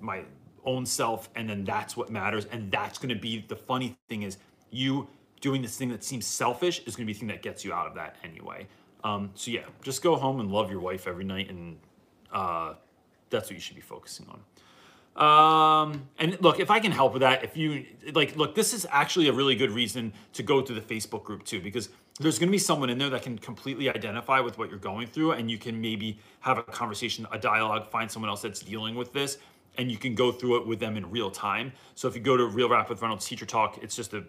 my 0.00 0.22
own 0.64 0.84
self. 0.84 1.30
And 1.34 1.48
then 1.48 1.64
that's 1.64 1.96
what 1.96 2.10
matters. 2.10 2.46
And 2.46 2.70
that's 2.70 2.98
going 2.98 3.14
to 3.14 3.20
be 3.20 3.44
the 3.46 3.56
funny 3.56 3.96
thing 4.08 4.22
is 4.22 4.38
you 4.70 5.08
doing 5.40 5.62
this 5.62 5.76
thing 5.76 5.90
that 5.90 6.02
seems 6.02 6.26
selfish 6.26 6.80
is 6.86 6.96
going 6.96 7.06
to 7.06 7.06
be 7.06 7.12
the 7.12 7.18
thing 7.20 7.28
that 7.28 7.42
gets 7.42 7.64
you 7.64 7.72
out 7.72 7.86
of 7.86 7.94
that 7.94 8.16
anyway. 8.24 8.66
Um, 9.04 9.30
so 9.34 9.50
yeah 9.50 9.60
just 9.82 10.02
go 10.02 10.16
home 10.16 10.40
and 10.40 10.50
love 10.50 10.70
your 10.70 10.80
wife 10.80 11.06
every 11.06 11.24
night. 11.24 11.50
And 11.50 11.78
uh, 12.32 12.74
that's 13.30 13.48
what 13.48 13.54
you 13.54 13.60
should 13.60 13.76
be 13.76 13.82
focusing 13.82 14.26
on 14.28 14.40
um, 15.16 16.08
and 16.18 16.40
look, 16.40 16.60
if 16.60 16.70
I 16.70 16.78
can 16.78 16.92
help 16.92 17.14
with 17.14 17.22
that, 17.22 17.42
if 17.42 17.56
you 17.56 17.86
like, 18.12 18.36
look, 18.36 18.54
this 18.54 18.74
is 18.74 18.86
actually 18.90 19.28
a 19.28 19.32
really 19.32 19.56
good 19.56 19.70
reason 19.70 20.12
to 20.34 20.42
go 20.42 20.60
to 20.60 20.72
the 20.74 20.80
Facebook 20.80 21.24
group 21.24 21.44
too, 21.44 21.60
because 21.60 21.88
there's 22.20 22.38
going 22.38 22.48
to 22.48 22.52
be 22.52 22.58
someone 22.58 22.90
in 22.90 22.98
there 22.98 23.10
that 23.10 23.22
can 23.22 23.38
completely 23.38 23.88
identify 23.90 24.40
with 24.40 24.58
what 24.58 24.70
you're 24.70 24.78
going 24.78 25.06
through, 25.06 25.32
and 25.32 25.50
you 25.50 25.58
can 25.58 25.80
maybe 25.80 26.18
have 26.40 26.58
a 26.58 26.62
conversation, 26.62 27.26
a 27.32 27.38
dialogue, 27.38 27.88
find 27.90 28.10
someone 28.10 28.28
else 28.28 28.42
that's 28.42 28.60
dealing 28.60 28.94
with 28.94 29.12
this, 29.12 29.38
and 29.78 29.90
you 29.90 29.98
can 29.98 30.14
go 30.14 30.32
through 30.32 30.60
it 30.60 30.66
with 30.66 30.80
them 30.80 30.96
in 30.96 31.10
real 31.10 31.30
time. 31.30 31.72
So 31.94 32.08
if 32.08 32.14
you 32.14 32.20
go 32.20 32.36
to 32.36 32.46
Real 32.46 32.68
Rap 32.68 32.88
with 32.88 33.02
Reynolds 33.02 33.26
Teacher 33.26 33.46
Talk, 33.46 33.78
it's 33.82 33.96
just 33.96 34.14
a 34.14 34.24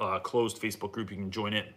uh, 0.00 0.18
closed 0.20 0.60
Facebook 0.60 0.92
group. 0.92 1.10
You 1.10 1.16
can 1.16 1.30
join 1.30 1.52
it. 1.52 1.72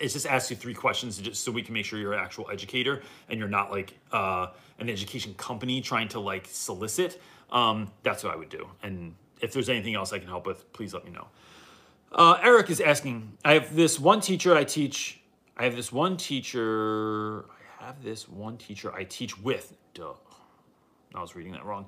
It 0.00 0.08
just 0.08 0.26
asks 0.26 0.50
you 0.50 0.56
three 0.56 0.72
questions 0.74 1.18
just 1.18 1.44
so 1.44 1.52
we 1.52 1.62
can 1.62 1.74
make 1.74 1.84
sure 1.84 1.98
you're 1.98 2.14
an 2.14 2.20
actual 2.20 2.48
educator 2.50 3.02
and 3.28 3.38
you're 3.38 3.48
not 3.48 3.70
like 3.70 3.98
uh, 4.12 4.46
an 4.78 4.88
education 4.88 5.34
company 5.34 5.82
trying 5.82 6.08
to 6.08 6.20
like 6.20 6.46
solicit. 6.50 7.20
Um, 7.50 7.90
that's 8.02 8.24
what 8.24 8.32
I 8.32 8.36
would 8.36 8.48
do. 8.48 8.68
And 8.82 9.14
if 9.40 9.52
there's 9.52 9.68
anything 9.68 9.94
else 9.94 10.12
I 10.12 10.18
can 10.18 10.28
help 10.28 10.46
with, 10.46 10.72
please 10.72 10.92
let 10.94 11.04
me 11.04 11.10
know. 11.10 11.28
Uh, 12.12 12.38
Eric 12.42 12.70
is 12.70 12.80
asking, 12.80 13.36
I 13.44 13.54
have 13.54 13.74
this 13.74 14.00
one 14.00 14.20
teacher 14.20 14.56
I 14.56 14.64
teach. 14.64 15.20
I 15.56 15.64
have 15.64 15.76
this 15.76 15.92
one 15.92 16.16
teacher. 16.16 17.44
I 17.80 17.84
have 17.84 18.02
this 18.02 18.28
one 18.28 18.56
teacher 18.56 18.94
I 18.94 19.04
teach 19.04 19.38
with. 19.38 19.74
Duh. 19.94 20.12
I 21.14 21.20
was 21.20 21.34
reading 21.34 21.52
that 21.52 21.64
wrong. 21.64 21.86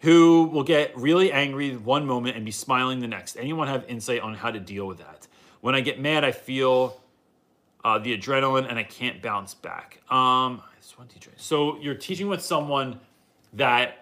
Who 0.00 0.44
will 0.52 0.64
get 0.64 0.96
really 0.96 1.32
angry 1.32 1.76
one 1.76 2.06
moment 2.06 2.36
and 2.36 2.44
be 2.44 2.50
smiling 2.50 3.00
the 3.00 3.08
next. 3.08 3.36
Anyone 3.36 3.68
have 3.68 3.84
insight 3.88 4.20
on 4.20 4.34
how 4.34 4.50
to 4.50 4.60
deal 4.60 4.86
with 4.86 4.98
that? 4.98 5.26
When 5.60 5.74
I 5.74 5.80
get 5.80 6.00
mad, 6.00 6.24
I 6.24 6.32
feel 6.32 7.00
uh, 7.84 7.98
the 7.98 8.16
adrenaline 8.16 8.68
and 8.68 8.78
I 8.78 8.82
can't 8.82 9.22
bounce 9.22 9.54
back. 9.54 10.00
Um, 10.10 10.60
this 10.76 10.98
one 10.98 11.06
teacher. 11.08 11.30
So 11.36 11.78
you're 11.78 11.94
teaching 11.94 12.28
with 12.28 12.42
someone 12.42 12.98
that, 13.52 14.01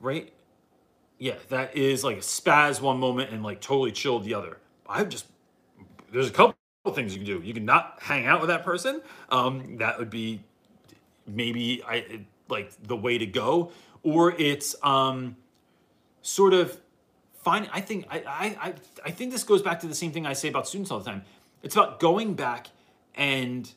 right? 0.00 0.32
Yeah, 1.18 1.36
that 1.48 1.76
is 1.76 2.04
like 2.04 2.16
a 2.16 2.20
spaz 2.20 2.80
one 2.80 2.98
moment 2.98 3.30
and 3.30 3.42
like 3.42 3.60
totally 3.60 3.92
chilled 3.92 4.24
the 4.24 4.34
other. 4.34 4.58
I 4.88 5.04
just 5.04 5.26
there's 6.12 6.28
a 6.28 6.32
couple 6.32 6.54
things 6.92 7.16
you 7.16 7.24
can 7.24 7.26
do. 7.26 7.46
You 7.46 7.54
can 7.54 7.64
not 7.64 7.98
hang 8.00 8.26
out 8.26 8.40
with 8.40 8.48
that 8.48 8.64
person. 8.64 9.00
Um, 9.30 9.78
that 9.78 9.98
would 9.98 10.10
be 10.10 10.42
maybe 11.26 11.82
I 11.86 12.20
like 12.48 12.70
the 12.82 12.96
way 12.96 13.18
to 13.18 13.26
go, 13.26 13.72
or 14.02 14.32
it's 14.32 14.74
um, 14.82 15.36
sort 16.22 16.52
of 16.52 16.78
find. 17.42 17.68
I 17.72 17.80
think 17.80 18.06
I, 18.10 18.56
I 18.62 18.74
I 19.04 19.10
think 19.10 19.32
this 19.32 19.44
goes 19.44 19.62
back 19.62 19.80
to 19.80 19.86
the 19.86 19.94
same 19.94 20.12
thing 20.12 20.26
I 20.26 20.32
say 20.32 20.48
about 20.48 20.68
students 20.68 20.90
all 20.90 20.98
the 20.98 21.10
time. 21.10 21.22
It's 21.62 21.74
about 21.74 22.00
going 22.00 22.34
back 22.34 22.68
and 23.14 23.72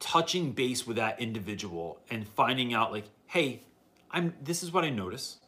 touching 0.00 0.52
base 0.52 0.86
with 0.86 0.96
that 0.96 1.20
individual 1.20 2.00
and 2.10 2.26
finding 2.26 2.74
out 2.74 2.92
like, 2.92 3.04
hey, 3.26 3.60
I'm 4.12 4.34
this 4.42 4.62
is 4.62 4.72
what 4.72 4.84
I 4.84 4.90
notice. 4.90 5.38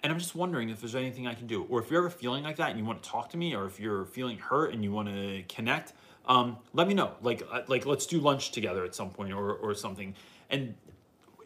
And 0.00 0.12
I'm 0.12 0.18
just 0.18 0.34
wondering 0.34 0.68
if 0.68 0.80
there's 0.80 0.94
anything 0.94 1.26
I 1.26 1.32
can 1.32 1.46
do. 1.46 1.64
Or 1.70 1.80
if 1.80 1.90
you're 1.90 2.00
ever 2.00 2.10
feeling 2.10 2.44
like 2.44 2.56
that 2.56 2.68
and 2.68 2.78
you 2.78 2.84
want 2.84 3.02
to 3.02 3.08
talk 3.08 3.30
to 3.30 3.38
me, 3.38 3.54
or 3.54 3.64
if 3.64 3.80
you're 3.80 4.04
feeling 4.04 4.36
hurt 4.36 4.74
and 4.74 4.84
you 4.84 4.92
want 4.92 5.08
to 5.08 5.42
connect, 5.48 5.94
um, 6.26 6.58
let 6.74 6.86
me 6.88 6.92
know. 6.92 7.12
Like, 7.22 7.42
uh, 7.50 7.62
like 7.68 7.86
let's 7.86 8.04
do 8.04 8.20
lunch 8.20 8.50
together 8.50 8.84
at 8.84 8.94
some 8.94 9.08
point 9.08 9.32
or, 9.32 9.54
or 9.54 9.74
something. 9.74 10.14
And 10.50 10.74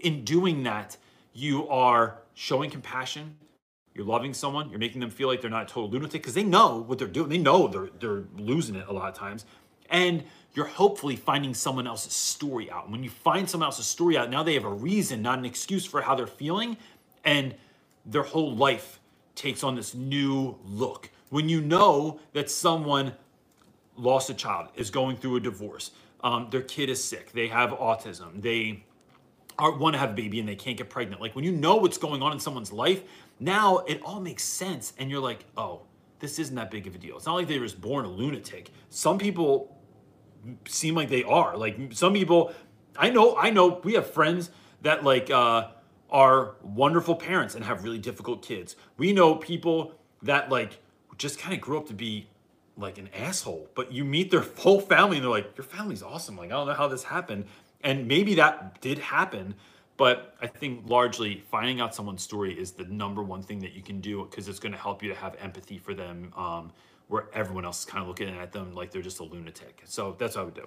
in 0.00 0.24
doing 0.24 0.64
that, 0.64 0.96
you 1.32 1.68
are 1.68 2.18
showing 2.34 2.68
compassion. 2.68 3.36
You're 3.94 4.06
loving 4.06 4.34
someone. 4.34 4.70
You're 4.70 4.80
making 4.80 5.00
them 5.00 5.10
feel 5.10 5.28
like 5.28 5.40
they're 5.40 5.50
not 5.50 5.62
a 5.62 5.66
total 5.66 5.90
lunatic 5.90 6.22
because 6.22 6.34
they 6.34 6.42
know 6.42 6.78
what 6.78 6.98
they're 6.98 7.06
doing. 7.06 7.28
They 7.28 7.38
know 7.38 7.68
they're 7.68 7.90
they're 8.00 8.24
losing 8.36 8.74
it 8.74 8.86
a 8.88 8.92
lot 8.92 9.08
of 9.08 9.14
times. 9.14 9.44
And 9.88 10.24
you're 10.54 10.66
hopefully 10.66 11.16
finding 11.16 11.54
someone 11.54 11.86
else's 11.86 12.12
story 12.12 12.70
out. 12.70 12.84
And 12.84 12.92
When 12.92 13.04
you 13.04 13.10
find 13.10 13.48
someone 13.48 13.66
else's 13.66 13.86
story 13.86 14.16
out, 14.16 14.30
now 14.30 14.42
they 14.42 14.54
have 14.54 14.64
a 14.64 14.72
reason, 14.72 15.22
not 15.22 15.38
an 15.38 15.44
excuse 15.44 15.84
for 15.84 16.00
how 16.00 16.14
they're 16.14 16.26
feeling. 16.26 16.76
And 17.24 17.54
their 18.06 18.22
whole 18.22 18.54
life 18.54 19.00
takes 19.34 19.62
on 19.62 19.74
this 19.76 19.94
new 19.94 20.58
look. 20.64 21.10
When 21.30 21.48
you 21.48 21.60
know 21.60 22.20
that 22.32 22.50
someone 22.50 23.12
lost 23.96 24.30
a 24.30 24.34
child, 24.34 24.68
is 24.74 24.90
going 24.90 25.16
through 25.16 25.36
a 25.36 25.40
divorce, 25.40 25.90
um, 26.24 26.48
their 26.50 26.62
kid 26.62 26.88
is 26.88 27.02
sick, 27.02 27.32
they 27.32 27.48
have 27.48 27.70
autism, 27.70 28.40
they 28.42 28.84
are, 29.58 29.76
want 29.76 29.94
to 29.94 29.98
have 29.98 30.10
a 30.10 30.14
baby 30.14 30.40
and 30.40 30.48
they 30.48 30.56
can't 30.56 30.76
get 30.76 30.88
pregnant. 30.88 31.20
Like 31.20 31.34
when 31.34 31.44
you 31.44 31.52
know 31.52 31.76
what's 31.76 31.98
going 31.98 32.22
on 32.22 32.32
in 32.32 32.40
someone's 32.40 32.72
life, 32.72 33.02
now 33.40 33.78
it 33.78 34.00
all 34.02 34.20
makes 34.20 34.44
sense. 34.44 34.92
And 34.98 35.10
you're 35.10 35.20
like, 35.20 35.44
oh, 35.56 35.82
this 36.20 36.38
isn't 36.38 36.54
that 36.56 36.70
big 36.70 36.86
of 36.86 36.94
a 36.94 36.98
deal. 36.98 37.16
It's 37.16 37.26
not 37.26 37.34
like 37.34 37.48
they 37.48 37.58
were 37.58 37.66
just 37.66 37.80
born 37.80 38.04
a 38.04 38.08
lunatic. 38.08 38.70
Some 38.90 39.18
people 39.18 39.77
seem 40.66 40.94
like 40.94 41.08
they 41.08 41.24
are. 41.24 41.56
Like 41.56 41.78
some 41.92 42.12
people, 42.12 42.52
I 42.96 43.10
know, 43.10 43.36
I 43.36 43.50
know 43.50 43.80
we 43.84 43.94
have 43.94 44.10
friends 44.10 44.50
that 44.82 45.04
like, 45.04 45.30
uh, 45.30 45.68
are 46.10 46.54
wonderful 46.62 47.14
parents 47.14 47.54
and 47.54 47.64
have 47.64 47.84
really 47.84 47.98
difficult 47.98 48.42
kids. 48.42 48.76
We 48.96 49.12
know 49.12 49.34
people 49.34 49.92
that 50.22 50.50
like 50.50 50.80
just 51.16 51.38
kind 51.38 51.54
of 51.54 51.60
grew 51.60 51.78
up 51.78 51.86
to 51.88 51.94
be 51.94 52.28
like 52.76 52.98
an 52.98 53.08
asshole, 53.14 53.68
but 53.74 53.92
you 53.92 54.04
meet 54.04 54.30
their 54.30 54.40
whole 54.56 54.80
family 54.80 55.16
and 55.16 55.24
they're 55.24 55.30
like, 55.30 55.56
your 55.56 55.64
family's 55.64 56.02
awesome. 56.02 56.36
Like, 56.36 56.48
I 56.50 56.54
don't 56.54 56.66
know 56.66 56.74
how 56.74 56.88
this 56.88 57.04
happened. 57.04 57.46
And 57.82 58.08
maybe 58.08 58.34
that 58.36 58.80
did 58.80 58.98
happen, 58.98 59.54
but 59.96 60.34
I 60.40 60.46
think 60.46 60.88
largely 60.88 61.44
finding 61.50 61.80
out 61.80 61.94
someone's 61.94 62.22
story 62.22 62.58
is 62.58 62.72
the 62.72 62.84
number 62.84 63.22
one 63.22 63.42
thing 63.42 63.60
that 63.60 63.72
you 63.72 63.82
can 63.82 64.00
do 64.00 64.24
because 64.24 64.48
it's 64.48 64.58
going 64.58 64.72
to 64.72 64.78
help 64.78 65.02
you 65.02 65.08
to 65.10 65.14
have 65.14 65.36
empathy 65.40 65.78
for 65.78 65.94
them, 65.94 66.32
um, 66.36 66.72
where 67.08 67.26
everyone 67.32 67.64
else 67.64 67.80
is 67.80 67.84
kind 67.84 68.02
of 68.02 68.08
looking 68.08 68.28
at 68.28 68.52
them 68.52 68.74
like 68.74 68.90
they're 68.90 69.02
just 69.02 69.20
a 69.20 69.24
lunatic. 69.24 69.82
So 69.84 70.14
that's 70.18 70.36
what 70.36 70.42
I 70.42 70.44
would 70.44 70.54
do 70.54 70.66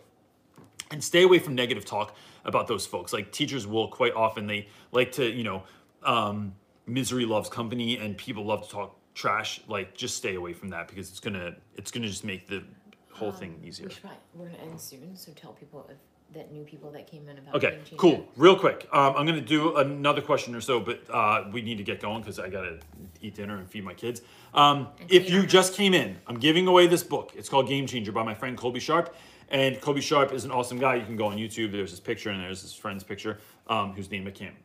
and 0.91 1.03
stay 1.03 1.23
away 1.23 1.39
from 1.39 1.55
negative 1.55 1.85
talk 1.85 2.15
about 2.45 2.67
those 2.67 2.85
folks. 2.85 3.13
Like 3.13 3.31
teachers 3.31 3.65
will 3.65 3.87
quite 3.87 4.13
often 4.13 4.45
they 4.45 4.67
like 4.91 5.11
to 5.13 5.29
you 5.29 5.43
know 5.43 5.63
um, 6.03 6.53
misery 6.85 7.25
loves 7.25 7.49
company, 7.49 7.97
and 7.97 8.17
people 8.17 8.45
love 8.45 8.63
to 8.63 8.69
talk 8.69 8.95
trash. 9.13 9.61
Like 9.67 9.95
just 9.95 10.17
stay 10.17 10.35
away 10.35 10.53
from 10.53 10.69
that 10.69 10.87
because 10.87 11.09
it's 11.09 11.19
gonna 11.19 11.55
it's 11.75 11.91
gonna 11.91 12.07
just 12.07 12.23
make 12.23 12.47
the 12.47 12.63
whole 13.11 13.29
um, 13.29 13.35
thing 13.35 13.61
easier. 13.63 13.87
We 13.87 13.95
probably, 13.95 14.17
we're 14.35 14.45
gonna 14.47 14.63
end 14.63 14.79
soon, 14.79 15.15
so 15.15 15.31
tell 15.33 15.53
people 15.53 15.89
if 15.89 15.97
that 16.33 16.51
new 16.51 16.63
people 16.63 16.91
that 16.91 17.07
came 17.07 17.27
in 17.27 17.37
about. 17.37 17.55
Okay, 17.55 17.79
cool. 17.97 18.27
Real 18.35 18.57
quick, 18.57 18.87
um, 18.91 19.15
I'm 19.17 19.25
gonna 19.25 19.41
do 19.41 19.75
another 19.77 20.21
question 20.21 20.55
or 20.55 20.61
so, 20.61 20.79
but 20.79 21.01
uh, 21.09 21.45
we 21.51 21.61
need 21.61 21.77
to 21.77 21.83
get 21.83 21.99
going 21.99 22.21
because 22.21 22.39
I 22.39 22.49
gotta 22.49 22.79
eat 23.21 23.35
dinner 23.35 23.57
and 23.57 23.69
feed 23.69 23.83
my 23.83 23.93
kids. 23.93 24.21
Um, 24.53 24.87
if 25.09 25.29
you 25.29 25.45
just 25.45 25.73
came 25.73 25.93
in, 25.93 26.17
I'm 26.27 26.39
giving 26.39 26.67
away 26.67 26.87
this 26.87 27.03
book. 27.03 27.33
It's 27.35 27.49
called 27.49 27.67
Game 27.67 27.85
Changer 27.87 28.11
by 28.11 28.23
my 28.23 28.33
friend 28.33 28.57
Colby 28.57 28.79
Sharp. 28.79 29.15
And 29.49 29.81
Colby 29.81 29.99
Sharp 29.99 30.31
is 30.31 30.45
an 30.45 30.51
awesome 30.51 30.79
guy. 30.79 30.95
You 30.95 31.05
can 31.05 31.17
go 31.17 31.25
on 31.25 31.37
YouTube. 31.37 31.73
There's 31.73 31.91
his 31.91 31.99
picture 31.99 32.29
and 32.29 32.41
there's 32.41 32.61
his 32.61 32.73
friend's 32.73 33.03
picture, 33.03 33.37
um, 33.67 33.91
whose 33.91 34.09
name 34.09 34.25
I 34.25 34.31
can't 34.31 34.55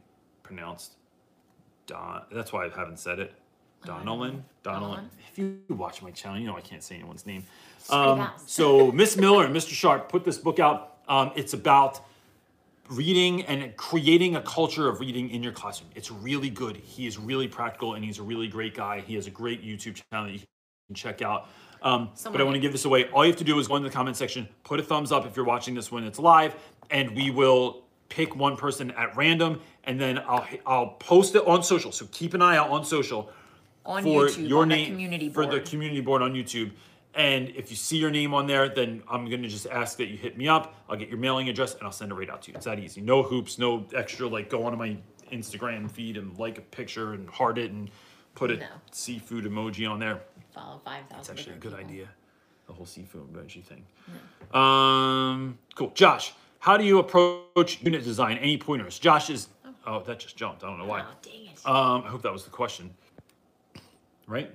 pronounce. 0.44 0.90
Don. 1.86 2.22
That's 2.32 2.52
why 2.52 2.66
I 2.66 2.68
haven't 2.68 3.00
said 3.00 3.18
it. 3.18 3.34
Donalyn. 3.84 4.42
Donalyn. 4.64 5.04
If 5.30 5.38
you 5.38 5.60
watch 5.68 6.02
my 6.02 6.10
channel, 6.10 6.38
you 6.38 6.46
know 6.46 6.56
I 6.56 6.60
can't 6.60 6.82
say 6.82 6.94
anyone's 6.94 7.26
name. 7.26 7.44
Um, 7.90 8.28
so 8.46 8.90
Miss 8.90 9.16
Miller 9.16 9.44
and 9.44 9.54
Mr. 9.54 9.70
Sharp 9.70 10.08
put 10.08 10.24
this 10.24 10.38
book 10.38 10.58
out. 10.58 10.95
Um, 11.08 11.32
it's 11.36 11.54
about 11.54 12.00
reading 12.88 13.42
and 13.46 13.76
creating 13.76 14.36
a 14.36 14.42
culture 14.42 14.88
of 14.88 15.00
reading 15.00 15.30
in 15.30 15.42
your 15.42 15.52
classroom. 15.52 15.90
It's 15.94 16.10
really 16.10 16.50
good. 16.50 16.76
He 16.76 17.06
is 17.06 17.18
really 17.18 17.48
practical 17.48 17.94
and 17.94 18.04
he's 18.04 18.18
a 18.18 18.22
really 18.22 18.48
great 18.48 18.74
guy. 18.74 19.00
He 19.00 19.14
has 19.14 19.26
a 19.26 19.30
great 19.30 19.62
YouTube 19.64 20.00
channel 20.10 20.26
that 20.26 20.32
you 20.32 20.40
can 20.88 20.94
check 20.94 21.22
out. 21.22 21.48
Um, 21.82 22.10
but 22.24 22.40
I 22.40 22.44
want 22.44 22.54
to 22.54 22.60
give 22.60 22.72
this 22.72 22.84
away. 22.84 23.08
All 23.10 23.24
you 23.24 23.30
have 23.30 23.38
to 23.38 23.44
do 23.44 23.58
is 23.58 23.68
go 23.68 23.76
into 23.76 23.88
the 23.88 23.94
comment 23.94 24.16
section, 24.16 24.48
put 24.64 24.80
a 24.80 24.82
thumbs 24.82 25.12
up 25.12 25.26
if 25.26 25.36
you're 25.36 25.44
watching 25.44 25.74
this 25.74 25.92
when 25.92 26.04
it's 26.04 26.18
live, 26.18 26.56
and 26.90 27.10
we 27.14 27.30
will 27.30 27.82
pick 28.08 28.34
one 28.34 28.56
person 28.56 28.90
at 28.92 29.16
random, 29.16 29.60
and 29.84 30.00
then 30.00 30.18
I'll 30.18 30.46
I'll 30.64 30.86
post 30.88 31.34
it 31.34 31.46
on 31.46 31.62
social. 31.62 31.92
So 31.92 32.06
keep 32.10 32.34
an 32.34 32.42
eye 32.42 32.56
out 32.56 32.70
on 32.70 32.84
social 32.84 33.30
on 33.84 34.02
for 34.02 34.26
YouTube, 34.26 34.48
your 34.48 34.66
name 34.66 34.92
community 34.92 35.28
board. 35.28 35.50
for 35.50 35.54
the 35.54 35.60
community 35.60 36.00
board 36.00 36.22
on 36.22 36.32
YouTube. 36.32 36.72
And 37.16 37.48
if 37.50 37.70
you 37.70 37.76
see 37.76 37.96
your 37.96 38.10
name 38.10 38.34
on 38.34 38.46
there, 38.46 38.68
then 38.68 39.02
I'm 39.08 39.28
gonna 39.28 39.48
just 39.48 39.66
ask 39.66 39.96
that 39.98 40.06
you 40.06 40.16
hit 40.16 40.36
me 40.36 40.48
up. 40.48 40.74
I'll 40.88 40.96
get 40.96 41.08
your 41.08 41.18
mailing 41.18 41.48
address 41.48 41.74
and 41.74 41.82
I'll 41.82 41.92
send 41.92 42.12
it 42.12 42.14
right 42.14 42.30
out 42.30 42.42
to 42.42 42.50
you. 42.50 42.56
It's 42.56 42.66
that 42.66 42.78
easy. 42.78 43.00
No 43.00 43.22
hoops, 43.22 43.58
no 43.58 43.86
extra 43.94 44.28
like 44.28 44.50
go 44.50 44.64
onto 44.64 44.76
my 44.78 44.96
Instagram 45.32 45.90
feed 45.90 46.16
and 46.16 46.38
like 46.38 46.58
a 46.58 46.60
picture 46.60 47.14
and 47.14 47.28
heart 47.28 47.58
it 47.58 47.72
and 47.72 47.90
put 48.34 48.50
a 48.50 48.58
no. 48.58 48.66
seafood 48.92 49.44
emoji 49.44 49.90
on 49.90 49.98
there 49.98 50.20
follow 50.56 50.80
5,000. 50.84 51.06
That's 51.10 51.30
actually 51.30 51.54
a 51.54 51.58
good 51.58 51.76
people. 51.76 51.84
idea. 51.84 52.08
The 52.66 52.72
whole 52.72 52.86
seafood 52.86 53.32
emoji 53.32 53.62
thing. 53.62 53.84
Yeah. 54.08 55.30
Um, 55.30 55.58
cool. 55.74 55.90
Josh, 55.94 56.32
how 56.58 56.76
do 56.76 56.84
you 56.84 56.98
approach 56.98 57.82
unit 57.82 58.02
design? 58.02 58.38
Any 58.38 58.58
pointers? 58.58 58.98
Josh 58.98 59.30
is. 59.30 59.48
Oh, 59.64 59.70
oh 59.86 60.02
that 60.04 60.18
just 60.18 60.36
jumped. 60.36 60.64
I 60.64 60.68
don't 60.68 60.78
know 60.78 60.86
why. 60.86 61.02
Oh, 61.02 61.14
dang 61.22 61.46
it. 61.46 61.66
Um, 61.66 62.02
I 62.04 62.08
hope 62.08 62.22
that 62.22 62.32
was 62.32 62.44
the 62.44 62.50
question. 62.50 62.90
Right? 64.26 64.50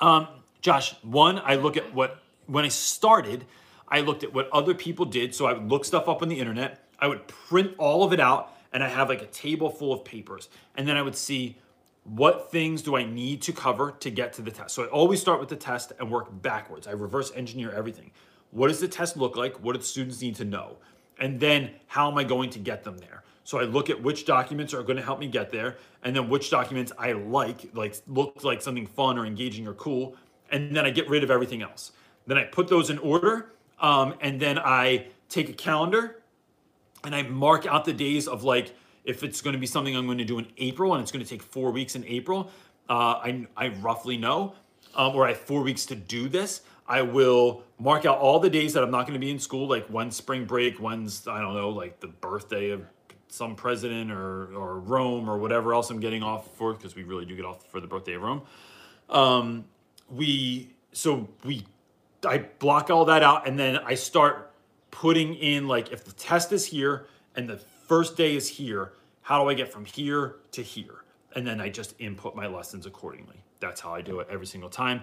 Um, 0.00 0.26
Josh, 0.66 0.96
one, 1.04 1.40
I 1.44 1.54
look 1.54 1.76
at 1.76 1.94
what, 1.94 2.20
when 2.46 2.64
I 2.64 2.68
started, 2.70 3.44
I 3.86 4.00
looked 4.00 4.24
at 4.24 4.34
what 4.34 4.50
other 4.50 4.74
people 4.74 5.04
did. 5.04 5.32
So 5.32 5.46
I 5.46 5.52
would 5.52 5.70
look 5.70 5.84
stuff 5.84 6.08
up 6.08 6.22
on 6.22 6.28
the 6.28 6.40
internet. 6.40 6.88
I 6.98 7.06
would 7.06 7.28
print 7.28 7.74
all 7.78 8.02
of 8.02 8.12
it 8.12 8.18
out 8.18 8.52
and 8.72 8.82
I 8.82 8.88
have 8.88 9.08
like 9.08 9.22
a 9.22 9.26
table 9.26 9.70
full 9.70 9.92
of 9.92 10.04
papers. 10.04 10.48
And 10.74 10.88
then 10.88 10.96
I 10.96 11.02
would 11.02 11.14
see 11.14 11.56
what 12.02 12.50
things 12.50 12.82
do 12.82 12.96
I 12.96 13.04
need 13.04 13.42
to 13.42 13.52
cover 13.52 13.92
to 13.92 14.10
get 14.10 14.32
to 14.32 14.42
the 14.42 14.50
test. 14.50 14.74
So 14.74 14.82
I 14.82 14.88
always 14.88 15.20
start 15.20 15.38
with 15.38 15.50
the 15.50 15.54
test 15.54 15.92
and 16.00 16.10
work 16.10 16.42
backwards. 16.42 16.88
I 16.88 16.94
reverse 16.94 17.30
engineer 17.36 17.70
everything. 17.70 18.10
What 18.50 18.66
does 18.66 18.80
the 18.80 18.88
test 18.88 19.16
look 19.16 19.36
like? 19.36 19.62
What 19.62 19.74
do 19.74 19.78
the 19.78 19.84
students 19.84 20.20
need 20.20 20.34
to 20.34 20.44
know? 20.44 20.78
And 21.20 21.38
then 21.38 21.70
how 21.86 22.10
am 22.10 22.18
I 22.18 22.24
going 22.24 22.50
to 22.50 22.58
get 22.58 22.82
them 22.82 22.98
there? 22.98 23.22
So 23.44 23.60
I 23.60 23.62
look 23.62 23.88
at 23.88 24.02
which 24.02 24.26
documents 24.26 24.74
are 24.74 24.82
going 24.82 24.96
to 24.96 25.04
help 25.04 25.20
me 25.20 25.28
get 25.28 25.52
there, 25.52 25.76
and 26.02 26.16
then 26.16 26.28
which 26.28 26.50
documents 26.50 26.90
I 26.98 27.12
like, 27.12 27.72
like 27.74 27.94
look 28.08 28.42
like 28.42 28.60
something 28.60 28.88
fun 28.88 29.16
or 29.16 29.24
engaging 29.24 29.68
or 29.68 29.74
cool, 29.74 30.16
and 30.50 30.74
then 30.74 30.84
I 30.86 30.90
get 30.90 31.08
rid 31.08 31.24
of 31.24 31.30
everything 31.30 31.62
else. 31.62 31.92
Then 32.26 32.38
I 32.38 32.44
put 32.44 32.68
those 32.68 32.90
in 32.90 32.98
order, 32.98 33.52
um, 33.80 34.14
and 34.20 34.40
then 34.40 34.58
I 34.58 35.06
take 35.28 35.48
a 35.48 35.52
calendar 35.52 36.22
and 37.04 37.14
I 37.14 37.22
mark 37.22 37.66
out 37.66 37.84
the 37.84 37.92
days 37.92 38.26
of 38.28 38.44
like 38.44 38.74
if 39.04 39.22
it's 39.22 39.40
going 39.40 39.54
to 39.54 39.58
be 39.60 39.66
something 39.66 39.96
I'm 39.96 40.06
going 40.06 40.18
to 40.18 40.24
do 40.24 40.38
in 40.38 40.46
April 40.58 40.94
and 40.94 41.02
it's 41.02 41.12
going 41.12 41.24
to 41.24 41.28
take 41.28 41.42
four 41.42 41.70
weeks 41.70 41.94
in 41.94 42.04
April. 42.04 42.50
Uh, 42.88 42.92
I 43.22 43.46
I 43.56 43.68
roughly 43.68 44.16
know, 44.16 44.54
um, 44.94 45.14
or 45.14 45.24
I 45.26 45.30
have 45.30 45.38
four 45.38 45.62
weeks 45.62 45.86
to 45.86 45.94
do 45.94 46.28
this. 46.28 46.62
I 46.88 47.02
will 47.02 47.64
mark 47.78 48.06
out 48.06 48.18
all 48.18 48.38
the 48.38 48.50
days 48.50 48.72
that 48.74 48.82
I'm 48.82 48.90
not 48.90 49.06
going 49.06 49.14
to 49.14 49.24
be 49.24 49.30
in 49.30 49.38
school, 49.38 49.66
like 49.66 49.88
one 49.90 50.10
spring 50.10 50.44
break, 50.44 50.78
when's 50.78 51.26
I 51.26 51.40
don't 51.40 51.54
know, 51.54 51.70
like 51.70 52.00
the 52.00 52.08
birthday 52.08 52.70
of 52.70 52.84
some 53.28 53.54
president 53.54 54.10
or 54.10 54.54
or 54.54 54.80
Rome 54.80 55.28
or 55.28 55.38
whatever 55.38 55.74
else 55.74 55.90
I'm 55.90 56.00
getting 56.00 56.22
off 56.22 56.54
for 56.56 56.74
because 56.74 56.94
we 56.94 57.02
really 57.02 57.24
do 57.24 57.36
get 57.36 57.44
off 57.44 57.66
for 57.70 57.80
the 57.80 57.86
birthday 57.86 58.14
of 58.14 58.22
Rome. 58.22 58.42
Um, 59.08 59.64
we 60.10 60.70
so 60.92 61.28
we 61.44 61.64
I 62.24 62.38
block 62.58 62.90
all 62.90 63.04
that 63.06 63.22
out 63.22 63.46
and 63.46 63.58
then 63.58 63.76
I 63.76 63.94
start 63.94 64.52
putting 64.90 65.34
in 65.34 65.68
like 65.68 65.92
if 65.92 66.04
the 66.04 66.12
test 66.12 66.52
is 66.52 66.66
here 66.66 67.06
and 67.34 67.48
the 67.48 67.58
first 67.58 68.16
day 68.16 68.34
is 68.34 68.48
here, 68.48 68.92
how 69.22 69.42
do 69.42 69.50
I 69.50 69.54
get 69.54 69.70
from 69.72 69.84
here 69.84 70.36
to 70.52 70.62
here? 70.62 71.04
And 71.34 71.46
then 71.46 71.60
I 71.60 71.68
just 71.68 71.94
input 71.98 72.34
my 72.34 72.46
lessons 72.46 72.86
accordingly. 72.86 73.36
That's 73.60 73.80
how 73.80 73.94
I 73.94 74.00
do 74.00 74.20
it 74.20 74.28
every 74.30 74.46
single 74.46 74.70
time. 74.70 75.02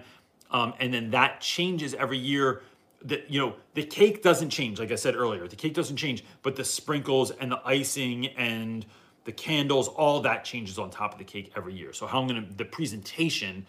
Um, 0.50 0.74
and 0.80 0.92
then 0.92 1.10
that 1.10 1.40
changes 1.40 1.94
every 1.94 2.18
year 2.18 2.62
that 3.04 3.30
you 3.30 3.38
know 3.38 3.54
the 3.74 3.84
cake 3.84 4.22
doesn't 4.22 4.50
change 4.50 4.78
like 4.78 4.90
i 4.90 4.94
said 4.94 5.14
earlier 5.14 5.46
the 5.46 5.56
cake 5.56 5.74
doesn't 5.74 5.96
change 5.96 6.24
but 6.42 6.56
the 6.56 6.64
sprinkles 6.64 7.30
and 7.32 7.52
the 7.52 7.60
icing 7.64 8.28
and 8.28 8.86
the 9.24 9.32
candles 9.32 9.88
all 9.88 10.20
that 10.20 10.44
changes 10.44 10.78
on 10.78 10.90
top 10.90 11.12
of 11.12 11.18
the 11.18 11.24
cake 11.24 11.52
every 11.54 11.74
year 11.74 11.92
so 11.92 12.06
how 12.06 12.22
i'm 12.22 12.28
to 12.28 12.56
the 12.56 12.64
presentation 12.64 13.64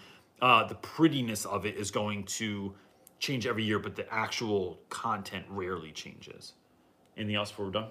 uh, 0.46 0.64
the 0.68 0.76
prettiness 0.76 1.44
of 1.46 1.66
it 1.66 1.76
is 1.76 1.90
going 1.90 2.24
to 2.24 2.72
change 3.18 3.48
every 3.48 3.64
year 3.64 3.80
but 3.80 3.96
the 3.96 4.06
actual 4.14 4.80
content 4.90 5.44
rarely 5.50 5.92
changes 5.92 6.54
anything 7.18 7.36
else 7.36 7.50
before 7.50 7.66
we're 7.66 7.72
done 7.72 7.88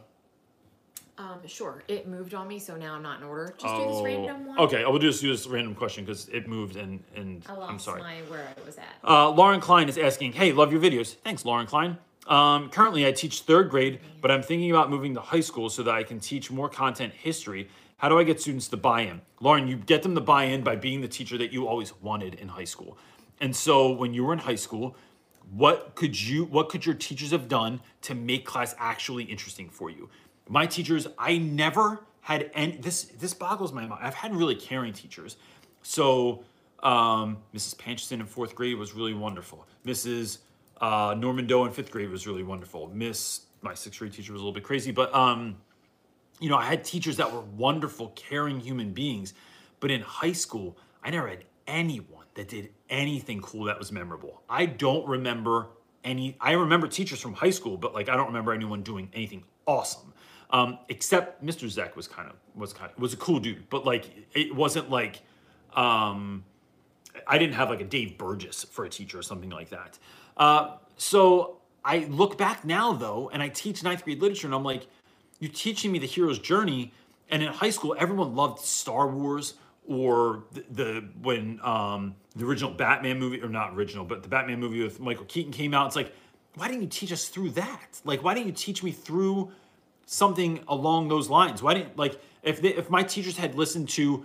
Um, 1.17 1.39
sure. 1.47 1.85
It 1.87 2.09
moved 2.09 2.35
on 2.35 2.47
me, 2.49 2.59
so 2.59 2.77
now 2.77 2.95
I'm 2.95 3.03
not 3.03 3.19
in 3.21 3.25
order. 3.27 3.55
Just 3.59 3.75
do 3.75 3.85
this 3.89 4.03
random 4.05 4.47
one. 4.47 4.57
Oh, 4.59 4.65
okay 4.65 4.83
i 4.85 4.89
will 4.89 4.99
just 4.99 5.21
do 5.21 5.31
this 5.31 5.47
random 5.47 5.75
question 5.75 6.05
because 6.05 6.29
it 6.29 6.47
moved 6.49 6.77
and 6.77 7.03
and 7.17 7.43
I 7.49 7.53
lost 7.55 7.71
i'm 7.73 7.79
sorry 7.79 8.01
my 8.03 8.17
where 8.29 8.47
I 8.57 8.67
was 8.67 8.77
at. 8.79 8.95
Uh, 9.03 9.31
Lauren 9.31 9.61
Klein 9.61 9.89
is 9.89 9.99
asking, 9.99 10.33
"Hey, 10.35 10.53
love 10.53 10.71
your 10.73 10.81
videos. 10.83 11.15
Thanks, 11.27 11.45
Lauren 11.45 11.67
Klein. 11.67 11.99
Um, 12.27 12.71
currently, 12.71 13.07
I 13.07 13.13
teach 13.13 13.41
third 13.43 13.69
grade, 13.71 14.01
but 14.23 14.31
I'm 14.31 14.43
thinking 14.43 14.71
about 14.71 14.89
moving 14.91 15.15
to 15.15 15.21
high 15.21 15.41
school 15.51 15.69
so 15.71 15.83
that 15.83 15.95
I 15.95 16.03
can 16.05 16.19
teach 16.21 16.51
more 16.51 16.69
content 16.69 17.13
history. 17.13 17.69
How 18.05 18.11
do 18.11 18.19
I 18.19 18.25
get 18.25 18.39
students 18.39 18.69
to 18.69 18.77
buy 18.77 19.01
in? 19.01 19.23
Lauren, 19.41 19.67
you 19.67 19.79
get 19.79 20.03
them 20.03 20.15
to 20.15 20.21
buy 20.21 20.45
in 20.45 20.63
by 20.63 20.77
being 20.77 21.01
the 21.01 21.09
teacher 21.09 21.39
that 21.39 21.55
you 21.55 21.67
always 21.67 21.99
wanted 22.03 22.35
in 22.35 22.49
high 22.49 22.65
school. 22.65 22.99
And 23.41 23.57
so, 23.57 23.91
when 23.93 24.13
you 24.13 24.25
were 24.25 24.35
in 24.35 24.41
high 24.41 24.57
school, 24.57 24.95
what 25.51 25.95
could 25.95 26.21
you, 26.21 26.45
what 26.45 26.69
could 26.69 26.85
your 26.85 26.95
teachers 26.95 27.31
have 27.31 27.49
done 27.49 27.81
to 28.03 28.15
make 28.15 28.45
class 28.45 28.75
actually 28.77 29.25
interesting 29.25 29.71
for 29.71 29.89
you? 29.89 30.11
My 30.51 30.67
teachers, 30.67 31.07
I 31.19 31.39
never 31.39 32.05
had 32.21 32.51
any. 32.53 32.77
This 32.77 33.05
this 33.05 33.33
boggles 33.33 33.73
my 33.73 33.87
mind. 33.87 34.03
I've 34.05 34.13
had 34.13 34.37
really 34.37 34.57
caring 34.57 34.93
teachers. 34.93 35.39
So 35.81 36.45
um, 36.83 37.39
Mrs. 37.55 37.75
Panchison 37.75 38.21
in 38.21 38.27
fourth 38.27 38.55
grade 38.55 38.77
was 38.77 38.93
really 38.93 39.15
wonderful. 39.15 39.67
Mrs. 39.87 40.41
Uh, 40.79 41.15
Norman 41.17 41.47
Doe 41.47 41.65
in 41.65 41.73
fifth 41.73 41.91
grade 41.91 42.11
was 42.11 42.27
really 42.27 42.43
wonderful. 42.43 42.91
Miss, 42.93 43.47
my 43.63 43.73
sixth 43.73 43.99
grade 43.99 44.13
teacher 44.13 44.35
was 44.35 44.43
a 44.43 44.45
little 44.45 44.53
bit 44.53 44.63
crazy, 44.63 44.93
but 44.93 45.15
um, 45.15 45.57
you 46.41 46.49
know, 46.49 46.57
I 46.57 46.65
had 46.65 46.85
teachers 46.85 47.17
that 47.17 47.33
were 47.33 47.41
wonderful, 47.41 48.09
caring 48.17 48.61
human 48.61 48.93
beings. 48.93 49.35
But 49.81 49.91
in 49.91 50.01
high 50.01 50.33
school, 50.33 50.79
I 51.03 51.11
never 51.11 51.29
had 51.29 51.45
anyone 51.67 52.25
that 52.35 52.49
did 52.49 52.71
anything 52.89 53.41
cool 53.41 53.65
that 53.65 53.79
was 53.79 53.93
memorable. 53.93 54.43
I 54.49 54.67
don't 54.67 55.07
remember 55.07 55.69
any. 56.05 56.37
I 56.41 56.53
remember 56.53 56.89
teachers 56.89 57.21
from 57.21 57.35
high 57.35 57.51
school, 57.51 57.77
but 57.77 57.95
like 57.95 58.09
I 58.09 58.17
don't 58.17 58.27
remember 58.27 58.53
anyone 58.53 58.83
doing 58.83 59.11
anything 59.13 59.45
awesome. 59.67 60.13
Um, 60.51 60.79
except 60.89 61.45
Mr. 61.45 61.69
Zek 61.69 61.97
was 61.97 62.07
kind 62.07 62.29
of 62.29 62.37
was 62.55 62.73
kind 62.73 62.91
of 62.91 63.01
was 63.01 63.13
a 63.13 63.17
cool 63.17 63.41
dude, 63.41 63.69
but 63.71 63.85
like 63.85 64.11
it 64.35 64.55
wasn't 64.55 64.91
like 64.91 65.23
um, 65.75 66.45
I 67.27 67.39
didn't 67.39 67.55
have 67.55 67.71
like 67.71 67.81
a 67.81 67.85
Dave 67.85 68.19
Burgess 68.19 68.65
for 68.65 68.85
a 68.85 68.89
teacher 68.89 69.19
or 69.19 69.23
something 69.23 69.51
like 69.51 69.71
that. 69.71 69.99
Uh, 70.37 70.77
so 70.97 71.59
I 71.85 72.07
look 72.11 72.39
back 72.39 72.65
now 72.65 72.93
though, 72.93 73.31
and 73.33 73.43
I 73.43 73.49
teach 73.49 73.83
ninth 73.83 74.05
grade 74.05 74.21
literature, 74.21 74.47
and 74.47 74.55
I'm 74.55 74.65
like, 74.65 74.87
you're 75.45 75.53
teaching 75.53 75.93
me 75.93 75.99
the 75.99 76.07
hero's 76.07 76.39
journey. 76.39 76.91
And 77.29 77.43
in 77.43 77.53
high 77.53 77.69
school, 77.69 77.95
everyone 77.99 78.35
loved 78.35 78.61
Star 78.61 79.07
Wars 79.07 79.55
or 79.87 80.45
the, 80.53 80.65
the 80.71 81.09
when 81.21 81.61
um, 81.63 82.15
the 82.35 82.47
original 82.47 82.71
Batman 82.71 83.19
movie, 83.19 83.43
or 83.43 83.51
not 83.51 83.75
original, 83.75 84.07
but 84.07 84.23
the 84.23 84.29
Batman 84.29 84.59
movie 84.59 84.83
with 84.83 85.01
Michael 85.01 85.27
Keaton 85.27 85.53
came 85.53 85.75
out. 85.75 85.87
It's 85.87 85.97
like, 85.97 86.15
why 86.55 86.69
didn't 86.69 86.83
you 86.83 86.89
teach 86.89 87.13
us 87.13 87.29
through 87.29 87.51
that? 87.51 88.01
Like, 88.05 88.23
why 88.23 88.33
didn't 88.33 88.47
you 88.47 88.53
teach 88.55 88.83
me 88.83 88.91
through 88.91 89.53
something 90.07 90.61
along 90.67 91.09
those 91.09 91.29
lines? 91.29 91.63
Why 91.63 91.75
didn't 91.75 91.99
like 91.99 92.19
if 92.43 92.63
they, 92.63 92.71
if 92.71 92.89
my 92.89 93.03
teachers 93.03 93.37
had 93.37 93.55
listened 93.55 93.91
to, 93.91 94.25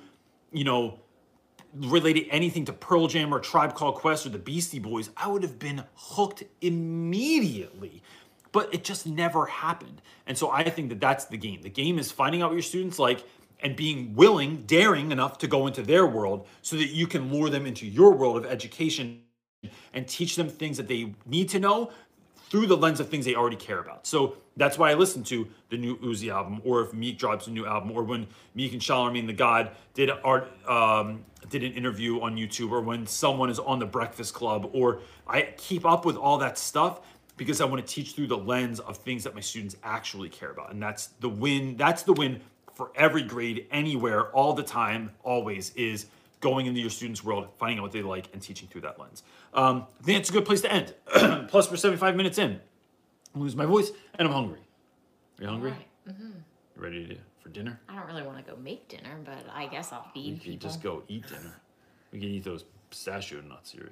you 0.53 0.63
know, 0.63 0.99
related 1.75 2.27
anything 2.31 2.63
to 2.65 2.73
Pearl 2.73 3.07
Jam 3.07 3.33
or 3.33 3.41
Tribe 3.41 3.75
Called 3.75 3.95
Quest 3.95 4.25
or 4.25 4.29
the 4.29 4.39
Beastie 4.39 4.79
Boys, 4.79 5.09
I 5.17 5.27
would 5.27 5.43
have 5.43 5.59
been 5.59 5.83
hooked 5.95 6.43
immediately. 6.61 8.01
But 8.51 8.73
it 8.73 8.83
just 8.83 9.05
never 9.05 9.45
happened. 9.45 10.01
And 10.25 10.37
so 10.37 10.49
I 10.49 10.67
think 10.69 10.89
that 10.89 10.99
that's 10.99 11.25
the 11.25 11.37
game. 11.37 11.61
The 11.61 11.69
game 11.69 11.99
is 11.99 12.11
finding 12.11 12.41
out 12.41 12.49
what 12.49 12.55
your 12.55 12.63
students 12.63 12.99
like 12.99 13.23
and 13.61 13.75
being 13.75 14.15
willing, 14.15 14.63
daring 14.63 15.11
enough 15.11 15.37
to 15.39 15.47
go 15.47 15.67
into 15.67 15.81
their 15.81 16.05
world 16.05 16.47
so 16.61 16.75
that 16.77 16.89
you 16.89 17.07
can 17.07 17.31
lure 17.31 17.49
them 17.49 17.65
into 17.65 17.85
your 17.85 18.13
world 18.13 18.37
of 18.37 18.45
education 18.45 19.21
and 19.93 20.07
teach 20.07 20.35
them 20.35 20.47
things 20.47 20.77
that 20.77 20.87
they 20.87 21.13
need 21.25 21.49
to 21.49 21.59
know 21.59 21.91
through 22.49 22.65
the 22.65 22.77
lens 22.77 22.99
of 22.99 23.09
things 23.09 23.25
they 23.25 23.35
already 23.35 23.55
care 23.55 23.79
about. 23.79 24.07
So 24.07 24.37
that's 24.57 24.77
why 24.77 24.91
I 24.91 24.95
listen 24.95 25.23
to 25.25 25.47
the 25.69 25.77
new 25.77 25.97
Uzi 25.97 26.31
album, 26.31 26.61
or 26.63 26.81
if 26.81 26.93
Meek 26.93 27.17
drops 27.17 27.47
a 27.47 27.51
new 27.51 27.65
album, 27.65 27.91
or 27.91 28.03
when 28.03 28.27
Meek 28.55 28.73
and 28.73 28.81
Charlamagne 28.81 29.27
the 29.27 29.33
God 29.33 29.71
did 29.93 30.09
art 30.23 30.51
um, 30.67 31.23
did 31.49 31.63
an 31.63 31.73
interview 31.73 32.21
on 32.21 32.35
YouTube, 32.35 32.71
or 32.71 32.81
when 32.81 33.05
someone 33.05 33.49
is 33.49 33.59
on 33.59 33.79
the 33.79 33.85
Breakfast 33.85 34.33
Club, 34.33 34.69
or 34.73 34.99
I 35.27 35.53
keep 35.57 35.85
up 35.85 36.05
with 36.05 36.15
all 36.15 36.39
that 36.39 36.57
stuff 36.57 37.01
because 37.39 37.61
I 37.61 37.65
want 37.65 37.85
to 37.85 37.91
teach 37.93 38.11
through 38.13 38.27
the 38.27 38.37
lens 38.37 38.79
of 38.81 38.97
things 38.97 39.23
that 39.23 39.33
my 39.33 39.39
students 39.41 39.77
actually 39.83 40.29
care 40.29 40.51
about, 40.51 40.71
and 40.71 40.83
that's 40.83 41.07
the 41.21 41.29
win. 41.29 41.77
That's 41.77 42.03
the 42.03 42.13
win 42.13 42.41
for 42.75 42.91
every 42.95 43.23
grade, 43.23 43.65
anywhere, 43.71 44.27
all 44.31 44.53
the 44.53 44.63
time, 44.63 45.11
always 45.23 45.73
is 45.75 46.05
going 46.41 46.65
into 46.67 46.79
your 46.79 46.89
students' 46.89 47.23
world, 47.23 47.47
finding 47.57 47.79
out 47.79 47.83
what 47.83 47.91
they 47.91 48.01
like, 48.01 48.29
and 48.33 48.41
teaching 48.41 48.67
through 48.67 48.81
that 48.81 48.99
lens. 48.99 49.23
Um, 49.53 49.85
I 49.99 50.03
think 50.03 50.19
it's 50.19 50.29
a 50.29 50.33
good 50.33 50.45
place 50.45 50.61
to 50.61 50.71
end. 50.71 50.93
Plus, 51.49 51.69
we're 51.71 51.77
75 51.77 52.15
minutes 52.15 52.37
in. 52.37 52.59
I 53.35 53.39
lose 53.39 53.55
my 53.55 53.65
voice, 53.65 53.91
and 54.15 54.27
I'm 54.27 54.33
hungry. 54.33 54.59
Are 55.39 55.43
you 55.43 55.47
hungry? 55.49 55.71
Right. 55.71 56.15
You 56.17 56.33
ready 56.75 57.07
to, 57.07 57.15
for 57.41 57.49
dinner? 57.49 57.79
I 57.89 57.95
don't 57.95 58.07
really 58.07 58.23
want 58.23 58.37
to 58.45 58.49
go 58.51 58.57
make 58.57 58.87
dinner, 58.87 59.17
but 59.25 59.45
I 59.53 59.67
guess 59.67 59.91
I'll 59.91 60.09
We 60.15 60.21
feed 60.21 60.41
can 60.41 60.51
people. 60.53 60.69
just 60.69 60.81
go 60.81 61.03
eat 61.07 61.27
dinner. 61.27 61.55
We 62.11 62.19
can 62.19 62.29
eat 62.29 62.43
those 62.43 62.65
pistachio 62.89 63.41
nuts 63.41 63.73
your 63.73 63.89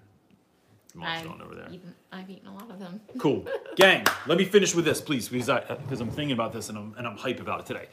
I've 1.05 1.25
going 1.25 1.41
over 1.41 1.55
there. 1.55 1.67
Eaten, 1.71 1.93
I've 2.11 2.29
eaten 2.29 2.47
a 2.47 2.53
lot 2.53 2.69
of 2.69 2.79
them. 2.79 3.01
Cool. 3.19 3.45
Gang, 3.75 4.05
let 4.25 4.37
me 4.37 4.45
finish 4.45 4.73
with 4.75 4.85
this, 4.85 5.01
please, 5.01 5.29
because 5.29 5.49
I 5.49 5.59
because 5.59 6.01
I'm 6.01 6.09
thinking 6.09 6.33
about 6.33 6.53
this 6.53 6.69
and 6.69 6.77
I'm 6.77 6.95
and 6.97 7.07
I'm 7.07 7.17
hype 7.17 7.39
about 7.39 7.61
it 7.61 7.65
today. 7.65 7.87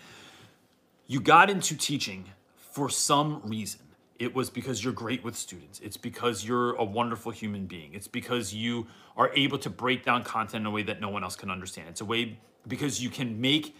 You 1.07 1.21
got 1.21 1.51
into 1.51 1.77
teaching 1.77 2.27
for 2.57 2.89
some 2.89 3.41
reason. 3.45 3.81
It 4.19 4.35
was 4.35 4.49
because 4.49 4.83
you're 4.83 4.93
great 4.93 5.25
with 5.25 5.37
students. 5.37 5.81
It's 5.81 5.97
because 5.97 6.45
you're 6.45 6.75
a 6.77 6.85
wonderful 6.85 7.33
human 7.33 7.67
being. 7.67 7.95
It's 7.95 8.07
because 8.09 8.55
you 8.55 8.87
are 9.17 9.31
able 9.35 9.59
to 9.59 9.71
break 9.71 10.05
down 10.05 10.23
content 10.23 10.63
in 10.63 10.67
a 10.67 10.71
way 10.71 10.83
that 10.85 11.01
no 11.01 11.09
one 11.09 11.25
else 11.25 11.37
can 11.37 11.51
understand. 11.51 11.89
It's 11.89 12.01
a 12.01 12.05
way 12.05 12.39
because 12.67 13.03
you 13.03 13.11
can 13.11 13.41
make 13.41 13.77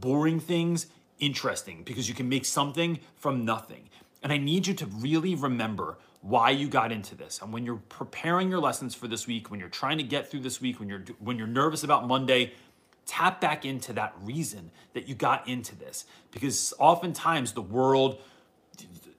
boring 0.00 0.40
things 0.40 0.86
interesting, 1.20 1.82
because 1.84 2.08
you 2.08 2.14
can 2.14 2.28
make 2.28 2.44
something 2.44 2.98
from 3.16 3.44
nothing. 3.44 3.88
And 4.22 4.32
I 4.32 4.38
need 4.38 4.66
you 4.66 4.74
to 4.74 4.86
really 4.86 5.34
remember 5.34 5.98
why 6.24 6.48
you 6.48 6.68
got 6.68 6.90
into 6.90 7.14
this. 7.14 7.40
And 7.42 7.52
when 7.52 7.66
you're 7.66 7.82
preparing 7.90 8.48
your 8.48 8.58
lessons 8.58 8.94
for 8.94 9.06
this 9.06 9.26
week, 9.26 9.50
when 9.50 9.60
you're 9.60 9.68
trying 9.68 9.98
to 9.98 10.04
get 10.04 10.30
through 10.30 10.40
this 10.40 10.58
week, 10.58 10.80
when 10.80 10.88
you're 10.88 11.04
when 11.18 11.36
you're 11.36 11.46
nervous 11.46 11.84
about 11.84 12.08
Monday, 12.08 12.54
tap 13.04 13.42
back 13.42 13.66
into 13.66 13.92
that 13.92 14.14
reason 14.22 14.70
that 14.94 15.06
you 15.06 15.14
got 15.14 15.46
into 15.46 15.76
this. 15.76 16.06
Because 16.30 16.72
oftentimes 16.78 17.52
the 17.52 17.60
world, 17.60 18.22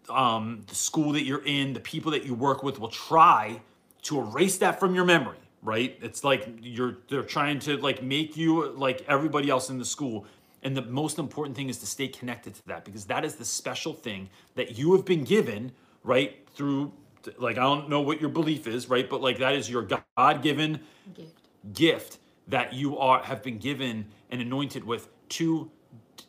um, 0.10 0.64
the 0.68 0.74
school 0.74 1.12
that 1.12 1.24
you're 1.24 1.46
in, 1.46 1.74
the 1.74 1.80
people 1.80 2.12
that 2.12 2.26
you 2.26 2.34
work 2.34 2.64
with 2.64 2.80
will 2.80 2.90
try 2.90 3.62
to 4.02 4.20
erase 4.20 4.58
that 4.58 4.80
from 4.80 4.96
your 4.96 5.06
memory, 5.06 5.38
right? 5.62 5.96
It's 6.02 6.24
like 6.24 6.48
you're 6.60 6.98
they're 7.08 7.22
trying 7.22 7.60
to 7.60 7.78
like 7.78 8.02
make 8.02 8.36
you 8.36 8.70
like 8.70 9.06
everybody 9.08 9.52
else 9.52 9.70
in 9.70 9.78
the 9.78 9.86
school. 9.86 10.26
And 10.64 10.76
the 10.76 10.82
most 10.82 11.20
important 11.20 11.56
thing 11.56 11.70
is 11.70 11.78
to 11.80 11.86
stay 11.86 12.08
connected 12.08 12.56
to 12.56 12.66
that 12.66 12.84
because 12.84 13.06
that 13.06 13.24
is 13.24 13.36
the 13.36 13.46
special 13.46 13.94
thing 13.94 14.30
that 14.56 14.80
you 14.80 14.94
have 14.94 15.06
been 15.06 15.24
given, 15.24 15.72
right? 16.04 16.42
Through, 16.56 16.94
like, 17.38 17.58
I 17.58 17.64
don't 17.64 17.90
know 17.90 18.02
what 18.02 18.22
your 18.22 18.30
belief 18.30 18.68
is, 18.68 18.90
right? 18.90 19.10
But 19.10 19.22
like, 19.22 19.40
that 19.40 19.54
is 19.56 19.70
your 19.70 19.84
God 19.84 20.42
given 20.42 20.80
Gift. 21.14 21.48
gift 21.74 22.20
that 22.48 22.74
you 22.74 22.98
are 22.98 23.24
have 23.24 23.44
been 23.44 23.58
given 23.58 24.06
and 24.30 24.42
anointed 24.42 24.84
with 24.84 25.10
to 25.30 25.72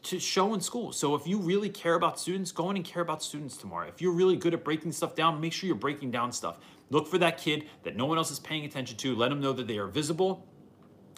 to 0.02 0.20
show 0.20 0.54
in 0.54 0.60
school. 0.60 0.92
So 0.92 1.14
if 1.14 1.26
you 1.26 1.38
really 1.38 1.68
care 1.68 1.94
about 1.94 2.18
students, 2.18 2.52
go 2.52 2.70
in 2.70 2.76
and 2.76 2.84
care 2.84 3.02
about 3.02 3.22
students 3.22 3.56
tomorrow. 3.56 3.88
If 3.88 4.00
you're 4.00 4.12
really 4.12 4.36
good 4.36 4.54
at 4.54 4.64
breaking 4.64 4.92
stuff 4.92 5.16
down, 5.16 5.40
make 5.40 5.52
sure 5.52 5.66
you're 5.66 5.74
breaking 5.76 6.12
down 6.12 6.30
stuff. 6.32 6.58
Look 6.90 7.08
for 7.08 7.18
that 7.18 7.38
kid 7.38 7.64
that 7.82 7.96
no 7.96 8.06
one 8.06 8.16
else 8.16 8.30
is 8.30 8.38
paying 8.38 8.64
attention 8.64 8.96
to. 8.98 9.16
Let 9.16 9.30
them 9.30 9.40
know 9.40 9.52
that 9.52 9.66
they 9.66 9.78
are 9.78 9.88
visible 9.88 10.46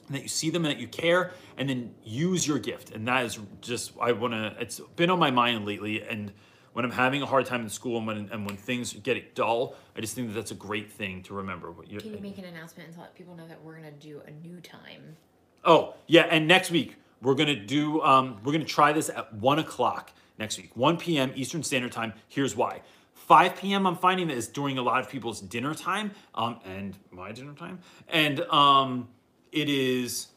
and 0.07 0.17
that 0.17 0.23
you 0.23 0.29
see 0.29 0.49
them 0.49 0.65
and 0.65 0.75
that 0.75 0.81
you 0.81 0.89
care 0.89 1.33
and 1.59 1.69
then 1.69 1.95
use 2.03 2.47
your 2.47 2.59
gift. 2.59 2.91
And 2.93 3.07
that 3.09 3.27
is 3.27 3.39
just 3.61 3.93
I 4.01 4.13
want 4.13 4.33
to 4.33 4.57
it's 4.59 4.81
been 4.97 5.11
on 5.11 5.19
my 5.19 5.31
mind 5.31 5.67
lately 5.67 6.03
and 6.03 6.33
when 6.73 6.85
I'm 6.85 6.91
having 6.91 7.23
a 7.23 7.27
hard 7.27 7.47
time 7.47 7.63
in 7.63 7.69
school 7.69 7.99
and 7.99 8.07
when 8.07 8.29
and 8.33 8.47
when 8.47 8.57
things 8.57 8.93
get 8.93 9.35
dull, 9.35 9.75
I 9.97 10.01
just 10.01 10.15
think 10.15 10.29
that 10.29 10.35
that's 10.35 10.51
a 10.51 10.57
great 10.57 10.91
thing 10.91 11.23
to 11.25 11.35
remember. 11.35 11.71
What 11.71 11.91
you, 11.91 12.01
Can 12.01 12.15
you 12.15 12.21
make 12.21 12.39
an 12.39 12.45
announcement 12.45 12.89
and 12.89 12.99
let 12.99 13.15
people 13.15 13.37
know 13.37 13.47
that 13.49 13.63
we're 13.63 13.77
gonna 13.77 13.91
do 13.93 14.21
a 14.27 14.31
new 14.31 14.61
time? 14.61 15.17
Oh, 15.65 15.95
yeah, 16.07 16.23
and 16.31 16.47
next 16.47 16.71
week 16.71 16.97
we're 17.21 17.35
gonna 17.35 17.57
do 17.57 18.01
um, 18.03 18.39
we're 18.45 18.53
gonna 18.53 18.65
try 18.65 18.93
this 18.93 19.09
at 19.09 19.33
one 19.35 19.59
o'clock 19.59 20.13
next 20.39 20.57
week, 20.57 20.71
1 20.75 20.99
p.m. 20.99 21.33
Eastern 21.35 21.63
Standard 21.63 21.93
Time. 21.93 22.13
Here's 22.29 22.55
why. 22.55 22.83
5 23.15 23.57
p.m. 23.57 23.87
I'm 23.87 23.97
finding 23.97 24.29
that 24.29 24.37
is 24.37 24.47
during 24.47 24.79
a 24.79 24.83
lot 24.83 25.01
of 25.01 25.11
people's 25.11 25.41
dinner 25.41 25.75
time, 25.75 26.13
um, 26.35 26.61
and 26.65 26.97
my 27.11 27.33
dinner 27.33 27.53
time, 27.53 27.81
and 28.09 28.41
um, 28.43 29.09
it 29.53 29.69
is 29.69 30.29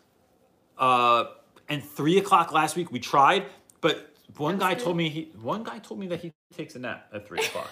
uh, 0.78 1.26
and 1.70 1.84
three 1.84 2.18
o'clock 2.18 2.52
last 2.52 2.76
week 2.76 2.92
we 2.92 3.00
tried, 3.00 3.46
but 3.80 4.11
one 4.38 4.58
guy 4.58 4.74
good. 4.76 4.84
told 4.84 4.98
me 4.98 5.10
he 5.10 5.32
one 5.42 5.64
guy 5.64 5.80
told 5.80 6.00
me 6.00 6.08
that 6.08 6.22
he 6.22 6.32
takes 6.56 6.76
a 6.76 6.80
nap 6.80 7.08
at 7.14 7.28
three 7.28 7.40
o'clock. 7.40 7.70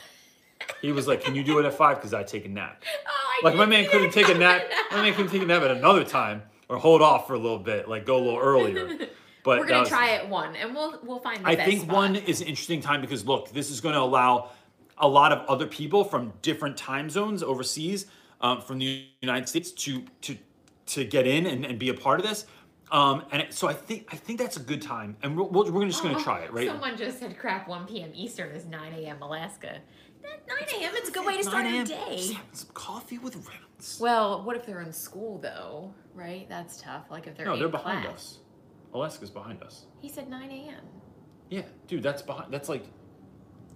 he 0.82 0.92
was 0.92 1.08
like, 1.08 1.24
"Can 1.24 1.36
you 1.36 1.44
do 1.44 1.60
it 1.60 1.66
at 1.66 1.74
five? 1.74 1.98
Because 1.98 2.14
I 2.14 2.24
take 2.24 2.46
a 2.46 2.50
nap." 2.50 2.84
Oh, 3.42 3.48
Like 3.48 3.56
my 3.56 3.66
man 3.66 3.88
couldn't 3.90 4.12
take 4.12 4.28
a 4.28 4.34
nap. 4.34 4.64
My 4.92 5.02
man 5.02 5.14
couldn't 5.14 5.32
take 5.32 5.42
a 5.42 5.46
nap 5.46 5.62
at 5.62 5.72
another 5.72 6.04
time 6.04 6.42
or 6.68 6.76
hold 6.78 7.02
off 7.02 7.26
for 7.26 7.36
a 7.36 7.38
little 7.40 7.58
bit, 7.60 7.88
like 7.88 8.06
go 8.06 8.18
a 8.18 8.24
little 8.24 8.40
earlier. 8.40 8.98
But 9.42 9.60
We're 9.60 9.68
gonna 9.68 9.80
was- 9.82 9.90
try 9.90 10.10
it 10.10 10.28
one, 10.28 10.54
and 10.58 10.76
we'll 10.76 11.00
we'll 11.02 11.20
find. 11.22 11.44
The 11.46 11.48
I 11.50 11.56
think 11.56 11.84
spot. 11.84 11.96
one 11.96 12.16
is 12.18 12.42
an 12.42 12.48
interesting 12.48 12.82
time 12.82 13.00
because 13.00 13.26
look, 13.26 13.50
this 13.54 13.72
is 13.72 13.80
going 13.80 13.96
to 13.96 14.02
allow 14.02 14.50
a 14.98 15.08
lot 15.08 15.32
of 15.32 15.48
other 15.48 15.66
people 15.66 16.04
from 16.04 16.34
different 16.42 16.76
time 16.76 17.10
zones 17.10 17.42
overseas, 17.42 18.08
um, 18.42 18.60
from 18.62 18.80
the 18.80 19.06
United 19.22 19.48
States, 19.48 19.72
to 19.72 20.04
to 20.24 20.38
to 20.88 21.06
get 21.06 21.26
in 21.26 21.46
and, 21.46 21.66
and 21.66 21.80
be 21.80 21.88
a 21.88 21.94
part 21.94 22.20
of 22.20 22.26
this. 22.28 22.46
Um, 22.92 23.24
and 23.32 23.42
it- 23.44 23.54
so 23.54 23.68
I 23.68 23.74
think 23.74 24.08
I 24.12 24.16
think 24.16 24.40
that's 24.40 24.58
a 24.58 24.62
good 24.62 24.82
time, 24.82 25.16
and 25.22 25.38
we're, 25.38 25.70
we're 25.72 25.86
just 25.86 26.02
going 26.02 26.16
to 26.16 26.24
try 26.24 26.40
it, 26.40 26.52
right? 26.52 26.68
Someone 26.68 26.98
just 26.98 27.20
said 27.20 27.38
crap 27.38 27.68
1 27.68 27.86
p.m. 27.86 28.12
Eastern 28.16 28.50
is 28.52 28.66
9 28.66 28.94
a.m. 28.94 29.22
Alaska. 29.22 29.78
That 30.24 30.42
9 30.48 30.82
a.m. 30.82 30.92
It's 30.96 31.10
a 31.10 31.12
good 31.12 31.26
way 31.26 31.38
to 31.38 31.44
start 31.44 31.64
9 31.66 31.82
a 31.82 31.86
day. 31.86 31.96
Just 32.18 32.34
some 32.54 32.70
coffee 32.74 33.18
with 33.20 33.36
Reynolds. 33.36 34.00
Well, 34.02 34.44
what 34.44 34.56
if 34.56 34.66
they're 34.66 34.82
in 34.82 34.92
school 34.92 35.38
though? 35.38 35.94
Right? 36.14 36.48
That's 36.50 36.82
tough. 36.82 37.06
Like 37.12 37.28
if 37.28 37.38
they're 37.38 37.46
No, 37.46 37.58
they're 37.58 37.70
behind 37.70 38.04
class. 38.06 38.16
us. 38.16 38.38
Alaska's 38.94 39.30
behind 39.30 39.62
us. 39.62 39.86
He 40.00 40.10
said 40.10 40.28
9 40.30 40.50
a.m. 40.50 40.84
Yeah, 41.50 41.62
dude, 41.88 42.04
that's 42.04 42.22
behind. 42.24 42.52
That's 42.52 42.70
like 42.70 42.86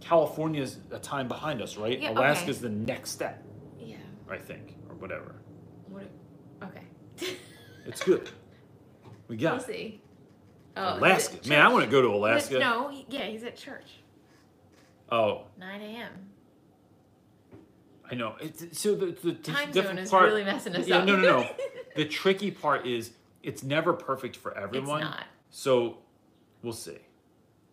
California's 0.01 0.79
a 0.91 0.99
time 0.99 1.27
behind 1.27 1.61
us, 1.61 1.77
right? 1.77 1.99
Yeah, 1.99 2.09
okay. 2.09 2.17
Alaska's 2.19 2.59
the 2.59 2.69
next 2.69 3.11
step, 3.11 3.43
Yeah. 3.79 3.97
I 4.29 4.37
think, 4.37 4.75
or 4.89 4.95
whatever. 4.95 5.35
What? 5.87 6.09
Okay. 6.63 6.83
It's 7.85 8.03
good. 8.03 8.29
We 9.33 9.37
got 9.37 9.57
we'll 9.57 9.65
see. 9.65 9.99
Oh, 10.77 10.99
Alaska, 10.99 11.49
man, 11.49 11.65
I 11.65 11.69
want 11.69 11.85
to 11.85 11.89
go 11.89 12.03
to 12.03 12.09
Alaska. 12.09 12.59
No, 12.59 12.89
he, 12.89 13.03
yeah, 13.09 13.23
he's 13.23 13.43
at 13.43 13.57
church. 13.57 14.03
Oh, 15.11 15.45
9 15.57 15.81
a.m. 15.81 16.11
I 18.11 18.13
know. 18.13 18.35
It's, 18.39 18.79
so 18.79 18.93
the, 18.93 19.07
the, 19.07 19.31
the 19.31 19.33
Time 19.33 19.71
different 19.71 19.97
zone 19.97 20.03
is 20.03 20.09
part- 20.11 20.25
really 20.25 20.43
messing 20.43 20.75
us 20.75 20.87
yeah, 20.87 20.99
up. 20.99 21.05
No, 21.05 21.15
no, 21.15 21.41
no. 21.41 21.49
the 21.95 22.05
tricky 22.05 22.51
part 22.51 22.85
is 22.85 23.13
it's 23.41 23.63
never 23.63 23.93
perfect 23.93 24.35
for 24.35 24.55
everyone. 24.55 25.01
not. 25.01 25.23
So 25.49 25.97
we'll 26.61 26.73
see. 26.73 26.99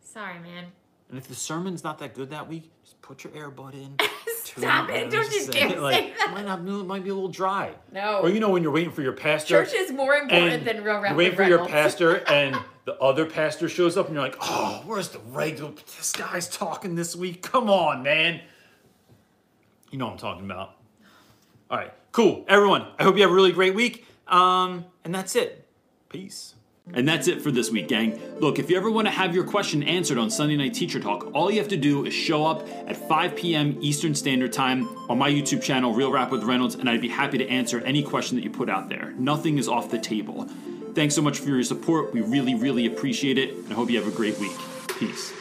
Sorry, 0.00 0.38
man. 0.38 0.72
And 1.10 1.18
if 1.18 1.26
the 1.26 1.34
sermon's 1.34 1.82
not 1.82 1.98
that 1.98 2.14
good 2.14 2.30
that 2.30 2.48
week, 2.48 2.70
just 2.84 3.02
put 3.02 3.24
your 3.24 3.32
earbud 3.32 3.74
in. 3.74 3.96
Stop 4.44 4.90
it. 4.90 5.10
Don't 5.10 5.24
just 5.24 5.32
you 5.32 5.40
say 5.42 5.52
dare 5.52 5.72
it, 5.72 5.80
like, 5.80 5.96
say 5.96 6.14
that. 6.18 6.30
Might, 6.32 6.44
not, 6.44 6.60
it 6.60 6.86
might 6.86 7.02
be 7.02 7.10
a 7.10 7.14
little 7.14 7.28
dry. 7.28 7.74
No. 7.92 8.20
Or 8.20 8.30
you 8.30 8.38
know 8.38 8.50
when 8.50 8.62
you're 8.62 8.70
waiting 8.70 8.92
for 8.92 9.02
your 9.02 9.12
pastor. 9.12 9.64
Church 9.64 9.74
is 9.74 9.90
more 9.90 10.14
important 10.14 10.64
than 10.64 10.84
real 10.84 11.04
you're 11.04 11.14
waiting 11.14 11.36
for 11.36 11.42
your 11.42 11.66
pastor 11.66 12.16
and 12.28 12.56
the 12.84 12.96
other 12.98 13.26
pastor 13.26 13.68
shows 13.68 13.96
up 13.96 14.06
and 14.06 14.14
you're 14.14 14.22
like, 14.22 14.36
oh, 14.40 14.82
where's 14.86 15.08
the 15.08 15.18
regular? 15.18 15.72
This 15.72 16.12
guy's 16.12 16.48
talking 16.48 16.94
this 16.94 17.16
week. 17.16 17.42
Come 17.42 17.68
on, 17.68 18.04
man. 18.04 18.40
You 19.90 19.98
know 19.98 20.06
what 20.06 20.12
I'm 20.12 20.18
talking 20.18 20.44
about. 20.44 20.76
All 21.70 21.78
right, 21.78 21.92
cool. 22.12 22.44
Everyone, 22.48 22.86
I 22.98 23.02
hope 23.02 23.16
you 23.16 23.22
have 23.22 23.30
a 23.30 23.34
really 23.34 23.52
great 23.52 23.74
week. 23.74 24.06
Um, 24.28 24.84
and 25.04 25.12
that's 25.12 25.34
it. 25.34 25.66
Peace. 26.08 26.54
And 26.92 27.08
that's 27.08 27.28
it 27.28 27.40
for 27.40 27.50
this 27.50 27.70
week, 27.70 27.88
gang. 27.88 28.20
Look, 28.40 28.58
if 28.58 28.68
you 28.68 28.76
ever 28.76 28.90
want 28.90 29.06
to 29.06 29.12
have 29.12 29.34
your 29.34 29.44
question 29.44 29.82
answered 29.82 30.18
on 30.18 30.30
Sunday 30.30 30.56
Night 30.56 30.74
Teacher 30.74 30.98
Talk, 30.98 31.30
all 31.34 31.50
you 31.50 31.58
have 31.58 31.68
to 31.68 31.76
do 31.76 32.04
is 32.04 32.12
show 32.12 32.44
up 32.44 32.66
at 32.86 32.96
5 32.96 33.36
p.m. 33.36 33.78
Eastern 33.80 34.14
Standard 34.14 34.52
Time 34.52 34.88
on 35.08 35.18
my 35.18 35.30
YouTube 35.30 35.62
channel, 35.62 35.94
Real 35.94 36.10
Rap 36.10 36.32
with 36.32 36.42
Reynolds, 36.42 36.74
and 36.74 36.90
I'd 36.90 37.00
be 37.00 37.08
happy 37.08 37.38
to 37.38 37.48
answer 37.48 37.80
any 37.80 38.02
question 38.02 38.36
that 38.36 38.42
you 38.42 38.50
put 38.50 38.68
out 38.68 38.88
there. 38.88 39.12
Nothing 39.18 39.58
is 39.58 39.68
off 39.68 39.90
the 39.90 39.98
table. 39.98 40.48
Thanks 40.94 41.14
so 41.14 41.22
much 41.22 41.38
for 41.38 41.50
your 41.50 41.62
support. 41.62 42.12
We 42.12 42.22
really, 42.22 42.54
really 42.54 42.86
appreciate 42.86 43.38
it, 43.38 43.54
and 43.54 43.70
I 43.70 43.74
hope 43.74 43.90
you 43.90 44.02
have 44.02 44.12
a 44.12 44.16
great 44.16 44.38
week. 44.38 44.52
Peace. 44.98 45.39